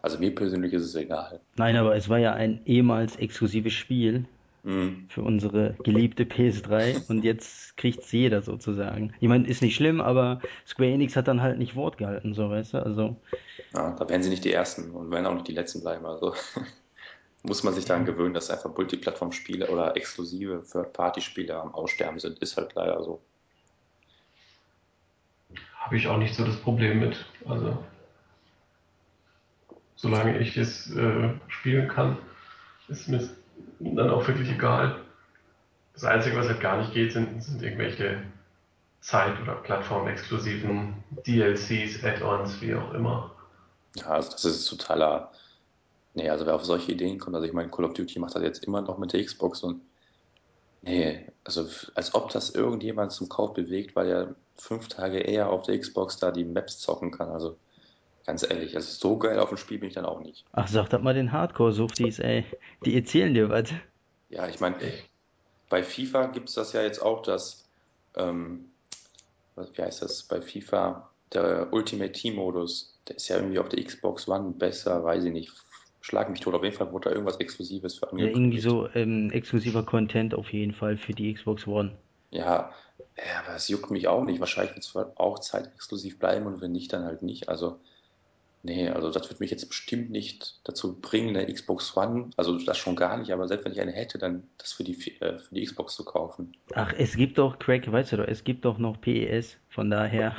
Also 0.03 0.19
mir 0.19 0.35
persönlich 0.35 0.73
ist 0.73 0.85
es 0.85 0.95
egal. 0.95 1.41
Nein, 1.57 1.77
aber 1.77 1.97
es 1.97 2.09
war 2.09 2.19
ja 2.19 2.35
ein 2.35 2.61
ehemals 2.67 3.17
exklusives 3.17 3.73
Spiel 3.73 4.27
Mhm. 4.65 5.09
für 5.09 5.23
unsere 5.23 5.79
geliebte 5.83 6.25
PS3 6.25 7.05
und 7.09 7.23
jetzt 7.25 7.77
kriegt's 7.77 8.11
jeder 8.13 8.43
sozusagen. 8.43 9.15
Ich 9.21 9.29
meine, 9.29 9.47
ist 9.47 9.63
nicht 9.63 9.77
schlimm, 9.77 10.01
aber 10.01 10.41
Square 10.67 10.91
Enix 10.93 11.17
hat 11.17 11.29
dann 11.29 11.43
halt 11.43 11.59
nicht 11.59 11.77
Wort 11.77 11.99
gehalten, 11.99 12.35
so 12.35 12.51
weißt 12.51 12.75
du. 12.75 12.79
Also, 12.85 13.23
Ja, 13.75 13.93
da 13.93 14.09
werden 14.09 14.23
sie 14.23 14.31
nicht 14.31 14.45
die 14.45 14.53
Ersten 14.53 14.91
und 14.93 15.11
werden 15.11 15.27
auch 15.27 15.35
nicht 15.35 15.49
die 15.49 15.53
Letzten 15.53 15.83
bleiben. 15.83 16.07
Also 16.07 16.35
muss 17.43 17.63
man 17.63 17.75
sich 17.75 17.85
daran 17.85 18.07
gewöhnen, 18.07 18.35
dass 18.35 18.51
einfach 18.51 18.75
Multiplattform-Spiele 18.75 19.69
oder 19.71 19.97
exklusive 19.97 20.65
Third-Party-Spiele 20.71 21.55
am 21.61 21.75
Aussterben 21.75 22.19
sind. 22.19 22.39
Ist 22.41 22.57
halt 22.57 22.75
leider 22.75 23.03
so. 23.03 23.23
Habe 25.79 25.97
ich 25.97 26.09
auch 26.09 26.19
nicht 26.19 26.35
so 26.35 26.45
das 26.45 26.57
Problem 26.57 27.01
mit. 27.01 27.25
Also, 27.47 27.85
solange 29.97 30.39
ich 30.39 30.57
es 30.57 30.91
äh, 30.95 31.31
spielen 31.49 31.89
kann, 31.89 32.19
ist 32.89 33.09
mir 33.09 33.29
dann 33.81 34.11
auch 34.11 34.27
wirklich 34.27 34.51
egal. 34.51 35.01
Das 35.93 36.05
Einzige, 36.05 36.37
was 36.37 36.49
halt 36.49 36.61
gar 36.61 36.79
nicht 36.79 36.93
geht, 36.93 37.13
sind, 37.13 37.43
sind 37.43 37.63
irgendwelche 37.63 38.23
Zeit- 39.01 39.41
oder 39.43 39.55
Plattform-exklusiven 39.57 40.95
DLCs, 41.27 42.03
Add-ons, 42.03 42.61
wie 42.61 42.75
auch 42.75 42.93
immer. 42.95 43.31
Ja, 43.97 44.07
also 44.07 44.31
das 44.31 44.45
ist 44.45 44.67
totaler. 44.67 45.31
Nee, 46.15 46.31
also 46.31 46.47
wer 46.47 46.55
auf 46.55 46.65
solche 46.65 46.93
Ideen 46.93 47.19
kommt, 47.19 47.37
also 47.37 47.47
ich 47.47 47.53
meine, 47.53 47.71
Call 47.71 47.85
of 47.85 47.95
Duty 47.95 48.19
macht 48.19 48.35
das 48.35 48.43
jetzt 48.43 48.65
immer 48.65 48.81
noch 48.81 48.99
mit 48.99 49.13
der 49.13 49.25
Xbox 49.25 49.63
und 49.63 49.83
nee, 50.83 51.27
also 51.45 51.69
als 51.95 52.15
ob 52.15 52.31
das 52.31 52.51
irgendjemand 52.51 53.13
zum 53.13 53.29
Kauf 53.29 53.53
bewegt, 53.53 53.95
weil 53.97 54.09
er 54.09 54.35
fünf 54.57 54.89
Tage 54.89 55.19
eher 55.19 55.51
auf 55.51 55.63
der 55.63 55.79
Xbox 55.79 56.19
da 56.19 56.31
die 56.31 56.45
Maps 56.45 56.79
zocken 56.79 57.11
kann. 57.11 57.31
Also 57.31 57.57
ganz 58.25 58.43
ehrlich, 58.43 58.75
also 58.77 58.91
so 58.91 59.19
geil 59.19 59.39
auf 59.39 59.49
dem 59.51 59.59
Spiel 59.59 59.79
bin 59.79 59.89
ich 59.89 59.95
dann 59.95 60.07
auch 60.07 60.21
nicht. 60.21 60.47
ach, 60.53 60.69
sag 60.69 60.89
das 60.89 61.03
mal 61.03 61.13
den 61.13 61.33
Hardcore-Suchtis, 61.33 62.19
ey. 62.19 62.47
Die 62.87 62.95
erzählen 62.97 63.35
dir 63.35 63.51
was. 63.51 63.73
Ja, 64.29 64.49
ich 64.49 64.61
meine, 64.61 64.77
bei 65.69 65.83
FIFA 65.83 66.27
gibt 66.29 66.49
es 66.49 66.55
das 66.55 66.73
ja 66.73 66.83
jetzt 66.83 67.01
auch, 67.01 67.23
dass, 67.23 67.69
ähm, 68.17 68.73
wie 69.57 69.83
heißt 69.83 70.03
das, 70.03 70.25
bei 70.25 70.41
FIFA, 70.43 71.11
der 71.33 71.73
Ultimate 71.73 72.13
Team 72.13 72.37
Modus, 72.37 73.01
der 73.09 73.17
ist 73.17 73.29
ja 73.29 73.37
irgendwie 73.37 73.59
auf 73.59 73.69
der 73.69 73.83
Xbox 73.85 74.29
One 74.29 74.53
besser, 74.53 75.05
weiß 75.05 75.25
ich 75.25 75.33
nicht. 75.33 75.53
Schlag 76.01 76.31
mich 76.31 76.41
tot. 76.41 76.55
Auf 76.55 76.65
jeden 76.65 76.77
Fall 76.77 76.93
wurde 76.93 77.09
da 77.11 77.15
irgendwas 77.15 77.39
Exklusives 77.41 77.99
für 77.99 78.09
Ja, 78.17 78.27
irgendwie 78.27 78.59
angekündigt. 78.59 78.59
so 78.59 78.89
ähm, 78.95 79.31
exklusiver 79.31 79.85
Content 79.85 80.35
auf 80.35 80.53
jeden 80.53 80.73
Fall 80.73 80.97
für 80.97 81.15
die 81.15 81.33
Xbox 81.33 81.67
One. 81.69 81.97
Ja, 82.31 82.73
ja, 83.17 83.41
aber 83.45 83.55
es 83.57 83.69
juckt 83.69 83.91
mich 83.91 84.09
auch 84.09 84.25
nicht. 84.25 84.41
Wahrscheinlich 84.41 84.75
wird 84.75 84.85
es 84.85 85.17
auch 85.17 85.39
zeitexklusiv 85.39 86.19
bleiben 86.19 86.47
und 86.47 86.61
wenn 86.61 86.73
nicht, 86.73 86.93
dann 86.93 87.05
halt 87.05 87.23
nicht. 87.23 87.49
Also, 87.49 87.81
nee, 88.65 88.89
also 88.89 89.11
das 89.11 89.29
wird 89.29 89.41
mich 89.41 89.51
jetzt 89.51 89.69
bestimmt 89.69 90.11
nicht 90.11 90.61
dazu 90.65 90.99
bringen, 91.01 91.37
eine 91.37 91.53
Xbox 91.53 91.97
One, 91.97 92.31
also 92.37 92.59
das 92.59 92.79
schon 92.79 92.97
gar 92.97 93.17
nicht, 93.19 93.33
aber 93.33 93.47
selbst 93.47 93.65
wenn 93.65 93.73
ich 93.73 93.81
eine 93.81 93.93
hätte, 93.93 94.19
dann 94.19 94.45
das 94.59 94.73
für 94.73 94.85
die, 94.85 94.95
äh, 95.21 95.39
für 95.39 95.55
die 95.55 95.65
Xbox 95.65 95.95
zu 95.95 96.05
kaufen. 96.05 96.57
Ach, 96.75 96.93
es 96.97 97.17
gibt 97.17 97.39
doch, 97.39 97.59
Craig, 97.59 97.91
weißt 97.91 98.13
du 98.13 98.17
doch, 98.17 98.27
es 98.27 98.43
gibt 98.43 98.65
doch 98.65 98.79
noch 98.79 99.01
PES. 99.01 99.59
Von 99.69 99.91
daher, 99.91 100.35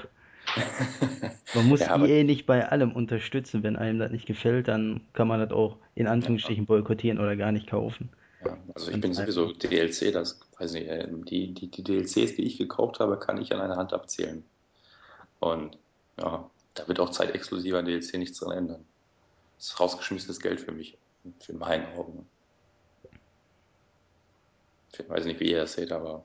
man 1.54 1.68
muss 1.68 1.80
Ja, 1.82 2.04
EA 2.04 2.24
nicht 2.24 2.46
bei 2.46 2.68
allem 2.68 2.92
unterstützen. 2.92 3.64
Wenn 3.64 3.76
einem 3.76 4.00
das 4.00 4.12
nicht 4.12 4.26
gefällt, 4.26 4.68
dann 4.68 5.02
kann 5.14 5.28
man 5.28 5.40
das 5.40 5.52
auch 5.52 5.78
in 5.94 6.08
Anführungsstrichen 6.08 6.66
boykottieren 6.66 7.20
oder 7.20 7.36
gar 7.36 7.52
nicht 7.52 7.68
kaufen. 7.68 8.10
ja, 8.44 8.58
also 8.74 8.92
ich 8.92 9.00
bin 9.00 9.14
sowieso 9.14 9.52
DLC, 9.54 10.12
das 10.12 10.40
weiß 10.60 10.74
nicht, 10.74 10.88
äh, 10.88 11.08
die, 11.10 11.54
die, 11.54 11.70
die 11.70 11.84
DLCs, 11.84 12.36
die 12.36 12.44
ich 12.44 12.58
gekauft 12.58 13.00
habe, 13.00 13.18
kann 13.20 13.40
ich 13.42 13.54
an 13.54 13.62
einer 13.62 13.78
Hand 13.78 13.94
abzählen. 13.94 14.44
Und 15.40 15.78
ja, 16.20 16.50
da 16.76 16.88
wird 16.88 17.00
auch 17.00 17.10
zeitexklusiver 17.10 17.80
an 17.80 17.86
DLC 17.86 18.16
nichts 18.16 18.40
dran 18.40 18.58
ändern. 18.58 18.86
Das 19.58 19.68
ist 19.68 19.80
rausgeschmissenes 19.80 20.40
Geld 20.40 20.60
für 20.60 20.72
mich, 20.72 20.98
für 21.40 21.54
meinen 21.54 21.86
Augen. 21.98 22.28
Ich 24.92 25.10
weiß 25.10 25.26
nicht, 25.26 25.40
wie 25.40 25.52
ihr 25.52 25.60
das 25.60 25.74
seht, 25.74 25.92
aber 25.92 26.24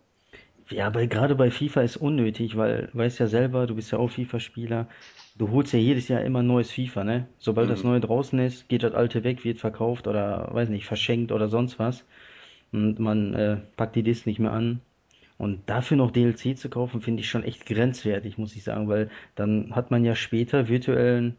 Ja, 0.68 0.86
aber 0.86 1.06
gerade 1.06 1.34
bei 1.34 1.50
FIFA 1.50 1.82
ist 1.82 1.96
unnötig, 1.96 2.56
weil, 2.56 2.90
weißt 2.92 3.18
ja 3.18 3.26
selber, 3.26 3.66
du 3.66 3.74
bist 3.74 3.90
ja 3.90 3.98
auch 3.98 4.10
FIFA-Spieler. 4.10 4.88
Du 5.36 5.50
holst 5.50 5.72
ja 5.72 5.78
jedes 5.78 6.08
Jahr 6.08 6.22
immer 6.22 6.40
ein 6.40 6.46
neues 6.46 6.70
FIFA, 6.70 7.04
ne? 7.04 7.28
Sobald 7.38 7.70
das 7.70 7.82
mhm. 7.82 7.90
neue 7.90 8.00
draußen 8.00 8.38
ist, 8.40 8.68
geht 8.68 8.82
das 8.82 8.94
alte 8.94 9.24
weg, 9.24 9.44
wird 9.44 9.58
verkauft 9.58 10.06
oder, 10.06 10.48
weiß 10.52 10.68
nicht, 10.68 10.86
verschenkt 10.86 11.32
oder 11.32 11.48
sonst 11.48 11.78
was. 11.78 12.04
Und 12.72 12.98
man 12.98 13.34
äh, 13.34 13.56
packt 13.76 13.96
die 13.96 14.02
Disc 14.02 14.26
nicht 14.26 14.38
mehr 14.38 14.52
an. 14.52 14.80
Und 15.40 15.62
dafür 15.70 15.96
noch 15.96 16.10
DLC 16.10 16.58
zu 16.58 16.68
kaufen, 16.68 17.00
finde 17.00 17.22
ich 17.22 17.30
schon 17.30 17.44
echt 17.44 17.64
grenzwertig, 17.64 18.36
muss 18.36 18.54
ich 18.54 18.62
sagen, 18.62 18.90
weil 18.90 19.08
dann 19.36 19.74
hat 19.74 19.90
man 19.90 20.04
ja 20.04 20.14
später 20.14 20.68
virtuellen, 20.68 21.34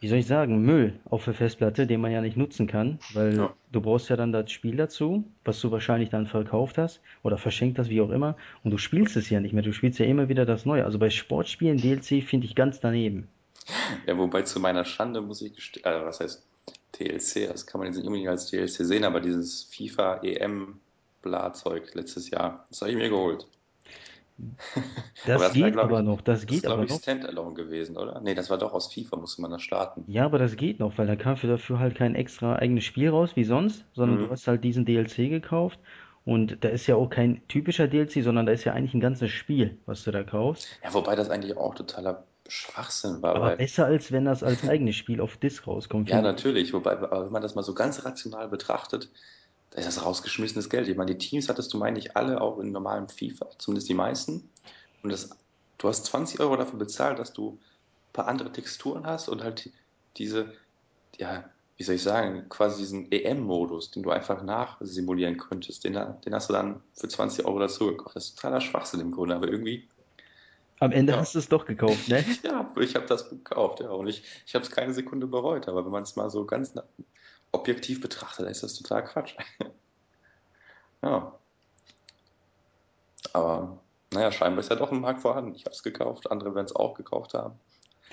wie 0.00 0.08
soll 0.08 0.16
ich 0.16 0.26
sagen, 0.26 0.62
Müll 0.62 0.98
auf 1.04 1.26
der 1.26 1.34
Festplatte, 1.34 1.86
den 1.86 2.00
man 2.00 2.10
ja 2.10 2.22
nicht 2.22 2.38
nutzen 2.38 2.66
kann, 2.66 2.98
weil 3.12 3.36
ja. 3.36 3.54
du 3.70 3.82
brauchst 3.82 4.08
ja 4.08 4.16
dann 4.16 4.32
das 4.32 4.50
Spiel 4.50 4.76
dazu, 4.76 5.24
was 5.44 5.60
du 5.60 5.70
wahrscheinlich 5.70 6.08
dann 6.08 6.26
verkauft 6.26 6.78
hast 6.78 7.02
oder 7.22 7.36
verschenkt 7.36 7.78
hast, 7.78 7.90
wie 7.90 8.00
auch 8.00 8.08
immer, 8.08 8.34
und 8.64 8.70
du 8.70 8.78
spielst 8.78 9.14
es 9.18 9.28
ja 9.28 9.40
nicht 9.40 9.52
mehr, 9.52 9.62
du 9.62 9.74
spielst 9.74 9.98
ja 9.98 10.06
immer 10.06 10.30
wieder 10.30 10.46
das 10.46 10.64
Neue. 10.64 10.86
Also 10.86 10.98
bei 10.98 11.10
Sportspielen 11.10 11.76
DLC 11.76 12.24
finde 12.24 12.46
ich 12.46 12.54
ganz 12.54 12.80
daneben. 12.80 13.28
Ja, 14.06 14.16
wobei 14.16 14.40
zu 14.40 14.58
meiner 14.58 14.86
Schande 14.86 15.20
muss 15.20 15.42
ich 15.42 15.54
gestehen, 15.54 15.84
äh, 15.84 16.02
was 16.02 16.20
heißt 16.20 16.46
TLC, 16.92 17.46
das 17.46 17.66
kann 17.66 17.80
man 17.80 17.88
jetzt 17.88 17.96
nicht 17.96 18.06
unbedingt 18.06 18.30
als 18.30 18.46
TLC 18.46 18.86
sehen, 18.86 19.04
aber 19.04 19.20
dieses 19.20 19.64
FIFA 19.64 20.22
EM 20.22 20.80
Bla-Zeug 21.22 21.94
letztes 21.94 22.30
Jahr, 22.30 22.66
das 22.70 22.80
habe 22.82 22.90
ich 22.92 22.96
mir 22.98 23.08
geholt. 23.10 23.46
Das 25.24 25.32
Aber 25.32 25.48
das 25.48 25.58
war, 25.58 25.70
geht 25.70 25.72
glaube 25.72 25.94
aber 25.94 26.02
ich, 26.02 26.02
noch, 26.02 26.20
das 26.20 26.44
das 26.44 26.46
ist, 26.46 26.46
geht 26.46 26.66
glaube 26.66 26.82
aber 26.82 26.86
ich, 26.86 26.90
noch. 26.90 27.02
Standalone 27.02 27.54
gewesen, 27.54 27.96
oder? 27.96 28.20
Nee, 28.20 28.34
das 28.34 28.50
war 28.50 28.58
doch 28.58 28.72
aus 28.72 28.92
FIFA, 28.92 29.16
musste 29.16 29.42
man 29.42 29.50
das 29.50 29.62
starten. 29.62 30.06
Ja, 30.06 30.26
aber 30.26 30.38
das 30.38 30.56
geht 30.56 30.78
noch, 30.78 30.98
weil 30.98 31.06
da 31.06 31.16
kam 31.16 31.36
für 31.38 31.46
dafür 31.46 31.78
halt 31.78 31.94
kein 31.94 32.14
extra 32.14 32.56
eigenes 32.56 32.84
Spiel 32.84 33.08
raus 33.08 33.34
wie 33.36 33.44
sonst, 33.44 33.86
sondern 33.94 34.18
du 34.18 34.28
Mhm. 34.28 34.30
hast 34.30 34.46
halt 34.46 34.62
diesen 34.64 34.84
DLC 34.84 35.28
gekauft 35.30 35.80
und 36.24 36.62
da 36.64 36.68
ist 36.68 36.86
ja 36.86 36.96
auch 36.96 37.08
kein 37.08 37.46
typischer 37.48 37.88
DLC, 37.88 38.20
sondern 38.22 38.44
da 38.46 38.52
ist 38.52 38.64
ja 38.64 38.72
eigentlich 38.74 38.92
ein 38.94 39.00
ganzes 39.00 39.30
Spiel, 39.30 39.78
was 39.86 40.04
du 40.04 40.10
da 40.10 40.22
kaufst. 40.22 40.76
Ja, 40.82 40.92
wobei 40.94 41.16
das 41.16 41.30
eigentlich 41.30 41.56
auch 41.56 41.74
totaler 41.74 42.26
Schwachsinn 42.48 43.22
war, 43.22 43.34
Aber 43.34 43.50
besser 43.56 43.86
als 43.86 44.12
wenn 44.12 44.24
das 44.24 44.44
als 44.44 44.62
eigenes 44.64 44.94
Spiel 44.94 45.20
auf 45.20 45.36
Disc 45.36 45.66
rauskommt, 45.66 46.10
ja, 46.10 46.20
natürlich, 46.22 46.72
wobei, 46.72 46.92
aber 46.98 47.24
wenn 47.26 47.32
man 47.32 47.42
das 47.42 47.54
mal 47.54 47.62
so 47.62 47.74
ganz 47.74 48.04
rational 48.04 48.48
betrachtet, 48.48 49.10
da 49.70 49.78
ist 49.78 49.86
das 49.86 50.04
rausgeschmissenes 50.04 50.68
Geld. 50.68 50.88
Ich 50.88 50.96
meine, 50.96 51.14
die 51.14 51.18
Teams 51.18 51.48
hattest 51.48 51.72
du, 51.72 51.78
meine 51.78 51.98
ich, 51.98 52.16
alle 52.16 52.40
auch 52.40 52.58
in 52.58 52.72
normalem 52.72 53.08
FIFA, 53.08 53.48
zumindest 53.58 53.88
die 53.88 53.94
meisten. 53.94 54.50
Und 55.02 55.12
das, 55.12 55.30
du 55.78 55.88
hast 55.88 56.06
20 56.06 56.40
Euro 56.40 56.56
dafür 56.56 56.78
bezahlt, 56.78 57.18
dass 57.18 57.32
du 57.32 57.52
ein 57.52 58.12
paar 58.12 58.28
andere 58.28 58.52
Texturen 58.52 59.06
hast 59.06 59.28
und 59.28 59.42
halt 59.42 59.70
diese, 60.16 60.52
ja, 61.18 61.44
wie 61.76 61.84
soll 61.84 61.94
ich 61.94 62.02
sagen, 62.02 62.48
quasi 62.48 62.82
diesen 62.82 63.10
EM-Modus, 63.12 63.92
den 63.92 64.02
du 64.02 64.10
einfach 64.10 64.42
nachsimulieren 64.42 65.38
könntest, 65.38 65.84
den, 65.84 65.94
den 65.94 66.34
hast 66.34 66.50
du 66.50 66.52
dann 66.52 66.82
für 66.92 67.08
20 67.08 67.46
Euro 67.46 67.60
dazu 67.60 67.86
gekauft. 67.86 68.16
Das 68.16 68.24
ist 68.26 68.36
totaler 68.36 68.60
Schwachsinn 68.60 69.00
im 69.00 69.12
Grunde, 69.12 69.36
aber 69.36 69.48
irgendwie, 69.48 69.88
Am 70.80 70.92
Ende 70.92 71.12
ja, 71.12 71.20
hast 71.20 71.34
du 71.34 71.38
es 71.38 71.48
doch 71.48 71.64
gekauft, 71.64 72.08
ne? 72.08 72.24
ja, 72.42 72.70
ich 72.80 72.94
habe 72.96 73.06
das 73.06 73.30
gekauft, 73.30 73.80
ja, 73.80 73.90
und 73.90 74.08
ich, 74.08 74.24
ich 74.46 74.54
habe 74.54 74.64
es 74.64 74.70
keine 74.70 74.92
Sekunde 74.92 75.26
bereut, 75.26 75.68
aber 75.68 75.84
wenn 75.84 75.92
man 75.92 76.02
es 76.02 76.16
mal 76.16 76.28
so 76.28 76.44
ganz 76.44 76.74
objektiv 77.52 78.00
betrachtet, 78.00 78.48
ist 78.48 78.62
das 78.62 78.74
total 78.74 79.04
Quatsch. 79.04 79.34
Ja, 81.02 81.32
aber 83.32 83.78
naja, 84.12 84.30
scheinbar 84.32 84.60
ist 84.60 84.70
ja 84.70 84.76
doch 84.76 84.92
ein 84.92 85.00
Markt 85.00 85.20
vorhanden. 85.22 85.54
Ich 85.54 85.64
habe 85.64 85.74
es 85.74 85.82
gekauft, 85.82 86.30
andere 86.30 86.54
werden 86.54 86.66
es 86.66 86.74
auch 86.76 86.94
gekauft 86.94 87.34
haben. 87.34 87.58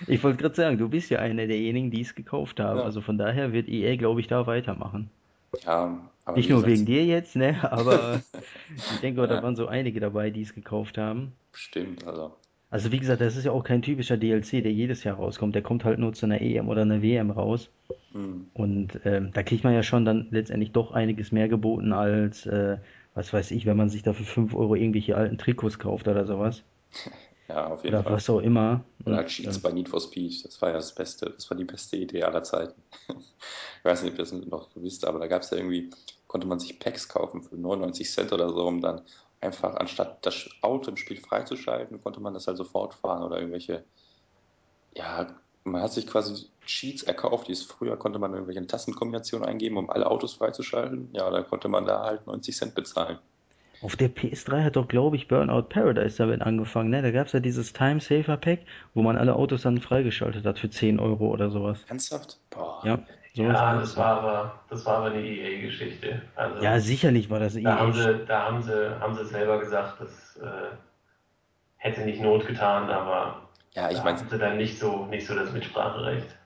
Ich 0.07 0.23
wollte 0.23 0.38
gerade 0.41 0.55
sagen, 0.55 0.77
du 0.80 0.89
bist 0.89 1.09
ja 1.11 1.19
einer 1.19 1.45
derjenigen, 1.47 1.91
die 1.91 2.01
es 2.01 2.14
gekauft 2.15 2.59
haben. 2.59 2.80
Ja, 2.80 2.84
Also 2.84 3.01
von 3.01 3.18
daher 3.18 3.51
wird 3.53 3.68
EA, 3.68 3.95
glaube 3.95 4.22
ich, 4.22 4.27
da 4.27 4.45
weitermachen. 4.47 5.11
ja 5.64 6.11
aber 6.26 6.38
Nicht 6.38 6.49
nur 6.49 6.65
wegen 6.65 6.85
dir 6.85 7.05
jetzt, 7.05 7.35
ne? 7.35 7.72
Aber 7.72 8.23
ich 8.89 8.99
denke, 8.99 9.27
da 9.27 9.35
ja, 9.35 9.41
waren 9.41 9.55
so 9.55 9.68
einige 9.68 9.99
dabei, 9.99 10.30
die 10.30 10.41
es 10.41 10.53
gekauft 10.53 10.97
haben. 10.97 11.34
bestimmt, 11.51 12.05
also, 12.05 12.35
Also 12.69 12.91
wie 12.94 12.99
gesagt, 12.99 13.19
das 13.22 13.35
ist 13.35 13.44
ja 13.45 13.52
auch 13.52 13.64
kein 13.64 13.81
typischer 13.81 14.15
DLC, 14.18 14.61
der 14.61 14.72
jedes 14.73 15.03
Jahr 15.03 15.18
rauskommt. 15.18 15.53
Der 15.56 15.61
kommt 15.64 15.84
halt 15.85 15.99
nur 15.99 16.14
zu 16.14 16.26
einer 16.26 16.41
EM 16.41 16.69
oder 16.69 16.81
einer 16.84 17.02
WM 17.02 17.31
raus. 17.31 17.69
hm, 18.14 18.39
Und 18.53 18.99
ähm, 19.06 19.31
da 19.34 19.44
kriegt 19.44 19.64
man 19.65 19.73
ja 19.73 19.84
schon 19.84 20.06
dann 20.06 20.27
letztendlich 20.31 20.72
doch 20.73 20.91
einiges 20.91 21.31
mehr 21.31 21.49
geboten 21.49 21.94
als, 21.94 22.45
äh, 22.48 22.77
was 23.15 23.34
weiß 23.34 23.52
ich, 23.52 23.65
wenn 23.68 23.77
man 23.77 23.89
sich 23.89 24.03
da 24.03 24.14
für 24.14 24.23
5 24.26 24.56
Euro 24.56 24.76
irgendwelche 24.76 25.18
alten 25.18 25.38
Trikots 25.39 25.80
kauft 25.80 26.07
oder 26.10 26.26
sowas. 26.27 26.64
ja, 27.49 27.68
auf 27.68 27.84
jeden 27.84 27.98
Oder 27.98 28.02
Fall. 28.02 28.14
was 28.14 28.30
auch 28.30 28.39
immer. 28.39 28.85
Oder 29.06 29.18
Und 29.18 29.27
halt 29.27 29.30
Cheats 29.30 29.60
ähm, 29.60 29.61
bei 29.61 29.72
Need 29.72 29.89
for 29.89 30.02
Speed, 30.02 30.45
das 30.45 30.61
war 30.61 30.69
ja 30.69 30.76
das 30.76 30.94
Beste, 30.95 31.30
das 31.31 31.49
war 31.49 31.57
die 31.57 31.65
beste 31.65 31.98
Idee 31.98 32.23
aller 32.23 32.44
Zeiten. 32.44 32.81
Ich 33.80 33.85
weiß 33.85 34.03
nicht, 34.03 34.14
ob 34.14 34.19
ihr 34.19 34.26
das 34.26 34.34
noch 34.34 34.69
wisst, 34.76 35.06
aber 35.06 35.19
da 35.19 35.27
gab 35.27 35.44
es 35.44 35.52
ja 35.52 35.57
irgendwie, 35.57 35.91
konnte 36.27 36.48
man 36.48 36.60
sich 36.60 36.77
Packs 36.80 37.07
kaufen 37.07 37.41
für 37.41 37.56
99 37.56 38.11
Cent 38.11 38.34
oder 38.34 38.49
so, 38.49 38.68
um 38.68 38.81
dann 38.81 39.02
einfach, 39.41 39.76
anstatt 39.76 40.26
das 40.26 40.49
Auto 40.61 40.91
im 40.91 40.97
Spiel 40.97 41.18
freizuschalten, 41.19 42.01
konnte 42.01 42.19
man 42.22 42.34
das 42.34 42.47
halt 42.47 42.57
sofort 42.57 42.93
fahren 42.95 43.23
oder 43.23 43.38
irgendwelche, 43.39 43.85
ja, 44.95 45.39
man 45.64 45.81
hat 45.81 45.93
sich 45.93 46.07
quasi 46.07 46.49
Cheats 46.65 47.03
erkauft, 47.03 47.47
die 47.47 47.51
es 47.53 47.64
früher 47.64 47.97
konnte 47.97 48.19
man 48.19 48.34
irgendwelche 48.34 48.65
Tastenkombinationen 48.68 49.47
eingeben, 49.47 49.77
um 49.77 49.89
alle 49.89 50.07
Autos 50.09 50.34
freizuschalten. 50.34 51.09
Ja, 51.14 51.30
da 51.30 51.43
konnte 51.43 51.68
man 51.69 51.85
da 51.85 52.03
halt 52.03 52.26
90 52.27 52.55
Cent 52.55 52.76
bezahlen. 52.76 53.19
auf 53.80 53.95
der 53.95 54.09
PS3 54.09 54.64
hat 54.64 54.76
doch, 54.76 54.88
glaube 54.88 55.15
ich, 55.15 55.27
Burnout 55.27 55.64
Paradise 55.69 56.18
damit 56.18 56.41
angefangen, 56.43 56.89
ne? 56.91 57.01
Da 57.01 57.09
gab 57.11 57.26
es 57.27 57.34
ja 57.34 57.39
dieses 57.39 57.73
Time 57.73 57.99
Saver 57.99 58.38
Pack, 58.38 58.65
wo 58.93 59.01
man 59.01 59.18
alle 59.18 59.35
Autos 59.35 59.64
dann 59.64 59.81
freigeschaltet 59.81 60.45
hat 60.45 60.59
für 60.59 60.69
10 60.69 60.99
Euro 60.99 61.27
oder 61.30 61.49
sowas. 61.51 61.88
Ernsthaft? 61.88 62.39
Boah. 62.49 62.80
Ja, 62.81 63.07
sowas 63.38 63.64
Ja, 63.64 63.80
das 63.80 63.95
da. 63.95 63.97
war 63.97 64.18
aber, 64.19 64.59
das 64.69 64.85
war 64.85 64.97
aber 64.97 65.05
eine 65.07 65.22
EA-Geschichte. 65.23 66.22
Ja, 66.59 66.80
Also 66.80 66.81
sicherlich 66.81 67.30
war 67.30 67.39
das 67.39 67.55
da 67.64 67.77
haben 67.80 67.93
EA. 67.93 67.93
sie, 67.93 68.26
da 68.27 68.43
haben 68.45 68.64
sie, 68.64 68.99
haben 69.01 69.15
sie 69.15 69.26
selber 69.26 69.59
gesagt, 69.59 70.01
das 70.01 70.38
äh, 70.38 70.72
hätte 71.77 72.01
nicht 72.01 72.22
Not 72.22 72.45
getan, 72.47 72.89
aber 72.91 73.49
Ja, 73.76 73.91
ich 73.91 74.03
da 74.03 74.03
meine, 74.03 74.19
hatten 74.19 74.30
sie 74.30 74.38
dann 74.38 74.57
nicht 74.57 74.77
so, 74.80 75.05
nicht 75.07 75.26
so 75.27 75.35
das 75.35 75.51
Mitspracherecht. 75.53 76.38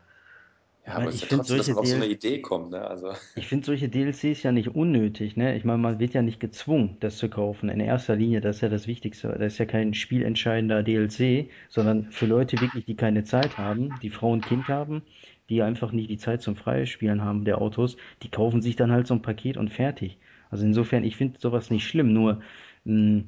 Ja, 0.85 0.95
aber 0.97 1.11
ich 1.13 1.21
ja 1.21 1.27
finde 1.27 1.45
trotzdem, 1.45 1.57
dass 1.57 1.69
solche 1.69 1.73
man 1.73 1.77
auf 1.79 1.87
so 1.87 1.95
eine 1.95 2.07
Idee 2.07 2.41
kommt, 2.41 2.71
ne? 2.71 2.81
Also, 2.87 3.13
Ich 3.33 3.47
finde 3.47 3.65
solche 3.65 3.89
DLCs 3.89 4.41
ja 4.43 4.51
nicht 4.53 4.69
unnötig, 4.75 5.35
ne? 5.37 5.55
Ich 5.57 5.63
meine, 5.65 5.77
man 5.79 5.99
wird 5.99 6.13
ja 6.13 6.21
nicht 6.21 6.39
gezwungen, 6.39 6.95
das 7.01 7.17
zu 7.17 7.29
kaufen. 7.29 7.67
In 7.69 7.79
erster 7.81 8.15
Linie, 8.15 8.39
das 8.41 8.57
ist 8.57 8.61
ja 8.61 8.69
das 8.69 8.87
Wichtigste. 8.87 9.27
Das 9.29 9.53
ist 9.53 9.57
ja 9.57 9.65
kein 9.65 9.93
spielentscheidender 9.93 10.81
DLC, 10.83 11.49
sondern 11.69 12.09
für 12.11 12.25
Leute 12.25 12.59
wirklich, 12.61 12.85
die 12.85 12.95
keine 12.95 13.23
Zeit 13.25 13.57
haben, 13.57 13.99
die 13.99 14.09
Frau 14.09 14.31
und 14.31 14.45
Kind 14.45 14.67
haben, 14.69 15.03
die 15.51 15.61
einfach 15.61 15.91
nicht 15.91 16.09
die 16.09 16.17
Zeit 16.17 16.41
zum 16.41 16.55
Freispielen 16.55 17.23
haben 17.23 17.45
der 17.45 17.61
Autos, 17.61 17.97
die 18.23 18.31
kaufen 18.31 18.61
sich 18.61 18.77
dann 18.77 18.91
halt 18.91 19.05
so 19.05 19.13
ein 19.13 19.21
Paket 19.21 19.57
und 19.57 19.69
fertig. 19.69 20.17
Also 20.49 20.65
insofern, 20.65 21.03
ich 21.03 21.17
finde 21.17 21.39
sowas 21.39 21.69
nicht 21.69 21.85
schlimm. 21.85 22.13
Nur, 22.13 22.41
mh, 22.85 23.23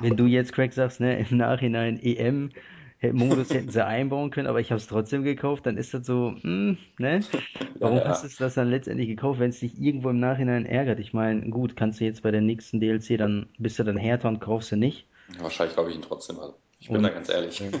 wenn 0.00 0.16
du 0.16 0.26
jetzt, 0.26 0.52
Craig, 0.52 0.72
sagst, 0.72 1.00
ne, 1.00 1.18
im 1.18 1.36
Nachhinein 1.36 1.98
EM-Modus 2.02 3.54
hätten 3.54 3.70
sie 3.70 3.84
einbauen 3.84 4.30
können, 4.30 4.48
aber 4.48 4.60
ich 4.60 4.70
habe 4.70 4.78
es 4.78 4.88
trotzdem 4.88 5.22
gekauft, 5.22 5.66
dann 5.66 5.76
ist 5.76 5.94
das 5.94 6.04
so, 6.06 6.34
hm, 6.40 6.76
ne? 6.98 7.20
ja, 7.60 7.60
Warum 7.80 8.04
hast 8.04 8.22
du 8.22 8.26
ja. 8.26 8.32
es 8.32 8.36
das 8.36 8.54
dann 8.54 8.70
letztendlich 8.70 9.08
gekauft, 9.08 9.38
wenn 9.38 9.50
es 9.50 9.60
dich 9.60 9.80
irgendwo 9.80 10.10
im 10.10 10.18
Nachhinein 10.18 10.66
ärgert? 10.66 10.98
Ich 10.98 11.12
meine, 11.12 11.48
gut, 11.50 11.76
kannst 11.76 12.00
du 12.00 12.04
jetzt 12.04 12.22
bei 12.22 12.32
der 12.32 12.40
nächsten 12.40 12.80
DLC 12.80 13.16
dann, 13.16 13.46
bist 13.58 13.78
du 13.78 13.84
dann 13.84 13.96
härter 13.96 14.28
und 14.28 14.40
kaufst 14.40 14.72
du 14.72 14.76
nicht. 14.76 15.06
Wahrscheinlich 15.38 15.74
glaube 15.74 15.90
ich 15.90 15.96
ihn 15.96 16.02
trotzdem. 16.02 16.38
Also, 16.40 16.54
ich 16.80 16.90
bin 16.90 17.02
da 17.02 17.10
ganz 17.10 17.28
ehrlich. 17.28 17.62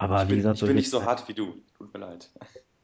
ähm, 0.00 0.14
Ich 0.14 0.24
aber 0.24 0.30
wie 0.30 0.34
bin, 0.34 0.36
gesagt, 0.36 0.58
ich 0.58 0.64
bin 0.64 0.74
solche, 0.74 0.76
nicht 0.76 0.90
so 0.90 1.04
hart 1.04 1.28
wie 1.28 1.34
du. 1.34 1.62
Tut 1.76 1.92
mir 1.94 2.00
leid. 2.00 2.30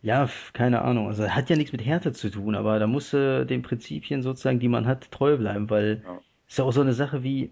ja, 0.02 0.28
keine 0.52 0.82
Ahnung, 0.82 1.06
also 1.08 1.28
hat 1.28 1.48
ja 1.50 1.56
nichts 1.56 1.72
mit 1.72 1.84
Härte 1.84 2.12
zu 2.12 2.30
tun, 2.30 2.54
aber 2.54 2.78
da 2.78 2.86
musst 2.86 3.12
du 3.12 3.46
den 3.46 3.62
Prinzipien 3.62 4.22
sozusagen, 4.22 4.60
die 4.60 4.68
man 4.68 4.86
hat, 4.86 5.10
treu 5.10 5.36
bleiben, 5.38 5.70
weil 5.70 6.02
Ja, 6.02 6.22
ist 6.46 6.58
ja 6.58 6.64
auch 6.64 6.72
so 6.72 6.82
eine 6.82 6.92
Sache 6.92 7.22
wie 7.22 7.50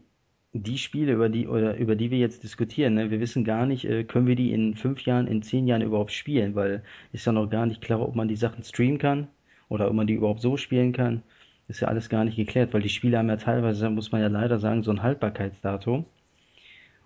die 0.52 0.76
Spiele, 0.78 1.12
über 1.14 1.28
die, 1.30 1.48
oder 1.48 1.76
über 1.78 1.96
die 1.96 2.10
wir 2.10 2.18
jetzt 2.18 2.42
diskutieren, 2.42 2.94
ne? 2.94 3.10
Wir 3.10 3.20
wissen 3.20 3.44
gar 3.44 3.64
nicht, 3.66 3.84
äh, 3.86 4.04
können 4.04 4.26
wir 4.26 4.36
die 4.36 4.52
in 4.52 4.74
fünf 4.76 5.00
Jahren, 5.06 5.26
in 5.26 5.42
zehn 5.42 5.66
Jahren 5.66 5.80
überhaupt 5.82 6.12
spielen, 6.12 6.54
weil 6.54 6.82
ist 7.12 7.24
ja 7.26 7.32
noch 7.32 7.48
gar 7.48 7.64
nicht 7.66 7.80
klar, 7.80 8.00
ob 8.00 8.14
man 8.14 8.28
die 8.28 8.36
Sachen 8.36 8.62
streamen 8.64 8.98
kann 8.98 9.28
oder 9.70 9.88
ob 9.88 9.94
man 9.94 10.06
die 10.06 10.14
überhaupt 10.14 10.42
so 10.42 10.56
spielen 10.58 10.92
kann. 10.92 11.22
Ist 11.68 11.80
ja 11.80 11.88
alles 11.88 12.08
gar 12.10 12.24
nicht 12.24 12.36
geklärt, 12.36 12.74
weil 12.74 12.82
die 12.82 12.90
Spiele 12.90 13.16
haben 13.18 13.28
ja 13.30 13.36
teilweise, 13.36 13.88
muss 13.90 14.12
man 14.12 14.20
ja 14.20 14.28
leider 14.28 14.58
sagen, 14.58 14.82
so 14.82 14.90
ein 14.90 15.02
Haltbarkeitsdatum. 15.02 16.04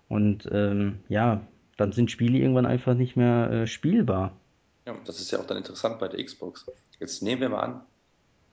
Und 0.09 0.47
ähm, 0.51 0.99
ja, 1.09 1.41
dann 1.77 1.91
sind 1.91 2.11
Spiele 2.11 2.39
irgendwann 2.39 2.65
einfach 2.65 2.95
nicht 2.95 3.15
mehr 3.15 3.51
äh, 3.51 3.67
spielbar. 3.67 4.35
ja, 4.85 4.95
das 5.05 5.19
ist 5.19 5.31
ja 5.31 5.39
auch 5.39 5.45
dann 5.45 5.57
interessant 5.57 5.99
bei 5.99 6.07
der 6.07 6.23
Xbox. 6.23 6.65
Jetzt 6.99 7.21
nehmen 7.21 7.41
wir 7.41 7.49
mal 7.49 7.61
an, 7.61 7.81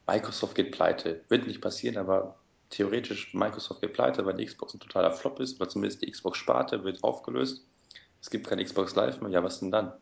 Microsoft 0.07 0.55
geht 0.55 0.73
pleite. 0.73 1.23
Wird 1.29 1.47
nicht 1.47 1.61
passieren, 1.61 1.97
aber 1.97 2.37
theoretisch 2.71 3.33
Microsoft 3.35 3.81
geht 3.81 3.95
pleite, 3.95 4.27
weil 4.27 4.35
die 4.35 4.45
Xbox 4.45 4.75
ein 4.75 4.81
totaler 4.81 5.13
Flop 5.13 5.41
ist, 5.41 5.61
oder 5.61 5.69
zumindest 5.69 6.03
die 6.03 6.11
Xbox-Sparte 6.11 6.85
wird 6.85 7.03
aufgelöst. 7.03 7.65
Es 8.21 8.31
gibt 8.31 8.47
kein 8.47 8.63
Xbox 8.63 8.95
Live 8.95 9.21
mehr. 9.21 9.31
Ja, 9.31 9.43
was 9.43 9.61
denn 9.61 9.71
dann? 9.71 9.93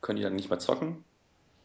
Können 0.00 0.16
die 0.16 0.22
dann 0.22 0.36
nicht 0.36 0.48
mehr 0.48 0.58
zocken? 0.58 1.04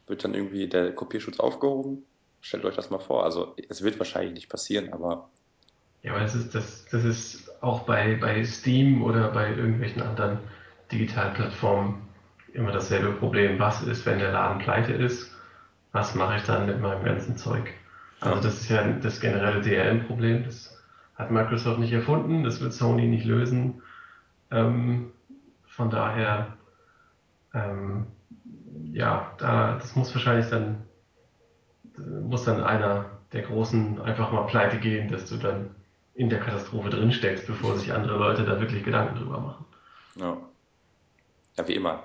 Wird 0.07 0.23
dann 0.23 0.33
irgendwie 0.33 0.67
der 0.67 0.93
Kopierschutz 0.93 1.39
aufgehoben? 1.39 2.03
Stellt 2.41 2.65
euch 2.65 2.75
das 2.75 2.89
mal 2.89 2.99
vor. 2.99 3.23
Also, 3.23 3.55
es 3.69 3.81
wird 3.81 3.97
wahrscheinlich 3.97 4.33
nicht 4.33 4.49
passieren, 4.49 4.93
aber 4.93 5.29
Ja, 6.03 6.11
aber 6.11 6.21
das 6.21 6.35
ist, 6.35 6.53
das, 6.53 6.85
das 6.91 7.03
ist 7.03 7.44
auch 7.65 7.81
bei, 7.81 8.15
bei 8.21 8.43
Steam 8.43 9.01
oder 9.03 9.29
bei 9.29 9.49
irgendwelchen 9.49 10.03
anderen 10.03 10.37
Digitalplattformen 10.91 11.95
immer 12.53 12.71
dasselbe 12.71 13.11
Problem. 13.13 13.57
Was 13.57 13.81
ist, 13.81 14.05
wenn 14.05 14.19
der 14.19 14.31
Laden 14.31 14.59
pleite 14.59 14.93
ist? 14.93 15.35
Was 15.91 16.13
mache 16.13 16.37
ich 16.37 16.43
dann 16.43 16.67
mit 16.67 16.79
meinem 16.79 17.03
ganzen 17.03 17.35
Zeug? 17.37 17.73
Also 18.21 18.41
das 18.41 18.61
ist 18.61 18.69
ja 18.69 18.83
das 18.83 19.19
generelle 19.19 19.61
DRM-Problem. 19.61 20.43
Das 20.43 20.79
hat 21.15 21.31
Microsoft 21.31 21.79
nicht 21.79 21.91
erfunden, 21.91 22.43
das 22.43 22.61
wird 22.61 22.71
Sony 22.71 23.07
nicht 23.07 23.25
lösen. 23.25 23.81
Ähm, 24.51 25.11
von 25.65 25.89
daher, 25.89 26.53
ähm, 27.53 28.05
ja, 28.91 29.31
da, 29.39 29.73
das 29.73 29.95
muss 29.95 30.13
wahrscheinlich 30.13 30.49
dann, 30.49 30.83
muss 32.21 32.45
dann 32.45 32.63
einer 32.63 33.05
der 33.33 33.41
Großen 33.41 33.99
einfach 34.01 34.31
mal 34.31 34.45
pleite 34.45 34.77
gehen, 34.77 35.09
dass 35.09 35.25
du 35.25 35.37
dann 35.37 35.74
in 36.15 36.29
der 36.29 36.39
Katastrophe 36.39 36.89
drin 36.89 37.11
steckst, 37.11 37.45
bevor 37.45 37.77
sich 37.77 37.91
andere 37.91 38.17
Leute 38.17 38.45
da 38.45 38.59
wirklich 38.59 38.83
Gedanken 38.83 39.17
drüber 39.17 39.39
machen. 39.39 39.65
ja. 40.15 40.37
Ja, 41.57 41.67
wie 41.67 41.75
immer. 41.75 42.03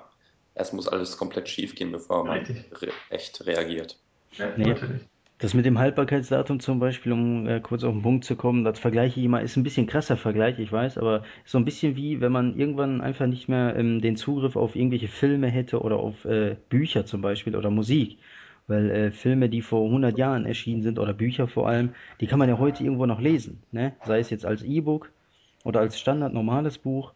Erst 0.55 0.73
muss 0.73 0.87
alles 0.87 1.17
komplett 1.17 1.49
schief 1.49 1.75
gehen, 1.75 1.91
bevor 1.91 2.25
man 2.25 2.39
re 2.39 2.91
echt 3.09 3.45
reagiert. 3.45 3.97
Ja, 4.37 4.53
Nee, 4.57 4.67
natürlich. 4.67 5.01
Das 5.39 5.55
mit 5.55 5.65
dem 5.65 5.79
Haltbarkeitsdatum 5.79 6.59
zum 6.59 6.79
Beispiel, 6.79 7.11
um 7.13 7.47
äh, 7.47 7.59
kurz 7.61 7.83
auf 7.83 7.93
den 7.93 8.03
Punkt 8.03 8.25
zu 8.25 8.35
kommen, 8.35 8.63
das 8.63 8.77
vergleiche 8.77 9.19
ich 9.19 9.25
immer, 9.25 9.41
ist 9.41 9.57
ein 9.57 9.63
bisschen 9.63 9.87
krasser 9.87 10.15
Vergleich, 10.15 10.59
ich 10.59 10.71
weiß, 10.71 10.99
aber 10.99 11.23
so 11.45 11.57
ein 11.57 11.65
bisschen 11.65 11.95
wie, 11.95 12.21
wenn 12.21 12.31
man 12.31 12.55
irgendwann 12.59 13.01
einfach 13.01 13.25
nicht 13.25 13.49
mehr 13.49 13.75
ähm, 13.75 14.01
den 14.01 14.17
Zugriff 14.17 14.55
auf 14.55 14.75
irgendwelche 14.75 15.07
Filme 15.07 15.47
hätte 15.47 15.81
oder 15.81 15.97
auf 15.97 16.25
äh, 16.25 16.57
Bücher 16.69 17.07
zum 17.07 17.21
Beispiel 17.21 17.55
oder 17.55 17.71
Musik. 17.71 18.19
Weil 18.71 18.89
äh, 18.91 19.11
Filme, 19.11 19.49
die 19.49 19.61
vor 19.61 19.85
100 19.85 20.17
Jahren 20.17 20.45
erschienen 20.45 20.81
sind 20.83 20.99
oder 20.99 21.13
Bücher 21.13 21.47
vor 21.47 21.67
allem, 21.67 21.93
die 22.19 22.27
kann 22.27 22.39
man 22.39 22.49
ja 22.49 22.57
heute 22.57 22.83
irgendwo 22.83 23.05
noch 23.05 23.21
lesen, 23.21 23.63
ne? 23.71 23.93
Sei 24.03 24.19
es 24.19 24.29
jetzt 24.29 24.45
als 24.45 24.63
E-Book 24.63 25.11
oder 25.63 25.79
als 25.81 25.99
Standard 25.99 26.33
normales 26.33 26.77
Buch, 26.77 27.13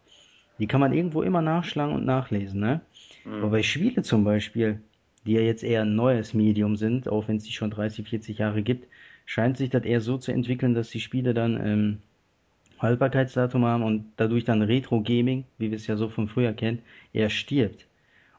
die 0.60 0.68
kann 0.68 0.82
man 0.82 0.94
irgendwo 0.94 1.22
immer 1.24 1.42
nachschlagen 1.42 1.96
und 1.96 2.06
nachlesen, 2.06 2.60
ne? 2.60 2.82
Aber 3.40 3.52
bei 3.52 3.60
Mhm. 3.60 3.64
Spiele 3.64 4.04
zum 4.04 4.24
Beispiel, 4.24 4.82
die 5.26 5.34
ja 5.34 5.42
jetzt 5.42 5.64
eher 5.64 5.82
ein 5.84 5.96
neues 5.96 6.34
Medium 6.34 6.76
sind, 6.78 7.08
auch 7.10 7.28
wenn 7.28 7.38
es 7.38 7.44
die 7.46 7.54
schon 7.54 7.72
30, 7.72 8.08
40 8.08 8.38
Jahre 8.40 8.62
gibt, 8.64 8.88
scheint 9.26 9.58
sich 9.58 9.70
das 9.70 9.84
eher 9.86 10.02
so 10.02 10.18
zu 10.18 10.32
entwickeln, 10.32 10.74
dass 10.74 10.90
die 10.92 11.00
Spiele 11.02 11.34
dann 11.34 11.60
ähm, 11.66 12.02
Haltbarkeitsdatum 12.80 13.66
haben 13.66 13.84
und 13.84 14.14
dadurch 14.18 14.46
dann 14.46 14.62
Retro-Gaming, 14.62 15.46
wie 15.58 15.72
wir 15.72 15.78
es 15.78 15.88
ja 15.88 15.98
so 15.98 16.10
von 16.10 16.28
früher 16.30 16.54
kennen, 16.54 16.84
eher 17.14 17.30
stirbt. 17.30 17.88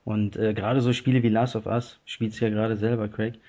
Und 0.06 0.36
äh, 0.38 0.54
gerade 0.54 0.80
so 0.82 0.94
Spiele 0.94 1.22
wie 1.24 1.30
Last 1.30 1.56
of 1.56 1.66
Us, 1.66 2.00
spielst 2.06 2.40
ja 2.40 2.50
gerade 2.50 2.76
selber, 2.78 3.08
Craig, 3.10 3.40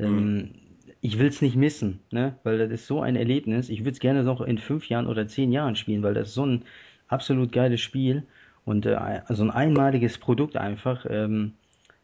Mhm. 0.00 0.36
ähm, 0.38 0.54
ich 1.02 1.18
will's 1.18 1.42
nicht 1.42 1.56
missen, 1.56 2.00
ne? 2.12 2.38
Weil 2.44 2.58
das 2.58 2.70
ist 2.70 2.86
so 2.88 3.02
ein 3.02 3.16
Erlebnis. 3.16 3.68
Ich 3.70 3.80
würde 3.80 3.92
es 3.92 4.00
gerne 4.00 4.24
noch 4.24 4.40
in 4.42 4.58
fünf 4.58 4.88
Jahren 4.88 5.08
oder 5.08 5.26
zehn 5.28 5.52
Jahren 5.52 5.76
spielen, 5.76 6.02
weil 6.04 6.14
das 6.14 6.30
ist 6.30 6.34
so 6.34 6.46
ein 6.46 6.64
absolut 7.08 7.52
geiles 7.52 7.80
Spiel 7.82 8.24
und 8.64 8.86
äh, 8.86 8.94
also 8.96 9.44
ein 9.44 9.50
einmaliges 9.52 10.18
Produkt 10.18 10.56
einfach. 10.56 11.06
Ähm, 11.10 11.54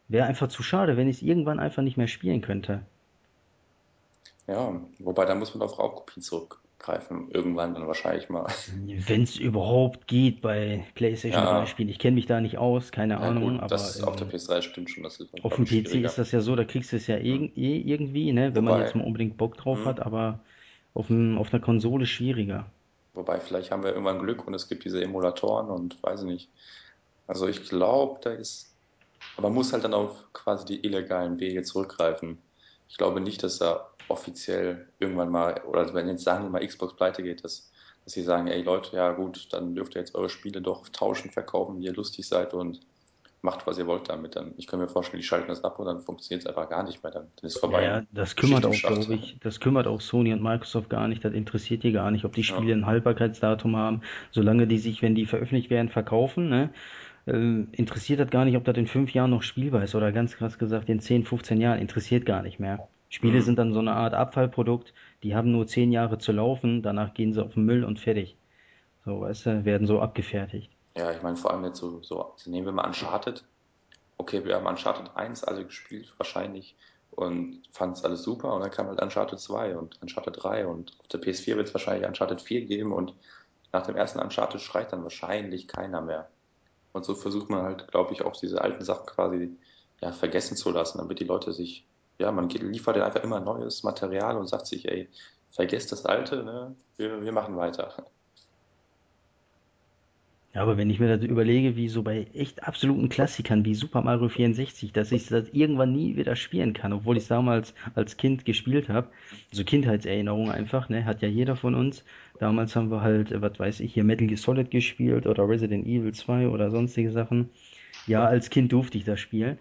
wäre 0.08 0.26
einfach 0.28 0.48
zu 0.48 0.62
schade, 0.64 0.96
wenn 0.98 1.08
ich 1.08 1.18
es 1.18 1.22
irgendwann 1.22 1.60
einfach 1.60 1.82
nicht 1.82 1.96
mehr 1.98 2.08
spielen 2.08 2.42
könnte. 2.42 2.82
Ja, 4.48 4.80
wobei 4.98 5.24
da 5.26 5.34
muss 5.36 5.54
man 5.54 5.62
auf 5.62 5.78
Raubkopien 5.78 6.22
zurückgreifen. 6.78 7.30
Irgendwann 7.30 7.74
dann 7.74 7.86
wahrscheinlich 7.86 8.28
mal. 8.28 8.46
Wenn 8.66 9.22
es 9.22 9.36
überhaupt 9.36 10.06
geht 10.06 10.40
bei 10.40 10.84
PlayStation 10.94 11.46
3 11.46 11.64
Ja, 11.64 11.66
Spielen. 11.66 11.88
Ich 11.88 11.98
kenne 11.98 12.14
mich 12.16 12.26
da 12.26 12.40
nicht 12.40 12.58
aus, 12.58 12.92
keine 12.92 13.18
ja 13.18 13.30
Ahnung, 13.30 13.58
gut, 13.58 13.60
aber 13.60 13.68
das 13.68 14.00
auf 14.02 14.16
der 14.16 14.26
ähm, 14.26 14.28
PS3 14.28 14.62
stimmt 14.62 14.90
schon, 14.90 15.02
das 15.02 15.20
ist, 15.20 15.30
auf 15.40 15.56
dem 15.56 15.66
PC 15.66 16.02
ist 16.04 16.16
das 16.18 16.30
ja 16.32 16.40
so, 16.40 16.54
da 16.56 16.64
kriegst 16.64 16.92
du 16.92 16.96
es 16.96 17.06
ja 17.08 17.16
Hm. 17.22 17.48
eh, 17.56 17.80
irgendwie, 17.80 18.32
ne? 18.32 18.54
Wenn 18.54 18.62
man 18.64 18.76
jetzt 18.76 18.94
Wobei, 18.94 18.94
mal 18.94 19.04
unbedingt 19.04 19.36
Bock 19.36 19.56
drauf 19.56 19.84
hm, 19.84 19.84
hat, 19.84 20.00
aber 20.00 20.44
auf, 20.94 21.08
dem, 21.08 21.38
auf 21.38 21.52
einer 21.52 21.60
Konsole 21.62 22.06
schwieriger. 22.06 22.72
wobei 23.14 23.40
vielleicht 23.40 23.70
haben 23.70 23.82
wir 23.82 23.90
irgendwann 23.90 24.18
Glück 24.20 24.46
und 24.46 24.54
es 24.54 24.68
gibt 24.68 24.84
diese 24.84 25.02
Emulatoren 25.02 25.70
und 25.70 26.02
weiß 26.02 26.20
ich 26.22 26.26
nicht. 26.26 26.50
Also 27.26 27.46
ich 27.48 27.68
glaube, 27.68 28.20
da 28.22 28.30
ist, 28.32 28.76
aber 29.36 29.48
man 29.48 29.54
muss 29.56 29.72
halt 29.72 29.84
dann 29.84 29.94
auf 29.94 30.32
quasi 30.32 30.64
die 30.66 30.84
illegalen 30.84 31.38
Wege 31.40 31.62
zurückgreifen. 31.62 32.42
Ich 32.88 32.96
glaube 32.98 33.20
nicht, 33.20 33.42
dass 33.42 33.58
da 33.58 33.87
offiziell 34.08 34.88
irgendwann 34.98 35.30
mal, 35.30 35.62
oder 35.66 35.92
wenn 35.94 36.08
jetzt 36.08 36.24
sagen 36.24 36.44
wir 36.44 36.50
mal 36.50 36.66
Xbox 36.66 36.96
pleite 36.96 37.22
geht, 37.22 37.44
dass, 37.44 37.70
dass 38.04 38.14
sie 38.14 38.22
sagen, 38.22 38.46
ey 38.48 38.62
Leute, 38.62 38.96
ja 38.96 39.12
gut, 39.12 39.52
dann 39.52 39.74
dürft 39.74 39.94
ihr 39.94 40.00
jetzt 40.00 40.14
eure 40.14 40.28
Spiele 40.28 40.60
doch 40.60 40.88
tauschen, 40.88 41.30
verkaufen, 41.30 41.78
wie 41.78 41.84
ihr 41.84 41.94
lustig 41.94 42.26
seid 42.26 42.54
und 42.54 42.80
macht, 43.42 43.66
was 43.66 43.78
ihr 43.78 43.86
wollt 43.86 44.08
damit. 44.08 44.36
Dann, 44.36 44.52
ich 44.56 44.66
kann 44.66 44.80
mir 44.80 44.88
vorstellen, 44.88 45.20
die 45.20 45.26
schalten 45.26 45.48
das 45.48 45.62
ab 45.64 45.78
und 45.78 45.86
dann 45.86 46.00
funktioniert 46.00 46.42
es 46.42 46.46
einfach 46.46 46.68
gar 46.68 46.82
nicht 46.82 47.02
mehr. 47.02 47.12
Dann, 47.12 47.26
dann 47.36 47.46
ist 47.46 47.58
vorbei. 47.58 47.84
ja, 47.84 48.02
das 48.12 48.36
kümmert 48.36 48.66
auch, 48.66 48.72
glaube 48.72 49.14
ich, 49.14 49.38
das 49.40 49.60
kümmert 49.60 49.86
auch 49.86 50.00
Sony 50.00 50.32
und 50.32 50.42
Microsoft 50.42 50.90
gar 50.90 51.08
nicht. 51.08 51.24
Das 51.24 51.32
interessiert 51.32 51.82
die 51.82 51.92
gar 51.92 52.10
nicht, 52.10 52.24
ob 52.24 52.32
die 52.32 52.44
Spiele 52.44 52.70
Ja, 52.70 52.76
ein 52.76 52.86
Haltbarkeitsdatum 52.86 53.76
haben. 53.76 54.02
Solange 54.32 54.66
die 54.66 54.78
sich, 54.78 55.02
wenn 55.02 55.14
die 55.14 55.26
veröffentlicht 55.26 55.70
werden, 55.70 55.88
verkaufen, 55.88 56.48
ne, 56.48 56.70
äh, 57.26 57.64
interessiert 57.72 58.20
das 58.20 58.30
gar 58.30 58.44
nicht, 58.44 58.56
ob 58.56 58.64
das 58.64 58.76
in 58.76 58.86
fünf 58.86 59.12
Jahren 59.14 59.30
noch 59.30 59.42
spielbar 59.42 59.84
ist 59.84 59.94
oder 59.94 60.12
ganz 60.12 60.36
krass 60.36 60.58
gesagt 60.58 60.88
in 60.88 61.00
10, 61.00 61.24
15 61.24 61.60
Jahren, 61.60 61.78
interessiert 61.78 62.26
gar 62.26 62.42
nicht 62.42 62.58
mehr. 62.58 62.88
Spiele 63.08 63.38
mhm. 63.38 63.42
sind 63.42 63.58
dann 63.58 63.72
so 63.72 63.80
eine 63.80 63.94
Art 63.94 64.14
Abfallprodukt, 64.14 64.92
die 65.22 65.34
haben 65.34 65.50
nur 65.50 65.66
10 65.66 65.92
Jahre 65.92 66.18
zu 66.18 66.32
laufen, 66.32 66.82
danach 66.82 67.14
gehen 67.14 67.32
sie 67.32 67.42
auf 67.42 67.54
den 67.54 67.64
Müll 67.64 67.84
und 67.84 67.98
fertig. 67.98 68.36
So, 69.04 69.20
weißt 69.20 69.46
du, 69.46 69.64
werden 69.64 69.86
so 69.86 70.00
abgefertigt. 70.00 70.70
ja 70.96 71.12
ich 71.12 71.22
meine, 71.22 71.36
vor 71.36 71.52
allem 71.52 71.64
jetzt 71.64 71.78
so, 71.78 72.02
so, 72.02 72.32
also 72.32 72.50
nehmen 72.50 72.66
wir 72.66 72.72
mal 72.72 72.86
Uncharted. 72.86 73.44
Okay, 74.18 74.44
wir 74.44 74.56
haben 74.56 74.66
Uncharted 74.66 75.16
1 75.16 75.44
alle 75.44 75.64
gespielt, 75.64 76.12
wahrscheinlich, 76.18 76.76
und 77.10 77.62
fanden 77.72 77.94
es 77.94 78.04
alles 78.04 78.22
super. 78.22 78.52
Und 78.52 78.60
dann 78.60 78.70
kam 78.70 78.88
halt 78.88 79.00
Uncharted 79.00 79.40
2 79.40 79.76
und 79.76 80.00
Uncharted 80.02 80.42
3 80.42 80.66
und 80.66 80.96
auf 81.00 81.08
der 81.08 81.20
PS4 81.20 81.56
wird 81.56 81.68
es 81.68 81.74
wahrscheinlich 81.74 82.06
Uncharted 82.06 82.42
4 82.42 82.66
geben 82.66 82.92
und 82.92 83.14
nach 83.72 83.86
dem 83.86 83.96
ersten 83.96 84.18
Uncharted 84.18 84.60
schreit 84.60 84.92
dann 84.92 85.02
wahrscheinlich 85.02 85.68
keiner 85.68 86.00
mehr. 86.00 86.28
Und 86.92 87.04
so 87.04 87.14
versucht 87.14 87.50
man 87.50 87.62
halt, 87.62 87.88
glaube 87.88 88.12
ich, 88.12 88.22
auch 88.22 88.36
diese 88.36 88.60
alten 88.60 88.84
Sachen 88.84 89.06
quasi 89.06 89.56
ja, 90.00 90.12
vergessen 90.12 90.56
zu 90.56 90.70
lassen, 90.70 90.98
damit 90.98 91.20
die 91.20 91.24
Leute 91.24 91.52
sich, 91.52 91.86
ja, 92.18 92.32
man 92.32 92.48
liefert 92.48 92.96
denen 92.96 93.04
einfach 93.04 93.22
immer 93.22 93.40
neues 93.40 93.82
Material 93.82 94.36
und 94.36 94.48
sagt 94.48 94.66
sich, 94.66 94.88
ey, 94.88 95.08
vergesst 95.50 95.92
das 95.92 96.04
Alte, 96.04 96.44
ne? 96.44 96.74
Wir, 96.96 97.22
wir 97.22 97.32
machen 97.32 97.56
weiter. 97.56 97.94
Ja, 100.54 100.62
aber 100.62 100.76
wenn 100.76 100.90
ich 100.90 100.98
mir 100.98 101.16
das 101.16 101.24
überlege, 101.24 101.76
wie 101.76 101.88
so 101.88 102.02
bei 102.02 102.26
echt 102.34 102.66
absoluten 102.66 103.08
Klassikern 103.08 103.64
wie 103.64 103.74
Super 103.74 104.02
Mario 104.02 104.28
64, 104.28 104.92
dass 104.92 105.12
ich 105.12 105.28
das 105.28 105.50
irgendwann 105.50 105.92
nie 105.92 106.16
wieder 106.16 106.34
spielen 106.36 106.72
kann, 106.72 106.92
obwohl 106.92 107.16
ich 107.16 107.24
es 107.24 107.28
damals 107.28 107.74
als 107.94 108.16
Kind 108.16 108.44
gespielt 108.44 108.88
habe. 108.88 109.08
So 109.52 109.62
Kindheitserinnerungen 109.62 110.50
einfach, 110.50 110.88
ne? 110.88 111.04
Hat 111.04 111.22
ja 111.22 111.28
jeder 111.28 111.54
von 111.54 111.74
uns. 111.74 112.02
Damals 112.40 112.74
haben 112.74 112.90
wir 112.90 113.02
halt, 113.02 113.30
äh, 113.30 113.40
was 113.42 113.58
weiß 113.60 113.80
ich, 113.80 113.94
hier 113.94 114.04
Metal 114.04 114.26
Gear 114.26 114.38
Solid 114.38 114.70
gespielt 114.70 115.26
oder 115.26 115.48
Resident 115.48 115.86
Evil 115.86 116.12
2 116.12 116.48
oder 116.48 116.70
sonstige 116.70 117.12
Sachen. 117.12 117.50
Ja, 118.06 118.24
als 118.24 118.50
Kind 118.50 118.72
durfte 118.72 118.98
ich 118.98 119.04
das 119.04 119.20
spielen. 119.20 119.58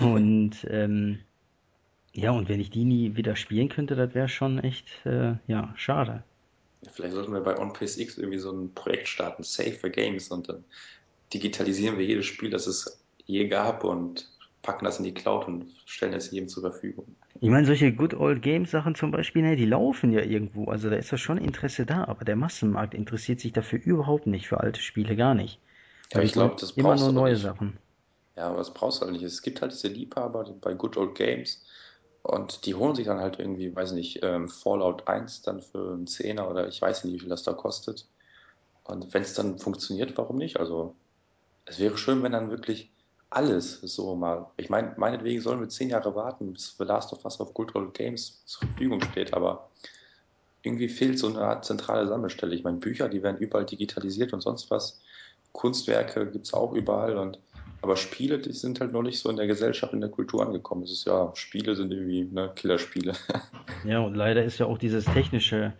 Und 0.00 0.66
ähm, 0.68 1.18
ja, 2.12 2.32
und 2.32 2.48
wenn 2.48 2.60
ich 2.60 2.70
die 2.70 2.84
nie 2.84 3.16
wieder 3.16 3.36
spielen 3.36 3.68
könnte, 3.68 3.94
das 3.94 4.14
wäre 4.14 4.28
schon 4.28 4.58
echt, 4.58 4.88
äh, 5.04 5.34
ja, 5.46 5.72
schade. 5.76 6.24
Vielleicht 6.92 7.14
sollten 7.14 7.32
wir 7.32 7.40
bei 7.40 7.58
OnPSX 7.58 8.18
irgendwie 8.18 8.38
so 8.38 8.50
ein 8.50 8.72
Projekt 8.74 9.08
starten, 9.08 9.42
Save 9.42 9.72
for 9.72 9.90
Games, 9.90 10.28
und 10.28 10.48
dann 10.48 10.64
digitalisieren 11.32 11.98
wir 11.98 12.06
jedes 12.06 12.26
Spiel, 12.26 12.50
das 12.50 12.66
es 12.66 13.00
je 13.26 13.46
gab 13.48 13.84
und 13.84 14.28
packen 14.62 14.84
das 14.84 14.98
in 14.98 15.04
die 15.04 15.14
Cloud 15.14 15.46
und 15.46 15.66
stellen 15.86 16.12
es 16.12 16.30
jedem 16.30 16.48
zur 16.48 16.62
Verfügung. 16.62 17.06
Ich 17.40 17.48
meine, 17.48 17.66
solche 17.66 17.92
Good 17.92 18.14
Old 18.14 18.42
Games 18.42 18.70
Sachen 18.70 18.94
zum 18.94 19.10
Beispiel, 19.10 19.42
ne, 19.42 19.56
die 19.56 19.64
laufen 19.64 20.12
ja 20.12 20.20
irgendwo. 20.20 20.66
Also 20.66 20.90
da 20.90 20.96
ist 20.96 21.10
ja 21.10 21.18
schon 21.18 21.38
Interesse 21.38 21.86
da, 21.86 22.04
aber 22.04 22.24
der 22.24 22.36
Massenmarkt 22.36 22.94
interessiert 22.94 23.40
sich 23.40 23.52
dafür 23.52 23.80
überhaupt 23.82 24.26
nicht, 24.26 24.48
für 24.48 24.60
alte 24.60 24.80
Spiele 24.80 25.16
gar 25.16 25.34
nicht. 25.34 25.60
Ja, 26.12 26.22
ich 26.22 26.32
glaube, 26.32 26.56
das 26.58 26.72
immer 26.72 26.90
brauchst 26.90 27.04
nur 27.04 27.12
du 27.12 27.18
auch 27.18 27.22
neue. 27.22 27.36
Sachen. 27.36 27.78
Ja, 28.36 28.48
aber 28.48 28.58
das 28.58 28.74
brauchst 28.74 29.00
du 29.00 29.04
halt 29.04 29.12
nicht. 29.12 29.22
Es 29.24 29.42
gibt 29.42 29.62
halt 29.62 29.72
diese 29.72 29.88
Liebhaber 29.88 30.44
bei 30.60 30.74
Good 30.74 30.96
Old 30.96 31.14
Games 31.14 31.64
und 32.22 32.66
die 32.66 32.74
holen 32.74 32.94
sich 32.94 33.06
dann 33.06 33.20
halt 33.20 33.38
irgendwie, 33.38 33.74
weiß 33.74 33.92
nicht, 33.92 34.20
ähm, 34.22 34.48
Fallout 34.48 35.08
1 35.08 35.42
dann 35.42 35.62
für 35.62 35.92
einen 35.92 36.06
Zehner 36.06 36.50
oder 36.50 36.68
ich 36.68 36.80
weiß 36.80 37.04
nicht, 37.04 37.14
wie 37.14 37.20
viel 37.20 37.28
das 37.28 37.42
da 37.44 37.52
kostet. 37.54 38.06
Und 38.84 39.12
wenn 39.14 39.22
es 39.22 39.34
dann 39.34 39.58
funktioniert, 39.58 40.16
warum 40.18 40.36
nicht? 40.36 40.58
Also 40.58 40.96
Es 41.66 41.78
wäre 41.78 41.96
schön, 41.98 42.22
wenn 42.22 42.32
dann 42.32 42.50
wirklich 42.50 42.90
alles 43.30 43.80
so 43.82 44.16
mal. 44.16 44.50
Ich 44.56 44.70
meine, 44.70 44.94
meinetwegen 44.96 45.40
sollen 45.40 45.60
wir 45.60 45.68
zehn 45.68 45.90
Jahre 45.90 46.14
warten, 46.14 46.52
bis 46.52 46.76
The 46.78 46.84
Last 46.84 47.12
of 47.12 47.24
Us 47.24 47.40
auf 47.40 47.54
Cultural 47.54 47.90
Games 47.92 48.44
zur 48.46 48.68
Verfügung 48.68 49.00
steht, 49.02 49.34
aber 49.34 49.70
irgendwie 50.62 50.88
fehlt 50.88 51.18
so 51.18 51.28
eine 51.28 51.40
Art 51.40 51.64
zentrale 51.64 52.06
Sammelstelle. 52.08 52.54
Ich 52.54 52.64
meine, 52.64 52.78
Bücher, 52.78 53.08
die 53.08 53.22
werden 53.22 53.38
überall 53.38 53.66
digitalisiert 53.66 54.32
und 54.32 54.40
sonst 54.42 54.70
was. 54.70 55.00
Kunstwerke 55.52 56.30
gibt 56.30 56.46
es 56.46 56.54
auch 56.54 56.72
überall 56.72 57.16
und 57.18 57.38
aber 57.82 57.96
Spiele, 57.96 58.38
die 58.38 58.52
sind 58.52 58.80
halt 58.80 58.92
noch 58.92 59.02
nicht 59.02 59.20
so 59.20 59.30
in 59.30 59.36
der 59.36 59.46
Gesellschaft, 59.46 59.92
in 59.94 60.00
der 60.00 60.10
Kultur 60.10 60.44
angekommen. 60.46 60.82
Es 60.84 60.92
ist 60.92 61.06
ja, 61.06 61.32
Spiele 61.34 61.76
sind 61.76 61.92
irgendwie, 61.92 62.24
ne, 62.24 62.52
Killerspiele. 62.54 63.14
Ja, 63.82 64.00
und 64.00 64.14
leider 64.14 64.42
ist 64.44 64.58
ja 64.58 64.66
auch 64.66 64.78
dieses 64.78 65.08
technische 65.10 65.74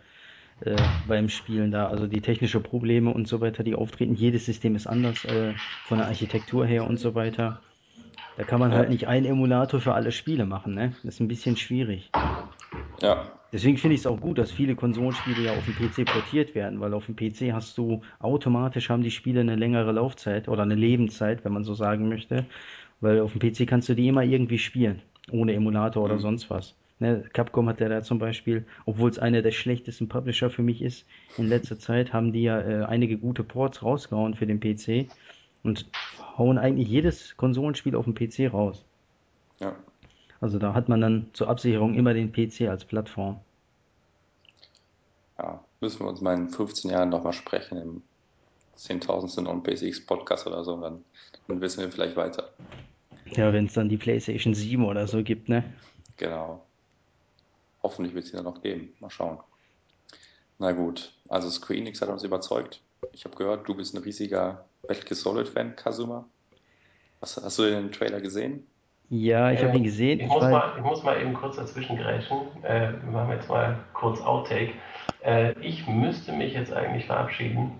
äh, 0.61 0.89
beim 1.05 1.29
Spielen 1.29 1.71
da, 1.71 1.87
also 1.89 2.07
die 2.07 2.21
technische 2.21 2.61
Probleme 2.61 3.13
und 3.13 3.27
so 3.27 3.41
weiter, 3.41 3.63
die 3.63 3.75
auftreten. 3.75 4.15
Jedes 4.15 4.45
System 4.45 4.75
ist 4.75 4.87
anders 4.87 5.25
äh, 5.25 5.55
von 5.83 5.99
der 5.99 6.07
Architektur 6.07 6.65
her 6.67 6.85
und 6.87 6.97
so 6.99 7.15
weiter. 7.15 7.63
Da 8.35 8.45
kann 8.45 8.59
man 8.61 8.73
halt 8.75 8.89
Ja, 8.89 8.89
nicht 8.89 9.07
einen 9.07 9.25
Emulator 9.27 9.81
für 9.81 9.93
alle 9.95 10.11
Spiele 10.13 10.45
machen, 10.47 10.75
ne? 10.75 10.95
Das 11.03 11.15
ist 11.15 11.21
ein 11.21 11.27
bisschen 11.29 11.57
schwierig. 11.57 12.13
ja, 13.01 13.40
Deswegen 13.51 13.77
finde 13.77 13.95
ich 13.95 14.01
es 14.01 14.05
auch 14.07 14.21
gut, 14.21 14.37
dass 14.37 14.51
viele 14.51 14.75
Konsolenspiele 14.75 15.41
ja 15.41 15.51
auf 15.51 15.65
den 15.65 15.75
PC 15.75 16.05
portiert 16.05 16.55
werden, 16.55 16.79
weil 16.79 16.93
auf 16.93 17.05
dem 17.05 17.15
PC 17.15 17.53
hast 17.53 17.77
du 17.77 18.01
automatisch 18.19 18.89
haben 18.89 19.03
die 19.03 19.11
Spiele 19.11 19.41
eine 19.41 19.55
längere 19.55 19.91
Laufzeit 19.91 20.47
oder 20.47 20.63
eine 20.63 20.75
Lebenszeit, 20.75 21.43
wenn 21.45 21.53
man 21.53 21.63
so 21.63 21.73
sagen 21.73 22.07
möchte, 22.09 22.47
weil 23.01 23.19
auf 23.19 23.31
dem 23.33 23.39
PC 23.39 23.65
kannst 23.65 23.89
du 23.89 23.95
die 23.95 24.07
immer 24.07 24.23
irgendwie 24.23 24.57
spielen, 24.59 25.01
ohne 25.31 25.53
Emulator 25.53 26.03
oder 26.03 26.17
hm, 26.17 26.19
sonst 26.19 26.49
was. 26.49 26.77
Ne, 26.99 27.23
Capcom 27.33 27.67
hat 27.67 27.79
ja 27.81 27.89
da 27.89 28.01
zum 28.03 28.19
Beispiel, 28.19 28.65
obwohl 28.85 29.09
es 29.09 29.17
einer 29.19 29.41
der 29.41 29.51
schlechtesten 29.51 30.07
Publisher 30.07 30.49
für 30.51 30.61
mich 30.61 30.81
ist, 30.81 31.07
in 31.35 31.47
letzter 31.47 31.79
Zeit 31.79 32.13
haben 32.13 32.31
die 32.31 32.43
ja 32.43 32.59
äh, 32.61 32.85
einige 32.85 33.17
gute 33.17 33.43
Ports 33.43 33.81
rausgehauen 33.83 34.35
für 34.35 34.45
den 34.47 34.59
PC 34.59 35.11
und 35.63 35.91
hauen 36.37 36.57
eigentlich 36.57 36.87
jedes 36.89 37.35
Konsolenspiel 37.37 37.95
auf 37.95 38.05
dem 38.05 38.13
PC 38.13 38.47
raus. 38.47 38.85
ja, 39.59 39.90
Also 40.41 40.59
da 40.59 40.73
hat 40.73 40.89
man 40.89 41.01
dann 41.01 41.29
zur 41.33 41.49
Absicherung 41.49 41.93
immer 41.93 42.13
den 42.13 42.31
PC 42.31 42.67
als 42.69 42.83
Plattform. 42.83 43.39
ja. 45.37 45.63
Müssen 45.79 46.01
wir 46.01 46.09
uns 46.09 46.21
mal 46.21 46.35
in 46.35 46.47
15 46.49 46.91
Jahren 46.91 47.09
nochmal 47.09 47.33
sprechen, 47.33 47.77
im 47.79 48.03
zehntausendsten 48.75 49.47
und 49.47 49.63
BSX 49.63 50.05
Podcast 50.05 50.45
oder 50.45 50.63
so, 50.63 50.79
dann, 50.79 51.03
dann 51.47 51.61
wissen 51.61 51.81
wir 51.81 51.91
vielleicht 51.91 52.15
weiter. 52.15 52.53
Ja, 53.31 53.51
wenn 53.53 53.65
es 53.65 53.73
dann 53.73 53.89
die 53.89 53.97
PlayStation 53.97 54.53
7 54.53 54.85
oder 54.85 55.07
so 55.07 55.23
gibt, 55.23 55.49
ne? 55.49 55.63
Genau. 56.17 56.63
Hoffentlich 57.81 58.13
wird 58.13 58.25
es 58.25 58.31
sie 58.31 58.37
dann 58.37 58.45
noch 58.45 58.61
geben. 58.61 58.93
Mal 58.99 59.09
schauen. 59.09 59.39
Na 60.59 60.71
gut, 60.71 61.13
also 61.29 61.49
Square 61.49 61.79
Enix 61.79 62.01
hat 62.01 62.09
uns 62.09 62.23
überzeugt. 62.23 62.81
Ich 63.13 63.25
habe 63.25 63.35
gehört, 63.35 63.67
du 63.67 63.73
bist 63.73 63.95
ein 63.95 64.03
riesiger 64.03 64.65
Metal 64.87 65.03
Gear 65.03 65.15
Solid-Fan, 65.15 65.75
Kazuma. 65.75 66.27
Was, 67.19 67.37
hast 67.37 67.57
du 67.57 67.63
den 67.63 67.91
Trailer 67.91 68.21
gesehen? 68.21 68.67
Ja, 69.13 69.51
ich 69.51 69.59
habe 69.61 69.73
Äh, 69.73 69.77
ihn 69.77 69.83
gesehen. 69.83 70.19
ich 70.21 70.25
Ich 70.25 70.31
muss 70.31 70.41
mal, 70.41 70.71
ich 70.77 70.83
muss 70.83 71.03
mal 71.03 71.19
eben 71.21 71.33
kurz 71.33 71.57
dazwischen 71.57 71.97
grätschen. 71.97 72.37
Äh, 72.63 72.93
wir 73.03 73.11
machen 73.11 73.31
jetzt 73.31 73.49
mal 73.49 73.75
kurz 73.93 74.21
Outtake. 74.21 74.71
Äh, 75.21 75.51
ich 75.59 75.85
müsste 75.85 76.31
mich 76.31 76.53
jetzt 76.53 76.71
eigentlich 76.73 77.05
verabschieden. 77.07 77.73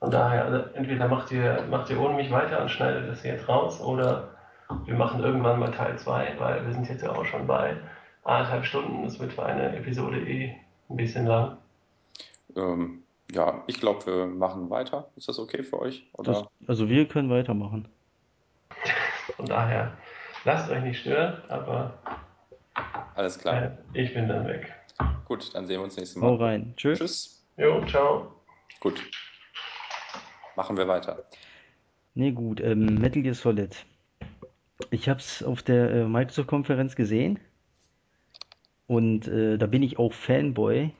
Von 0.00 0.10
daher, 0.10 0.44
also 0.44 0.58
entweder 0.74 1.08
macht 1.08 1.32
ihr, 1.32 1.64
macht 1.70 1.88
ihr 1.88 1.98
ohne 1.98 2.14
mich 2.14 2.30
weiter 2.30 2.60
und 2.60 2.70
schneidet 2.70 3.08
das 3.08 3.22
jetzt 3.22 3.48
raus 3.48 3.80
oder 3.80 4.28
wir 4.84 4.94
machen 4.94 5.22
irgendwann 5.22 5.58
mal 5.58 5.70
Teil 5.70 5.98
2, 5.98 6.34
weil 6.38 6.66
wir 6.66 6.74
sind 6.74 6.86
jetzt 6.90 7.02
ja 7.02 7.10
auch 7.10 7.24
schon 7.24 7.46
bei 7.46 7.76
anderthalb 8.24 8.66
Stunden. 8.66 9.02
Das 9.04 9.18
wird 9.18 9.32
für 9.32 9.44
eine 9.46 9.74
Episode 9.74 10.20
eh 10.20 10.54
ein 10.90 10.96
bisschen 10.96 11.26
lang. 11.26 11.56
Ähm, 12.54 13.02
ja, 13.32 13.62
ich 13.66 13.80
glaube, 13.80 14.04
wir 14.06 14.26
machen 14.26 14.68
weiter. 14.68 15.08
Ist 15.16 15.26
das 15.28 15.38
okay 15.38 15.62
für 15.62 15.80
euch? 15.80 16.06
Oder? 16.12 16.32
Das, 16.32 16.44
also 16.66 16.88
wir 16.90 17.06
können 17.08 17.30
weitermachen. 17.30 17.88
Von 19.36 19.46
daher, 19.46 19.92
lasst 20.44 20.70
euch 20.70 20.82
nicht 20.82 21.00
stören, 21.00 21.42
aber 21.48 21.98
Alles 23.14 23.38
klar. 23.38 23.62
äh, 23.62 23.70
ich 23.94 24.14
bin 24.14 24.28
dann 24.28 24.46
weg. 24.46 24.72
Gut, 25.26 25.54
dann 25.54 25.66
sehen 25.66 25.78
wir 25.78 25.84
uns 25.84 25.96
nächstes 25.96 26.20
Hau 26.22 26.36
Mal. 26.36 26.44
rein. 26.44 26.74
Tschüss. 26.76 26.98
Tschüss. 26.98 27.46
Jo, 27.56 27.84
ciao. 27.86 28.34
Gut. 28.80 29.00
Machen 30.56 30.76
wir 30.76 30.88
weiter. 30.88 31.24
Nee, 32.14 32.32
gut. 32.32 32.60
Ähm, 32.60 32.96
Metal 32.96 33.22
Gear 33.22 33.34
Solid. 33.34 33.84
Ich 34.90 35.08
habe 35.08 35.20
es 35.20 35.42
auf 35.42 35.62
der 35.62 35.90
äh, 35.90 36.04
Microsoft-Konferenz 36.04 36.96
gesehen 36.96 37.38
und 38.86 39.28
äh, 39.28 39.56
da 39.58 39.66
bin 39.66 39.82
ich 39.82 39.98
auch 39.98 40.12
Fanboy. 40.12 40.90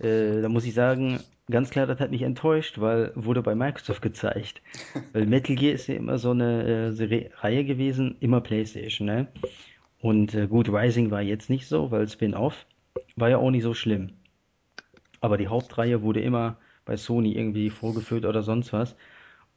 Äh, 0.00 0.42
da 0.42 0.48
muss 0.48 0.64
ich 0.64 0.74
sagen, 0.74 1.20
ganz 1.50 1.70
klar, 1.70 1.86
das 1.86 2.00
hat 2.00 2.10
mich 2.10 2.22
enttäuscht, 2.22 2.80
weil 2.80 3.12
wurde 3.14 3.42
bei 3.42 3.54
Microsoft 3.54 4.02
gezeigt. 4.02 4.62
Weil 5.12 5.26
Metal 5.26 5.56
Gear 5.56 5.74
ist 5.74 5.86
ja 5.86 5.94
immer 5.94 6.18
so 6.18 6.30
eine 6.30 6.88
äh, 6.88 6.92
Serie, 6.92 7.30
Reihe 7.38 7.64
gewesen, 7.64 8.16
immer 8.20 8.40
PlayStation, 8.40 9.06
ne? 9.06 9.28
Und 10.00 10.34
äh, 10.34 10.46
gut, 10.46 10.68
Rising 10.68 11.10
war 11.10 11.22
jetzt 11.22 11.48
nicht 11.48 11.66
so, 11.66 11.90
weil 11.90 12.06
Spin-off 12.08 12.66
war 13.16 13.30
ja 13.30 13.38
auch 13.38 13.50
nicht 13.50 13.62
so 13.62 13.72
schlimm. 13.72 14.10
Aber 15.20 15.38
die 15.38 15.48
Hauptreihe 15.48 16.02
wurde 16.02 16.20
immer 16.20 16.58
bei 16.84 16.96
Sony 16.96 17.32
irgendwie 17.32 17.70
vorgeführt 17.70 18.26
oder 18.26 18.42
sonst 18.42 18.72
was. 18.74 18.96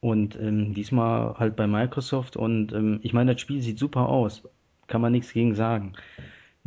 Und 0.00 0.36
ähm, 0.40 0.72
diesmal 0.72 1.34
halt 1.38 1.56
bei 1.56 1.66
Microsoft. 1.66 2.36
Und 2.36 2.72
ähm, 2.72 3.00
ich 3.02 3.12
meine, 3.12 3.34
das 3.34 3.40
Spiel 3.42 3.60
sieht 3.60 3.78
super 3.78 4.08
aus. 4.08 4.42
Kann 4.86 5.02
man 5.02 5.12
nichts 5.12 5.32
gegen 5.34 5.54
sagen. 5.54 5.92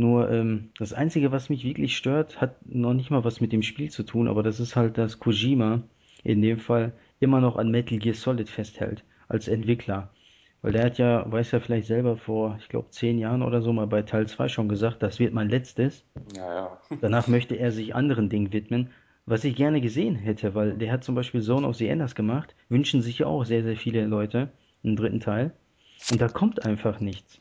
Nur 0.01 0.31
ähm, 0.31 0.71
das 0.79 0.93
Einzige, 0.93 1.31
was 1.31 1.49
mich 1.49 1.63
wirklich 1.63 1.95
stört, 1.95 2.41
hat 2.41 2.55
noch 2.65 2.95
nicht 2.95 3.11
mal 3.11 3.23
was 3.23 3.39
mit 3.39 3.51
dem 3.51 3.61
Spiel 3.61 3.91
zu 3.91 4.01
tun, 4.01 4.27
aber 4.27 4.41
das 4.41 4.59
ist 4.59 4.75
halt, 4.75 4.97
dass 4.97 5.19
Kojima 5.19 5.83
in 6.23 6.41
dem 6.41 6.57
Fall 6.57 6.93
immer 7.19 7.39
noch 7.39 7.55
an 7.55 7.69
Metal 7.69 7.99
Gear 7.99 8.15
Solid 8.15 8.49
festhält 8.49 9.03
als 9.27 9.47
Entwickler. 9.47 10.09
Weil 10.63 10.71
der 10.71 10.85
hat 10.85 10.97
ja, 10.97 11.31
weiß 11.31 11.51
ja 11.51 11.59
vielleicht 11.59 11.85
selber 11.85 12.17
vor, 12.17 12.57
ich 12.59 12.67
glaube, 12.67 12.89
zehn 12.89 13.19
Jahren 13.19 13.43
oder 13.43 13.61
so 13.61 13.73
mal 13.73 13.85
bei 13.85 14.01
Teil 14.01 14.25
2 14.25 14.47
schon 14.47 14.69
gesagt, 14.69 15.03
das 15.03 15.19
wird 15.19 15.35
mein 15.35 15.49
letztes. 15.49 16.03
Ja, 16.35 16.51
ja. 16.51 16.77
Danach 17.01 17.27
möchte 17.27 17.53
er 17.53 17.71
sich 17.71 17.93
anderen 17.93 18.27
Dingen 18.29 18.51
widmen, 18.51 18.89
was 19.27 19.43
ich 19.43 19.55
gerne 19.55 19.81
gesehen 19.81 20.15
hätte, 20.15 20.55
weil 20.55 20.79
der 20.79 20.91
hat 20.91 21.03
zum 21.03 21.13
Beispiel 21.13 21.43
Zone 21.43 21.67
of 21.67 21.75
the 21.75 21.87
Enders 21.87 22.15
gemacht, 22.15 22.55
wünschen 22.69 23.03
sich 23.03 23.19
ja 23.19 23.27
auch 23.27 23.45
sehr, 23.45 23.61
sehr 23.61 23.77
viele 23.77 24.03
Leute 24.07 24.49
einen 24.83 24.95
dritten 24.95 25.19
Teil. 25.19 25.51
Und 26.09 26.19
da 26.19 26.27
kommt 26.27 26.65
einfach 26.65 26.99
nichts. 26.99 27.37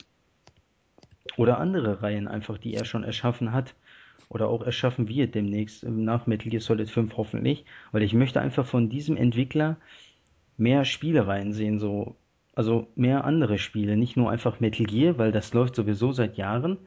Oder 1.36 1.58
andere 1.58 2.02
Reihen 2.02 2.28
einfach, 2.28 2.58
die 2.58 2.74
er 2.74 2.84
schon 2.84 3.04
erschaffen 3.04 3.52
hat. 3.52 3.74
Oder 4.28 4.48
auch 4.48 4.62
erschaffen 4.62 5.08
wird 5.08 5.34
demnächst, 5.34 5.84
nach 5.84 6.26
Metal 6.26 6.50
Gear 6.50 6.60
Solid 6.60 6.88
5 6.88 7.16
hoffentlich. 7.16 7.64
Weil 7.92 8.02
ich 8.02 8.14
möchte 8.14 8.40
einfach 8.40 8.66
von 8.66 8.88
diesem 8.88 9.16
Entwickler 9.16 9.76
mehr 10.56 10.84
Spielereien 10.84 11.52
sehen, 11.52 11.78
so. 11.78 12.16
Also 12.54 12.88
mehr 12.94 13.24
andere 13.24 13.58
Spiele, 13.58 13.96
nicht 13.96 14.16
nur 14.16 14.30
einfach 14.30 14.60
Metal 14.60 14.84
Gear, 14.84 15.18
weil 15.18 15.32
das 15.32 15.54
läuft 15.54 15.76
sowieso 15.76 16.12
seit 16.12 16.36
Jahren, 16.36 16.78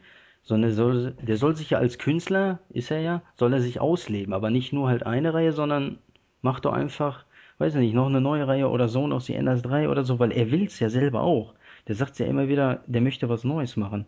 sondern 0.44 0.70
der 0.70 0.76
soll, 0.76 1.12
der 1.22 1.38
soll 1.38 1.56
sich 1.56 1.70
ja 1.72 1.80
als 1.80 1.98
Künstler, 1.98 2.60
ist 2.70 2.92
er 2.92 3.00
ja, 3.00 3.22
soll 3.36 3.54
er 3.54 3.62
sich 3.62 3.80
ausleben, 3.80 4.34
aber 4.34 4.50
nicht 4.50 4.74
nur 4.74 4.90
halt 4.90 5.06
eine 5.06 5.34
Reihe, 5.34 5.54
sondern 5.54 6.00
macht 6.42 6.66
doch 6.66 6.74
einfach, 6.74 7.26
weiß 7.58 7.76
ich 7.76 7.80
nicht, 7.80 7.94
noch 7.96 8.08
eine 8.08 8.22
neue 8.22 8.48
Reihe 8.48 8.70
oder 8.70 8.88
Zone 8.90 9.16
of 9.16 9.24
the 9.24 9.34
Enders 9.34 9.62
3 9.62 9.90
oder 9.90 10.04
so, 10.04 10.20
weil 10.20 10.32
er 10.34 10.52
will's 10.52 10.80
ja 10.80 10.90
selber 10.90 11.22
auch. 11.22 11.54
Der 11.88 11.96
sagt 11.96 12.20
ja 12.20 12.26
immer 12.28 12.48
wieder, 12.50 12.84
der 12.88 13.02
möchte 13.02 13.30
was 13.30 13.44
Neues 13.46 13.78
machen. 13.78 14.06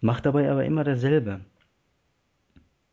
Macht 0.00 0.26
dabei 0.26 0.50
aber 0.50 0.64
immer 0.66 0.84
dasselbe. 0.84 1.40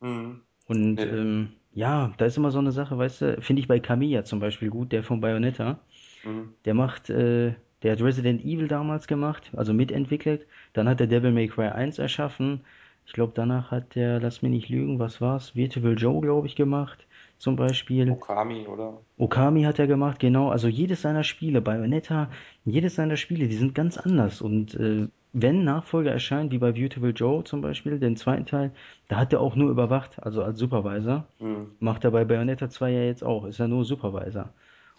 Mhm. 0.02 0.42
Und 0.68 0.96
Nee. 0.96 1.04
ähm, 1.04 1.54
ja, 1.74 2.14
da 2.18 2.26
ist 2.26 2.38
immer 2.38 2.52
so 2.52 2.60
eine 2.60 2.72
Sache, 2.72 2.98
weißt 2.98 3.22
du, 3.22 3.42
finde 3.42 3.62
ich 3.62 3.68
bei 3.68 3.80
Kamiya 3.80 4.24
zum 4.26 4.40
Beispiel 4.40 4.70
gut, 4.70 4.92
der 4.92 5.04
von 5.04 5.22
Bayonetta. 5.22 5.80
Mhm. 6.24 6.58
Der 6.66 6.76
macht, 6.76 7.10
äh, 7.12 7.56
der 7.84 7.94
hat 7.94 8.02
Resident 8.04 8.44
Evil 8.46 8.68
damals 8.70 9.08
gemacht, 9.08 9.52
also 9.58 9.74
mitentwickelt. 9.74 10.48
Dann 10.74 10.90
hat 10.90 11.02
er 11.02 11.08
Devil 11.08 11.34
May 11.34 11.50
Cry 11.50 11.70
1 11.70 12.00
erschaffen. 12.00 12.66
Ich 13.08 13.14
glaube, 13.14 13.34
danach 13.36 13.72
hat 13.72 13.96
der, 13.96 14.22
lass 14.22 14.44
mich 14.44 14.52
nicht 14.52 14.70
lügen, 14.70 15.00
was 15.00 15.22
war's? 15.22 15.56
Virtual 15.56 15.96
Joe, 15.98 16.22
glaube 16.22 16.48
ich, 16.48 16.56
gemacht. 16.58 17.07
Zum 17.38 17.56
Beispiel. 17.56 18.12
Okami, 18.12 18.66
oder? 18.68 19.00
Okami 19.18 19.64
hat 19.64 19.78
er 19.80 19.88
gemacht, 19.88 20.20
genau. 20.20 20.50
Also 20.50 20.68
jedes 20.68 21.04
seiner 21.04 21.24
Spiele, 21.24 21.62
Bayonetta, 21.62 22.30
jedes 22.66 22.96
seiner 22.96 23.18
Spiele, 23.18 23.48
die 23.48 23.58
sind 23.58 23.76
ganz 23.76 23.98
anders. 23.98 24.42
Und 24.42 24.74
äh, 24.76 25.08
wenn 25.34 25.64
Nachfolger 25.64 26.12
erscheint, 26.12 26.52
wie 26.52 26.58
bei 26.58 26.72
Beautiful 26.72 27.14
Joe 27.16 27.44
zum 27.44 27.62
Beispiel, 27.62 28.00
den 28.00 28.16
zweiten 28.16 28.46
Teil, 28.46 28.72
da 29.08 29.18
hat 29.18 29.34
er 29.34 29.42
auch 29.42 29.56
nur 29.56 29.70
überwacht, 29.70 30.22
also 30.24 30.44
als 30.44 30.58
Supervisor. 30.58 31.28
Mhm. 31.40 31.76
Macht 31.80 32.04
er 32.06 32.12
bei 32.12 32.26
Bayonetta 32.26 32.70
2 32.70 32.92
ja 32.92 33.02
jetzt 33.02 33.24
auch, 33.24 33.46
ist 33.46 33.60
er 33.60 33.68
nur 33.68 33.86
Supervisor. 33.86 34.50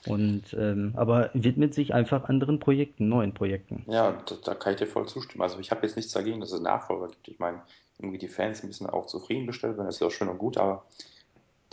Und 0.06 0.54
ähm, 0.56 0.92
aber 0.94 1.30
widmet 1.34 1.74
sich 1.74 1.92
einfach 1.92 2.28
anderen 2.28 2.60
Projekten, 2.60 3.08
neuen 3.08 3.34
Projekten. 3.34 3.82
Ja, 3.88 4.12
da, 4.26 4.36
da 4.44 4.54
kann 4.54 4.74
ich 4.74 4.78
dir 4.78 4.86
voll 4.86 5.08
zustimmen. 5.08 5.42
Also 5.42 5.58
ich 5.58 5.72
habe 5.72 5.84
jetzt 5.84 5.96
nichts 5.96 6.12
dagegen, 6.12 6.38
dass 6.38 6.52
es 6.52 6.60
Nachfolger 6.60 7.08
gibt. 7.08 7.26
Ich 7.26 7.40
meine, 7.40 7.62
irgendwie 7.98 8.18
die 8.18 8.28
Fans 8.28 8.60
bisschen 8.60 8.88
auch 8.88 9.06
zufriedengestellt 9.06 9.76
werden, 9.76 9.86
das 9.86 9.96
ist 9.96 10.00
ja 10.00 10.06
auch 10.06 10.12
schön 10.12 10.28
und 10.28 10.38
gut, 10.38 10.56
aber 10.56 10.84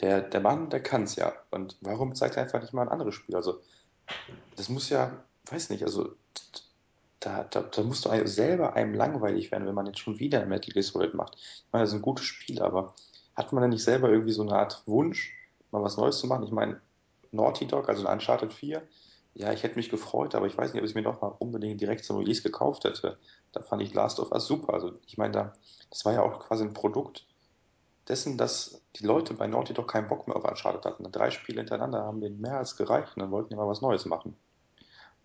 der, 0.01 0.21
der 0.21 0.41
Mann, 0.41 0.69
der 0.69 0.81
kann 0.81 1.03
es 1.03 1.15
ja. 1.15 1.33
Und 1.51 1.77
warum 1.81 2.15
zeigt 2.15 2.35
er 2.37 2.43
einfach 2.43 2.61
nicht 2.61 2.73
mal 2.73 2.83
ein 2.83 2.89
anderes 2.89 3.15
Spiel? 3.15 3.35
Also, 3.35 3.61
das 4.55 4.69
muss 4.69 4.89
ja, 4.89 5.23
weiß 5.49 5.69
nicht, 5.69 5.83
also 5.83 6.13
da, 7.19 7.43
da, 7.43 7.61
da 7.61 7.83
musst 7.83 8.05
du 8.05 8.27
selber 8.27 8.75
einem 8.75 8.93
langweilig 8.93 9.51
werden, 9.51 9.65
wenn 9.65 9.75
man 9.75 9.87
jetzt 9.87 9.99
schon 9.99 10.19
wieder 10.19 10.41
ein 10.41 10.49
Metal 10.49 10.71
Gear 10.71 10.83
Solid 10.83 11.13
macht. 11.13 11.35
Ich 11.37 11.65
meine, 11.71 11.83
das 11.83 11.91
ist 11.91 11.95
ein 11.95 12.01
gutes 12.01 12.25
Spiel, 12.25 12.61
aber 12.61 12.93
hat 13.35 13.51
man 13.51 13.61
denn 13.61 13.71
nicht 13.71 13.83
selber 13.83 14.09
irgendwie 14.09 14.31
so 14.31 14.43
eine 14.43 14.55
Art 14.55 14.83
Wunsch, 14.85 15.33
mal 15.71 15.81
was 15.81 15.97
Neues 15.97 16.19
zu 16.19 16.27
machen? 16.27 16.43
Ich 16.43 16.51
meine, 16.51 16.79
Naughty 17.31 17.67
Dog, 17.67 17.89
also 17.89 18.07
Uncharted 18.07 18.53
4, 18.53 18.81
ja, 19.33 19.51
ich 19.51 19.63
hätte 19.63 19.75
mich 19.75 19.89
gefreut, 19.89 20.35
aber 20.35 20.47
ich 20.47 20.57
weiß 20.57 20.71
nicht, 20.71 20.81
ob 20.81 20.85
ich 20.85 20.91
es 20.91 20.95
mir 20.95 21.01
noch 21.01 21.21
mal 21.21 21.33
unbedingt 21.39 21.81
direkt 21.81 22.05
zum 22.05 22.17
Release 22.17 22.41
gekauft 22.41 22.85
hätte. 22.85 23.17
Da 23.51 23.61
fand 23.61 23.81
ich 23.81 23.93
Last 23.93 24.19
of 24.19 24.31
Us 24.31 24.47
super. 24.47 24.73
Also, 24.73 24.93
ich 25.07 25.17
meine, 25.17 25.33
da, 25.33 25.53
das 25.89 26.05
war 26.05 26.13
ja 26.13 26.21
auch 26.21 26.39
quasi 26.39 26.63
ein 26.63 26.73
Produkt 26.73 27.25
dessen, 28.07 28.37
dass 28.37 28.81
die 28.95 29.05
Leute 29.05 29.33
bei 29.33 29.47
Naughty 29.47 29.73
Dog 29.73 29.91
keinen 29.91 30.07
Bock 30.07 30.27
mehr 30.27 30.35
auf 30.35 30.45
Uncharted 30.45 30.85
hatten. 30.85 31.11
Drei 31.11 31.31
Spiele 31.31 31.59
hintereinander 31.59 32.03
haben 32.03 32.21
denen 32.21 32.39
mehr 32.39 32.57
als 32.57 32.77
gereicht 32.77 33.15
und 33.15 33.21
dann 33.21 33.31
wollten 33.31 33.49
die 33.49 33.55
mal 33.55 33.67
was 33.67 33.81
Neues 33.81 34.05
machen. 34.05 34.35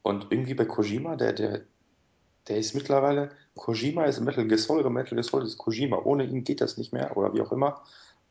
Und 0.02 0.28
irgendwie 0.31 0.55
bei 0.55 0.65
Kojima, 0.65 1.16
der, 1.16 1.32
der, 1.32 1.62
der 2.48 2.57
ist 2.57 2.74
mittlerweile, 2.74 3.31
Kojima 3.55 4.05
ist 4.05 4.20
Metal 4.20 4.47
Gear 4.47 4.59
Solid 4.59 4.86
und 4.86 4.94
Metal 4.94 5.15
Gear 5.15 5.24
Solid 5.24 5.47
ist 5.47 5.59
Kojima. 5.59 5.98
Ohne 6.05 6.24
ihn 6.24 6.44
geht 6.44 6.61
das 6.61 6.78
nicht 6.78 6.93
mehr 6.93 7.16
oder 7.16 7.35
wie 7.35 7.43
auch 7.43 7.52
immer. 7.52 7.82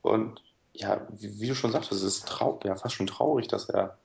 Und 0.02 0.42
ja, 0.74 1.08
wie, 1.12 1.40
wie 1.40 1.48
du 1.48 1.56
schon 1.56 1.72
sagtest, 1.72 2.02
es 2.02 2.04
ist 2.04 2.28
trau 2.28 2.60
ja, 2.64 2.76
fast 2.76 2.96
schon 2.96 3.08
traurig, 3.08 3.48
dass 3.48 3.70
er 3.70 3.98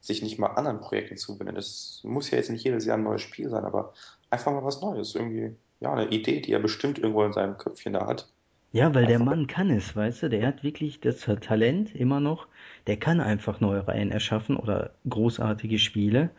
sich 0.00 0.20
nicht 0.20 0.38
mal 0.38 0.48
anderen 0.48 0.80
Projekten 0.80 1.16
zuwendet. 1.16 1.58
Es 1.58 2.00
muss 2.02 2.30
ja 2.30 2.38
jetzt 2.38 2.50
nicht 2.50 2.64
jedes 2.64 2.84
Jahr 2.84 2.96
ein 2.96 3.04
neues 3.04 3.22
Spiel 3.22 3.48
sein, 3.48 3.64
aber 3.64 3.94
einfach 4.30 4.50
mal 4.50 4.64
was 4.64 4.80
Neues. 4.80 5.14
Irgendwie, 5.14 5.54
ja, 5.78 5.92
eine 5.92 6.08
Idee, 6.08 6.40
die 6.40 6.52
er 6.52 6.58
bestimmt 6.58 6.98
irgendwo 6.98 7.22
in 7.22 7.32
seinem 7.32 7.56
Köpfchen 7.56 7.92
da 7.92 8.06
hat. 8.06 8.28
Ja, 8.72 8.94
weil 8.94 9.06
der 9.06 9.18
Einfach, 9.18 9.26
Mann 9.26 9.46
kann 9.46 9.70
es, 9.70 9.94
weißt 9.94 10.24
du, 10.24 10.28
der 10.30 10.46
hat 10.46 10.62
wirklich 10.64 11.00
das 11.00 11.20
Talent 11.40 11.94
immer 11.94 12.20
noch, 12.20 12.48
der 12.86 12.96
kann 12.96 13.20
einfach 13.20 13.60
neue 13.60 13.86
Reihen 13.86 14.10
erschaffen 14.10 14.56
oder 14.56 14.94
großartige 15.08 15.78
Spiele. 15.78 16.30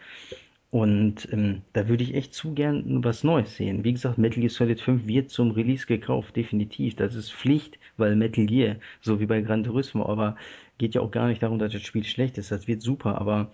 Und 0.71 1.29
ähm, 1.31 1.61
da 1.73 1.87
würde 1.89 2.03
ich 2.03 2.15
echt 2.15 2.33
zu 2.33 2.53
gern 2.53 3.03
was 3.03 3.23
Neues 3.23 3.55
sehen. 3.57 3.83
Wie 3.83 3.93
gesagt, 3.93 4.17
Metal 4.17 4.41
Gear 4.41 4.49
Solid 4.51 4.81
5 4.81 5.07
wird 5.07 5.29
zum 5.31 5.51
Release 5.51 5.85
gekauft, 5.87 6.35
definitiv. 6.35 6.95
Das 6.95 7.15
ist 7.15 7.31
Pflicht, 7.33 7.79
weil 7.97 8.15
Metal 8.15 8.45
Gear, 8.47 8.77
so 9.01 9.19
wie 9.19 9.27
bei 9.27 9.41
Gran 9.41 9.63
Turismo, 9.63 10.05
aber 10.07 10.35
geht 10.79 10.95
ja 10.95 11.01
auch 11.01 11.11
gar 11.11 11.27
nicht 11.27 11.43
darum, 11.43 11.59
dass 11.59 11.73
das 11.73 11.83
Spiel 11.83 12.03
schlecht 12.03 12.37
ist. 12.39 12.51
Das 12.51 12.67
wird 12.67 12.81
super, 12.81 13.19
aber 13.21 13.51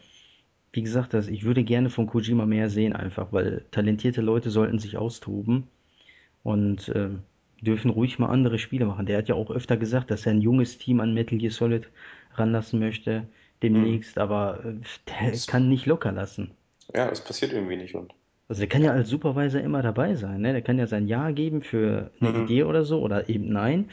wie 0.73 0.83
gesagt, 0.83 1.13
das, 1.13 1.27
ich 1.27 1.43
würde 1.45 1.63
gerne 1.63 1.89
von 1.89 2.07
Kojima 2.07 2.45
mehr 2.45 2.69
sehen, 2.69 2.93
einfach, 2.93 3.33
weil 3.33 3.65
talentierte 3.71 4.21
Leute 4.21 4.51
sollten 4.51 4.79
sich 4.79 4.97
austoben 4.97 5.67
und 6.43 6.89
äh, 6.89 7.09
dürfen 7.61 7.91
ruhig 7.91 8.19
mal 8.19 8.27
andere 8.29 8.59
Spiele 8.59 8.85
machen. 8.85 9.05
Der 9.05 9.17
hat 9.17 9.27
ja 9.29 9.35
auch 9.35 9.51
öfter 9.51 9.77
gesagt, 9.77 10.11
dass 10.11 10.25
er 10.25 10.33
ein 10.33 10.41
junges 10.41 10.77
Team 10.77 10.99
an 11.01 11.13
Metal 11.13 11.37
Gear 11.37 11.51
Solid 11.51 11.89
ranlassen 12.35 12.79
möchte 12.79 13.27
demnächst, 13.63 14.17
aber 14.17 14.63
äh, 14.65 14.73
der 15.07 15.31
das, 15.31 15.47
kann 15.47 15.69
nicht 15.69 15.85
locker 15.85 16.11
lassen. 16.11 16.51
ja, 16.93 17.07
das 17.09 17.23
passiert 17.23 17.51
irgendwie 17.53 17.77
nicht. 17.77 17.95
Und, 17.95 18.13
Also 18.49 18.59
der 18.59 18.67
kann 18.67 18.83
ja 18.83 18.91
als 18.91 19.07
Supervisor 19.07 19.61
immer 19.61 19.81
dabei 19.81 20.13
sein, 20.15 20.41
ne? 20.41 20.51
Der 20.51 20.61
kann 20.61 20.77
ja 20.77 20.87
sein 20.87 21.07
Ja 21.07 21.31
geben 21.31 21.61
für 21.61 22.11
eine 22.19 22.29
hm, 22.29 22.35
Idee 22.35 22.63
oder 22.63 22.83
so 22.83 22.99
oder 23.01 23.29
eben 23.29 23.47
Nein 23.49 23.89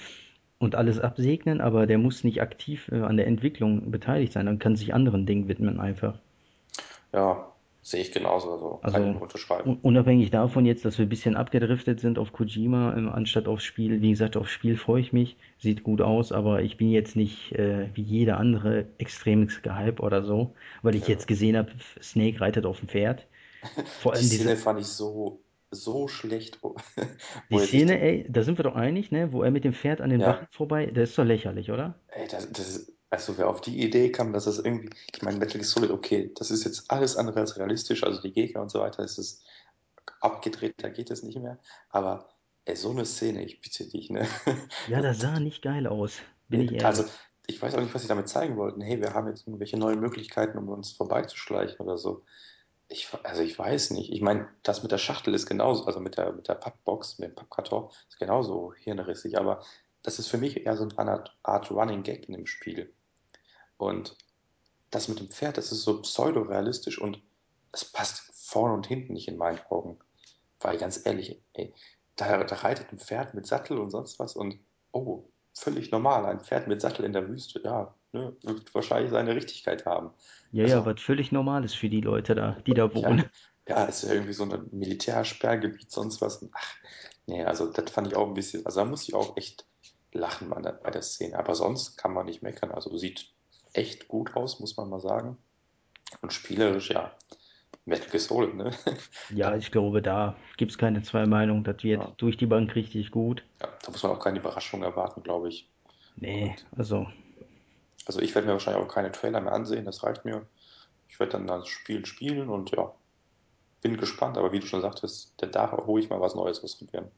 und 0.58 0.74
alles 0.76 1.00
absegnen, 1.00 1.60
aber 1.60 1.86
der 1.86 1.98
muss 1.98 2.24
nicht 2.24 2.42
aktiv 2.42 2.88
äh, 2.92 3.02
an 3.02 3.16
der 3.18 3.26
Entwicklung 3.28 3.90
beteiligt 3.92 4.32
sein 4.34 4.48
und 4.48 4.58
kann 4.60 4.76
sich 4.76 4.94
anderen 4.94 5.26
Dingen 5.26 5.48
widmen 5.48 5.80
einfach. 5.80 6.18
ja, 7.12 7.55
Sehe 7.86 8.02
ich 8.02 8.12
genauso, 8.12 8.52
also 8.52 8.84
kann 8.86 9.02
ich 9.04 9.10
Also 9.10 9.22
unterschreiben. 9.22 9.64
un- 9.64 9.78
unabhängig 9.82 10.30
davon 10.30 10.64
jetzt, 10.66 10.84
dass 10.86 10.96
wir 10.98 11.04
ein 11.06 11.08
bisschen 11.10 11.36
abgedriftet 11.36 12.00
sind 12.00 12.18
auf 12.18 12.32
Kojima, 12.32 12.94
ähm, 12.96 13.08
anstatt 13.10 13.48
aufs 13.48 13.64
Spiel. 13.64 14.00
Wie 14.00 14.10
gesagt, 14.10 14.36
aufs 14.36 14.50
Spiel 14.50 14.76
freue 14.78 15.00
ich 15.02 15.12
mich, 15.12 15.36
sieht 15.58 15.82
gut 15.84 16.00
aus, 16.00 16.32
aber 16.32 16.62
ich 16.62 16.76
bin 16.78 16.90
jetzt 16.90 17.16
nicht 17.16 17.52
äh, 17.52 17.88
wie 17.94 18.02
jeder 18.02 18.38
andere 18.38 18.86
extrem 18.98 19.46
gehypt 19.48 20.00
oder 20.00 20.22
so, 20.22 20.54
weil 20.82 20.94
ich 20.94 21.06
Ja. 21.06 21.08
jetzt 21.08 21.26
gesehen 21.26 21.56
habe, 21.56 21.72
Snake 22.02 22.40
reitet 22.40 22.64
auf 22.66 22.78
dem 22.80 22.88
Pferd. 22.88 23.26
Vor 23.96 24.12
Die 24.12 24.14
allem 24.14 24.28
Szene 24.28 24.56
diese, 24.56 24.56
fand 24.56 24.80
ich 24.80 24.86
so, 24.86 25.40
so 25.70 26.08
schlecht, 26.08 26.60
die 27.50 27.58
Szene, 27.58 27.98
ey, 28.00 28.24
da 28.28 28.42
sind 28.44 28.56
wir 28.58 28.62
doch 28.62 28.76
einig, 28.76 29.10
ne, 29.10 29.32
wo 29.32 29.42
er 29.42 29.50
mit 29.50 29.64
dem 29.64 29.72
Pferd 29.72 30.00
an 30.00 30.10
den 30.10 30.24
Wachen 30.24 30.46
ja, 30.46 30.48
vorbei, 30.52 30.86
das 30.86 31.10
ist 31.10 31.18
doch 31.18 31.24
lächerlich, 31.24 31.70
oder? 31.72 31.98
ey, 32.08 32.26
das, 32.28 32.50
das, 32.52 32.86
also 33.16 33.38
wer 33.38 33.48
auf 33.48 33.62
die 33.62 33.82
Idee 33.82 34.12
kam, 34.12 34.32
dass 34.32 34.44
das 34.44 34.58
irgendwie, 34.58 34.90
ich 35.14 35.22
meine, 35.22 35.38
Metal 35.38 35.58
Gear 35.58 35.64
Solid, 35.64 35.90
okay, 35.90 36.30
das 36.36 36.50
ist 36.50 36.64
jetzt 36.64 36.90
alles 36.90 37.16
andere 37.16 37.40
als 37.40 37.56
realistisch, 37.56 38.04
also 38.04 38.20
die 38.20 38.32
Gegner 38.32 38.60
und 38.60 38.70
so 38.70 38.80
weiter, 38.80 39.02
es 39.02 39.16
ist 39.18 39.44
abgedreht, 40.20 40.74
da 40.78 40.90
geht 40.90 41.10
es 41.10 41.22
nicht 41.22 41.38
mehr, 41.38 41.58
aber 41.88 42.28
ey, 42.66 42.76
so 42.76 42.90
eine 42.90 43.06
Szene, 43.06 43.42
ich 43.44 43.60
bitte 43.60 43.88
dich, 43.88 44.10
ne? 44.10 44.26
Ja, 44.88 45.00
das 45.00 45.20
sah 45.20 45.40
nicht 45.40 45.62
geil 45.62 45.86
aus, 45.86 46.18
bin 46.48 46.60
ich 46.60 46.84
also 46.84 47.02
ehrlich. 47.02 47.16
ich 47.46 47.62
weiß 47.62 47.74
auch 47.74 47.80
nicht, 47.80 47.94
was 47.94 48.02
sie 48.02 48.08
damit 48.08 48.28
zeigen 48.28 48.56
wollten. 48.56 48.80
Hey, 48.80 49.00
wir 49.00 49.14
haben 49.14 49.28
jetzt 49.28 49.46
irgendwelche 49.46 49.78
neuen 49.78 50.00
Möglichkeiten, 50.00 50.58
um 50.58 50.68
uns 50.68 50.92
vorbeizuschleichen 50.92 51.78
oder 51.80 51.96
so. 51.96 52.24
Ich, 52.88 53.08
also 53.24 53.42
ich 53.42 53.58
weiß 53.58 53.90
nicht. 53.92 54.12
Ich 54.12 54.20
meine, 54.20 54.48
das 54.62 54.82
mit 54.82 54.92
der 54.92 54.98
Schachtel 54.98 55.34
ist 55.34 55.46
genauso, 55.46 55.86
also 55.86 55.98
mit 56.00 56.16
der, 56.16 56.32
mit 56.32 56.48
der 56.48 56.54
Pappbox, 56.54 57.18
mit 57.18 57.30
dem 57.30 57.34
Pappkarton, 57.34 57.90
ist 58.08 58.18
genauso 58.18 58.74
hirnrissig, 58.74 59.38
aber 59.38 59.64
das 60.02 60.20
ist 60.20 60.28
für 60.28 60.38
mich 60.38 60.64
eher 60.64 60.76
so 60.76 60.88
eine 60.96 61.24
Art 61.42 61.70
Running 61.72 62.04
Gag 62.04 62.28
in 62.28 62.34
dem 62.34 62.46
Spiel. 62.46 62.94
Und 63.78 64.16
das 64.90 65.08
mit 65.08 65.20
dem 65.20 65.28
Pferd, 65.30 65.58
das 65.58 65.72
ist 65.72 65.82
so 65.82 66.00
pseudo-realistisch 66.00 67.00
und 67.00 67.20
es 67.72 67.84
passt 67.84 68.30
vorne 68.34 68.74
und 68.74 68.86
hinten 68.86 69.12
nicht 69.12 69.28
in 69.28 69.36
meinen 69.36 69.60
Augen. 69.68 69.98
Weil 70.60 70.78
ganz 70.78 71.04
ehrlich, 71.04 71.42
ey, 71.52 71.74
da, 72.16 72.44
da 72.44 72.56
reitet 72.56 72.92
ein 72.92 72.98
Pferd 72.98 73.34
mit 73.34 73.46
Sattel 73.46 73.78
und 73.78 73.90
sonst 73.90 74.18
was 74.18 74.36
und 74.36 74.58
oh, 74.92 75.28
völlig 75.52 75.90
normal. 75.90 76.24
Ein 76.26 76.40
Pferd 76.40 76.68
mit 76.68 76.80
Sattel 76.80 77.04
in 77.04 77.12
der 77.12 77.28
Wüste, 77.28 77.60
ja, 77.62 77.94
ne, 78.12 78.36
wird 78.42 78.74
wahrscheinlich 78.74 79.10
seine 79.10 79.34
Richtigkeit 79.34 79.84
haben. 79.84 80.12
Ja, 80.52 80.66
ja, 80.66 80.76
Also, 80.76 80.86
was 80.86 81.00
völlig 81.00 81.32
normal 81.32 81.64
ist 81.64 81.74
für 81.76 81.88
die 81.90 82.00
Leute 82.00 82.34
da, 82.34 82.62
die 82.66 82.74
da 82.74 82.94
wohnen. 82.94 83.30
ja, 83.68 83.80
ja, 83.80 83.84
ist 83.84 84.02
ja 84.04 84.12
irgendwie 84.12 84.32
so 84.32 84.44
ein 84.44 84.68
Militärsperrgebiet, 84.70 85.90
sonst 85.90 86.20
was. 86.20 86.46
Ach, 86.52 86.74
nee, 87.26 87.44
also 87.44 87.70
das 87.70 87.90
fand 87.90 88.06
ich 88.08 88.16
auch 88.16 88.28
ein 88.28 88.34
bisschen, 88.34 88.64
also 88.64 88.80
da 88.80 88.86
muss 88.86 89.08
ich 89.08 89.14
auch 89.14 89.36
echt 89.36 89.66
lachen 90.12 90.48
bei 90.50 90.60
der, 90.62 90.72
bei 90.72 90.90
der 90.90 91.02
Szene. 91.02 91.38
Aber 91.38 91.54
sonst 91.54 91.96
kann 91.96 92.12
man 92.14 92.26
nicht 92.26 92.42
meckern. 92.42 92.70
Also 92.70 92.96
sieht 92.96 93.34
echt 93.76 94.08
gut 94.08 94.34
aus, 94.36 94.60
muss 94.60 94.76
man 94.76 94.88
mal 94.88 95.00
sagen. 95.00 95.36
Und 96.22 96.32
spielerisch, 96.32 96.90
ja, 96.90 97.12
Metal 97.84 98.08
Gear 98.10 98.20
Solid, 98.20 98.54
ne? 98.54 98.70
Ja, 99.28 99.56
ich 99.56 99.70
glaube, 99.72 100.02
da 100.02 100.36
gibt's 100.56 100.78
keine 100.78 101.02
zwei 101.02 101.26
Meinungen. 101.26 101.64
Das 101.64 101.82
wird 101.82 102.02
ja, 102.02 102.12
durch 102.16 102.36
die 102.36 102.46
Bank 102.46 102.74
richtig 102.76 103.10
gut. 103.10 103.44
ja, 103.60 103.68
da 103.82 103.90
muss 103.90 104.02
man 104.02 104.12
auch 104.12 104.20
keine 104.20 104.38
Überraschung 104.38 104.82
erwarten, 104.82 105.22
glaube 105.22 105.48
ich. 105.48 105.68
Nee, 106.16 106.42
Und 106.50 106.66
also, 106.76 107.06
also 108.06 108.20
ich 108.20 108.34
werde 108.34 108.46
mir 108.46 108.54
wahrscheinlich 108.54 108.82
auch 108.82 108.92
keine 108.92 109.12
Trailer 109.12 109.40
mehr 109.40 109.52
ansehen, 109.52 109.84
das 109.84 110.02
reicht 110.02 110.24
mir. 110.24 110.46
Ich 111.08 111.18
werde 111.20 111.32
dann 111.32 111.46
das 111.46 111.68
Spiel 111.68 112.04
spielen 112.06 112.48
und 112.48 112.70
ja, 112.70 112.94
bin 113.82 113.96
gespannt, 113.96 114.38
aber 114.38 114.52
wie 114.52 114.60
du 114.60 114.66
schon 114.66 114.82
sagtest, 114.82 115.34
da 115.38 115.72
auch 115.72 115.86
ruhig 115.86 116.08
mal 116.10 116.20
was 116.20 116.34
Neues 116.34 116.62
ausprobieren. 116.62 117.10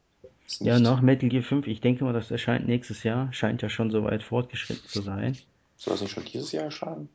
Ja, 0.59 0.79
nach 0.79 1.01
Metal 1.01 1.29
Gear 1.29 1.43
5, 1.43 1.67
ich 1.67 1.81
denke 1.81 2.03
mal, 2.03 2.13
das 2.13 2.31
erscheint 2.31 2.67
nächstes 2.67 3.03
Jahr. 3.03 3.31
Scheint 3.33 3.61
ja 3.61 3.69
schon 3.69 3.91
so 3.91 4.03
weit 4.03 4.23
fortgeschritten 4.23 4.87
zu 4.87 5.01
sein. 5.01 5.37
Soll 5.79 5.93
das 5.95 6.01
nicht 6.01 6.11
schon 6.11 6.25
dieses 6.25 6.51
Jahr 6.51 6.65
erscheinen? 6.65 7.09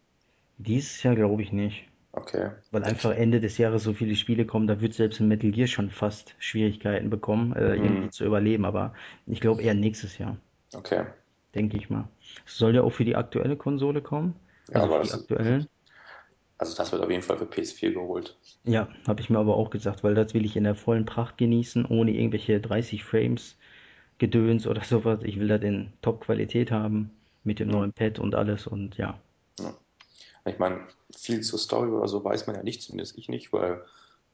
Dieses 0.58 1.00
Jahr 1.04 1.14
glaube 1.14 1.42
ich 1.42 1.52
nicht. 1.52 1.84
Okay. 2.12 2.50
Weil 2.70 2.84
einfach 2.84 3.12
Ende 3.12 3.40
des 3.40 3.58
Jahres 3.58 3.84
so 3.84 3.94
viele 3.94 4.16
Spiele 4.16 4.46
kommen, 4.46 4.66
da 4.66 4.80
wird 4.80 4.94
selbst 4.94 5.20
ein 5.20 5.28
Metal 5.28 5.50
Gear 5.52 5.68
schon 5.68 5.90
fast 5.90 6.36
Schwierigkeiten 6.38 7.10
bekommen, 7.10 7.54
äh, 7.54 7.76
irgendwie 7.76 8.08
Hm, 8.08 8.10
zu 8.10 8.24
überleben. 8.26 8.64
Aber 8.66 8.94
ich 9.26 9.40
glaube 9.40 9.62
eher 9.62 9.74
nächstes 9.74 10.18
Jahr, 10.18 10.38
okay. 10.74 11.04
denke 11.54 11.76
ich 11.78 11.88
mal. 11.90 12.08
Es 12.46 12.58
soll 12.58 12.74
ja 12.74 12.82
auch 12.82 12.90
für 12.92 13.04
die 13.06 13.16
aktuelle 13.16 13.56
Konsole 13.56 14.02
kommen. 14.02 14.34
Ja, 14.68 14.80
Also 14.80 14.88
aber 14.88 14.98
für 14.98 15.02
die 15.02 15.10
das, 15.10 15.14
aktuellen. 15.14 15.68
also 16.58 16.74
das 16.76 16.90
wird 16.90 17.00
auf 17.02 17.10
jeden 17.10 17.22
Fall 17.22 17.38
für 17.38 17.46
PS4 17.46 17.92
geholt. 17.92 18.36
Ja, 18.64 18.88
habe 19.06 19.20
ich 19.22 19.30
mir 19.30 19.38
aber 19.38 19.56
auch 19.56 19.70
gesagt, 19.70 20.04
weil 20.04 20.14
das 20.14 20.34
will 20.34 20.44
ich 20.44 20.54
in 20.56 20.64
der 20.64 20.74
vollen 20.74 21.04
Pracht 21.06 21.38
genießen, 21.38 21.84
ohne 21.86 22.12
irgendwelche 22.12 22.60
30 22.60 23.02
Frames 23.04 23.56
Gedöns 24.18 24.66
oder 24.66 24.82
sowas. 24.84 25.20
Ich 25.24 25.38
will 25.40 25.48
das 25.48 25.62
in 25.62 25.92
Top-Qualität 26.02 26.70
haben, 26.72 27.10
mit 27.44 27.60
dem 27.60 27.68
neuen 27.68 27.92
Pad 27.92 28.18
und 28.18 28.34
alles 28.34 28.66
und 28.66 28.96
ja. 28.96 29.20
ja. 29.60 29.74
Ich 30.46 30.58
meine, 30.58 30.86
viel 31.16 31.40
zur 31.42 31.58
Story 31.58 31.90
oder 31.90 32.08
so 32.08 32.22
weiß 32.24 32.46
man 32.46 32.56
ja 32.56 32.62
nicht, 32.62 32.82
zumindest 32.82 33.16
ich 33.18 33.28
nicht, 33.28 33.52
weil 33.52 33.84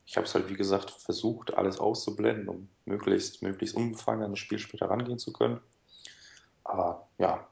ich 0.06 0.16
habe 0.16 0.26
es 0.26 0.34
halt, 0.34 0.48
wie 0.50 0.56
gesagt, 0.56 0.90
versucht, 0.90 1.54
alles 1.54 1.78
auszublenden, 1.78 2.48
um 2.48 2.68
möglichst, 2.84 3.42
möglichst 3.42 3.76
unbefangen 3.76 4.24
an 4.24 4.32
das 4.32 4.40
Spiel 4.40 4.58
später 4.58 4.90
rangehen 4.90 5.18
zu 5.18 5.32
können. 5.32 5.60
Aber 6.64 7.08
ja, 7.18 7.48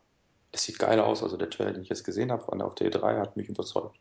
es 0.52 0.64
sieht 0.64 0.78
geil 0.78 1.00
aus. 1.00 1.22
Also 1.22 1.36
der 1.36 1.50
Trailer, 1.50 1.72
den 1.72 1.82
ich 1.82 1.88
jetzt 1.88 2.04
gesehen 2.04 2.32
habe 2.32 2.46
auf 2.64 2.74
der 2.74 2.90
E3, 2.90 3.18
hat 3.20 3.36
mich 3.36 3.48
überzeugt. 3.48 3.98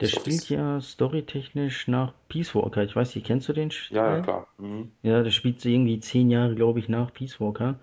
Der 0.00 0.08
Ich 0.08 0.14
spielt 0.14 0.48
ja 0.48 0.80
storytechnisch 0.80 1.86
nach 1.88 2.12
Peace 2.28 2.54
Walker. 2.54 2.82
Ich 2.82 2.96
weiß 2.96 3.14
nicht, 3.14 3.26
kennst 3.26 3.48
du 3.48 3.52
den 3.52 3.70
ja, 3.90 4.08
ja, 4.10 4.16
Teil? 4.16 4.22
klar. 4.22 4.48
Mhm. 4.58 4.92
Ja, 5.02 5.22
der 5.22 5.30
spielt 5.30 5.60
so 5.60 5.68
irgendwie 5.68 6.00
zehn 6.00 6.30
Jahre, 6.30 6.54
glaube 6.54 6.80
ich, 6.80 6.88
nach 6.88 7.12
Peace 7.12 7.40
Walker. 7.40 7.78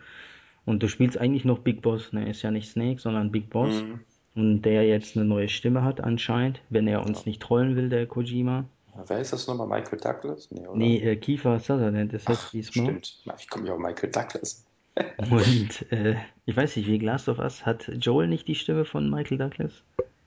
Und 0.68 0.84
du 0.84 0.88
spielst 0.88 1.18
eigentlich 1.18 1.46
noch 1.46 1.60
Big 1.60 1.82
Boss. 1.82 2.14
Ne, 2.14 2.30
ist 2.30 2.44
ja 2.44 2.52
nicht 2.52 2.70
Snake, 2.70 3.00
sondern 3.00 3.32
Big 3.32 3.50
Boss. 3.50 3.82
Mhm. 3.82 4.02
Und 4.36 4.62
der 4.62 4.86
jetzt 4.86 5.18
eine 5.18 5.26
neue 5.26 5.50
Stimme 5.50 5.84
hat 5.84 6.00
anscheinend, 6.02 6.62
wenn 6.70 6.88
er 6.88 7.00
Ja. 7.00 7.06
uns 7.06 7.26
nicht 7.26 7.42
trollen 7.42 7.76
will, 7.76 7.90
der 7.90 8.06
Kojima. 8.06 8.66
Wer 9.08 9.20
ist 9.20 9.34
das 9.34 9.48
nochmal? 9.48 9.68
Michael 9.68 10.00
Douglas? 10.00 10.52
Nee, 10.52 10.68
Nee, 10.74 10.98
oder? 11.00 11.12
äh, 11.12 11.16
Kiefer 11.16 11.60
Sutherland 11.60 12.14
ist 12.14 12.30
das 12.30 12.46
Ach, 12.46 12.52
diesmal. 12.52 12.86
stimmt. 12.86 13.24
Ich 13.40 13.50
komme 13.50 13.68
ja 13.68 13.74
auf 13.74 13.80
Michael 13.80 14.12
Douglas. 14.12 14.66
Und 15.18 15.92
äh, 15.92 16.16
ich 16.46 16.56
weiß 16.56 16.76
nicht, 16.76 16.88
wie 16.88 16.98
Last 17.00 17.30
of 17.30 17.40
Us 17.40 17.66
hat 17.66 17.88
Joel 18.00 18.28
nicht 18.28 18.48
die 18.48 18.56
Stimme 18.56 18.86
von 18.86 19.10
Michael 19.10 19.38
Douglas? 19.38 19.84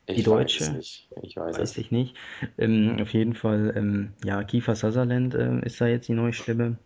Die 0.09 0.23
Ich 0.23 0.27
weiß 0.31 0.59
es 0.61 0.69
deutsche? 0.69 0.73
nicht. 0.73 1.09
Ich 1.23 1.37
weiß 1.37 1.59
Weiß 1.59 1.71
es 1.71 1.79
ich 1.79 1.91
nicht. 1.93 2.17
Ähm, 2.59 2.97
auf 3.01 3.13
jeden 3.13 3.35
Fall, 3.35 3.73
ähm, 3.77 4.13
ja, 4.25 4.43
Kiefer 4.43 4.75
Sutherland 4.75 5.35
ähm, 5.35 5.63
ist 5.63 5.81
da 5.81 5.87
jetzt 5.87 6.09
die 6.09 6.15
neue 6.15 6.33
Stimme. 6.33 6.79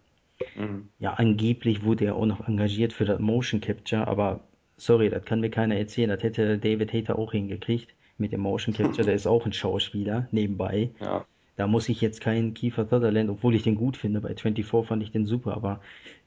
Mhm. 0.56 0.88
Ja, 0.98 1.14
angeblich 1.14 1.84
wurde 1.84 2.06
er 2.06 2.16
auch 2.16 2.26
noch 2.26 2.46
engagiert 2.48 2.92
für 2.92 3.04
das 3.04 3.20
Motion 3.20 3.60
Capture, 3.60 4.06
aber 4.06 4.40
sorry, 4.76 5.10
das 5.10 5.24
kann 5.24 5.40
mir 5.40 5.50
keiner 5.50 5.76
erzählen. 5.76 6.10
Das 6.10 6.22
hätte 6.22 6.58
David 6.58 6.92
Hayter 6.92 7.18
auch 7.18 7.32
hingekriegt 7.32 7.94
mit 8.18 8.32
dem 8.32 8.40
Motion 8.40 8.74
Capture. 8.74 9.04
Der 9.04 9.14
ist 9.14 9.26
auch 9.26 9.46
ein 9.46 9.52
Schauspieler 9.52 10.28
nebenbei. 10.30 10.90
Ja. 11.00 11.24
Da 11.56 11.68
muss 11.68 11.88
ich 11.88 12.00
jetzt 12.00 12.20
keinen 12.20 12.54
Kiefer 12.54 12.84
Sutherland, 12.86 13.30
obwohl 13.30 13.54
ich 13.54 13.62
den 13.62 13.76
gut 13.76 13.96
finde. 13.96 14.20
Bei 14.20 14.34
24 14.34 14.86
fand 14.86 15.02
ich 15.02 15.12
den 15.12 15.26
super, 15.26 15.54
aber 15.54 15.80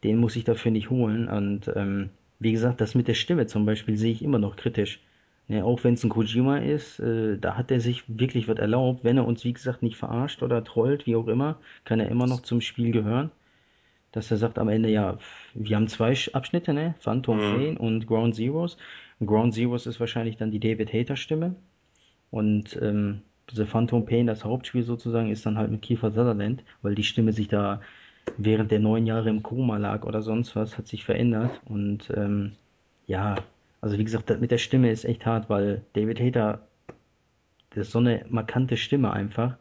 den 0.04 0.18
muss 0.18 0.38
ich 0.38 0.46
dafür 0.46 0.72
nicht 0.72 0.90
holen. 0.90 1.28
Und 1.28 1.70
ähm, 1.76 2.12
wie 2.40 2.54
gesagt, 2.54 2.80
das 2.80 2.96
mit 2.96 3.10
der 3.10 3.14
Stimme 3.14 3.46
zum 3.46 3.66
Beispiel 3.66 3.98
sehe 3.98 4.12
ich 4.12 4.24
immer 4.24 4.40
noch 4.40 4.56
kritisch. 4.56 5.02
Ne, 5.50 5.64
auch 5.64 5.84
wenn 5.84 5.94
es 5.94 6.04
ein 6.04 6.10
Kojima 6.10 6.58
ist, 6.58 7.00
äh, 7.00 7.38
da 7.38 7.56
hat 7.58 7.72
er 7.72 7.80
sich 7.80 8.04
wirklich 8.08 8.48
was 8.48 8.58
erlaubt. 8.58 9.04
Wenn 9.04 9.18
er 9.18 9.26
uns, 9.26 9.44
wie 9.46 9.54
gesagt, 9.54 9.82
nicht 9.82 9.98
verarscht 9.98 10.44
oder 10.44 10.64
trollt, 10.64 11.06
wie 11.06 11.16
auch 11.16 11.28
immer, 11.28 11.60
kann 11.86 12.00
er 12.00 12.10
immer 12.10 12.28
noch 12.28 12.42
zum 12.42 12.62
Spiel 12.62 12.92
gehören. 12.92 13.32
Dass 14.12 14.32
er 14.32 14.38
sagt 14.38 14.58
am 14.58 14.70
Ende, 14.70 14.90
ja, 14.90 15.18
wir 15.54 15.76
haben 15.76 15.88
zwei 15.88 16.12
Sch- 16.14 16.34
Abschnitte, 16.34 16.74
ne? 16.74 16.96
Phantom 17.00 17.38
Mhm. 17.38 17.58
Pain 17.58 17.78
und 17.78 18.08
Ground 18.08 18.36
Zeroes. 18.36 18.78
Und 19.20 19.28
Ground 19.28 19.54
Zeroes 19.54 19.86
ist 19.86 20.00
wahrscheinlich 20.00 20.38
dann 20.38 20.52
die 20.52 20.60
David 20.60 20.94
Hater 20.94 21.16
Stimme. 21.16 21.56
Und 22.32 22.78
ähm, 22.82 23.22
The 23.52 23.66
Phantom 23.66 24.06
Pain, 24.06 24.28
das 24.28 24.44
Hauptspiel 24.44 24.84
sozusagen, 24.84 25.30
ist 25.32 25.46
dann 25.46 25.58
halt 25.58 25.72
mit 25.72 25.82
Kiefer 25.82 26.12
Sutherland, 26.12 26.64
weil 26.82 26.96
die 26.96 27.04
Stimme 27.04 27.32
sich 27.34 27.48
da 27.48 27.82
während 28.38 28.72
der 28.72 28.80
neun 28.80 29.06
Jahre 29.06 29.30
im 29.30 29.44
Koma 29.44 29.78
lag 29.78 30.04
oder 30.04 30.22
sonst 30.22 30.56
was, 30.56 30.78
hat 30.78 30.88
sich 30.88 31.06
verändert. 31.06 31.62
Und 31.66 32.12
ähm, 32.16 32.54
ja, 33.08 33.36
also 33.80 33.98
wie 33.98 34.04
gesagt, 34.04 34.30
das 34.30 34.40
mit 34.40 34.52
der 34.52 34.58
Stimme 34.58 34.92
ist 34.92 35.06
echt 35.06 35.26
hart, 35.26 35.50
weil 35.50 35.84
David 35.94 36.20
Hayter, 36.20 36.68
das 37.70 37.88
ist 37.88 37.92
so 37.92 38.00
eine 38.00 38.26
markante 38.30 38.76
Stimme 38.76 39.12
einfach, 39.12 39.56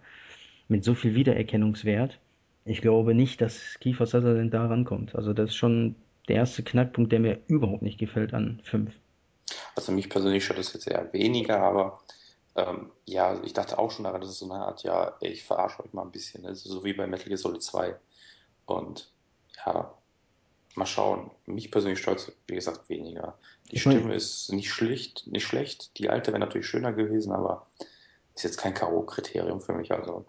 mit 0.68 0.82
so 0.82 0.94
viel 0.94 1.14
Wiedererkennungswert. 1.14 2.18
Ich 2.66 2.80
glaube 2.80 3.14
nicht, 3.14 3.40
dass 3.40 3.78
Kiefer 3.80 4.06
Sutherland 4.06 4.52
da 4.52 4.66
rankommt. 4.66 5.14
Also 5.14 5.32
das 5.32 5.50
ist 5.50 5.56
schon 5.56 5.94
der 6.28 6.36
erste 6.36 6.64
Knackpunkt, 6.64 7.12
der 7.12 7.20
mir 7.20 7.38
überhaupt 7.46 7.82
nicht 7.82 7.98
gefällt 7.98 8.34
an 8.34 8.60
5. 8.64 8.92
Also 9.76 9.92
mich 9.92 10.10
persönlich 10.10 10.44
stört 10.44 10.58
das 10.58 10.72
jetzt 10.72 10.88
eher 10.88 11.12
weniger, 11.12 11.60
aber 11.60 12.00
ähm, 12.56 12.90
ja, 13.04 13.40
ich 13.44 13.52
dachte 13.52 13.78
auch 13.78 13.92
schon 13.92 14.04
daran, 14.04 14.20
dass 14.20 14.30
es 14.30 14.40
so 14.40 14.50
eine 14.50 14.64
Art, 14.64 14.82
ja, 14.82 15.14
ich 15.20 15.44
verarsche 15.44 15.84
euch 15.84 15.92
mal 15.92 16.02
ein 16.02 16.10
bisschen. 16.10 16.42
Ne? 16.42 16.56
So 16.56 16.82
wie 16.84 16.92
bei 16.92 17.06
Metal 17.06 17.28
Gear 17.28 17.38
Solid 17.38 17.62
2. 17.62 17.94
Und 18.66 19.12
ja, 19.64 19.94
mal 20.74 20.86
schauen. 20.86 21.30
Mich 21.46 21.70
persönlich 21.70 22.00
stört 22.00 22.18
es, 22.18 22.32
wie 22.48 22.56
gesagt, 22.56 22.88
weniger. 22.88 23.38
Die 23.70 23.76
Ich 23.76 23.82
Stimme 23.82 24.12
ist 24.12 24.52
nicht 24.52 24.70
schlicht, 24.72 25.28
nicht 25.28 25.44
schlecht. 25.46 25.96
Die 25.98 26.10
alte 26.10 26.32
wäre 26.32 26.40
natürlich 26.40 26.66
schöner 26.66 26.92
gewesen, 26.92 27.32
aber 27.32 27.66
ist 28.34 28.42
jetzt 28.42 28.58
kein 28.58 28.74
K.O.-Kriterium 28.74 29.60
für 29.60 29.72
mich. 29.72 29.92
Also, 29.92 30.26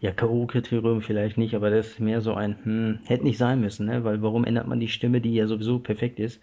Ja, 0.00 0.12
K.O.-Kriterium 0.12 1.02
vielleicht 1.02 1.36
nicht, 1.38 1.54
aber 1.54 1.70
das 1.70 1.88
ist 1.88 2.00
mehr 2.00 2.20
so 2.22 2.34
ein, 2.34 2.56
hm, 2.64 2.98
hätte 3.06 3.24
nicht 3.24 3.38
sein 3.38 3.60
müssen, 3.60 3.86
ne? 3.86 4.04
Weil 4.04 4.22
warum 4.22 4.44
ändert 4.44 4.66
man 4.66 4.80
die 4.80 4.88
Stimme, 4.88 5.20
die 5.20 5.34
ja 5.34 5.46
sowieso 5.46 5.78
perfekt 5.78 6.18
ist? 6.18 6.40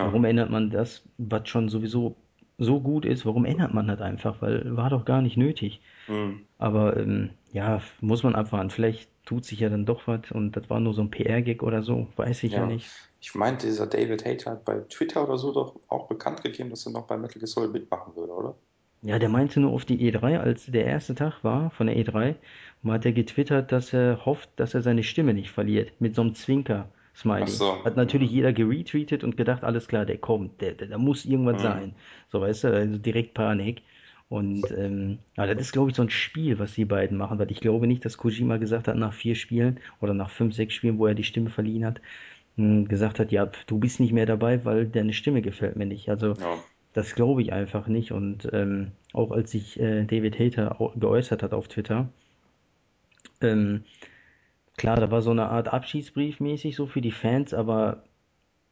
Warum 0.00 0.24
ja. 0.24 0.24
ändert 0.24 0.50
man 0.50 0.70
das, 0.70 1.04
was 1.18 1.48
schon 1.48 1.68
sowieso 1.68 2.16
so 2.58 2.80
gut 2.80 3.04
ist, 3.04 3.26
warum 3.26 3.44
ändert 3.46 3.74
man 3.74 3.88
das 3.88 4.00
einfach? 4.00 4.42
Weil 4.42 4.76
war 4.76 4.90
doch 4.90 5.04
gar 5.04 5.22
nicht 5.22 5.36
nötig. 5.36 5.80
Mhm. 6.08 6.48
Aber 6.58 6.96
ähm, 6.96 7.30
ja, 7.52 7.82
muss 8.00 8.22
man 8.24 8.34
abwarten. 8.36 8.70
Vielleicht 8.70 9.10
tut 9.26 9.44
sich 9.46 9.60
ja 9.60 9.68
dann 9.70 9.86
doch 9.86 10.06
was 10.08 10.30
und 10.32 10.52
das 10.56 10.70
war 10.70 10.80
nur 10.80 10.94
so 10.94 11.02
ein 11.02 11.10
PR-Gag 11.10 11.62
oder 11.62 11.82
so, 11.82 12.08
weiß 12.16 12.42
ich 12.44 12.56
ja 12.56 12.64
Ja, 12.64 12.66
nicht. 12.66 12.92
ich 13.20 13.34
meinte, 13.36 13.66
dieser 13.68 13.86
David 13.86 14.24
Hayter 14.24 14.50
hat 14.52 14.64
bei 14.64 14.80
Twitter 14.80 15.22
oder 15.24 15.38
so 15.38 15.52
doch 15.52 15.80
auch 15.88 16.08
bekannt 16.08 16.42
gegeben, 16.42 16.70
dass 16.70 16.84
er 16.86 16.90
noch 16.92 17.06
bei 17.06 17.16
Metal 17.16 17.38
Gear 17.38 17.46
Solid 17.46 17.72
mitmachen 17.72 18.16
würde, 18.16 18.32
oder? 18.32 18.58
Ja, 19.02 19.18
der 19.18 19.28
meinte 19.28 19.58
nur 19.60 19.72
auf 19.72 19.84
die 19.84 20.00
E3, 20.00 20.38
als 20.40 20.66
der 20.66 20.84
erste 20.84 21.14
Tag 21.14 21.42
war 21.44 21.70
von 21.70 21.86
der 21.88 21.96
E3, 21.96 22.36
und 22.82 22.92
hat 22.92 23.04
er 23.06 23.12
getwittert, 23.12 23.72
dass 23.72 23.92
er 23.92 24.24
hofft, 24.26 24.50
dass 24.56 24.74
er 24.74 24.82
seine 24.82 25.02
Stimme 25.02 25.34
nicht 25.34 25.50
verliert, 25.50 25.92
mit 26.00 26.14
so 26.14 26.22
einem 26.22 26.34
Ach 27.40 27.48
Zwinker-Smiley. 27.48 27.48
so. 27.48 27.78
Hat 27.84 27.96
natürlich 27.96 28.30
jeder 28.30 28.52
geretweetet 28.52 29.24
und 29.24 29.36
gedacht, 29.36 29.64
alles 29.64 29.88
klar, 29.88 30.04
der 30.06 30.18
kommt, 30.18 30.60
der, 30.60 30.74
der, 30.74 30.88
da 30.88 30.98
muss 30.98 31.24
irgendwas 31.24 31.60
Mhm. 31.60 31.62
sein. 31.62 31.94
So, 32.30 32.40
weißt 32.40 32.64
du, 32.64 32.68
also 32.74 32.98
direkt 32.98 33.34
Panik. 33.34 33.82
Und 34.28 34.70
ähm, 34.72 35.18
ja, 35.36 35.46
das 35.46 35.58
ist, 35.58 35.72
glaube 35.72 35.90
ich, 35.90 35.96
so 35.96 36.02
ein 36.02 36.10
Spiel, 36.10 36.58
was 36.58 36.74
die 36.74 36.84
beiden 36.84 37.16
machen, 37.16 37.38
weil 37.38 37.50
ich 37.50 37.60
glaube 37.60 37.86
nicht, 37.86 38.04
dass 38.04 38.18
Kojima 38.18 38.58
gesagt 38.58 38.86
hat, 38.88 38.96
nach 38.96 39.14
vier 39.14 39.34
Spielen 39.34 39.80
oder 40.00 40.12
nach 40.14 40.28
fünf, 40.30 40.54
sechs 40.54 40.74
Spielen, 40.74 40.98
wo 40.98 41.06
er 41.06 41.14
die 41.14 41.24
Stimme 41.24 41.48
verliehen 41.50 41.84
hat, 41.86 42.00
mh, 42.56 42.88
gesagt 42.88 43.20
hat, 43.20 43.32
ja, 43.32 43.50
du 43.66 43.78
bist 43.78 44.00
nicht 44.00 44.12
mehr 44.12 44.26
dabei, 44.26 44.64
weil 44.64 44.86
deine 44.86 45.12
Stimme 45.14 45.42
gefällt 45.42 45.76
mir 45.76 45.86
nicht. 45.86 46.08
Also 46.10 46.36
Ja. 46.36 46.64
das 46.94 47.14
glaube 47.14 47.42
ich 47.42 47.52
einfach 47.52 47.86
nicht. 47.88 48.12
Und 48.12 48.48
ähm, 48.52 48.92
auch 49.12 49.30
als 49.32 49.52
sich 49.52 49.78
äh, 49.80 50.04
David 50.04 50.38
Hayter 50.38 50.80
au- 50.80 50.92
geäußert 50.96 51.42
hat 51.42 51.52
auf 51.54 51.68
Twitter, 51.68 52.08
ähm, 53.42 53.84
klar, 54.76 54.96
da 54.98 55.10
war 55.10 55.22
so 55.22 55.30
eine 55.32 55.48
Art 55.50 55.68
Abschiedsbrief 55.72 56.40
mäßig 56.40 56.76
so 56.76 56.86
für 56.86 57.00
die 57.02 57.12
Fans, 57.12 57.54
aber 57.54 58.04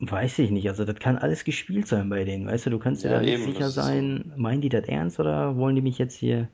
weiß 0.00 0.38
ich 0.40 0.50
nicht. 0.52 0.68
Also 0.68 0.84
das 0.86 0.98
kann 1.00 1.18
alles 1.18 1.44
gespielt 1.44 1.88
sein 1.88 2.08
bei 2.10 2.24
denen. 2.24 2.46
Weißt 2.48 2.66
du, 2.66 2.70
du 2.70 2.78
kannst 2.80 3.04
dir 3.04 3.10
da 3.10 3.20
Ja, 3.20 3.22
nicht 3.22 3.40
eben, 3.40 3.42
sicher 3.42 3.70
sein, 3.72 4.32
meinen 4.36 4.62
die 4.62 4.70
das 4.70 4.86
ernst 4.88 5.20
oder 5.20 5.56
wollen 5.56 5.76
die 5.76 5.82
mich 5.82 5.98
jetzt 5.98 6.16
hier 6.16 6.48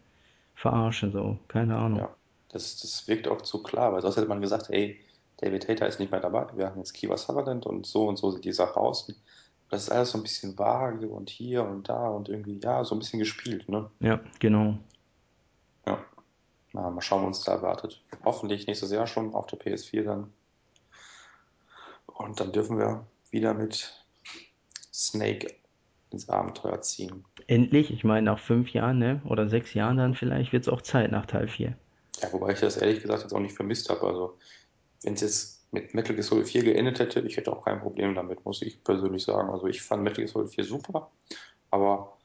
verarschen? 0.57 1.13
So, 1.13 1.39
keine 1.49 1.77
Ahnung. 1.79 2.03
ja, 2.03 2.17
das, 2.49 2.79
das 2.81 3.07
wirkt 3.09 3.29
auch 3.29 3.43
zu 3.43 3.63
klar, 3.63 3.93
weil 3.93 4.03
sonst 4.03 4.17
hätte 4.17 4.29
man 4.29 4.41
gesagt, 4.41 4.71
ey, 4.71 5.01
David 5.39 5.69
Hayter 5.69 5.87
ist 5.89 5.99
nicht 6.01 6.11
mehr 6.13 6.21
dabei, 6.21 6.47
wir 6.57 6.67
haben 6.67 6.79
jetzt 6.79 6.93
Kiefer 6.95 7.17
Sutherland 7.17 7.67
und 7.67 7.87
so 7.87 8.09
und 8.09 8.17
so 8.17 8.31
sieht 8.31 8.45
die 8.45 8.53
Sache 8.53 8.77
aus. 8.79 9.09
Das 9.71 9.85
ist 9.85 9.91
alles 9.91 10.11
so 10.11 10.19
ein 10.19 10.23
bisschen 10.23 10.59
vage 10.59 11.09
und 11.09 11.31
hier 11.31 11.65
und 11.65 11.89
da 11.89 12.09
und 12.11 12.29
irgendwie, 12.29 12.61
ja, 12.63 12.85
so 12.85 12.95
ein 12.95 12.99
bisschen 12.99 13.19
gespielt, 13.19 13.69
ne? 13.69 13.91
Ja, 14.01 14.21
genau. 14.39 14.79
Na, 16.73 16.89
mal 16.91 17.01
schauen, 17.03 17.23
was 17.23 17.39
uns 17.39 17.45
da 17.45 17.53
erwartet. 17.53 18.03
Hoffentlich 18.25 18.67
nächstes 18.67 18.91
Jahr 18.91 19.07
schon 19.07 19.35
auf 19.35 19.47
der 19.47 19.59
PS4 19.59 20.05
dann. 20.05 20.33
Und 22.07 22.41
dann 22.41 22.53
dürfen 22.53 22.79
wir 22.79 23.07
wieder 23.31 23.55
mit 23.55 23.93
Snake 24.93 25.55
ins 26.11 26.29
Abenteuer 26.29 26.81
ziehen. 26.83 27.25
Endlich, 27.47 27.91
ich 27.91 28.05
meine, 28.05 28.27
nach 28.27 28.39
fünf 28.39 28.73
Jahren, 28.73 28.99
ne? 28.99 29.23
Oder 29.25 29.49
sechs 29.49 29.75
Jahren 29.75 29.97
dann 29.97 30.15
vielleicht 30.15 30.53
wird 30.53 30.65
es 30.65 30.69
auch 30.69 30.83
Zeit 30.83 31.11
nach 31.11 31.27
Teil 31.27 31.49
4. 31.49 31.77
Ja, 32.21 32.33
wobei 32.33 32.53
ich 32.53 32.61
das 32.61 32.77
ehrlich 32.77 33.03
gesagt 33.03 33.23
jetzt 33.23 33.33
auch 33.33 33.41
nicht 33.41 33.55
vermisst 33.55 33.89
habe. 33.89 34.07
Also, 34.07 34.39
wenn 35.03 35.15
es 35.15 35.23
jetzt 35.23 35.73
mit 35.73 35.95
Metal 35.95 36.15
Gear 36.15 36.23
Solid 36.23 36.47
4 36.47 36.65
geendet 36.65 36.99
hätte, 36.99 37.21
ich 37.21 37.37
hätte 37.37 37.53
auch 37.53 37.65
kein 37.65 37.81
Problem 37.81 38.15
damit, 38.15 38.45
muss 38.45 38.63
ich 38.63 38.83
persönlich 38.85 39.25
sagen. 39.25 39.51
Also, 39.51 39.67
ich 39.67 39.83
fand 39.83 40.03
Metal 40.03 40.25
Gear 40.25 40.29
Solid 40.29 40.53
4 40.53 40.65
super, 40.65 41.11
aber 41.71 42.17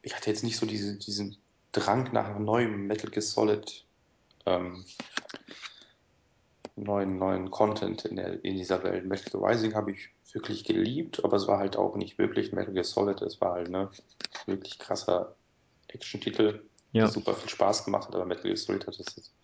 ich 0.00 0.16
hatte 0.16 0.30
jetzt 0.30 0.42
nicht 0.42 0.56
so 0.56 0.66
diese, 0.66 0.98
diesen 0.98 1.36
Drang 1.72 2.12
nach 2.12 2.38
neuem 2.38 2.86
Metal 2.86 3.10
Gear 3.10 3.22
Solid, 3.22 3.86
ähm, 4.46 4.84
neuen, 6.76 7.18
neuen 7.18 7.50
Content 7.50 8.04
in, 8.04 8.16
der, 8.16 8.44
in 8.44 8.56
dieser 8.56 8.82
Welt. 8.84 9.06
Metal 9.06 9.30
Gear 9.32 9.50
Rising 9.50 9.74
habe 9.74 9.92
ich 9.92 10.10
wirklich 10.32 10.64
geliebt, 10.64 11.24
aber 11.24 11.36
es 11.36 11.46
war 11.46 11.58
halt 11.58 11.76
auch 11.76 11.96
nicht 11.96 12.18
wirklich 12.18 12.52
Metal 12.52 12.72
Gear 12.72 12.84
Solid. 12.84 13.20
Es 13.22 13.40
war 13.40 13.52
halt 13.52 13.70
ne 13.70 13.90
wirklich 14.46 14.78
krasser 14.78 15.34
Action-Titel, 15.88 16.62
der 16.94 17.02
Ja. 17.02 17.06
super 17.08 17.34
viel 17.34 17.48
Spaß 17.48 17.84
gemacht 17.84 18.08
hat, 18.08 18.14
aber 18.14 18.26
Metal 18.26 18.44
Gear 18.44 18.56
Solid 18.56 18.86
hat 18.86 18.98
das 18.98 19.16
jetzt 19.16 19.34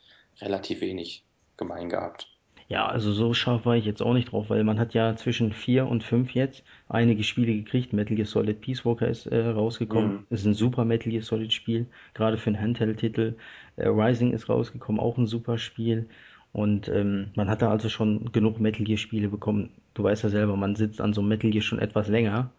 relativ 0.41 0.81
wenig 0.81 1.25
gemein 1.57 1.89
gehabt. 1.89 2.38
Ja, 2.69 2.87
also 2.87 3.13
so 3.13 3.33
scharf 3.33 3.65
war 3.65 3.77
ich 3.77 3.87
jetzt 3.87 4.03
auch 4.03 4.13
nicht 4.13 4.31
drauf, 4.33 4.51
weil 4.51 4.63
man 4.63 4.79
hat 4.79 4.93
ja 4.93 5.17
zwischen 5.17 5.53
4 5.53 5.87
und 5.87 6.05
5 6.05 6.33
jetzt 6.33 6.63
einige 6.87 7.25
Spiele 7.25 7.55
gekriegt. 7.55 7.95
Metal 7.95 8.15
Gear 8.15 8.27
Solid 8.27 8.61
Peace 8.61 8.85
Walker 8.85 9.09
ist 9.09 9.27
äh, 9.27 9.47
rausgekommen. 9.47 10.13
Mhm. 10.13 10.27
Ist 10.29 10.45
ein 10.45 10.53
super 10.53 10.85
Metal 10.85 11.11
Gear 11.11 11.23
Solid 11.23 11.51
Spiel, 11.51 11.87
gerade 12.13 12.37
für 12.37 12.51
einen 12.51 12.61
Handheld-Titel. 12.61 13.37
Äh, 13.77 13.89
Rising 13.89 14.33
ist 14.33 14.51
rausgekommen, 14.51 15.01
auch 15.01 15.17
ein 15.17 15.27
super 15.27 15.57
Spiel. 15.57 16.11
Und 16.53 16.89
ähm, 16.89 17.31
man 17.37 17.49
hat 17.49 17.63
da 17.63 17.71
also 17.71 17.89
schon 17.89 18.33
genug 18.33 18.61
Metal 18.61 18.85
Gear 18.85 18.99
Spiele 18.99 19.29
bekommen. 19.29 19.71
Du 19.95 20.03
weißt 20.03 20.25
ja 20.25 20.29
selber, 20.29 20.55
man 20.57 20.77
sitzt 20.77 21.01
an 21.01 21.15
so 21.15 21.23
einem 21.23 21.31
Metal 21.31 21.51
Gear 21.51 21.63
schon 21.63 21.79
etwas 21.79 22.09
länger. 22.09 22.51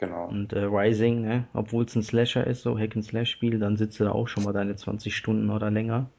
Genau. 0.00 0.26
Und 0.26 0.52
äh, 0.52 0.64
Rising, 0.64 1.22
ne, 1.22 1.44
obwohl 1.54 1.84
es 1.84 1.94
ein 1.94 2.02
Slasher 2.02 2.44
ist, 2.44 2.62
so 2.62 2.76
Hack 2.76 2.96
and 2.96 3.04
Slash 3.04 3.30
Spiel, 3.30 3.60
dann 3.60 3.76
sitzt 3.76 4.00
du 4.00 4.04
da 4.04 4.10
auch 4.10 4.26
schon 4.26 4.42
mal 4.42 4.52
deine 4.52 4.74
20 4.74 5.14
Stunden 5.14 5.50
oder 5.50 5.70
länger 5.70 6.10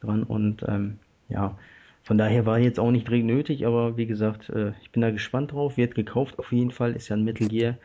dran. 0.00 0.24
Und 0.24 0.64
ähm, 0.66 0.98
ja, 1.28 1.56
von 2.08 2.18
daher 2.18 2.46
war 2.46 2.58
jetzt 2.58 2.80
auch 2.80 2.90
nicht 2.90 3.08
dringend 3.08 3.28
nötig, 3.28 3.66
aber 3.66 3.96
wie 3.96 4.06
gesagt, 4.06 4.48
äh, 4.50 4.72
ich 4.82 4.90
bin 4.92 5.02
da 5.02 5.10
gespannt 5.12 5.52
drauf. 5.52 5.76
Wird 5.76 5.94
gekauft 5.94 6.38
auf 6.40 6.52
jeden 6.52 6.70
Fall, 6.72 6.94
ist 6.96 7.08
ja 7.08 7.16
ein 7.16 7.24
Metal 7.24 7.48
Gear, 7.48 7.78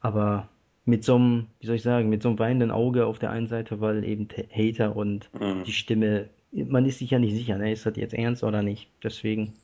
aber 0.00 0.48
mit 0.86 1.04
so 1.04 1.16
einem, 1.16 1.48
wie 1.60 1.66
soll 1.66 1.76
ich 1.76 1.82
sagen, 1.82 2.08
mit 2.10 2.22
so 2.22 2.30
einem 2.30 2.38
weinenden 2.40 2.70
Auge 2.72 3.06
auf 3.06 3.18
der 3.20 3.30
einen 3.30 3.48
Seite, 3.48 3.80
weil 3.80 4.04
eben 4.04 4.28
Hater 4.52 4.96
und 4.96 5.30
die 5.66 5.72
Mhm. 5.72 5.74
Stimme, 5.74 6.30
man 6.52 6.86
ist 6.86 6.98
sich 7.00 7.10
ja 7.12 7.18
nicht 7.20 7.34
sicher, 7.34 7.58
ne, 7.58 7.72
ist 7.72 7.86
das 7.86 7.96
jetzt 7.96 8.14
ernst 8.14 8.44
oder 8.44 8.62
nicht? 8.62 8.90
Deswegen, 9.04 9.54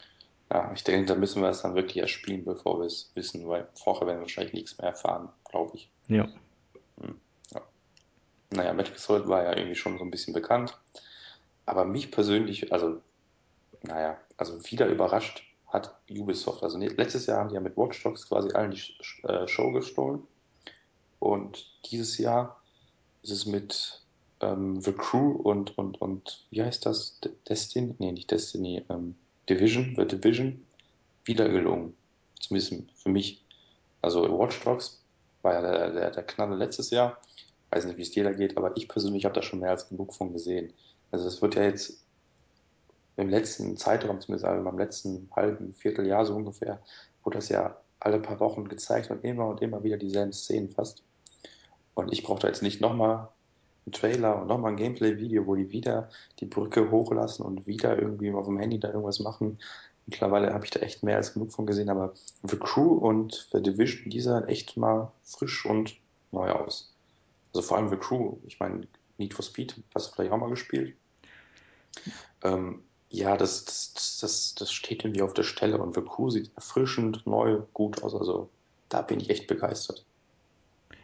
Ja, 0.52 0.72
ich 0.72 0.84
denke, 0.84 1.06
da 1.06 1.16
müssen 1.16 1.42
wir 1.42 1.48
es 1.48 1.62
dann 1.62 1.74
wirklich 1.74 1.96
erst 1.96 2.12
spielen, 2.12 2.44
bevor 2.44 2.78
wir 2.78 2.86
es 2.86 3.10
wissen, 3.16 3.48
weil 3.48 3.68
vorher 3.74 4.06
werden 4.06 4.18
wir 4.18 4.22
wahrscheinlich 4.22 4.52
nichts 4.54 4.78
mehr 4.78 4.90
erfahren, 4.90 5.30
glaube 5.50 5.76
ich. 5.76 5.90
ja. 6.08 6.32
Mhm. 6.96 7.20
Ja. 7.54 7.62
Naja, 8.50 8.72
Metal 8.74 8.92
Gear 8.92 9.00
Solid 9.00 9.28
war 9.28 9.44
ja 9.44 9.56
irgendwie 9.56 9.76
schon 9.76 9.98
so 9.98 10.04
ein 10.04 10.10
bisschen 10.12 10.34
bekannt, 10.34 10.78
aber 11.66 11.84
mich 11.84 12.10
persönlich, 12.12 12.72
also 12.72 13.00
Naja, 13.82 14.18
also 14.36 14.62
wieder 14.70 14.86
überrascht 14.86 15.42
hat 15.66 15.94
Ubisoft. 16.10 16.62
Also 16.62 16.78
letztes 16.78 17.26
Jahr 17.26 17.38
haben 17.38 17.48
die 17.48 17.54
ja 17.54 17.60
mit 17.60 17.76
Watch 17.76 18.02
Dogs 18.02 18.28
quasi 18.28 18.52
allen 18.52 18.72
die 18.72 19.26
äh, 19.26 19.48
Show 19.48 19.72
gestohlen. 19.72 20.22
Und 21.18 21.66
dieses 21.86 22.18
Jahr 22.18 22.60
ist 23.22 23.30
es 23.30 23.46
mit 23.46 24.02
ähm, 24.40 24.80
The 24.80 24.92
Crew 24.92 25.32
und, 25.32 25.76
und, 25.78 26.00
und 26.00 26.44
wie 26.50 26.62
heißt 26.62 26.84
das? 26.84 27.20
Destiny? 27.48 27.94
Nee, 27.98 28.12
nicht 28.12 28.30
Destiny, 28.30 28.84
ähm, 28.90 29.14
Division, 29.48 29.94
The 29.96 30.06
Division 30.06 30.64
wieder 31.24 31.48
gelungen. 31.48 31.94
Zumindest 32.40 32.74
für 32.96 33.08
mich. 33.08 33.42
Also 34.02 34.22
Watch 34.38 34.60
Dogs 34.64 35.00
war 35.42 35.54
ja 35.54 35.62
der, 35.62 35.90
der, 35.90 36.10
der 36.10 36.22
Knaller 36.24 36.56
letztes 36.56 36.90
Jahr. 36.90 37.18
Weiß 37.70 37.84
nicht, 37.86 37.96
wie 37.96 38.02
es 38.02 38.10
dir 38.10 38.24
da 38.24 38.32
geht, 38.32 38.56
aber 38.56 38.76
ich 38.76 38.88
persönlich 38.88 39.24
habe 39.24 39.34
da 39.34 39.42
schon 39.42 39.60
mehr 39.60 39.70
als 39.70 39.88
genug 39.88 40.12
von 40.14 40.32
gesehen. 40.32 40.72
Also 41.10 41.26
es 41.28 41.40
wird 41.40 41.54
ja 41.54 41.62
jetzt 41.62 42.01
im 43.16 43.28
letzten 43.28 43.76
Zeitraum, 43.76 44.20
zumindest 44.20 44.44
also 44.44 44.64
beim 44.64 44.78
letzten 44.78 45.28
halben 45.34 45.74
Vierteljahr 45.74 46.24
so 46.24 46.34
ungefähr, 46.34 46.80
wurde 47.22 47.38
das 47.38 47.48
ja 47.48 47.76
alle 48.00 48.18
paar 48.18 48.40
Wochen 48.40 48.68
gezeigt 48.68 49.10
und 49.10 49.24
immer 49.24 49.46
und 49.46 49.62
immer 49.62 49.84
wieder 49.84 49.96
dieselben 49.96 50.32
Szenen 50.32 50.70
fast. 50.70 51.04
Und 51.94 52.12
ich 52.12 52.22
brauche 52.22 52.40
da 52.40 52.48
jetzt 52.48 52.62
nicht 52.62 52.80
nochmal 52.80 53.28
einen 53.86 53.92
Trailer 53.92 54.40
und 54.40 54.48
nochmal 54.48 54.72
ein 54.72 54.76
Gameplay-Video, 54.76 55.46
wo 55.46 55.54
die 55.54 55.70
wieder 55.70 56.08
die 56.40 56.46
Brücke 56.46 56.90
hochlassen 56.90 57.44
und 57.44 57.66
wieder 57.66 57.98
irgendwie 57.98 58.32
auf 58.32 58.46
dem 58.46 58.58
Handy 58.58 58.78
da 58.80 58.88
irgendwas 58.88 59.20
machen. 59.20 59.58
Mittlerweile 60.06 60.52
habe 60.52 60.64
ich 60.64 60.70
da 60.70 60.80
echt 60.80 61.02
mehr 61.02 61.16
als 61.16 61.34
genug 61.34 61.52
von 61.52 61.66
gesehen, 61.66 61.88
aber 61.88 62.14
The 62.42 62.56
Crew 62.56 62.94
und 62.94 63.48
The 63.52 63.62
Division, 63.62 64.10
die 64.10 64.20
sahen 64.20 64.48
echt 64.48 64.76
mal 64.76 65.12
frisch 65.22 65.64
und 65.66 65.96
neu 66.32 66.50
aus. 66.50 66.92
Also 67.54 67.66
vor 67.66 67.76
allem 67.76 67.88
The 67.88 67.96
Crew, 67.96 68.36
ich 68.46 68.58
meine, 68.58 68.86
Need 69.18 69.34
for 69.34 69.44
Speed, 69.44 69.80
hast 69.94 70.08
du 70.08 70.14
vielleicht 70.14 70.32
auch 70.32 70.38
mal 70.38 70.50
gespielt? 70.50 70.96
Ähm, 72.42 72.82
ja, 73.12 73.36
das, 73.36 73.64
das, 73.64 74.18
das, 74.20 74.54
das 74.54 74.72
steht 74.72 75.04
irgendwie 75.04 75.22
auf 75.22 75.34
der 75.34 75.42
Stelle 75.42 75.78
und 75.78 75.94
Crew 75.94 76.30
sieht 76.30 76.50
erfrischend, 76.56 77.26
neu, 77.26 77.60
gut 77.74 78.02
aus. 78.02 78.14
Also 78.14 78.48
da 78.88 79.02
bin 79.02 79.20
ich 79.20 79.28
echt 79.28 79.46
begeistert. 79.46 80.04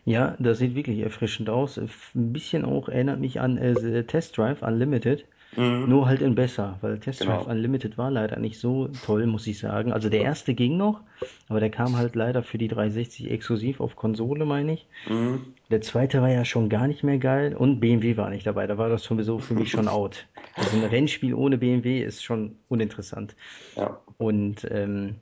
Ja, 0.07 0.35
das 0.39 0.59
sieht 0.59 0.75
wirklich 0.75 1.01
erfrischend 1.01 1.51
aus. 1.51 1.77
Ein 1.77 1.91
bisschen 2.15 2.65
auch 2.65 2.89
erinnert 2.89 3.21
mich 3.21 3.41
an 3.41 3.59
äh, 3.59 4.05
Test 4.05 4.39
Drive 4.39 4.63
Unlimited. 4.63 5.27
Mhm. 5.57 5.89
Nur 5.89 6.07
halt 6.07 6.21
in 6.21 6.35
besser, 6.35 6.79
weil 6.83 6.99
Test 6.99 7.21
Drive 7.21 7.41
Genau. 7.45 7.51
Unlimited 7.51 7.97
war 7.97 8.11
leider 8.11 8.39
nicht 8.39 8.59
so 8.61 8.89
toll, 9.07 9.27
muss 9.27 9.47
ich 9.47 9.59
sagen. 9.59 9.93
Also 9.93 10.09
der 10.09 10.21
erste 10.21 10.55
ging 10.55 10.77
noch, 10.77 11.01
aber 11.49 11.61
der 11.61 11.71
kam 11.71 11.97
halt 11.97 12.15
leider 12.15 12.43
für 12.43 12.59
die 12.59 12.69
360 12.69 13.31
exklusiv 13.31 13.81
auf 13.81 13.97
Konsole, 13.97 14.45
meine 14.45 14.75
ich. 14.75 14.87
Mhm. 15.09 15.41
Der 15.71 15.81
zweite 15.81 16.21
war 16.23 16.31
ja 16.31 16.45
schon 16.45 16.69
gar 16.69 16.87
nicht 16.87 17.03
mehr 17.03 17.19
geil 17.19 17.55
und 17.57 17.81
BMW 17.81 18.17
war 18.17 18.31
nicht 18.31 18.47
dabei. 18.47 18.67
Da 18.67 18.79
war 18.79 18.89
das 18.89 19.03
sowieso 19.05 19.39
für 19.39 19.55
mich 19.55 19.71
schon 19.71 19.89
out. 19.89 20.27
Also 20.57 20.77
ein 20.77 20.85
Rennspiel 20.85 21.35
ohne 21.35 21.59
BMW 21.59 22.03
ist 22.03 22.23
schon 22.23 22.57
uninteressant. 22.69 23.35
Ja, 23.77 23.99
Und 24.19 24.67
ähm, 24.71 25.17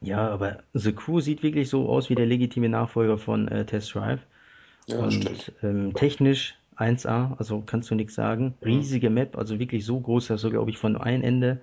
ja, 0.00 0.28
aber 0.28 0.58
The 0.74 0.92
Crew 0.92 1.20
sieht 1.20 1.42
wirklich 1.42 1.68
so 1.68 1.88
aus 1.88 2.10
wie 2.10 2.14
der 2.16 2.26
legitime 2.26 2.68
Nachfolger 2.68 3.18
von 3.18 3.48
äh, 3.48 3.64
Test 3.64 3.94
Drive. 3.94 4.20
ja. 4.86 4.98
Und 4.98 5.52
ähm, 5.62 5.94
technisch 5.94 6.56
1A, 6.82 7.36
also 7.38 7.62
kannst 7.64 7.90
du 7.90 7.94
nichts 7.94 8.14
sagen. 8.14 8.54
Mhm. 8.60 8.66
Riesige 8.66 9.10
Map, 9.10 9.36
also 9.36 9.58
wirklich 9.58 9.84
so 9.84 10.00
groß, 10.00 10.28
dass 10.28 10.42
du, 10.42 10.50
glaube 10.50 10.70
ich, 10.70 10.78
von 10.78 10.96
einem 10.96 11.22
Ende 11.22 11.62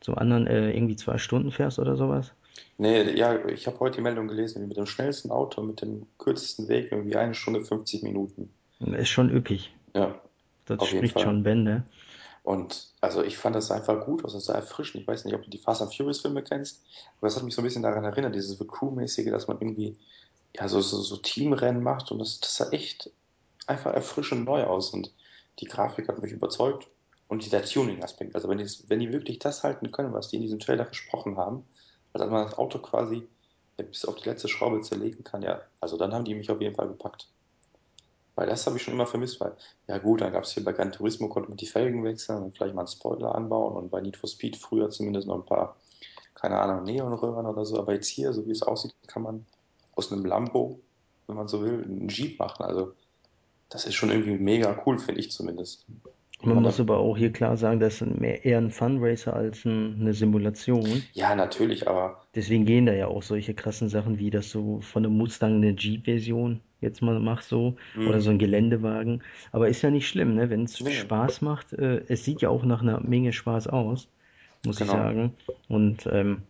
zum 0.00 0.16
anderen 0.16 0.46
äh, 0.46 0.72
irgendwie 0.72 0.96
zwei 0.96 1.18
Stunden 1.18 1.50
fährst 1.50 1.78
oder 1.78 1.96
sowas. 1.96 2.32
Nee, 2.78 3.16
ja, 3.16 3.46
ich 3.46 3.66
habe 3.66 3.78
heute 3.80 3.96
die 3.96 4.02
Meldung 4.02 4.28
gelesen, 4.28 4.66
mit 4.66 4.76
dem 4.76 4.86
schnellsten 4.86 5.30
Auto, 5.30 5.62
mit 5.62 5.80
dem 5.80 6.06
kürzesten 6.18 6.68
Weg, 6.68 6.90
irgendwie 6.90 7.16
eine 7.16 7.34
Stunde 7.34 7.64
50 7.64 8.02
Minuten. 8.02 8.50
Ist 8.80 9.10
schon 9.10 9.30
üppig. 9.30 9.72
Ja, 9.94 10.20
Das 10.66 10.86
spricht 10.88 11.20
schon 11.20 11.42
Bände. 11.42 11.84
Und 12.42 12.88
also 13.00 13.22
ich 13.22 13.38
fand 13.38 13.54
das 13.54 13.70
einfach 13.70 14.04
gut 14.04 14.24
das 14.24 14.32
sah 14.44 14.54
erfrischend. 14.54 15.02
Ich 15.02 15.08
weiß 15.08 15.24
nicht, 15.24 15.34
ob 15.34 15.42
du 15.42 15.50
die 15.50 15.58
Fast 15.58 15.80
and 15.80 15.94
Furious 15.94 16.20
Filme 16.20 16.42
kennst, 16.42 16.82
aber 17.18 17.28
das 17.28 17.36
hat 17.36 17.44
mich 17.44 17.54
so 17.54 17.62
ein 17.62 17.64
bisschen 17.64 17.84
daran 17.84 18.04
erinnert, 18.04 18.34
dieses 18.34 18.58
The 18.58 18.66
Crew-mäßige, 18.66 19.30
dass 19.30 19.46
man 19.46 19.58
irgendwie 19.60 19.96
ja 20.56 20.68
so, 20.68 20.80
so, 20.80 21.00
so 21.00 21.16
Teamrennen 21.18 21.82
macht 21.82 22.10
und 22.10 22.18
das, 22.18 22.40
das 22.40 22.56
sah 22.56 22.70
echt 22.70 23.10
einfach 23.66 23.92
erfrischend 23.92 24.44
neu 24.44 24.64
aus 24.64 24.90
und 24.90 25.12
die 25.60 25.66
Grafik 25.66 26.08
hat 26.08 26.20
mich 26.22 26.32
überzeugt 26.32 26.88
und 27.28 27.44
dieser 27.44 27.64
Tuning-Aspekt. 27.64 28.34
Also 28.34 28.48
wenn 28.48 28.58
die, 28.58 28.68
wenn 28.88 29.00
die 29.00 29.12
wirklich 29.12 29.38
das 29.38 29.62
halten 29.62 29.90
können, 29.90 30.12
was 30.12 30.28
die 30.28 30.36
in 30.36 30.42
diesem 30.42 30.58
Trailer 30.58 30.84
versprochen 30.84 31.36
haben, 31.36 31.64
also 32.12 32.24
dass 32.24 32.32
man 32.32 32.44
das 32.44 32.58
Auto 32.58 32.78
quasi 32.78 33.26
bis 33.76 34.04
auf 34.04 34.16
die 34.16 34.28
letzte 34.28 34.48
Schraube 34.48 34.80
zerlegen 34.82 35.24
kann, 35.24 35.42
ja, 35.42 35.60
also 35.80 35.96
dann 35.96 36.12
haben 36.12 36.24
die 36.24 36.34
mich 36.34 36.50
auf 36.50 36.60
jeden 36.60 36.74
Fall 36.74 36.88
gepackt. 36.88 37.28
Weil 38.34 38.46
das 38.46 38.66
habe 38.66 38.76
ich 38.76 38.82
schon 38.82 38.94
immer 38.94 39.06
vermisst, 39.06 39.40
weil, 39.40 39.56
ja 39.88 39.98
gut, 39.98 40.20
dann 40.20 40.32
gab 40.32 40.44
es 40.44 40.52
hier 40.52 40.64
bei 40.64 40.72
Gran 40.72 40.92
Turismo, 40.92 41.28
konnte 41.28 41.50
man 41.50 41.58
die 41.58 41.66
Felgen 41.66 42.02
wechseln 42.02 42.42
und 42.42 42.56
vielleicht 42.56 42.74
mal 42.74 42.82
einen 42.82 42.88
Spoiler 42.88 43.34
anbauen 43.34 43.76
und 43.76 43.90
bei 43.90 44.00
Need 44.00 44.16
for 44.16 44.28
Speed 44.28 44.56
früher 44.56 44.88
zumindest 44.90 45.26
noch 45.26 45.36
ein 45.36 45.44
paar, 45.44 45.76
keine 46.34 46.58
Ahnung, 46.58 46.84
Neonröhren 46.84 47.46
oder 47.46 47.66
so. 47.66 47.78
Aber 47.78 47.92
jetzt 47.92 48.08
hier, 48.08 48.32
so 48.32 48.46
wie 48.46 48.52
es 48.52 48.62
aussieht, 48.62 48.94
kann 49.06 49.22
man 49.22 49.46
aus 49.94 50.10
einem 50.10 50.24
Lambo, 50.24 50.80
wenn 51.26 51.36
man 51.36 51.48
so 51.48 51.62
will, 51.62 51.82
einen 51.84 52.08
Jeep 52.08 52.38
machen. 52.38 52.62
Also 52.64 52.94
das 53.72 53.86
ist 53.86 53.94
schon 53.94 54.10
irgendwie 54.10 54.38
mega 54.38 54.80
cool, 54.86 54.98
finde 54.98 55.20
ich 55.20 55.30
zumindest. 55.30 55.86
Man 56.44 56.56
man 56.56 56.64
muss 56.64 56.80
aber 56.80 56.98
auch 56.98 57.16
hier 57.16 57.32
klar 57.32 57.56
sagen, 57.56 57.78
das 57.78 58.02
ist 58.02 58.18
mehr 58.18 58.44
eher 58.44 58.58
ein 58.58 58.70
Funracer 58.70 59.34
als 59.34 59.64
ein, 59.64 59.98
eine 60.00 60.12
Simulation. 60.12 61.02
ja, 61.12 61.36
natürlich, 61.36 61.86
aber 61.86 62.22
Deswegen 62.34 62.64
gehen 62.64 62.86
da 62.86 62.92
ja 62.92 63.06
auch 63.06 63.22
solche 63.22 63.54
krassen 63.54 63.88
Sachen 63.88 64.18
wie, 64.18 64.30
dass 64.30 64.50
du 64.50 64.80
von 64.80 65.04
einem 65.04 65.16
Mustang 65.16 65.56
eine 65.56 65.70
Jeep-Version 65.70 66.60
jetzt 66.80 67.00
mal 67.00 67.20
machst 67.20 67.48
so 67.48 67.76
oder 67.96 68.20
so 68.20 68.30
ein 68.30 68.38
Geländewagen. 68.38 69.22
Aber 69.52 69.68
ist 69.68 69.82
ja 69.82 69.90
nicht 69.90 70.08
schlimm, 70.08 70.34
ne? 70.34 70.50
Wenn 70.50 70.64
es 70.64 70.80
nee, 70.80 70.90
Spaß 70.90 71.42
macht, 71.42 71.72
äh, 71.74 72.02
es 72.08 72.24
sieht 72.24 72.42
ja 72.42 72.48
auch 72.48 72.64
nach 72.64 72.82
einer 72.82 73.00
Menge 73.00 73.32
Spaß 73.32 73.68
aus, 73.68 74.08
muss 74.66 74.80
ich 74.80 74.88
genau. 74.88 74.98
sagen. 75.00 75.34
Und 75.68 76.08
ähm, 76.10 76.42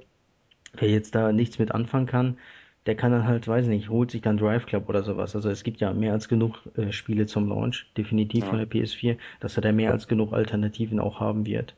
wer 0.78 0.89
jetzt 0.89 1.15
da 1.15 1.32
nichts 1.32 1.59
mit 1.59 1.73
anfangen 1.73 2.07
kann, 2.07 2.39
der 2.86 2.96
kann 2.96 3.12
dann 3.12 3.26
halt, 3.26 3.46
weiß 3.48 3.66
nicht, 3.66 3.88
holt 3.90 4.10
sich 4.10 4.22
dann 4.22 4.36
Drive 4.38 4.66
Club 4.66 4.88
oder 4.88 5.02
sowas. 5.04 5.34
Also 5.36 5.50
es 5.50 5.62
gibt 5.64 5.80
ja 5.80 5.92
mehr 5.94 6.12
als 6.12 6.28
genug 6.28 6.56
äh, 6.76 6.92
Spiele 6.92 7.26
zum 7.26 7.48
Launch, 7.48 7.86
definitiv 7.96 8.46
von 8.46 8.59
Ja, 8.59 8.60
der 8.60 8.66
PS4, 8.66 9.18
dass 9.40 9.56
er 9.56 9.62
da 9.62 9.72
mehr 9.72 9.92
als 9.92 10.09
genug 10.09 10.32
Alternativen 10.32 11.00
auch 11.00 11.20
haben 11.20 11.46
wird, 11.46 11.74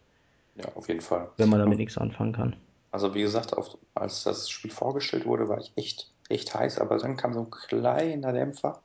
ja, 0.55 0.64
auf 0.74 0.89
jeden 0.89 1.01
Fall. 1.01 1.31
wenn 1.36 1.48
man 1.48 1.60
damit 1.60 1.78
Und 1.78 1.78
nichts 1.78 1.97
anfangen 1.97 2.32
kann. 2.32 2.56
Also 2.90 3.14
wie 3.14 3.22
gesagt, 3.22 3.52
auf, 3.56 3.76
als 3.94 4.22
das 4.22 4.48
Spiel 4.48 4.70
vorgestellt 4.70 5.26
wurde, 5.26 5.48
war 5.48 5.59
ich 5.59 5.72
echt, 5.76 6.12
echt 6.28 6.55
heiß, 6.55 6.78
aber 6.78 6.97
dann 6.98 7.16
kam 7.16 7.35
so 7.35 7.40
ein 7.40 7.51
kleiner 7.51 8.32
Dämpfer, 8.32 8.82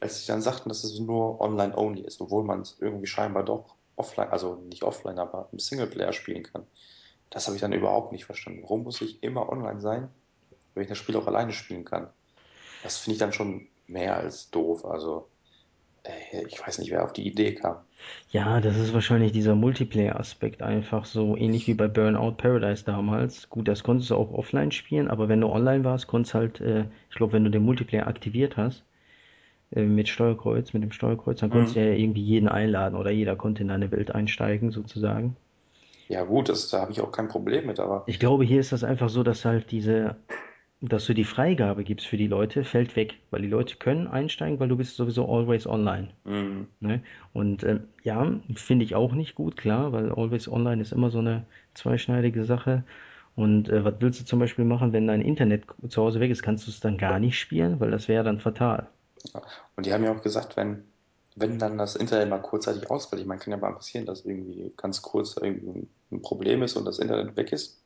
als 0.00 0.20
sie 0.20 0.28
dann 0.28 0.42
sagten, 0.42 0.68
dass 0.70 0.84
es 0.84 0.98
nur 1.00 1.40
online-only 1.40 2.02
ist, 2.02 2.20
obwohl 2.20 2.44
man 2.44 2.62
es 2.62 2.78
irgendwie 2.80 3.06
scheinbar 3.06 3.44
doch 3.44 3.76
offline, 3.96 4.30
also 4.30 4.56
nicht 4.56 4.82
offline, 4.84 5.18
aber 5.18 5.48
im 5.52 5.58
Singleplayer 5.58 6.12
spielen 6.12 6.44
kann. 6.44 6.66
Das 7.30 7.46
habe 7.46 7.56
ich 7.56 7.62
dann 7.62 7.72
überhaupt 7.72 8.12
nicht 8.12 8.24
verstanden. 8.26 8.62
Warum 8.64 8.84
muss 8.84 9.00
ich 9.02 9.22
immer 9.22 9.48
online 9.50 9.80
sein, 9.80 10.10
wenn 10.74 10.84
ich 10.84 10.88
das 10.88 10.98
Spiel 10.98 11.16
auch 11.16 11.26
alleine 11.26 11.52
spielen 11.52 11.84
kann? 11.84 12.12
Das 12.82 12.98
finde 12.98 13.14
ich 13.14 13.20
dann 13.20 13.32
schon 13.34 13.70
mehr 13.86 14.16
als 14.18 14.50
doof. 14.50 14.84
Also, 14.86 15.32
äh, 16.04 16.46
ich 16.46 16.60
weiß 16.60 16.78
nicht, 16.78 16.90
wer 16.92 17.04
auf 17.04 17.12
die 17.14 17.26
Idee 17.28 17.54
kam. 17.56 17.86
Ja, 18.30 18.60
das 18.62 18.76
ist 18.78 18.94
wahrscheinlich 18.94 19.32
dieser 19.32 19.54
Multiplayer-Aspekt 19.54 20.62
einfach 20.62 21.04
so 21.04 21.36
ähnlich 21.36 21.66
wie 21.66 21.74
bei 21.74 21.86
Burnout 21.86 22.32
Paradise 22.38 22.82
damals. 22.84 23.50
Gut, 23.50 23.68
das 23.68 23.82
konntest 23.82 24.08
du 24.10 24.14
auch 24.16 24.32
offline 24.32 24.72
spielen, 24.72 25.08
aber 25.08 25.28
wenn 25.28 25.40
du 25.42 25.48
online 25.48 25.84
warst, 25.84 26.06
konntest 26.06 26.32
halt, 26.34 26.60
äh, 26.62 26.86
ich 27.10 27.16
glaube, 27.16 27.34
wenn 27.34 27.44
du 27.44 27.50
den 27.50 27.62
Multiplayer 27.64 28.06
aktiviert 28.06 28.56
hast, 28.56 28.84
äh, 29.72 29.82
mit 29.84 30.08
Steuerkreuz, 30.08 30.72
mit 30.74 30.82
dem 30.84 30.92
Steuerkreuz, 30.92 31.40
dann 31.40 31.50
konntest 31.50 31.76
du 31.76 31.80
Mhm. 31.80 31.84
ja 31.84 31.92
irgendwie 31.94 32.22
jeden 32.24 32.48
einladen 32.48 32.96
oder 32.96 33.10
jeder 33.12 33.36
konnte 33.36 33.62
in 33.62 33.68
deine 33.68 33.90
Welt 33.92 34.12
einsteigen, 34.14 34.70
sozusagen. 34.72 35.36
Ja 36.08 36.24
gut, 36.24 36.50
das, 36.50 36.68
da 36.68 36.80
habe 36.82 36.92
ich 36.92 37.00
auch 37.00 37.10
kein 37.10 37.28
Problem 37.28 37.66
mit, 37.66 37.80
aber 37.80 38.06
Ich 38.06 38.18
glaube, 38.18 38.44
hier 38.44 38.60
ist 38.60 38.72
das 38.72 38.84
einfach 38.84 39.08
so, 39.08 39.22
dass 39.22 39.44
halt 39.46 39.70
diese, 39.70 40.16
dass 40.80 41.04
du 41.04 41.14
die 41.14 41.24
Freigabe 41.24 41.84
gibst 41.84 42.06
für 42.06 42.16
die 42.16 42.26
Leute, 42.26 42.64
fällt 42.64 42.96
weg, 42.96 43.14
weil 43.30 43.42
die 43.42 43.48
Leute 43.48 43.76
können 43.76 44.06
einsteigen, 44.06 44.58
weil 44.60 44.68
du 44.68 44.76
bist 44.76 44.96
sowieso 44.96 45.28
always 45.28 45.66
online. 45.66 46.08
mhm. 46.24 46.68
Ne? 46.80 47.02
Und 47.34 47.62
ähm, 47.64 47.88
ja, 48.02 48.26
finde 48.54 48.84
ich 48.84 48.94
auch 48.94 49.12
nicht 49.12 49.34
gut, 49.34 49.56
klar, 49.56 49.92
weil 49.92 50.10
Always 50.10 50.48
Online 50.48 50.80
ist 50.80 50.92
immer 50.92 51.10
so 51.10 51.18
eine 51.18 51.44
zweischneidige 51.74 52.44
Sache. 52.44 52.84
Und 53.36 53.68
äh, 53.68 53.84
was 53.84 53.94
willst 54.00 54.20
du 54.20 54.24
zum 54.24 54.38
Beispiel 54.38 54.64
machen, 54.64 54.92
wenn 54.92 55.06
dein 55.06 55.20
Internet 55.20 55.64
zu 55.88 56.02
Hause 56.02 56.18
weg 56.18 56.30
ist? 56.30 56.42
Kannst 56.42 56.66
du 56.66 56.70
es 56.70 56.80
dann 56.80 56.96
gar 56.96 57.18
nicht 57.18 57.38
spielen? 57.38 57.78
Weil 57.78 57.90
das 57.90 58.08
wäre 58.08 58.24
dann 58.24 58.40
fatal. 58.40 58.88
Und 59.76 59.84
die 59.84 59.92
haben 59.92 60.02
ja 60.02 60.12
auch 60.12 60.22
gesagt, 60.22 60.56
wenn, 60.56 60.84
wenn 61.36 61.58
dann 61.58 61.76
das 61.76 61.94
Internet 61.94 62.30
mal 62.30 62.38
kurzzeitig 62.38 62.90
ausfällt, 62.90 63.20
ich 63.20 63.28
meine, 63.28 63.40
kann 63.40 63.52
ja 63.52 63.58
mal 63.58 63.74
passieren, 63.74 64.06
dass 64.06 64.24
irgendwie 64.24 64.72
ganz 64.78 65.02
kurz 65.02 65.36
irgendwie 65.36 65.86
ein 66.10 66.22
Problem 66.22 66.62
ist 66.62 66.76
und 66.76 66.86
das 66.86 66.98
Internet 66.98 67.36
weg 67.36 67.52
ist, 67.52 67.82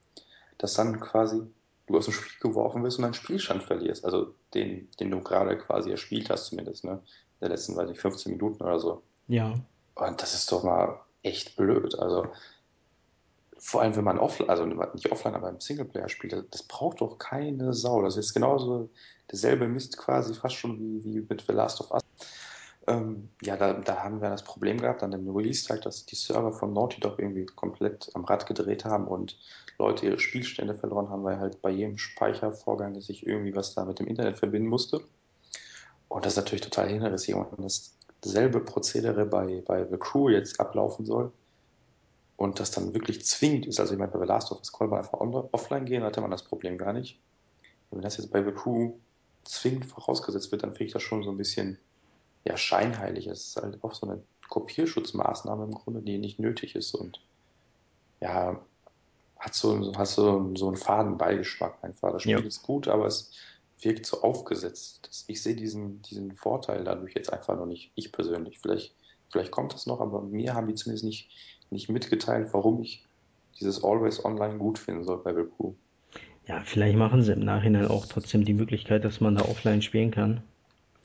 dass 0.59 0.75
dann 0.75 1.01
quasi 1.01 1.43
du 1.87 1.97
aus 1.97 2.07
dem 2.07 2.15
Spiel 2.15 2.51
geworfen 2.51 2.83
wirst 2.83 2.99
und 2.99 3.03
deinen 3.03 3.15
Spielstand 3.15 3.63
verlierst. 3.63 4.05
Also 4.05 4.35
den, 4.55 4.89
den 4.99 5.11
du 5.11 5.21
gerade 5.21 5.59
quasi 5.59 5.91
erspielt 5.91 6.31
hast, 6.31 6.47
zumindest, 6.47 6.85
ne? 6.85 7.03
Der 7.41 7.49
letzten, 7.51 7.77
weiß 7.77 7.91
ich, 7.91 8.01
15 8.01 8.33
Minuten 8.33 8.63
oder 8.63 8.79
so. 8.79 9.03
Ja, 9.27 9.55
Und 9.95 10.23
das 10.23 10.35
ist 10.35 10.51
doch 10.51 10.63
mal 10.63 11.01
echt 11.23 11.57
blöd. 11.57 11.99
Also 11.99 12.29
vor 13.59 13.83
allem, 13.83 13.97
wenn 13.97 14.05
man 14.05 14.19
offline, 14.19 14.51
also 14.51 14.67
nicht 14.67 15.11
offline, 15.11 15.35
aber 15.35 15.49
im 15.49 15.61
Singleplayer 15.61 16.09
spielt, 16.09 16.35
das, 16.35 16.45
das 16.51 16.63
braucht 16.65 17.01
doch 17.01 17.19
keine 17.19 17.73
Sau. 17.73 18.03
Das 18.03 18.17
ist 18.17 18.35
genauso 18.35 18.91
derselbe 19.31 19.67
Mist 19.69 19.97
quasi 19.97 20.35
fast 20.35 20.57
schon 20.57 20.79
wie, 20.79 21.05
wie 21.05 21.27
mit 21.29 21.45
The 21.47 21.53
Last 21.53 21.81
of 21.81 21.91
Us. 21.91 22.04
Ähm, 22.87 23.31
ja, 23.43 23.57
da, 23.57 23.73
da 23.75 24.03
haben 24.03 24.21
wir 24.21 24.29
das 24.29 24.43
Problem 24.43 24.79
gehabt 24.79 25.03
an 25.03 25.11
dem 25.11 25.29
Release-Tag, 25.35 25.83
dass 25.83 26.05
die 26.05 26.17
Server 26.17 26.53
von 26.53 26.73
Naughty 26.73 27.01
Dog 27.01 27.19
irgendwie 27.19 27.47
komplett 27.47 28.11
am 28.15 28.25
Rad 28.25 28.47
gedreht 28.47 28.85
haben 28.85 29.07
und 29.07 29.39
Leute 29.79 30.07
ihre 30.07 30.19
Spielstände 30.19 30.75
verloren 30.75 31.09
haben, 31.09 31.25
weil 31.25 31.39
halt 31.39 31.63
bei 31.63 31.71
jedem 31.71 31.99
Speichervorgang 31.99 33.01
sich 33.01 33.27
irgendwie 33.27 33.57
was 33.57 33.75
da 33.75 33.85
mit 33.85 33.99
dem 33.99 34.07
Internet 34.07 34.39
verbinden 34.39 34.69
musste. 34.69 35.01
Und 36.09 36.25
das 36.25 36.35
ist 36.35 36.37
natürlich 36.37 36.61
total 36.61 36.89
hinterrissig. 36.89 37.35
Und 37.35 37.65
das 37.65 37.95
dasselbe 38.25 38.61
Prozedere 38.61 39.27
bei, 39.27 39.63
bei 39.67 39.87
The 39.87 39.99
Crew 39.99 40.31
jetzt 40.31 40.59
ablaufen 40.59 41.05
soll 41.05 41.33
und 42.37 42.59
das 42.59 42.71
dann 42.71 42.95
wirklich 42.95 43.25
zwingend 43.25 43.67
ist. 43.67 43.79
Also 43.79 43.93
ich 43.93 43.99
meine, 43.99 44.11
bei 44.11 44.19
The 44.19 44.27
Last 44.27 44.51
of 44.51 44.59
Us 44.59 44.73
konnte 44.73 44.91
man 44.91 45.01
einfach 45.01 45.21
offline 45.53 45.85
gehen, 45.85 46.03
hatte 46.03 46.21
man 46.21 46.31
das 46.31 46.43
Problem 46.43 46.79
gar 46.79 46.93
nicht. 46.93 47.21
Und 47.91 47.99
wenn 47.99 48.03
das 48.03 48.17
jetzt 48.17 48.33
bei 48.33 48.43
The 48.43 48.53
Crew 48.53 48.95
zwingend 49.45 49.87
vorausgesetzt 49.87 50.51
wird, 50.51 50.63
dann 50.63 50.71
finde 50.71 50.85
ich 50.85 50.93
das 50.93 51.03
schon 51.03 51.23
so 51.23 51.31
ein 51.31 51.37
bisschen 51.37 51.79
ja, 52.45 52.57
scheinheilig. 52.57 53.27
Es 53.27 53.49
ist 53.49 53.57
halt 53.57 53.83
auch 53.83 53.95
so 53.95 54.07
eine 54.07 54.23
Kopierschutzmaßnahme 54.49 55.65
im 55.65 55.73
Grunde, 55.73 56.03
die 56.03 56.19
nicht 56.19 56.39
nötig 56.39 56.75
ist 56.75 56.95
und 56.95 57.21
ja, 58.21 58.61
hat 59.39 59.55
so, 59.55 59.95
hat 59.97 60.09
so, 60.09 60.55
so 60.57 60.69
einen 60.69 60.77
faden 60.77 61.19
Beigeschmack 61.19 61.79
einfach. 61.83 62.13
Das 62.13 62.25
ja. 62.25 62.39
Spiel 62.39 62.49
ist 62.49 62.63
gut, 62.63 62.89
aber 62.89 63.07
es 63.07 63.33
wirkt 63.81 64.07
so 64.07 64.23
aufgesetzt. 64.23 65.25
Ich 65.27 65.43
sehe 65.43 65.55
diesen, 65.55 66.01
diesen 66.03 66.37
Vorteil 66.37 66.85
dadurch 66.85 67.15
jetzt 67.15 67.33
einfach 67.33 67.57
noch 67.57 67.67
nicht, 67.67 67.93
ich 67.95 68.13
persönlich. 68.13 68.59
Vielleicht, 68.61 68.95
vielleicht 69.31 69.51
kommt 69.51 69.75
das 69.75 69.87
noch, 69.87 70.01
aber 70.01 70.23
mir 70.23 70.55
haben 70.55 70.69
die 70.69 70.75
zumindest 70.75 71.05
nicht, 71.05 71.31
nicht 71.71 71.89
mitgeteilt, 71.89 72.49
warum 72.53 72.81
ich 72.81 73.05
dieses 73.61 73.83
Always 73.83 74.25
Online 74.25 74.59
gut 74.59 74.79
finden 74.79 75.05
soll 75.05 75.19
bei 75.19 75.35
Webku. 75.35 75.75
Ja, 76.47 76.63
vielleicht 76.65 76.97
machen 76.97 77.23
sie 77.23 77.33
im 77.33 77.41
Nachhinein 77.41 77.89
auch 77.89 78.07
trotzdem 78.07 78.45
die 78.45 78.55
Möglichkeit, 78.55 79.05
dass 79.05 79.21
man 79.21 79.35
da 79.35 79.43
offline 79.43 79.83
spielen 79.83 80.11
kann. 80.11 80.43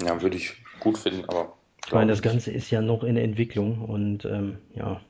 Ja, 0.02 0.22
würde 0.22 0.36
ich 0.38 0.58
gut 0.80 0.98
finden, 0.98 1.26
aber 1.30 1.58
Ich 1.86 1.92
meine, 1.94 2.12
das. 2.12 2.22
Ganze 2.22 2.52
ist 2.52 2.72
ja 2.72 2.82
noch 2.82 3.04
in 3.04 3.16
der 3.16 3.26
Entwicklung 3.26 3.82
und 3.84 4.24
ähm, 4.24 4.60
ja, 4.74 5.02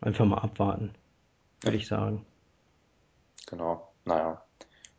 einfach 0.00 0.24
mal 0.24 0.38
abwarten, 0.38 0.94
Ja, 1.64 1.70
würde 1.70 1.76
ich 1.78 1.86
sagen. 1.88 2.24
genau. 3.46 3.94
Naja. 4.04 4.42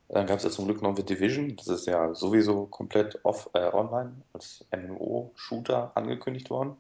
Dann 0.10 0.28
gab 0.28 0.38
es 0.40 0.44
ja 0.46 0.52
zum 0.52 0.66
Glück 0.68 0.82
noch 0.84 0.96
The 0.98 1.06
Division. 1.06 1.56
Das 1.58 1.68
ist 1.70 1.88
ja 1.88 2.14
sowieso 2.16 2.68
komplett 2.68 3.20
off, 3.26 3.50
äh, 3.56 3.72
online 3.74 4.24
als 4.34 4.66
MMO-Shooter 4.72 5.96
angekündigt 5.98 6.50
worden. 6.52 6.78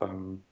Ähm, 0.00 0.44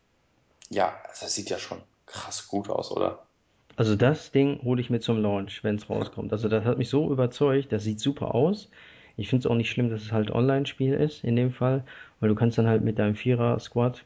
ja, 0.71 1.01
also 1.05 1.27
das 1.27 1.35
sieht 1.35 1.51
ja 1.51 1.59
schon 1.59 1.83
krass 2.07 2.49
gut 2.49 2.71
aus, 2.71 2.93
oder? 2.93 3.29
Also 3.77 3.97
das 3.97 4.33
Ding 4.33 4.63
hole 4.65 4.81
ich 4.83 4.91
mir 4.91 5.01
zum 5.01 5.19
Launch, 5.19 5.63
wenn 5.65 5.77
es 5.77 5.89
rauskommt. 5.91 6.33
Also 6.33 6.49
das 6.49 6.65
hat 6.67 6.77
mich 6.79 6.89
so 6.91 7.11
überzeugt, 7.11 7.73
das 7.73 7.85
sieht 7.85 8.01
super 8.01 8.35
aus. 8.35 8.71
Ich 9.17 9.29
finde 9.29 9.41
es 9.41 9.51
auch 9.51 9.55
nicht 9.57 9.71
schlimm, 9.71 9.91
dass 9.91 10.03
es 10.03 10.13
halt 10.13 10.31
Online-Spiel 10.31 10.95
ist 10.95 11.25
in 11.25 11.37
dem 11.37 11.53
Fall, 11.53 11.85
weil 12.21 12.29
du 12.29 12.35
kannst 12.35 12.59
dann 12.59 12.67
halt 12.67 12.85
mit 12.85 12.99
deinem 12.99 13.15
Vierer-Squad 13.15 14.05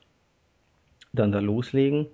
dann 1.13 1.33
da 1.33 1.41
loslegen. 1.41 2.07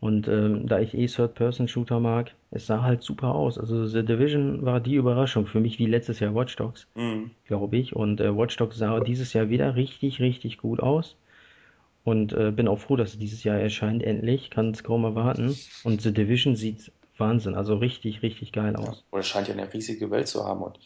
Und 0.00 0.28
ähm, 0.28 0.66
da 0.66 0.80
ich 0.80 0.94
eh 0.94 1.06
Third-Person-Shooter 1.06 2.00
mag, 2.00 2.32
es 2.50 2.66
sah 2.66 2.82
halt 2.82 3.02
super 3.02 3.34
aus. 3.34 3.58
Also 3.58 3.84
The 3.86 4.02
Division 4.02 4.64
war 4.64 4.80
die 4.80 4.94
Überraschung 4.94 5.46
für 5.46 5.60
mich 5.60 5.78
wie 5.78 5.86
letztes 5.86 6.20
Jahr 6.20 6.34
Watch 6.34 6.56
Dogs, 6.56 6.86
Mhm. 6.94 7.32
glaube 7.46 7.76
ich. 7.76 7.94
Und 7.94 8.20
äh, 8.20 8.34
Watch 8.34 8.56
Dogs 8.56 8.78
sah 8.78 9.00
dieses 9.00 9.34
Jahr 9.34 9.50
wieder 9.50 9.76
richtig, 9.76 10.20
richtig 10.20 10.56
gut 10.56 10.80
aus. 10.80 11.16
Und 12.02 12.32
äh, 12.32 12.50
bin 12.50 12.66
auch 12.66 12.78
froh, 12.78 12.96
dass 12.96 13.10
es 13.10 13.18
dieses 13.18 13.44
Jahr 13.44 13.58
erscheint, 13.58 14.02
endlich. 14.02 14.48
Kann 14.48 14.70
es 14.70 14.82
kaum 14.82 15.04
erwarten. 15.04 15.54
Und 15.84 16.00
The 16.00 16.14
Division 16.14 16.56
sieht 16.56 16.90
Wahnsinn. 17.18 17.54
Also 17.54 17.76
richtig, 17.76 18.22
richtig 18.22 18.52
geil 18.52 18.76
aus. 18.76 19.04
Und 19.10 19.20
es 19.20 19.26
scheint 19.28 19.48
ja 19.48 19.54
eine 19.54 19.70
riesige 19.70 20.10
Welt 20.10 20.28
zu 20.28 20.44
haben. 20.44 20.62
Und 20.62 20.78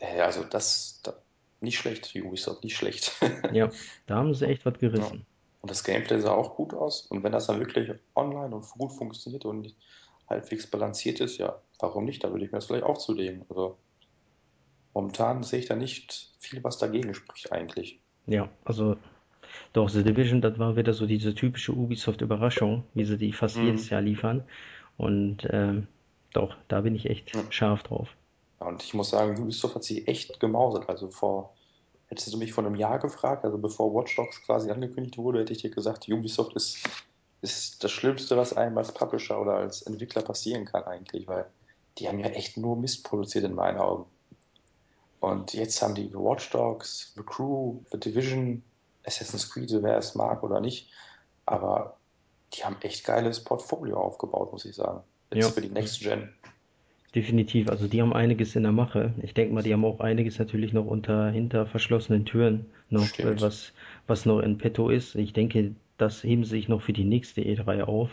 also 0.00 0.44
das, 0.44 1.00
da, 1.02 1.14
nicht 1.60 1.78
schlecht, 1.78 2.14
Ubisoft, 2.14 2.64
nicht 2.64 2.76
schlecht. 2.76 3.12
Ja, 3.52 3.70
da 4.06 4.16
haben 4.16 4.34
sie 4.34 4.46
echt 4.46 4.64
was 4.66 4.74
Ja. 4.74 4.80
gerissen. 4.80 5.26
Und 5.60 5.70
das 5.70 5.82
Gameplay 5.84 6.20
sah 6.20 6.32
auch 6.32 6.56
gut 6.56 6.74
aus. 6.74 7.06
Und 7.06 7.22
wenn 7.22 7.32
das 7.32 7.46
dann 7.46 7.58
wirklich 7.58 7.90
online 8.14 8.54
und 8.54 8.68
gut 8.70 8.92
funktioniert 8.92 9.44
und 9.46 9.74
halbwegs 10.28 10.66
balanciert 10.66 11.20
ist, 11.20 11.38
ja, 11.38 11.58
warum 11.78 12.04
nicht? 12.04 12.22
Da 12.22 12.30
würde 12.30 12.44
ich 12.44 12.52
mir 12.52 12.58
das 12.58 12.66
vielleicht 12.66 12.84
auch 12.84 12.98
zulegen. 12.98 13.44
Also 13.48 13.78
momentan 14.94 15.42
sehe 15.42 15.60
ich 15.60 15.66
da 15.66 15.76
nicht 15.76 16.30
viel, 16.38 16.62
was 16.64 16.78
dagegen 16.78 17.14
spricht 17.14 17.52
eigentlich. 17.52 17.98
Ja, 18.26 18.48
also 18.64 18.96
doch, 19.72 19.88
The 19.88 20.02
Division, 20.04 20.40
das 20.40 20.58
war 20.58 20.76
wieder 20.76 20.94
so 20.94 21.06
diese 21.06 21.34
typische 21.34 21.72
Ubisoft-Überraschung, 21.72 22.84
wie 22.94 23.04
sie 23.04 23.18
die 23.18 23.32
fast 23.32 23.56
jedes 23.56 23.88
Mhm. 23.88 23.92
Jahr 23.92 24.02
liefern. 24.02 24.44
Und 24.96 25.46
ähm, 25.50 25.86
doch, 26.32 26.56
da 26.68 26.80
bin 26.82 26.94
ich 26.94 27.06
echt 27.10 27.34
Ja. 27.34 27.44
scharf 27.50 27.82
drauf. 27.82 28.08
Und 28.64 28.82
ich 28.82 28.94
muss 28.94 29.10
sagen, 29.10 29.40
Ubisoft 29.40 29.74
hat 29.74 29.84
sich 29.84 30.08
echt 30.08 30.40
gemausert. 30.40 30.88
Also 30.88 31.10
vor, 31.10 31.54
hättest 32.06 32.32
du 32.32 32.38
mich 32.38 32.52
vor 32.52 32.64
einem 32.64 32.76
Jahr 32.76 32.98
gefragt, 32.98 33.44
also 33.44 33.58
bevor 33.58 33.94
Watch 33.94 34.16
Dogs 34.16 34.42
quasi 34.42 34.70
angekündigt 34.70 35.18
wurde, 35.18 35.40
hätte 35.40 35.52
ich 35.52 35.62
dir 35.62 35.70
gesagt, 35.70 36.08
Ubisoft 36.08 36.54
ist, 36.54 36.78
ist 37.42 37.84
das 37.84 37.90
Schlimmste, 37.90 38.36
was 38.36 38.56
einem 38.56 38.78
als 38.78 38.92
Publisher 38.92 39.40
oder 39.40 39.54
als 39.54 39.82
Entwickler 39.82 40.22
passieren 40.22 40.64
kann 40.64 40.84
eigentlich, 40.84 41.28
weil 41.28 41.46
die 41.98 42.08
haben 42.08 42.18
ja 42.18 42.28
echt 42.28 42.56
nur 42.56 42.76
Mist 42.76 43.04
produziert 43.04 43.44
in 43.44 43.54
meinen 43.54 43.78
Augen. 43.78 44.06
Und 45.20 45.54
jetzt 45.54 45.80
haben 45.80 45.94
die 45.94 46.12
Watch 46.12 46.50
Dogs, 46.50 47.12
The 47.16 47.22
Crew, 47.22 47.78
The 47.92 48.00
Division, 48.00 48.62
Assassin's 49.06 49.50
Creed, 49.50 49.70
wer 49.82 49.98
es 49.98 50.14
mag 50.14 50.42
oder 50.42 50.60
nicht, 50.60 50.90
aber 51.46 51.96
die 52.54 52.64
haben 52.64 52.76
echt 52.80 53.04
geiles 53.04 53.42
Portfolio 53.42 53.98
aufgebaut, 53.98 54.52
muss 54.52 54.64
ich 54.64 54.74
sagen. 54.74 55.02
Jetzt 55.30 55.44
Ja, 55.44 55.50
für 55.50 55.60
die 55.60 55.70
Next 55.70 56.00
Gen. 56.00 56.34
definitiv. 57.14 57.68
Also 57.68 57.86
die 57.88 58.00
haben 58.02 58.12
einiges 58.12 58.56
in 58.56 58.62
der 58.64 58.72
Mache. 58.72 59.14
Ich 59.22 59.34
denke 59.34 59.54
mal, 59.54 59.62
die 59.62 59.72
haben 59.72 59.84
auch 59.84 60.00
einiges 60.00 60.38
natürlich 60.38 60.72
noch 60.72 60.86
unter 60.86 61.30
hinter 61.30 61.66
verschlossenen 61.66 62.24
Türen 62.24 62.66
noch, 62.90 63.02
äh, 63.02 63.06
Stimmt. 63.06 63.40
was, 63.40 63.72
was 64.06 64.26
noch 64.26 64.40
in 64.40 64.58
petto 64.58 64.88
ist. 64.90 65.14
Ich 65.14 65.32
denke, 65.32 65.74
das 65.98 66.22
heben 66.24 66.44
sie 66.44 66.50
sich 66.50 66.68
noch 66.68 66.82
für 66.82 66.92
die 66.92 67.04
nächste 67.04 67.40
E3 67.42 67.82
auf 67.84 68.10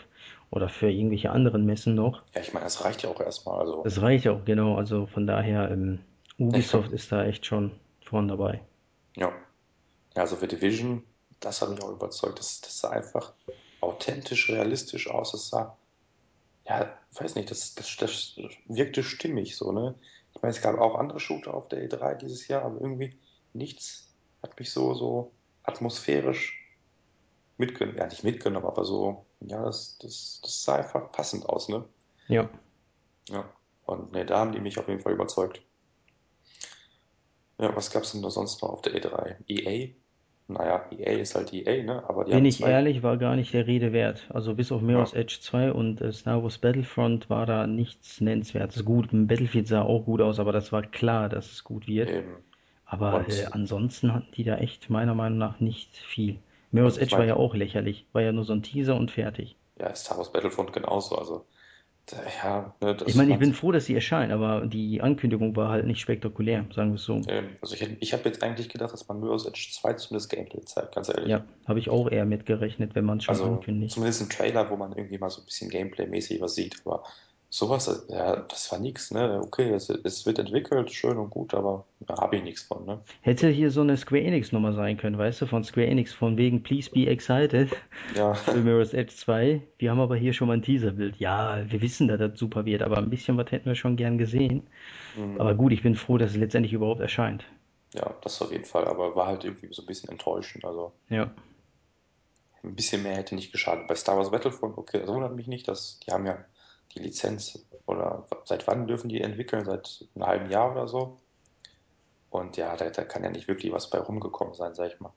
oder 0.50 0.68
für 0.68 0.90
irgendwelche 0.90 1.30
anderen 1.30 1.66
Messen 1.66 1.94
noch. 1.94 2.22
Ja, 2.34 2.40
ich 2.40 2.52
meine, 2.52 2.64
das 2.64 2.84
reicht 2.84 3.02
ja 3.02 3.10
auch 3.10 3.20
erstmal. 3.20 3.60
Also, 3.60 3.82
Das 3.82 4.00
reicht 4.00 4.28
auch, 4.28 4.44
genau. 4.44 4.76
Also 4.76 5.06
von 5.06 5.26
daher, 5.26 5.70
ähm, 5.70 5.98
Ubisoft 6.38 6.92
ist 6.92 7.10
da 7.12 7.24
echt 7.24 7.44
schon 7.46 7.72
vorn 8.04 8.28
dabei. 8.28 8.60
ja. 9.16 9.32
Ja, 10.14 10.22
also 10.22 10.36
für 10.36 10.46
Division, 10.46 11.02
das 11.40 11.62
hat 11.62 11.70
mich 11.70 11.82
auch 11.82 11.90
überzeugt. 11.90 12.38
Das, 12.38 12.60
das 12.60 12.80
sah 12.80 12.90
einfach 12.90 13.32
authentisch, 13.80 14.50
realistisch 14.50 15.08
aus. 15.08 15.32
Es 15.32 15.48
sah, 15.48 15.74
ja, 16.66 16.98
weiß 17.14 17.34
nicht, 17.34 17.50
das, 17.50 17.74
das, 17.74 17.96
das 17.96 18.36
wirkte 18.66 19.02
stimmig 19.02 19.56
so, 19.56 19.72
ne? 19.72 19.94
Ich 20.34 20.42
meine, 20.42 20.54
es 20.54 20.62
gab 20.62 20.78
auch 20.78 20.94
andere 20.94 21.20
Shooter 21.20 21.54
auf 21.54 21.68
der 21.68 21.88
E3 21.88 22.14
dieses 22.14 22.48
Jahr, 22.48 22.62
aber 22.62 22.80
irgendwie 22.80 23.18
nichts 23.52 24.14
hat 24.42 24.58
mich 24.58 24.70
so, 24.70 24.94
so 24.94 25.32
atmosphärisch 25.62 26.58
mitgenommen. 27.58 27.98
Ja, 27.98 28.06
nicht 28.06 28.24
mitgenommen, 28.24 28.66
aber 28.66 28.84
so, 28.84 29.26
ja, 29.40 29.62
das, 29.64 29.98
das, 29.98 30.40
das 30.42 30.62
sah 30.64 30.76
einfach 30.76 31.12
passend 31.12 31.46
aus, 31.48 31.68
ne? 31.68 31.84
Ja, 32.28 32.48
Ja. 33.28 33.52
Und 33.84 34.12
ne, 34.12 34.24
da 34.24 34.38
haben 34.38 34.52
die 34.52 34.60
mich 34.60 34.78
auf 34.78 34.88
jeden 34.88 35.00
Fall 35.00 35.12
überzeugt. 35.12 35.62
Ja, 37.58 37.74
was 37.76 37.90
gab 37.90 38.04
es 38.04 38.12
denn 38.12 38.22
da 38.22 38.30
sonst 38.30 38.62
noch 38.62 38.70
auf 38.70 38.82
der 38.82 38.94
E3? 38.94 39.36
EA? 39.48 39.94
Naja, 40.52 40.86
EA 40.90 41.12
ist 41.20 41.34
halt 41.34 41.52
EA, 41.52 41.82
ne? 41.84 42.04
Aber 42.08 42.24
die 42.24 42.30
bin 42.30 42.44
ich 42.44 42.60
zwei. 42.60 42.64
ehrlich, 42.64 43.04
war 43.04 43.16
gar 43.16 43.36
nicht 43.36 43.54
der 43.54 43.68
Rede 43.68 43.92
wert. 43.92 44.26
Also 44.30 44.56
bis 44.56 44.72
auf 44.72 44.82
Mirror's 44.82 45.12
Ja, 45.12 45.14
Edge 45.14 45.38
2 45.40 45.70
und 45.72 46.00
äh, 46.00 46.12
Star 46.12 46.42
Wars 46.42 46.58
Battlefront 46.58 47.30
war 47.30 47.46
da 47.46 47.68
nichts 47.68 48.20
Nennenswertes. 48.20 48.84
Gut, 48.84 49.10
Battlefield 49.12 49.68
sah 49.68 49.82
auch 49.82 50.04
gut 50.04 50.20
aus, 50.20 50.40
aber 50.40 50.50
das 50.50 50.72
war 50.72 50.82
klar, 50.82 51.28
dass 51.28 51.52
es 51.52 51.62
gut 51.62 51.86
wird. 51.86 52.12
eben. 52.12 52.44
Aber 52.86 53.28
äh, 53.28 53.46
ansonsten 53.52 54.14
hatten 54.14 54.32
die 54.36 54.44
da 54.44 54.56
echt 54.58 54.90
meiner 54.90 55.14
Meinung 55.14 55.38
nach 55.38 55.60
nicht 55.60 55.96
viel. 55.96 56.40
Mirror's 56.72 56.98
ich 56.98 56.98
Edge 56.98 57.16
war 57.18 57.24
ja 57.26 57.36
auch 57.36 57.54
lächerlich. 57.54 58.06
War 58.12 58.22
ja 58.22 58.32
nur 58.32 58.44
so 58.44 58.52
ein 58.54 58.62
Teaser 58.64 58.96
und 58.96 59.10
fertig. 59.12 59.56
ja, 59.78 59.94
Star 59.94 60.16
Wars 60.18 60.32
Battlefront 60.32 60.72
genauso. 60.72 61.16
Also, 61.16 61.46
ja, 62.42 62.74
ne, 62.80 62.96
Ich 63.06 63.14
meine, 63.14 63.32
ich 63.32 63.38
bin 63.38 63.54
froh, 63.54 63.72
dass 63.72 63.86
sie 63.86 63.94
erscheinen, 63.94 64.32
aber 64.32 64.66
die 64.66 65.00
Ankündigung 65.00 65.54
war 65.56 65.70
halt 65.70 65.86
nicht 65.86 66.00
spektakulär, 66.00 66.64
sagen 66.74 66.90
wir 66.90 66.96
es 66.96 67.04
so. 67.04 67.20
ähm, 67.28 67.56
also 67.60 67.74
ich, 67.74 67.86
ich 68.00 68.12
habe 68.12 68.24
jetzt 68.24 68.42
eigentlich 68.42 68.68
gedacht, 68.68 68.92
dass 68.92 69.06
man 69.08 69.20
Mirror's 69.20 69.46
Edge 69.46 69.68
2 69.72 69.94
zumindest 69.94 70.30
Gameplay 70.30 70.60
zeigt, 70.64 70.94
ganz 70.94 71.08
ehrlich. 71.08 71.28
Ja, 71.28 71.44
habe 71.66 71.78
ich 71.78 71.88
auch 71.90 72.10
eher 72.10 72.24
mitgerechnet, 72.24 72.94
wenn 72.94 73.04
man 73.04 73.18
es 73.18 73.24
schon 73.24 73.34
Also 73.34 73.44
ankündigt. 73.46 73.94
zumindest 73.94 74.22
ein 74.22 74.28
Trailer, 74.30 74.70
wo 74.70 74.76
man 74.76 74.92
irgendwie 74.92 75.18
mal 75.18 75.30
so 75.30 75.40
ein 75.42 75.44
bisschen 75.44 75.70
Gameplay-mäßig 75.70 76.40
was 76.40 76.54
sieht. 76.54 76.80
Aber 76.84 77.02
sowas, 77.52 77.88
äh, 77.88 78.12
ja, 78.14 78.36
das 78.36 78.72
war 78.72 78.78
nix, 78.80 79.10
ne? 79.12 79.40
Okay, 79.44 79.70
es, 79.72 79.88
es 79.90 80.26
wird 80.26 80.38
entwickelt, 80.38 80.90
schön 80.92 81.18
und 81.18 81.30
gut, 81.30 81.54
aber 81.54 81.86
da 82.00 82.16
habe 82.20 82.36
ich 82.36 82.42
nichts 82.42 82.62
von, 82.62 82.84
ne? 82.86 83.00
Hätte 83.22 83.48
hier 83.48 83.70
so 83.70 83.80
eine 83.80 83.96
Square 83.96 84.22
Enix 84.22 84.52
Nummer 84.52 84.72
sein 84.74 84.96
können, 84.96 85.18
weißt 85.18 85.40
du, 85.42 85.46
von 85.46 85.64
Square 85.64 85.86
Enix, 85.86 86.12
von 86.12 86.36
wegen 86.36 86.62
Please 86.62 86.90
be 86.90 87.06
excited 87.06 87.70
Ja, 88.14 88.34
für 88.34 88.60
Mirror's 88.60 88.94
Edge 88.94 89.14
2. 89.14 89.62
Wir 89.78 89.90
haben 89.90 90.00
aber 90.00 90.16
hier 90.16 90.32
schon 90.32 90.48
mal 90.48 90.54
ein 90.54 90.62
Teaserbild. 90.62 91.16
Ja, 91.18 91.64
wir 91.70 91.80
wissen, 91.82 92.08
dass 92.08 92.18
das 92.18 92.38
super 92.38 92.64
wird, 92.64 92.82
aber 92.82 92.98
ein 92.98 93.10
bisschen 93.10 93.36
was 93.36 93.50
hätten 93.52 93.66
wir 93.66 93.74
schon 93.76 93.96
gern 93.96 94.18
gesehen. 94.18 94.66
mhm. 95.14 95.40
Aber 95.40 95.54
gut, 95.54 95.72
ich 95.72 95.82
bin 95.82 95.96
froh, 95.96 96.18
dass 96.18 96.32
es 96.32 96.36
letztendlich 96.38 96.72
überhaupt 96.74 97.00
erscheint. 97.00 97.44
ja, 97.94 98.14
das 98.22 98.40
auf 98.42 98.52
jeden 98.52 98.64
Fall, 98.66 98.86
aber 98.86 99.14
war 99.16 99.26
halt 99.26 99.44
irgendwie 99.44 99.72
so 99.72 99.82
ein 99.82 99.86
bisschen 99.86 100.10
enttäuschend. 100.10 100.64
Also 100.64 100.92
Ja, 101.08 101.32
ein 102.64 102.74
bisschen 102.74 103.02
mehr 103.02 103.16
hätte 103.16 103.34
nicht 103.34 103.52
geschadet. 103.52 103.86
Bei 103.88 103.94
Star 103.94 104.16
Wars 104.16 104.30
Battlefront, 104.30 104.76
okay, 104.78 105.00
das 105.00 105.08
wundert 105.08 105.34
mich 105.34 105.46
nicht, 105.48 105.66
dass 105.68 105.98
die 106.00 106.12
haben 106.12 106.26
ja 106.26 106.44
die 106.94 107.00
Lizenz 107.00 107.66
oder 107.86 108.26
seit 108.44 108.66
wann 108.66 108.86
dürfen 108.86 109.08
die 109.08 109.20
entwickeln? 109.20 109.64
Seit 109.64 110.04
einem 110.14 110.26
halben 110.26 110.50
Jahr 110.50 110.72
oder 110.72 110.88
so. 110.88 111.20
Und 112.30 112.56
ja, 112.56 112.76
da, 112.76 112.90
da 112.90 113.04
kann 113.04 113.22
ja 113.22 113.30
nicht 113.30 113.46
wirklich 113.46 113.72
was 113.72 113.88
bei 113.90 113.98
rumgekommen 114.00 114.54
sein, 114.54 114.74
sag 114.74 114.92
ich 114.92 115.00
mal. 115.00 115.12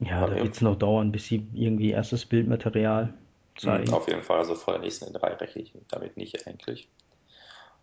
ja, 0.00 0.22
Aber 0.22 0.34
da 0.34 0.40
wird 0.42 0.54
es 0.56 0.60
noch 0.60 0.76
dauern, 0.76 1.12
bis 1.12 1.26
sie 1.26 1.48
irgendwie 1.54 1.90
erstes 1.90 2.26
Bildmaterial 2.26 3.14
mh, 3.62 3.84
zeigen. 3.84 3.92
auf 3.92 4.08
jeden 4.08 4.22
Fall, 4.24 4.38
also 4.38 4.54
vor 4.56 4.74
der 4.74 4.82
nächsten 4.82 5.04
E3 5.06 5.40
rechne 5.40 5.62
ich 5.62 5.72
damit 5.88 6.16
nicht 6.16 6.46
eigentlich. 6.46 6.88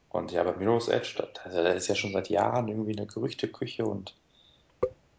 Und 0.09 0.31
ja, 0.31 0.43
bei 0.43 0.53
Mirror's 0.55 0.87
Edge, 0.87 1.15
da, 1.17 1.27
da 1.49 1.63
da 1.63 1.69
ist 1.73 1.87
ja 1.87 1.95
schon 1.95 2.11
seit 2.13 2.29
Jahren 2.29 2.67
irgendwie 2.69 2.97
eine 2.97 3.05
Gerüchteküche 3.07 3.85
und 3.85 4.15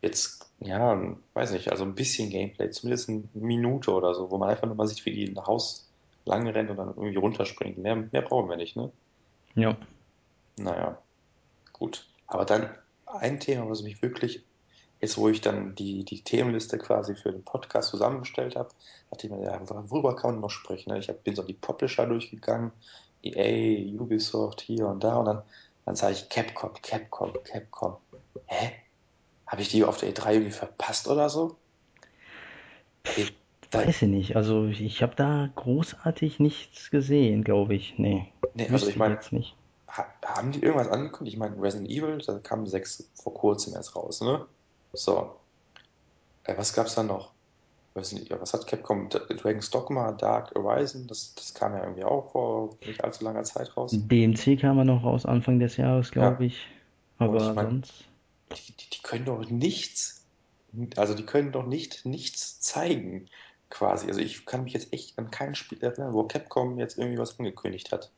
jetzt, 0.02 0.50
ja, 0.60 1.16
weiß 1.34 1.52
nicht, 1.52 1.70
also 1.70 1.84
ein 1.84 1.94
bisschen 1.94 2.30
Gameplay, 2.30 2.70
zumindest 2.70 3.08
eine 3.08 3.24
Minute 3.34 3.92
oder 3.92 4.14
so, 4.14 4.30
wo 4.30 4.38
man 4.38 4.50
einfach 4.50 4.66
nur 4.66 4.76
mal 4.76 4.86
sieht, 4.86 5.04
wie 5.06 5.12
die 5.12 5.26
ein 5.28 5.46
Haus 5.46 5.85
lang 6.26 6.46
rennt 6.48 6.70
und 6.70 6.76
dann 6.76 6.88
irgendwie 6.88 7.16
runterspringt. 7.16 7.78
Mehr, 7.78 7.96
mehr 7.96 8.22
brauchen 8.22 8.48
wir 8.48 8.56
nicht, 8.56 8.76
ne? 8.76 8.90
Ja, 9.54 9.76
Naja, 10.58 10.98
gut. 11.72 12.06
Aber 12.26 12.44
dann 12.44 12.68
ein 13.06 13.40
Thema, 13.40 13.68
was 13.70 13.82
mich 13.82 14.02
wirklich, 14.02 14.44
jetzt 15.00 15.16
wo 15.16 15.28
ich 15.28 15.40
dann 15.40 15.74
die, 15.74 16.04
die 16.04 16.22
Themenliste 16.22 16.78
quasi 16.78 17.14
für 17.14 17.32
den 17.32 17.44
Podcast 17.44 17.90
zusammengestellt 17.90 18.56
habe, 18.56 18.68
dachte 19.10 19.26
ich 19.26 19.32
mir, 19.32 19.42
ja, 19.42 19.60
worüber 19.90 20.16
kann 20.16 20.32
man 20.32 20.40
noch 20.40 20.50
sprechen? 20.50 20.92
Ne? 20.92 20.98
Ich 20.98 21.08
hab, 21.08 21.22
bin 21.24 21.36
so 21.36 21.42
die 21.42 21.54
Publisher 21.54 22.06
durchgegangen, 22.06 22.72
EA, 23.22 24.00
Ubisoft, 24.00 24.60
hier 24.60 24.86
und 24.88 25.02
da, 25.02 25.16
und 25.18 25.26
dann, 25.26 25.42
dann 25.84 25.96
sage 25.96 26.14
ich 26.14 26.28
Capcom, 26.28 26.72
Capcom, 26.82 27.32
Capcom. 27.44 27.96
Hä? 28.46 28.72
Habe 29.46 29.62
ich 29.62 29.68
die 29.68 29.84
auf 29.84 29.98
der 29.98 30.12
E3 30.12 30.32
irgendwie 30.32 30.50
verpasst 30.50 31.08
oder 31.08 31.30
so? 31.30 31.56
Da, 33.04 33.12
weiß 33.72 34.02
ich 34.02 34.08
nicht. 34.08 34.36
Also 34.36 34.66
ich 34.66 35.02
habe 35.02 35.14
da 35.16 35.48
großartig 35.54 36.40
nichts 36.40 36.90
gesehen, 36.90 37.44
glaube 37.44 37.74
ich. 37.74 37.98
Nee, 37.98 38.32
nee, 38.54 38.68
also 38.70 38.88
ich 38.88 38.96
meine, 38.96 39.14
jetzt 39.14 39.32
nicht. 39.32 39.56
haben 40.24 40.52
die 40.52 40.62
irgendwas 40.62 40.88
angekündigt? 40.88 41.34
Ich 41.34 41.38
meine, 41.38 41.60
Resident 41.60 41.90
Evil, 41.90 42.18
da 42.18 42.38
kam 42.40 42.66
sechs 42.66 43.10
vor 43.14 43.34
kurzem 43.34 43.74
erst 43.74 43.96
raus, 43.96 44.20
ne? 44.20 44.46
So, 44.92 45.40
äh, 46.44 46.56
was 46.56 46.72
gab's 46.72 46.94
da 46.94 47.02
noch? 47.02 47.32
Weiß 47.94 48.12
nicht, 48.12 48.30
was 48.30 48.54
hat 48.54 48.66
Capcom? 48.66 49.08
Dragon's 49.10 49.70
Dogma, 49.70 50.12
Dark 50.12 50.54
Horizon, 50.54 51.06
das, 51.08 51.34
das 51.36 51.54
kam 51.54 51.74
ja 51.74 51.82
irgendwie 51.82 52.04
auch 52.04 52.32
vor 52.32 52.78
nicht 52.84 53.04
allzu 53.04 53.24
langer 53.24 53.44
Zeit 53.44 53.76
raus. 53.76 54.06
DMC 54.10 54.56
kam 54.56 54.78
ja 54.78 54.84
noch 54.84 55.02
raus 55.04 55.26
Anfang 55.26 55.58
des 55.58 55.76
Jahres, 55.76 56.10
glaube 56.12 56.44
Ja, 56.44 56.46
ich. 56.46 56.66
und 57.22 57.36
ich 57.36 57.52
Aber 57.52 57.54
meine, 57.54 57.70
sonst. 57.70 58.10
die, 58.56 58.72
die, 58.76 58.90
die 58.90 59.02
können 59.02 59.24
doch 59.26 59.48
nichts, 59.50 60.26
also 60.96 61.14
die 61.14 61.26
können 61.26 61.52
doch 61.52 61.66
nicht 61.66 62.04
nichts 62.06 62.60
zeigen, 62.60 63.28
quasi. 63.70 64.08
Also 64.08 64.20
ich 64.20 64.46
kann 64.46 64.64
mich 64.64 64.72
jetzt 64.72 64.92
echt 64.92 65.18
an 65.18 65.30
kein 65.30 65.54
Spiel 65.54 65.82
erinnern, 65.82 66.12
wo 66.12 66.24
Capcom 66.24 66.78
jetzt 66.78 66.98
irgendwie 66.98 67.18
was 67.18 67.38
angekündigt 67.38 67.92
hat. 67.92 68.12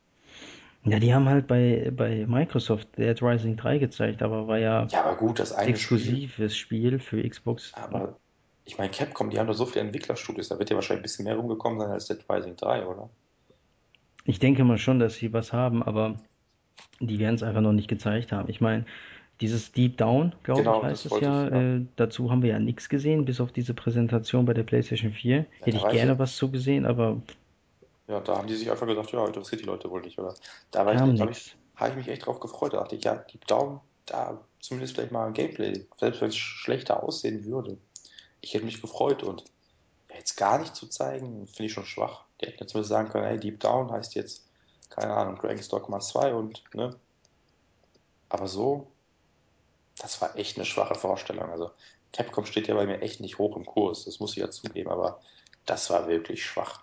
Ja, 0.85 0.99
die 0.99 1.13
haben 1.13 1.29
halt 1.29 1.47
bei, 1.47 1.91
bei 1.95 2.25
Microsoft 2.27 2.97
Dead 2.97 3.21
Rising 3.21 3.57
3 3.57 3.79
gezeigt, 3.79 4.23
aber 4.23 4.47
war 4.47 4.59
ja 4.59 4.87
Ja, 4.91 5.05
aber 5.05 5.17
gut, 5.17 5.39
das 5.39 5.53
eine 5.53 5.77
Spiel, 5.77 5.99
exklusives 5.99 6.57
Spiel 6.57 6.99
für 7.01 7.29
Xbox. 7.29 7.73
aber 7.75 8.17
ich 8.65 8.79
meine, 8.79 8.91
Capcom, 8.91 9.31
die 9.31 9.39
haben 9.39 9.47
doch 9.47 9.55
so 9.55 9.67
viele 9.67 9.87
Entwicklerstudios, 9.87 10.49
da 10.49 10.59
wird 10.59 10.71
ja 10.71 10.77
wahrscheinlich 10.77 11.01
ein 11.01 11.03
bisschen 11.03 11.25
mehr 11.25 11.37
rumgekommen 11.37 11.81
sein 11.81 11.91
als 11.91 12.07
Dead 12.07 12.19
Rising 12.31 12.57
3, 12.57 12.87
oder? 12.87 13.11
Ich 14.25 14.39
denke 14.39 14.63
mal 14.63 14.79
schon, 14.79 14.99
dass 14.99 15.15
sie 15.15 15.33
was 15.33 15.55
haben, 15.55 15.83
aber 15.83 16.21
die 17.01 17.19
werden 17.19 17.35
es 17.35 17.43
einfach 17.43 17.63
noch 17.63 17.73
nicht 17.73 17.89
gezeigt 17.89 18.31
haben. 18.31 18.49
Ich 18.51 18.61
meine, 18.61 18.85
dieses 19.41 19.73
Deep 19.73 19.97
Down, 19.99 20.35
glaube 20.43 20.71
ich, 20.71 20.81
Genau, 20.81 20.83
heißt 20.83 21.05
das 21.05 21.13
es 21.13 21.17
ich, 21.21 21.21
ja. 21.21 21.49
ja. 21.49 21.63
Äh, 21.77 21.87
dazu 21.97 22.31
haben 22.31 22.43
wir 22.43 22.51
ja 22.51 22.59
nichts 22.59 22.89
gesehen, 22.89 23.25
bis 23.25 23.41
auf 23.41 23.53
diese 23.53 23.75
Präsentation 23.75 24.45
bei 24.47 24.55
der 24.55 24.65
PlayStation 24.65 25.13
4. 25.13 25.47
Ja, 25.61 25.67
Hätte 25.67 25.77
ich 25.77 25.79
ich 25.79 25.89
gerne 25.89 26.13
jetzt, 26.13 26.19
was 26.19 26.37
zu 26.37 26.51
gesehen, 26.51 26.87
aber 26.87 27.23
Ja, 28.09 28.21
da 28.21 28.37
haben 28.39 28.47
die 28.49 28.57
sich 28.57 28.71
einfach 28.71 28.87
gesagt, 28.87 29.13
ja, 29.13 29.25
interessiert 29.27 29.61
die 29.61 29.67
Leute 29.67 29.91
wohl 29.91 30.01
nicht, 30.03 30.19
oder? 30.19 30.35
Da 30.71 30.87
war 30.87 30.95
ich, 30.95 30.99
Kam 30.99 31.15
da 31.17 31.23
habe 31.25 31.33
ich, 31.33 31.57
ich 31.81 31.95
mich 31.97 32.09
echt 32.09 32.27
drauf 32.27 32.41
gefreut. 32.41 32.73
Da 32.73 32.79
dachte 32.79 32.97
ich, 32.97 33.05
ja, 33.05 33.17
Deep 33.17 33.47
Down, 33.47 33.81
da 34.07 34.41
zumindest 34.61 34.95
vielleicht 34.95 35.13
mal 35.13 35.27
ein 35.27 35.35
Gameplay, 35.35 35.87
selbst 35.99 36.21
wenn 36.21 36.29
es 36.29 36.37
schlechter 36.37 37.03
aussehen 37.03 37.45
würde. 37.45 37.79
Ich 38.41 38.55
hätte 38.55 38.65
mich 38.65 38.81
gefreut 38.81 39.23
und 39.23 39.45
jetzt 40.15 40.37
gar 40.37 40.59
nicht 40.59 40.75
zu 40.77 40.89
zeigen, 40.89 41.47
finde 41.49 41.65
ich 41.67 41.73
schon 41.73 41.87
schwach. 41.87 42.25
Die 42.41 42.47
hätten 42.47 42.59
jetzt 42.61 42.73
zumindest 42.73 42.91
sagen 42.91 43.09
können, 43.11 43.27
hey, 43.27 43.39
Deep 43.41 43.61
Down 43.61 43.91
heißt 43.93 44.15
jetzt, 44.17 44.47
keine 44.91 45.15
Ahnung, 45.15 45.37
Dragon's 45.37 45.69
Dogma 45.69 46.01
2 46.01 46.35
und, 46.35 46.63
ne? 46.75 46.97
Aber 48.31 48.49
so, 48.49 48.87
das 49.99 50.21
war 50.21 50.37
echt 50.37 50.57
eine 50.57 50.65
schwache 50.65 50.95
Vorstellung. 50.95 51.51
Also, 51.51 51.71
Capcom 52.13 52.47
steht 52.47 52.69
ja 52.69 52.75
bei 52.75 52.87
mir 52.87 53.01
echt 53.03 53.21
nicht 53.21 53.39
hoch 53.39 53.57
im 53.57 53.67
Kurs, 53.67 54.05
das 54.05 54.21
muss 54.21 54.33
ich 54.33 54.39
ja 54.39 54.51
zugeben, 54.51 54.91
aber 54.91 55.21
das 55.67 55.91
war 55.91 56.09
wirklich 56.09 56.45
schwach. 56.45 56.83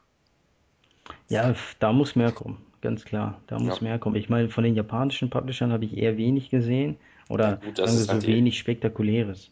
Ja, 1.30 1.56
da 1.80 1.92
muss 1.92 2.16
mehr 2.16 2.32
kommen, 2.32 2.66
ganz 2.82 3.06
klar. 3.06 3.42
Da 3.48 3.60
muss 3.60 3.80
Ja, 3.80 3.88
mehr 3.88 4.00
kommen. 4.00 4.16
Ich 4.16 4.30
meine, 4.30 4.50
von 4.50 4.64
den 4.64 4.76
japanischen 4.76 5.30
Publishern 5.30 5.72
habe 5.72 5.86
ich 5.86 5.98
eher 5.98 6.18
wenig 6.18 6.50
gesehen 6.50 6.98
ja 7.30 7.34
oder 7.34 7.56
gut, 7.58 7.80
ist 7.80 8.10
halt 8.10 8.22
so 8.22 8.28
die, 8.28 8.34
wenig 8.36 8.58
Spektakuläres. 8.58 9.50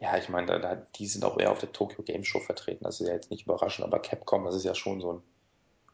Ja, 0.00 0.16
ich 0.16 0.28
meine, 0.28 0.46
da, 0.46 0.58
da, 0.58 0.74
die 0.76 1.06
sind 1.06 1.24
auch 1.24 1.38
eher 1.38 1.50
auf 1.50 1.58
der 1.58 1.72
Tokyo 1.72 2.04
Game 2.04 2.24
Show 2.24 2.40
vertreten. 2.40 2.84
Das 2.84 3.00
ist 3.00 3.08
ja 3.08 3.14
jetzt 3.14 3.30
nicht 3.30 3.46
überraschend, 3.46 3.86
aber 3.86 3.98
Capcom, 3.98 4.44
das 4.44 4.54
ist 4.54 4.64
ja 4.64 4.74
schon 4.74 5.00
so 5.00 5.14
ein, 5.14 5.22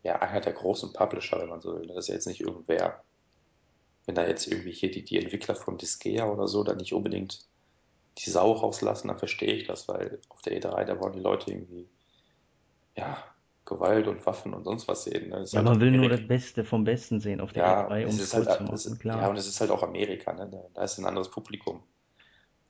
ja, 0.03 0.21
einer 0.21 0.41
der 0.41 0.53
großen 0.53 0.93
Publisher, 0.93 1.41
wenn 1.41 1.49
man 1.49 1.61
so 1.61 1.75
will. 1.75 1.87
Das 1.87 1.97
ist 1.97 2.09
ja 2.09 2.15
jetzt 2.15 2.27
nicht 2.27 2.41
irgendwer. 2.41 3.03
Wenn 4.07 4.15
da 4.17 4.27
jetzt 4.27 4.47
irgendwie 4.49 4.73
hier 4.73 4.91
die, 4.91 5.05
die 5.05 5.19
Entwickler 5.19 5.55
von 5.57 5.79
Disgaea 5.79 6.27
oder 6.31 6.49
so 6.49 6.65
da 6.65 6.75
nicht 6.75 6.93
unbedingt 6.95 7.47
die 8.19 8.31
Sau 8.31 8.53
rauslassen, 8.53 9.09
dann 9.09 9.19
verstehe 9.19 9.55
ich 9.55 9.67
das, 9.67 9.89
weil 9.89 10.21
auf 10.31 10.43
der 10.43 10.55
E3, 10.57 10.85
da 10.87 11.01
wollen 11.01 11.15
die 11.15 11.21
Leute 11.21 11.51
irgendwie, 11.53 11.89
ja, 12.97 13.23
Gewalt 13.65 14.09
und 14.09 14.27
Waffen 14.27 14.53
und 14.55 14.65
sonst 14.65 14.89
was 14.89 15.05
sehen. 15.05 15.29
Ne? 15.31 15.41
Ist 15.43 15.55
Ja, 15.55 15.63
halt 15.63 15.69
man 15.69 15.81
will 15.81 15.91
nur 15.91 16.11
Amerika. 16.11 16.11
das 16.11 16.27
Beste 16.27 16.65
vom 16.67 16.85
Besten 16.85 17.19
sehen 17.19 17.41
auf 17.41 17.55
der 17.55 17.65
Ja, 17.65 17.97
E3, 17.97 18.07
um 18.07 18.19
es 18.19 18.19
ist 18.19 18.35
halt, 18.35 18.51
zu 18.51 18.63
machen, 18.65 18.99
ja, 19.13 19.29
klar. 19.29 19.29
und 19.29 19.37
es 19.37 19.47
ist 19.47 19.61
halt 19.61 19.71
auch 19.71 19.83
Amerika, 19.83 20.33
ne? 20.33 20.49
Da, 20.51 20.65
da 20.75 20.83
ist 20.85 20.99
ein 20.99 21.07
anderes 21.07 21.31
Publikum. 21.31 21.83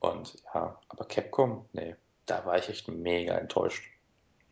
Und 0.01 0.37
ja, 0.55 0.81
aber 0.89 1.07
Capcom, 1.07 1.69
nee, 1.73 1.97
da 2.27 2.47
war 2.47 2.59
ich 2.59 2.69
echt 2.71 2.89
mega 2.89 3.37
enttäuscht. 3.39 3.85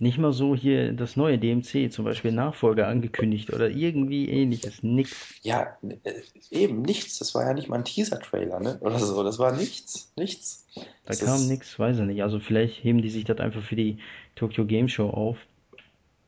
Nicht 0.03 0.19
mal 0.19 0.33
so 0.33 0.57
hier 0.57 0.93
das 0.93 1.15
neue 1.15 1.39
DMC, 1.39 1.93
zum 1.93 2.05
Beispiel 2.05 2.33
Nachfolger 2.33 2.89
angekündigt 2.89 3.53
oder 3.53 3.71
irgendwie 3.71 4.29
ähnliches. 4.29 4.83
Nix. 4.83 5.13
Ja, 5.43 5.79
äh, 6.03 6.15
eben 6.51 6.83
nichts. 6.83 7.21
Das 7.21 7.37
war 7.37 7.45
ja 7.47 7.55
nicht 7.55 7.69
mal 7.69 7.77
ein 7.77 7.85
Teaser-Trailer, 7.85 8.59
ne? 8.59 8.81
Oder 8.81 8.99
so. 8.99 9.23
Das 9.23 9.39
war 9.39 9.53
nichts. 9.53 10.13
Nichts. 10.17 10.67
Da 10.75 10.83
Das 11.05 11.21
kam 11.21 11.47
nix, 11.47 11.79
weiß 11.79 12.01
ich 12.01 12.05
nicht. 12.05 12.25
Also 12.25 12.41
vielleicht 12.41 12.83
heben 12.83 13.01
die 13.01 13.11
sich 13.11 13.23
das 13.23 13.39
einfach 13.39 13.63
für 13.63 13.77
die 13.77 13.99
Tokyo 14.35 14.65
Game 14.65 14.89
Show 14.89 15.09
auf. 15.09 15.37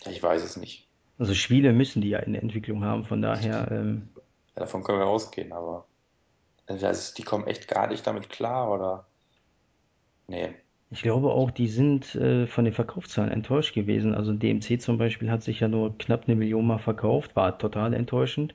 ja, 0.05 0.12
ich 0.12 0.22
weiß 0.22 0.44
es 0.44 0.56
nicht. 0.56 0.86
Also 1.18 1.34
Spiele 1.34 1.72
müssen 1.72 2.01
die 2.01 2.10
ja 2.10 2.20
in 2.20 2.34
der 2.34 2.44
Entwicklung 2.44 2.84
haben, 2.84 3.05
von 3.06 3.22
daher, 3.22 3.72
ähm, 3.72 4.09
Ja, 4.55 4.60
davon 4.60 4.84
können 4.84 5.01
wir 5.01 5.09
ausgehen, 5.09 5.52
aber 5.52 5.84
also, 6.66 7.14
die 7.16 7.24
kommen 7.24 7.48
echt 7.48 7.66
gar 7.66 7.88
nicht 7.88 8.06
damit 8.06 8.30
klar, 8.30 8.70
oder? 8.70 9.06
Nee. 10.28 10.55
Ich 10.95 11.03
glaube 11.03 11.31
auch, 11.31 11.51
die 11.51 11.66
sind 11.66 12.15
äh, 12.15 12.47
von 12.47 12.65
den 12.65 12.73
Verkaufszahlen 12.73 13.33
enttäuscht 13.33 13.75
gewesen. 13.75 14.15
Also 14.15 14.33
DMC 14.33 14.81
zum 14.81 14.97
Beispiel 14.97 15.29
hat 15.29 15.43
sich 15.43 15.59
ja 15.59 15.66
nur 15.66 15.99
knapp 15.99 16.25
eine 16.27 16.37
Million 16.37 16.66
Mal 16.69 16.79
verkauft, 16.79 17.35
war 17.35 17.59
total 17.59 17.95
enttäuschend. 17.95 18.55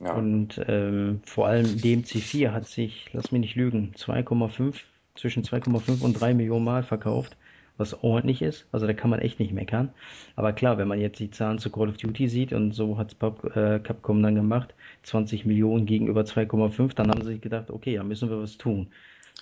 Ja. 0.00 0.12
Und 0.14 0.60
ähm, 0.66 1.20
vor 1.24 1.46
allem 1.46 1.66
DMC4 1.66 2.50
hat 2.50 2.66
sich, 2.66 3.08
lass 3.12 3.30
mich 3.30 3.40
nicht 3.40 3.54
lügen, 3.54 3.92
2,5, 3.96 4.80
zwischen 5.14 5.44
2,5 5.44 6.02
und 6.02 6.20
3 6.20 6.34
Millionen 6.34 6.64
Mal 6.64 6.82
verkauft, 6.82 7.36
was 7.76 8.02
ordentlich 8.02 8.42
ist. 8.42 8.66
Also 8.72 8.88
da 8.88 8.92
kann 8.92 9.10
man 9.10 9.20
echt 9.20 9.38
nicht 9.38 9.52
meckern. 9.52 9.90
Aber 10.34 10.52
klar, 10.52 10.78
wenn 10.78 10.88
man 10.88 11.00
jetzt 11.00 11.20
die 11.20 11.30
Zahlen 11.30 11.58
zu 11.58 11.70
Call 11.70 11.88
of 11.88 11.96
Duty 11.96 12.28
sieht 12.28 12.52
und 12.52 12.72
so 12.72 12.98
hat 12.98 13.14
es 13.14 13.56
äh, 13.56 13.78
Capcom 13.78 14.20
dann 14.20 14.34
gemacht, 14.34 14.74
20 15.04 15.46
Millionen 15.46 15.86
gegenüber 15.86 16.22
2,5, 16.22 16.94
dann 16.96 17.08
haben 17.08 17.22
sie 17.22 17.34
sich 17.34 17.40
gedacht, 17.40 17.70
okay, 17.70 17.94
da 17.94 18.02
müssen 18.02 18.30
wir 18.30 18.42
was 18.42 18.58
tun. 18.58 18.88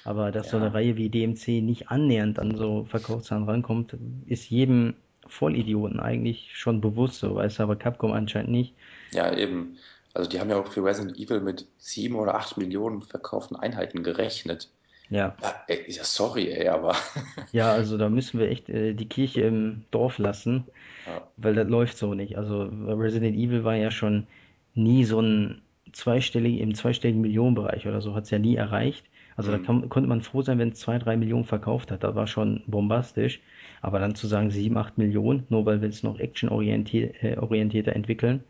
Aber 0.05 0.31
dass 0.33 0.51
so 0.51 0.57
eine 0.59 0.67
Ja. 0.67 0.73
Reihe 0.73 0.97
wie 0.97 1.11
DMC 1.11 1.61
nicht 1.63 1.89
annähernd 1.91 2.39
an 2.39 2.57
so 2.57 2.85
Verkaufszahlen 2.85 3.45
rankommt, 3.45 3.97
ist 4.27 4.51
jedem 4.51 4.95
Vollidioten 5.27 6.01
eigentlich 6.01 6.57
schon 6.57 6.81
bewusst 6.81 7.21
so, 7.21 7.35
weißt 7.35 7.59
du, 7.59 7.63
aber 7.65 7.77
Capcom 7.77 8.13
anscheinend 8.13 8.51
nicht. 8.51 8.75
Ja, 9.13 9.33
eben. 9.35 9.79
Also 10.13 10.29
die 10.31 10.39
haben 10.41 10.51
ja 10.51 10.57
auch 10.61 10.71
für 10.73 10.85
Resident 10.85 11.17
Evil 11.19 11.41
mit 11.41 11.67
sieben 11.79 12.17
oder 12.17 12.35
acht 12.35 12.57
Millionen 12.57 13.03
verkauften 13.03 13.57
Einheiten 13.57 14.03
gerechnet. 14.03 14.71
Ja, 15.09 15.37
Ja, 15.43 15.55
ey, 15.69 15.85
ja, 15.91 16.05
sorry, 16.05 16.49
ey, 16.53 16.69
aber 16.69 16.97
Ja, 17.53 17.73
also 17.73 17.97
da 17.99 18.09
müssen 18.09 18.41
wir 18.41 18.49
echt 18.51 18.69
äh, 18.69 18.95
die 18.95 19.09
Kirche 19.09 19.43
im 19.43 19.85
Dorf 19.91 20.19
lassen, 20.19 20.65
ja. 21.07 21.29
weil 21.37 21.55
das 21.55 21.69
läuft 21.69 21.99
so 21.99 22.15
nicht. 22.15 22.39
Also 22.39 22.63
Resident 22.65 23.37
Evil 23.37 23.65
war 23.65 23.77
ja 23.77 23.91
schon 23.91 24.27
nie 24.75 25.05
so 25.05 25.21
ein 25.21 25.63
zweistellig, 25.93 26.61
im 26.61 26.75
zweistelligen 26.75 27.23
Millionenbereich 27.23 27.87
oder 27.87 28.01
so, 28.03 28.15
hat 28.15 28.25
es 28.25 28.31
ja 28.31 28.39
nie 28.39 28.57
erreicht. 28.57 29.07
Also 29.36 29.51
da 29.52 29.59
Hm. 29.59 29.65
kann, 29.65 29.89
konnte 29.89 30.09
man 30.09 30.23
froh 30.23 30.43
sein, 30.43 30.59
wenn 30.59 30.70
es 30.70 30.81
zwei, 30.81 30.98
drei 30.98 31.16
Millionen 31.16 31.44
verkauft 31.44 31.90
hat. 31.90 32.05
Das 32.05 32.15
war 32.15 32.27
schon 32.27 32.62
bombastisch. 32.66 33.40
Aber 33.82 33.98
dann 33.98 34.15
zu 34.15 34.27
sagen 34.27 34.51
sieben, 34.51 34.77
acht 34.78 34.98
Millionen, 34.98 35.47
nur 35.51 35.66
weil 35.66 35.81
wir 35.82 35.89
es 35.89 36.02
noch 36.02 36.19
actionorientiert, 36.19 37.23
äh, 37.23 37.36
orientierter 37.39 37.94
entwickeln, 37.94 38.43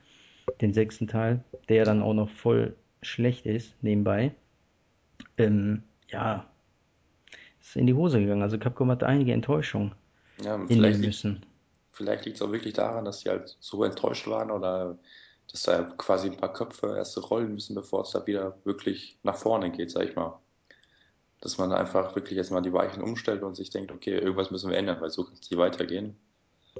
den 0.61 0.75
sechsten 0.75 1.09
Teil, 1.09 1.45
der 1.69 1.79
ja 1.79 1.85
dann 1.85 2.03
auch 2.03 2.15
noch 2.15 2.31
voll 2.31 2.75
schlecht 3.03 3.47
ist 3.47 3.77
nebenbei, 3.83 4.33
ähm, 5.39 5.83
ja, 6.09 6.47
ist 7.61 7.77
in 7.77 7.87
die 7.87 7.95
Hose 7.95 8.21
gegangen. 8.21 8.43
Also 8.43 8.59
Capcom 8.59 8.91
hat 8.91 9.03
einige 9.03 9.33
Enttäuschungen 9.33 9.93
Ja, 10.43 10.67
vielleicht 10.69 11.03
liegt 11.03 11.17
müssen. 11.25 11.45
Vielleicht 11.93 12.25
liegt 12.27 12.39
es 12.39 12.43
auch 12.43 12.53
wirklich 12.53 12.75
daran, 12.75 13.05
dass 13.07 13.21
die 13.21 13.31
halt 13.31 13.57
so 13.61 13.85
enttäuscht 13.85 14.27
waren 14.29 14.51
oder 14.53 14.99
dass 15.53 15.65
da 15.65 15.85
quasi 15.99 16.29
ein 16.31 16.37
paar 16.39 16.53
Köpfe 16.55 16.97
erst 16.97 17.19
rollen 17.31 17.55
müssen, 17.55 17.75
bevor 17.77 18.03
es 18.03 18.13
da 18.13 18.27
wieder 18.27 18.59
wirklich 18.65 19.19
nach 19.25 19.37
vorne 19.37 19.73
geht, 19.73 19.91
sag 19.93 20.05
ich 20.11 20.17
mal. 20.17 20.41
Dass 21.45 21.59
man 21.59 21.73
einfach 21.73 22.17
wirklich 22.17 22.37
jetzt 22.37 22.51
mal 22.51 22.61
die 22.63 22.73
Weichen 22.73 23.03
umstellt 23.05 23.45
und 23.45 23.55
sich 23.57 23.71
denkt, 23.71 23.93
okay, 23.93 24.19
irgendwas 24.19 24.51
müssen 24.51 24.71
wir 24.73 24.79
ändern, 24.79 25.01
weil 25.01 25.11
so 25.11 25.25
kann 25.25 25.35
es 25.35 25.49
nicht 25.51 25.59
weitergehen. 25.59 26.17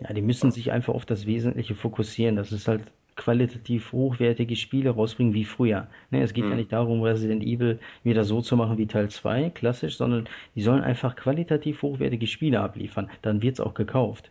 Ja, 0.01 0.13
die 0.13 0.23
müssen 0.23 0.53
sich 0.53 0.71
einfach 0.71 0.95
auf 0.95 1.05
das 1.07 1.27
Wesentliche 1.27 1.75
fokussieren. 1.75 2.37
Das 2.37 2.53
ist 2.53 2.69
halt 2.69 2.93
qualitativ 3.17 3.91
hochwertige 3.93 4.55
Spiele 4.57 4.91
rausbringen 4.91 5.35
wie 5.35 5.45
früher. 5.45 5.89
Ne, 6.11 6.23
es 6.23 6.33
geht 6.33 6.49
ja 6.49 6.55
Hm, 6.55 6.57
nicht 6.57 6.73
darum, 6.73 7.03
Resident 7.03 7.43
Evil 7.43 7.81
wieder 8.05 8.23
so 8.25 8.41
zu 8.41 8.57
machen 8.57 8.79
wie 8.79 8.87
Teil 8.87 9.11
2, 9.11 9.51
klassisch, 9.51 9.97
sondern 9.97 10.29
die 10.55 10.63
sollen 10.63 10.83
einfach 10.85 11.17
qualitativ 11.17 11.83
hochwertige 11.83 12.27
Spiele 12.29 12.61
abliefern. 12.61 13.11
Dann 13.23 13.43
wird's 13.43 13.59
auch 13.61 13.75
gekauft. 13.75 14.31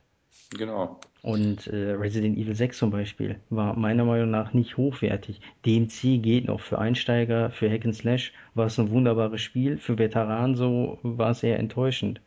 Genau. 0.58 1.00
Und 1.22 1.68
äh, 1.68 1.92
Resident 1.92 2.38
Evil 2.38 2.56
6 2.56 2.78
zum 2.78 2.92
Beispiel 2.92 3.40
war 3.50 3.78
meiner 3.78 4.04
Meinung 4.04 4.30
nach 4.30 4.54
nicht 4.54 4.76
hochwertig. 4.76 5.40
DMC 5.66 6.22
geht 6.22 6.46
noch. 6.46 6.60
Für 6.60 6.80
Einsteiger, 6.80 7.50
für 7.50 7.70
Hack 7.70 7.86
and 7.86 7.96
Slash 7.96 8.34
war 8.56 8.66
es 8.66 8.78
ein 8.78 8.90
wunderbares 8.90 9.42
Spiel. 9.42 9.78
Für 9.78 9.98
Veteranen 9.98 10.56
so 10.56 11.00
war 11.02 11.32
es 11.32 11.44
eher 11.44 11.60
enttäuschend. 11.60 12.20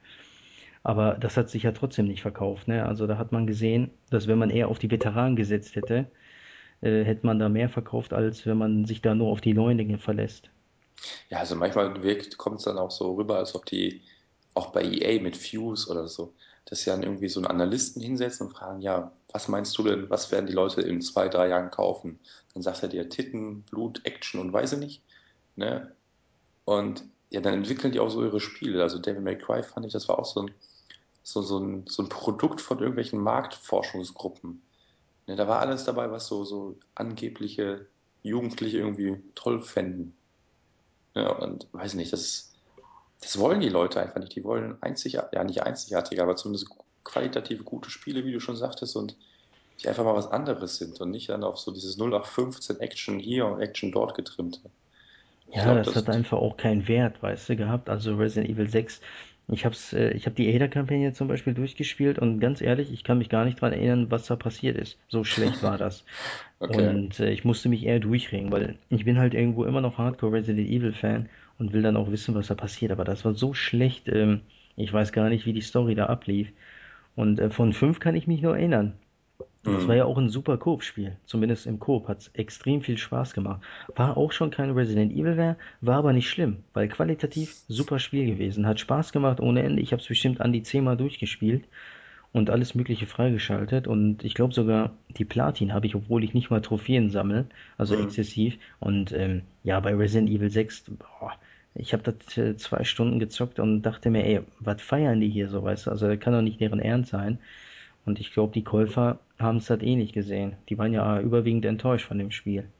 Aber 0.82 1.14
das 1.14 1.36
hat 1.36 1.50
sich 1.50 1.64
ja 1.64 1.72
trotzdem 1.72 2.06
nicht 2.06 2.22
verkauft. 2.22 2.68
Ne? 2.68 2.86
Also 2.86 3.06
da 3.06 3.18
hat 3.18 3.32
man 3.32 3.46
gesehen, 3.46 3.90
dass 4.10 4.28
wenn 4.28 4.38
man 4.38 4.50
eher 4.50 4.68
auf 4.68 4.78
die 4.78 4.90
Veteranen 4.90 5.36
gesetzt 5.36 5.76
hätte, 5.76 6.06
äh, 6.80 7.04
hätte 7.04 7.26
man 7.26 7.38
da 7.38 7.48
mehr 7.48 7.68
verkauft, 7.68 8.12
als 8.12 8.46
wenn 8.46 8.56
man 8.56 8.84
sich 8.84 9.02
da 9.02 9.14
nur 9.14 9.28
auf 9.28 9.40
die 9.40 9.52
Neulinge 9.52 9.98
verlässt. 9.98 10.50
Ja, 11.28 11.38
also 11.38 11.56
manchmal 11.56 11.92
kommt 12.38 12.58
es 12.58 12.64
dann 12.64 12.78
auch 12.78 12.90
so 12.90 13.14
rüber, 13.14 13.36
als 13.36 13.54
ob 13.54 13.66
die 13.66 14.02
auch 14.54 14.72
bei 14.72 14.82
EA 14.82 15.20
mit 15.20 15.36
Fuse 15.36 15.90
oder 15.90 16.08
so, 16.08 16.32
dass 16.66 16.80
sie 16.80 16.90
dann 16.90 17.02
irgendwie 17.02 17.28
so 17.28 17.40
einen 17.40 17.46
Analysten 17.46 18.02
hinsetzen 18.02 18.46
und 18.46 18.52
fragen, 18.52 18.80
ja, 18.80 19.12
was 19.32 19.48
meinst 19.48 19.76
du 19.78 19.84
denn, 19.84 20.10
was 20.10 20.30
werden 20.32 20.46
die 20.46 20.52
Leute 20.52 20.82
in 20.82 21.00
zwei, 21.00 21.28
drei 21.28 21.48
Jahren 21.48 21.70
kaufen? 21.70 22.18
Dann 22.52 22.62
sagt 22.62 22.82
er 22.82 22.88
dir 22.88 23.08
Titten, 23.08 23.62
Blut, 23.62 24.04
Action 24.04 24.40
und 24.40 24.52
weiß 24.52 24.74
ich 24.74 24.78
nicht, 24.78 25.02
ne? 25.54 25.92
Und 26.64 27.04
ja, 27.30 27.40
dann 27.40 27.54
entwickeln 27.54 27.92
die 27.92 28.00
auch 28.00 28.10
so 28.10 28.24
ihre 28.24 28.40
Spiele. 28.40 28.82
Also 28.82 28.98
Devil 28.98 29.22
May 29.22 29.38
Cry 29.38 29.62
fand 29.62 29.86
ich, 29.86 29.92
das 29.92 30.08
war 30.08 30.18
auch 30.18 30.24
so 30.24 30.42
ein, 30.42 30.50
so, 31.22 31.42
so 31.42 31.58
ein, 31.58 31.84
so 31.88 32.02
ein 32.02 32.08
Produkt 32.08 32.60
von 32.60 32.78
irgendwelchen 32.78 33.20
Marktforschungsgruppen. 33.20 34.62
Ne, 35.26 35.36
da 35.36 35.46
war 35.48 35.60
alles 35.60 35.84
dabei, 35.84 36.10
was 36.10 36.26
so, 36.26 36.44
so 36.44 36.78
angebliche 36.94 37.86
Jugendliche 38.22 38.78
irgendwie 38.78 39.22
toll 39.34 39.62
fänden. 39.62 40.16
Ja, 41.14 41.30
und 41.30 41.68
weiß 41.72 41.94
nicht, 41.94 42.12
das, 42.12 42.55
das 43.20 43.38
wollen 43.38 43.60
die 43.60 43.68
Leute 43.68 44.00
einfach 44.00 44.20
nicht. 44.20 44.34
Die 44.36 44.44
wollen 44.44 44.80
einzigartig, 44.82 45.32
ja 45.36 45.44
nicht 45.44 45.62
einzigartige, 45.62 46.22
aber 46.22 46.36
zumindest 46.36 46.68
qualitativ 47.04 47.64
gute 47.64 47.90
Spiele, 47.90 48.24
wie 48.24 48.32
du 48.32 48.40
schon 48.40 48.56
sagtest, 48.56 48.96
und 48.96 49.16
die 49.82 49.88
einfach 49.88 50.04
mal 50.04 50.14
was 50.14 50.28
anderes 50.30 50.76
sind 50.78 51.00
und 51.00 51.10
nicht 51.10 51.28
dann 51.30 51.44
auf 51.44 51.58
so 51.58 51.72
dieses 51.72 51.96
0815 51.98 52.80
Action 52.80 53.18
hier 53.18 53.46
und 53.46 53.60
Action 53.60 53.92
dort 53.92 54.14
getrimmt. 54.16 54.62
Ich 55.50 55.62
Ja, 55.62 55.62
glaube, 55.62 55.82
das 55.82 55.94
hat 55.96 56.08
das, 56.10 56.10
einfach 56.10 56.38
auch 56.38 56.56
keinen 56.56 56.86
Wert, 56.88 57.22
weißt 57.22 57.48
du, 57.48 57.56
gehabt. 57.56 57.88
Also 57.88 58.16
Resident 58.16 58.50
Evil 58.50 58.68
6, 58.68 59.00
ich 59.48 59.64
hab's, 59.64 59.92
äh, 59.92 60.10
ich 60.10 60.26
habe 60.26 60.34
die 60.36 60.52
Ada-Kampagne 60.54 61.12
zum 61.12 61.28
Beispiel 61.28 61.54
durchgespielt 61.54 62.18
und 62.18 62.40
ganz 62.40 62.60
ehrlich, 62.60 62.92
ich 62.92 63.04
kann 63.04 63.18
mich 63.18 63.28
gar 63.28 63.44
nicht 63.44 63.60
dran 63.60 63.72
erinnern, 63.72 64.10
was 64.10 64.26
da 64.26 64.36
passiert 64.36 64.76
ist. 64.76 64.98
So 65.08 65.24
schlecht 65.24 65.62
war 65.62 65.78
das. 65.78 66.04
okay. 66.60 66.96
Und 66.98 67.20
äh, 67.20 67.30
ich 67.32 67.44
musste 67.44 67.68
mich 67.68 67.84
eher 67.84 68.00
durchringen, 68.00 68.52
weil 68.52 68.78
ich 68.90 69.04
bin 69.04 69.18
halt 69.18 69.34
irgendwo 69.34 69.64
immer 69.64 69.80
noch 69.80 69.98
Hardcore 69.98 70.32
Resident 70.34 70.68
Evil 70.68 70.92
Fan 70.92 71.28
und 71.58 71.72
will 71.72 71.82
dann 71.82 71.96
auch 71.96 72.10
wissen, 72.10 72.34
was 72.34 72.48
da 72.48 72.54
passiert. 72.54 72.92
Aber 72.92 73.04
das 73.04 73.24
war 73.24 73.34
so 73.34 73.54
schlecht, 73.54 74.08
ähm, 74.08 74.40
ich 74.76 74.92
weiß 74.92 75.12
gar 75.12 75.28
nicht, 75.28 75.46
wie 75.46 75.52
die 75.52 75.62
Story 75.62 75.94
da 75.94 76.06
ablief. 76.06 76.52
Und 77.14 77.40
äh, 77.40 77.50
von 77.50 77.72
5 77.72 77.98
kann 78.00 78.14
ich 78.14 78.26
mich 78.26 78.42
nur 78.42 78.56
erinnern. 78.56 78.94
Das 79.66 79.88
war 79.88 79.96
ja 79.96 80.04
auch 80.04 80.16
ein 80.16 80.28
super 80.28 80.58
Koop-Spiel. 80.58 81.16
Zumindest 81.24 81.66
im 81.66 81.80
Koop 81.80 82.06
hat 82.06 82.20
es 82.20 82.28
extrem 82.34 82.82
viel 82.82 82.98
Spaß 82.98 83.34
gemacht. 83.34 83.62
War 83.96 84.16
auch 84.16 84.30
schon 84.30 84.52
kein 84.52 84.70
Resident 84.70 85.12
Evil 85.12 85.34
mehr, 85.34 85.56
war 85.80 85.96
aber 85.96 86.12
nicht 86.12 86.30
schlimm, 86.30 86.58
weil 86.72 86.86
qualitativ 86.86 87.52
super 87.66 87.98
Spiel 87.98 88.26
gewesen. 88.26 88.64
Hat 88.64 88.78
Spaß 88.78 89.10
gemacht 89.10 89.40
ohne 89.40 89.64
Ende. 89.64 89.82
Ich 89.82 89.90
habe 89.90 90.00
es 90.00 90.06
bestimmt 90.06 90.40
an 90.40 90.52
die 90.52 90.62
zehnmal 90.62 90.96
durchgespielt 90.96 91.64
und 92.36 92.50
alles 92.50 92.74
Mögliche 92.74 93.06
freigeschaltet. 93.06 93.86
Und 93.86 94.24
ich 94.24 94.34
glaube 94.34 94.54
sogar 94.54 94.96
die 95.10 95.24
Platin 95.24 95.72
habe 95.74 95.86
ich, 95.86 95.94
obwohl 95.94 96.24
ich 96.24 96.34
nicht 96.34 96.50
mal 96.50 96.60
Trophäen 96.62 97.10
sammle, 97.10 97.46
also 97.78 97.96
Mhm. 97.96 98.02
exzessiv. 98.04 98.58
Und 98.80 99.12
ähm, 99.12 99.42
ja, 99.64 99.80
bei 99.80 99.94
Resident 99.94 100.30
Evil 100.30 100.50
6, 100.50 100.84
boah, 100.98 101.32
ich 101.74 101.92
habe 101.92 102.02
das 102.02 102.36
äh, 102.38 102.56
zwei 102.56 102.84
Stunden 102.84 103.18
gezockt 103.18 103.58
und 103.60 103.82
dachte 103.82 104.10
mir, 104.10 104.24
ey, 104.24 104.40
was 104.60 104.80
feiern 104.82 105.20
die 105.20 105.28
hier 105.30 105.48
so, 105.48 105.62
weißt 105.62 105.86
du? 105.86 105.90
Also 105.90 106.06
das 106.08 106.20
kann 106.20 106.32
doch 106.32 106.42
nicht 106.42 106.60
deren 106.60 106.80
Ernst 106.80 107.10
sein. 107.10 107.38
Und 108.06 108.20
ich 108.20 108.32
glaube, 108.32 108.52
die 108.54 108.64
Käufer 108.64 109.20
haben 109.38 109.58
es 109.58 109.70
halt 109.70 109.82
ähnlich 109.82 110.12
gesehen. 110.12 110.56
Die 110.68 110.78
waren 110.78 110.92
ja 110.94 111.20
überwiegend 111.20 111.64
enttäuscht 111.66 112.06
von 112.06 112.18
dem 112.18 112.30
Spiel. 112.30 112.70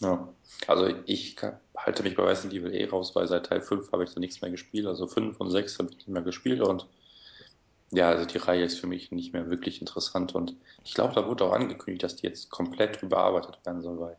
Ja. 0.00 0.28
Also 0.66 0.88
ich 1.06 1.36
halte 1.76 2.02
mich 2.02 2.14
bei 2.16 2.24
Resident 2.24 2.54
Evil 2.54 2.74
eh 2.74 2.84
raus, 2.86 3.14
weil 3.16 3.26
seit 3.26 3.46
Teil 3.46 3.60
5 3.60 3.90
habe 3.92 4.04
ich 4.04 4.12
da 4.14 4.20
nichts 4.20 4.40
mehr 4.42 4.50
gespielt. 4.50 4.86
Also 4.86 5.06
5 5.06 5.40
und 5.40 5.50
6 5.50 5.78
habe 5.78 5.90
ich 5.90 5.96
nicht 5.96 6.08
mehr 6.08 6.22
gespielt 6.22 6.60
und 6.60 6.86
ja, 7.94 8.08
also 8.10 8.26
die 8.26 8.38
Reihe 8.38 8.64
ist 8.64 8.78
für 8.80 8.86
mich 8.86 9.10
nicht 9.12 9.32
mehr 9.32 9.48
wirklich 9.48 9.80
interessant 9.80 10.34
und 10.34 10.56
ich 10.84 10.94
glaube, 10.94 11.14
da 11.14 11.26
wurde 11.26 11.44
auch 11.44 11.52
angekündigt, 11.52 12.02
dass 12.02 12.16
die 12.16 12.26
jetzt 12.26 12.50
komplett 12.50 13.02
überarbeitet 13.02 13.58
werden 13.64 13.82
soll, 13.82 13.98
weil 14.00 14.16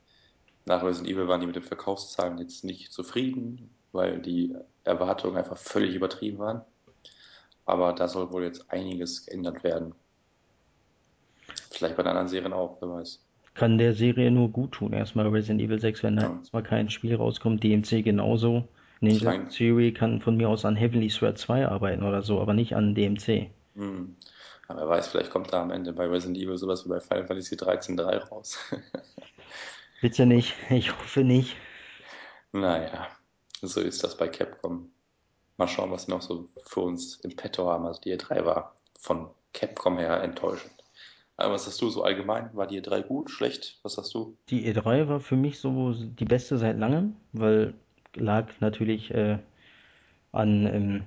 nach 0.66 0.84
Resident 0.84 1.14
Evil 1.14 1.28
waren 1.28 1.42
die 1.42 1.48
mit 1.48 1.56
den 1.56 1.64
Verkaufszahlen 1.64 2.38
jetzt 2.38 2.64
nicht 2.64 2.92
zufrieden, 2.92 3.70
weil 3.92 4.20
die 4.20 4.56
Erwartungen 4.84 5.38
einfach 5.38 5.58
völlig 5.58 5.96
übertrieben 5.96 6.40
waren. 6.40 6.62
Aber 7.66 7.94
da 7.94 8.08
soll 8.08 8.32
wohl 8.32 8.44
jetzt 8.44 8.70
einiges 8.72 9.26
geändert 9.26 9.64
werden. 9.64 9.94
Vielleicht 11.72 11.98
bei 11.98 12.04
den 12.04 12.10
anderen 12.10 12.28
Serien 12.28 12.54
auch, 12.54 12.78
wer 12.82 12.90
weiß. 12.90 13.22
Kann 13.54 13.78
der 13.78 13.94
Serie 13.94 14.32
nur 14.32 14.50
gut 14.50 14.74
tun. 14.74 14.94
Erstmal 14.94 15.28
Resident 15.28 15.62
Evil 15.62 15.80
6, 15.80 16.04
wenn 16.04 16.18
da 16.18 16.24
Ja. 16.24 16.36
erstmal 16.40 16.64
kein 16.64 16.90
Spiel 16.90 17.16
rauskommt. 17.16 17.64
DMC 17.64 18.02
genauso. 18.04 18.68
Ninja. 19.02 19.46
Theory 19.50 19.94
kann 19.94 20.22
von 20.22 20.36
mir 20.38 20.50
aus 20.50 20.66
an 20.66 20.76
Heavenly 20.76 21.10
Sword 21.10 21.38
2 21.38 21.68
arbeiten 21.68 22.04
oder 22.04 22.22
so, 22.22 22.40
aber 22.40 22.54
nicht 22.54 22.76
an 22.76 22.96
DMC. 22.96 23.50
Hm. 23.76 24.16
Aber 24.68 24.82
wer 24.82 24.90
weiß, 24.90 25.10
vielleicht 25.10 25.30
kommt 25.30 25.54
da 25.54 25.62
am 25.62 25.72
Ende 25.72 25.94
bei 25.94 26.08
Resident 26.08 26.38
Evil 26.38 26.58
sowas 26.58 26.86
wie 26.86 26.90
bei 26.90 27.00
Final 27.00 27.28
Fantasy 27.28 27.56
13.3 27.56 28.30
raus. 28.30 28.58
Bitte 30.02 30.26
nicht. 30.26 30.54
Ich 30.70 30.92
hoffe 30.92 31.24
nicht. 31.24 31.56
Naja, 32.52 33.08
so 33.62 33.82
ist 33.82 34.04
das 34.04 34.18
bei 34.18 34.28
Capcom. 34.28 34.90
Mal 35.58 35.68
schauen, 35.68 35.92
was 35.92 36.06
sie 36.06 36.12
noch 36.12 36.22
so 36.22 36.50
für 36.66 36.82
uns 36.82 37.18
im 37.22 37.36
Petto 37.36 37.70
haben. 37.70 37.86
Also 37.86 38.02
die 38.02 38.14
E3 38.18 38.46
war 38.46 38.76
von 39.00 39.30
Capcom 39.54 39.98
her 39.98 40.22
enttäuschend. 40.22 40.74
Aber 41.38 41.54
was 41.54 41.68
hast 41.68 41.82
du 41.82 41.90
so 41.90 42.04
allgemein? 42.04 42.50
War 42.54 42.68
die 42.68 42.82
E3 42.82 43.04
gut, 43.04 43.30
schlecht? 43.30 43.80
Was 43.84 43.98
hast 43.98 44.14
du? 44.14 44.38
Die 44.50 44.74
E3 44.74 45.08
war 45.08 45.20
für 45.20 45.36
mich 45.36 45.60
so 45.60 45.94
die 45.94 46.26
beste 46.26 46.58
seit 46.58 46.78
langem, 46.78 47.16
weil 47.34 47.74
lag 48.14 48.48
natürlich 48.62 49.12
äh, 49.12 49.40
an 50.32 50.66
ähm, 50.66 51.04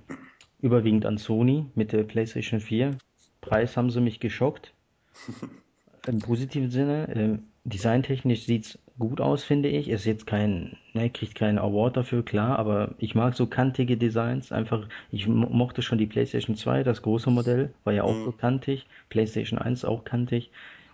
überwiegend 0.61 1.07
an 1.07 1.19
Sony 1.19 1.67
mit 1.75 1.93
der 1.93 2.05
PlayStation 2.05 2.61
4. 2.61 2.97
Preis 3.41 3.77
haben 3.77 3.91
sie 3.91 4.01
mich 4.01 4.21
geschockt. 4.21 4.73
Im 6.07 6.21
positiven 6.21 6.71
Sinne. 6.71 7.09
Ähm, 7.15 7.43
designtechnisch 7.65 8.45
sieht's 8.45 8.79
gut 8.99 9.21
aus, 9.21 9.45
finde 9.45 9.69
ich. 9.69 9.89
Ist 9.89 10.07
jetzt 10.07 10.27
kein, 10.27 10.77
ne, 10.95 11.11
kriegt 11.11 11.35
keinen 11.35 11.59
Award 11.59 11.97
dafür, 11.97 12.25
klar, 12.25 12.59
aber 12.59 12.95
ich 12.99 13.15
mag 13.15 13.35
so 13.35 13.47
kantige 13.47 13.97
Designs. 13.97 14.51
Einfach, 14.53 14.89
ich 15.13 15.27
mo- 15.29 15.49
mochte 15.51 15.83
schon 15.83 15.99
die 15.99 16.07
PlayStation 16.07 16.57
2, 16.57 16.83
das 16.83 17.03
große 17.03 17.31
Modell, 17.31 17.71
war 17.85 17.93
ja 17.93 18.05
auch 18.05 18.15
so 18.25 18.33
Hm. 18.33 18.39
kantig. 18.39 18.87
PlayStation 19.11 19.59
1 19.59 19.85
auch 19.85 20.05
kantig. 20.05 20.51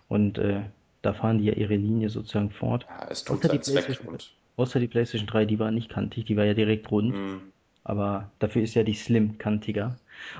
Und 0.07 0.37
äh, 0.37 0.61
da 1.01 1.13
fahren 1.13 1.37
die 1.39 1.45
ja 1.45 1.53
ihre 1.53 1.75
Linie 1.75 2.09
sozusagen 2.09 2.51
fort. 2.51 2.85
Ja, 2.89 3.07
es 3.09 3.23
tut 3.23 3.37
Außer 3.37 3.49
die 3.49 3.61
Zweck 3.61 3.85
PlayStation, 3.85 4.13
und 4.15 4.33
außer 4.57 4.79
die 4.79 4.87
PlayStation 4.87 5.27
3, 5.27 5.45
die 5.45 5.59
war 5.59 5.71
nicht 5.71 5.89
kantig, 5.89 6.25
die 6.25 6.35
war 6.37 6.45
ja 6.45 6.53
direkt 6.53 6.91
rund. 6.91 7.13
hm, 7.15 7.41
Aber 7.85 8.31
dafür 8.39 8.63
ist 8.63 8.75
ja 8.75 8.83
die 8.83 8.93
Slim 8.95 9.37
kantiger. 9.39 9.99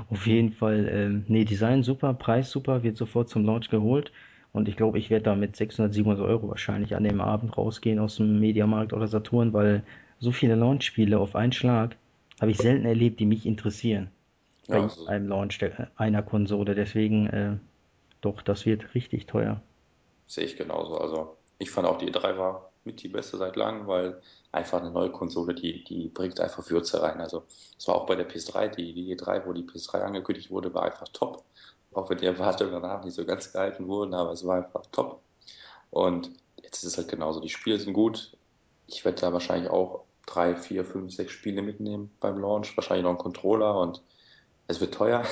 Auf 0.10 0.28
jeden 0.28 0.52
Fall, 0.54 0.90
ähm, 0.92 1.26
nee, 1.30 1.46
Design 1.46 1.84
super, 1.84 2.14
Preis 2.14 2.52
super, 2.52 2.84
wird 2.84 2.98
sofort 2.98 3.30
zum 3.30 3.46
Launch 3.46 3.70
geholt. 3.70 4.12
Und 4.54 4.68
ich 4.70 4.78
glaube, 4.78 5.00
ich 5.00 5.10
werde 5.10 5.26
da 5.26 5.36
mit 5.36 5.56
600, 5.56 5.94
700 5.94 6.26
Euro 6.26 6.50
wahrscheinlich 6.50 6.96
an 6.96 7.04
dem 7.06 7.22
Abend 7.22 7.58
rausgehen 7.58 8.00
aus 8.00 8.18
dem 8.18 8.40
Mediamarkt 8.42 8.94
oder 8.94 9.08
Saturn, 9.08 9.54
weil 9.54 9.84
so 10.20 10.32
viele 10.34 10.56
Launch-Spiele 10.56 11.20
auf 11.20 11.36
einen 11.36 11.54
Schlag 11.54 11.98
habe 12.42 12.52
ich 12.52 12.60
selten 12.60 12.86
erlebt, 12.86 13.20
die 13.22 13.26
mich 13.28 13.46
interessieren. 13.46 14.10
ja, 14.68 14.78
Bei 14.78 14.82
also, 14.82 15.06
einem 15.06 15.28
Launch 15.30 15.60
der, 15.60 15.92
einer 15.98 16.24
Konsole. 16.24 16.76
Deswegen, 16.76 17.28
äh, 17.28 17.58
doch, 18.22 18.42
das 18.44 18.66
wird 18.66 18.96
richtig 18.96 19.28
teuer. 19.28 19.62
sehe 20.28 20.46
ich 20.46 20.58
genauso. 20.58 20.98
Also 20.98 21.38
ich 21.58 21.72
fand 21.72 21.88
auch 21.88 21.98
die 21.98 22.08
E3 22.08 22.38
war 22.38 22.72
mit 22.84 23.02
die 23.04 23.08
beste 23.10 23.38
seit 23.38 23.56
langem, 23.56 23.88
weil 23.88 24.22
einfach 24.56 24.82
eine 24.82 24.92
neue 24.92 25.12
Konsole, 25.12 25.54
die, 25.54 25.84
die 25.84 26.08
bringt 26.08 26.40
einfach 26.40 26.70
Würze 26.70 27.02
rein. 27.02 27.22
Also 27.22 27.44
es 27.78 27.88
war 27.88 27.96
auch 27.96 28.06
bei 28.06 28.16
der 28.16 28.30
PS3, 28.30 28.70
die, 28.70 28.94
die 28.94 29.16
E3, 29.16 29.46
wo 29.46 29.54
die 29.54 29.64
PS3 29.64 30.02
angekündigt 30.02 30.50
wurde, 30.50 30.74
war 30.74 30.84
einfach 30.84 31.08
top. 31.10 31.44
Auch 31.94 32.10
wenn 32.10 32.18
die 32.18 32.26
Erwartungen 32.26 32.72
danach 32.72 33.04
nicht 33.04 33.14
so 33.14 33.26
ganz 33.26 33.52
gehalten 33.52 33.88
wurden, 33.88 34.14
aber 34.14 34.32
es 34.32 34.46
war 34.46 34.58
einfach 34.58 34.86
top. 34.92 35.22
Und 35.92 36.32
jetzt 36.62 36.84
ist 36.84 36.92
es 36.92 36.98
halt 36.98 37.08
genauso. 37.08 37.40
Die 37.40 37.50
Spiele 37.50 37.80
sind 37.80 37.94
gut. 37.94 38.36
Ich 38.88 39.06
werde 39.06 39.22
da 39.22 39.32
wahrscheinlich 39.32 39.70
auch 39.70 40.04
drei, 40.26 40.56
vier, 40.56 40.84
fünf, 40.84 41.14
sechs 41.14 41.32
Spiele 41.32 41.62
mitnehmen 41.62 42.12
beim 42.20 42.38
Launch. 42.38 42.76
Wahrscheinlich 42.76 43.04
noch 43.04 43.12
einen 43.12 43.20
Controller 43.20 43.80
und 43.80 44.02
es 44.68 44.82
wird 44.82 44.94
teuer. 44.94 45.24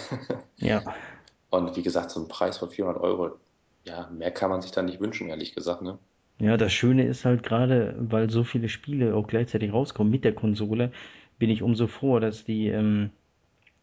Ja, 0.58 0.84
Und 1.54 1.76
wie 1.76 1.84
gesagt, 1.84 2.10
so 2.10 2.20
ein 2.20 2.28
Preis 2.28 2.58
von 2.58 2.72
400 2.72 3.00
Euro, 3.00 3.38
ja, 3.84 4.10
mehr 4.10 4.32
kann 4.32 4.50
man 4.50 4.64
sich 4.64 4.72
da 4.72 4.82
nicht 4.82 5.00
wünschen, 5.00 5.30
ehrlich 5.30 5.54
gesagt, 5.54 5.84
ne? 5.84 6.00
Ja, 6.39 6.57
das 6.57 6.73
Schöne 6.73 7.05
ist 7.05 7.26
halt 7.26 7.43
gerade, 7.43 7.95
weil 7.97 8.30
so 8.30 8.43
viele 8.43 8.69
Spiele 8.69 9.15
auch 9.15 9.27
gleichzeitig 9.27 9.72
rauskommen 9.72 10.11
mit 10.11 10.23
der 10.23 10.34
Konsole, 10.34 10.91
bin 11.39 11.49
ich 11.49 11.61
umso 11.61 11.88
froher, 11.88 12.19
dass 12.19 12.43
die 12.43 12.68
ähm, 12.68 13.11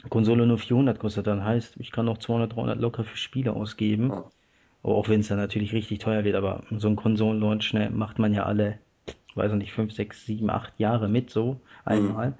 Konsole 0.08 0.46
nur 0.46 0.58
400 0.58 0.98
kostet. 0.98 1.26
Dann 1.26 1.44
heißt, 1.44 1.76
ich 1.78 1.92
kann 1.92 2.06
noch 2.06 2.18
200, 2.18 2.54
300 2.54 2.80
locker 2.80 3.04
für 3.04 3.16
Spiele 3.16 3.52
ausgeben. 3.52 4.10
Ja. 4.10 4.24
Auch 4.82 5.08
wenn 5.08 5.20
es 5.20 5.28
dann 5.28 5.38
natürlich 5.38 5.72
richtig 5.74 5.98
teuer 5.98 6.24
wird, 6.24 6.36
aber 6.36 6.62
so 6.70 6.88
ein 6.88 6.96
Konsolenlaunch, 6.96 7.74
ne, 7.74 7.90
macht 7.90 8.18
man 8.18 8.32
ja 8.32 8.44
alle, 8.44 8.78
weiß 9.34 9.52
ich 9.52 9.58
nicht, 9.58 9.72
5, 9.72 9.92
6, 9.92 10.24
7, 10.24 10.48
8 10.48 10.78
Jahre 10.78 11.08
mit 11.08 11.30
so 11.30 11.52
Mhm. 11.52 11.58
einmal. 11.84 12.34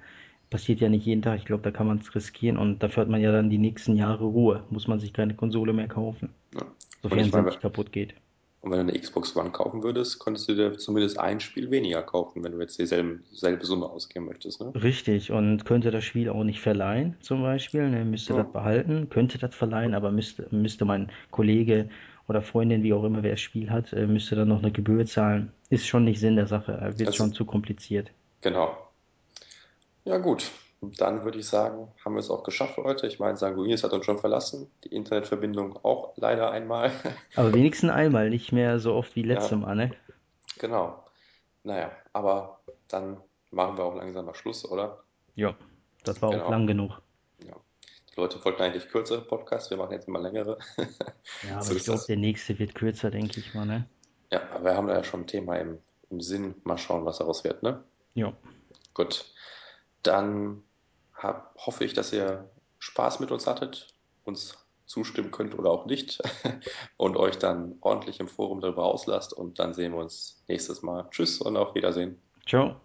Passiert 0.49 0.81
ja 0.81 0.89
nicht 0.89 1.05
jeden 1.05 1.21
Tag. 1.21 1.39
Ich 1.39 1.45
glaube, 1.45 1.63
da 1.63 1.71
kann 1.71 1.87
man 1.87 1.99
es 1.99 2.13
riskieren 2.13 2.57
und 2.57 2.83
dafür 2.83 3.01
hat 3.01 3.09
man 3.09 3.21
ja 3.21 3.31
dann 3.31 3.49
die 3.49 3.57
nächsten 3.59 3.95
Jahre 3.95 4.25
Ruhe. 4.25 4.63
Muss 4.69 4.87
man 4.87 4.99
sich 4.99 5.13
keine 5.13 5.33
Konsole 5.33 5.71
mehr 5.71 5.87
kaufen. 5.87 6.29
Ja. 6.53 6.65
Sofern 7.03 7.23
sie 7.23 7.31
meine, 7.31 7.45
nicht 7.45 7.61
kaputt 7.61 7.91
geht. 7.91 8.15
Und 8.61 8.71
wenn 8.71 8.85
du 8.87 8.91
eine 8.93 8.99
Xbox 8.99 9.35
One 9.35 9.51
kaufen 9.51 9.83
würdest, 9.83 10.19
konntest 10.19 10.47
du 10.49 10.55
dir 10.55 10.77
zumindest 10.77 11.19
ein 11.19 11.39
Spiel 11.39 11.69
weniger 11.71 12.03
kaufen, 12.03 12.43
wenn 12.43 12.51
du 12.53 12.59
jetzt 12.59 12.79
dieselbe 12.79 13.19
selbe 13.31 13.65
Summe 13.65 13.87
ausgeben 13.89 14.25
möchtest, 14.25 14.61
ne? 14.61 14.75
Richtig, 14.75 15.31
und 15.31 15.63
könnte 15.65 15.91
das 15.91 16.03
Spiel 16.03 16.27
auch 16.29 16.43
nicht 16.43 16.59
verleihen, 16.61 17.15
zum 17.21 17.41
Beispiel, 17.41 17.89
ne, 17.89 18.03
müsste 18.05 18.33
Ja. 18.33 18.43
das 18.43 18.51
behalten, 18.51 19.09
könnte 19.09 19.37
das 19.37 19.55
verleihen, 19.55 19.93
aber 19.93 20.11
müsste, 20.11 20.47
müsste 20.51 20.83
mein 20.85 21.09
Kollege 21.29 21.89
oder 22.27 22.41
Freundin, 22.41 22.83
wie 22.83 22.93
auch 22.93 23.03
immer, 23.05 23.23
wer 23.23 23.31
das 23.31 23.41
Spiel 23.41 23.69
hat, 23.69 23.91
äh, 23.93 24.07
müsste 24.07 24.35
dann 24.35 24.47
noch 24.49 24.59
eine 24.59 24.71
Gebühr 24.73 25.05
zahlen. 25.05 25.51
Ist 25.69 25.87
schon 25.87 26.03
nicht 26.05 26.19
Sinn 26.19 26.35
der 26.37 26.47
Sache, 26.47 26.73
äh, 26.73 26.97
wird 26.99 27.11
Also, 27.11 27.17
schon 27.17 27.33
zu 27.33 27.45
kompliziert. 27.45 28.11
genau. 28.41 28.77
Ja, 30.05 30.17
gut. 30.19 30.51
Dann 30.81 31.23
würde 31.23 31.37
ich 31.39 31.47
sagen, 31.47 31.91
haben 32.03 32.13
wir 32.15 32.19
es 32.19 32.31
auch 32.31 32.43
geschafft 32.43 32.75
für 32.75 32.83
heute. 32.83 33.05
Ich 33.05 33.19
meine, 33.19 33.37
Sanguinis 33.37 33.83
hat 33.83 33.93
uns 33.93 34.03
schon 34.05 34.17
verlassen. 34.17 34.69
Die 34.83 34.89
Internetverbindung 34.89 35.77
auch 35.83 36.13
leider 36.17 36.49
einmal. 36.51 36.91
Aber 37.35 37.53
wenigstens 37.53 37.91
einmal, 37.91 38.29
nicht 38.29 38.51
mehr 38.51 38.79
so 38.79 38.95
oft 38.95 39.15
wie 39.15 39.21
letztes 39.23 39.51
Ja, 39.51 39.57
Mal, 39.57 39.75
ne? 39.75 39.91
genau. 40.57 41.03
Naja, 41.63 41.91
aber 42.13 42.59
dann 42.87 43.17
machen 43.51 43.77
wir 43.77 43.83
auch 43.85 43.95
langsam 43.95 44.25
mal 44.25 44.33
Schluss, 44.33 44.65
oder? 44.65 45.03
Ja, 45.35 45.55
das 46.03 46.21
war 46.21 46.29
auch 46.29 46.33
Genau. 46.33 46.49
lang 46.49 46.65
genug. 46.67 47.01
Ja. 47.45 47.53
Die 48.15 48.19
Leute 48.19 48.43
wollten 48.43 48.61
eigentlich 48.63 48.89
kürzere 48.89 49.21
Podcasts, 49.21 49.69
wir 49.69 49.77
machen 49.77 49.93
jetzt 49.93 50.07
immer 50.07 50.19
längere. 50.19 50.57
Ja, 51.47 51.61
aber 51.61 51.61
So 51.61 51.75
ich 51.75 51.83
glaube, 51.83 52.03
der 52.07 52.17
nächste 52.17 52.57
wird 52.59 52.75
kürzer, 52.75 53.11
denke 53.11 53.39
ich 53.39 53.53
mal, 53.53 53.65
ne? 53.65 53.85
Ja, 54.31 54.41
aber 54.53 54.63
wir 54.65 54.75
haben 54.75 54.87
da 54.87 54.95
ja 54.95 55.03
schon 55.03 55.21
ein 55.21 55.27
Thema 55.27 55.57
im, 55.57 55.77
im 56.09 56.21
Sinn. 56.21 56.55
Mal 56.63 56.77
schauen, 56.77 57.05
was 57.05 57.19
daraus 57.19 57.43
wird, 57.43 57.61
ne? 57.63 57.83
Ja, 58.15 58.33
Gut. 58.93 59.25
Dann 60.03 60.63
hab, 61.21 61.55
hoffe 61.57 61.83
ich, 61.83 61.93
dass 61.93 62.13
ihr 62.13 62.49
Spaß 62.79 63.19
mit 63.19 63.31
uns 63.31 63.47
hattet, 63.47 63.93
uns 64.23 64.57
zustimmen 64.85 65.31
könnt 65.31 65.57
oder 65.57 65.69
auch 65.69 65.85
nicht 65.85 66.21
und 66.97 67.15
euch 67.15 67.37
dann 67.37 67.77
ordentlich 67.81 68.19
im 68.19 68.27
Forum 68.27 68.59
darüber 68.59 68.83
auslasst 68.83 69.33
und 69.33 69.59
dann 69.59 69.73
sehen 69.73 69.93
wir 69.93 69.99
uns 69.99 70.43
nächstes 70.47 70.81
Mal. 70.81 71.07
Tschüss 71.11 71.39
und 71.39 71.55
auf 71.55 71.75
Wiedersehen. 71.75 72.21
ciao. 72.45 72.81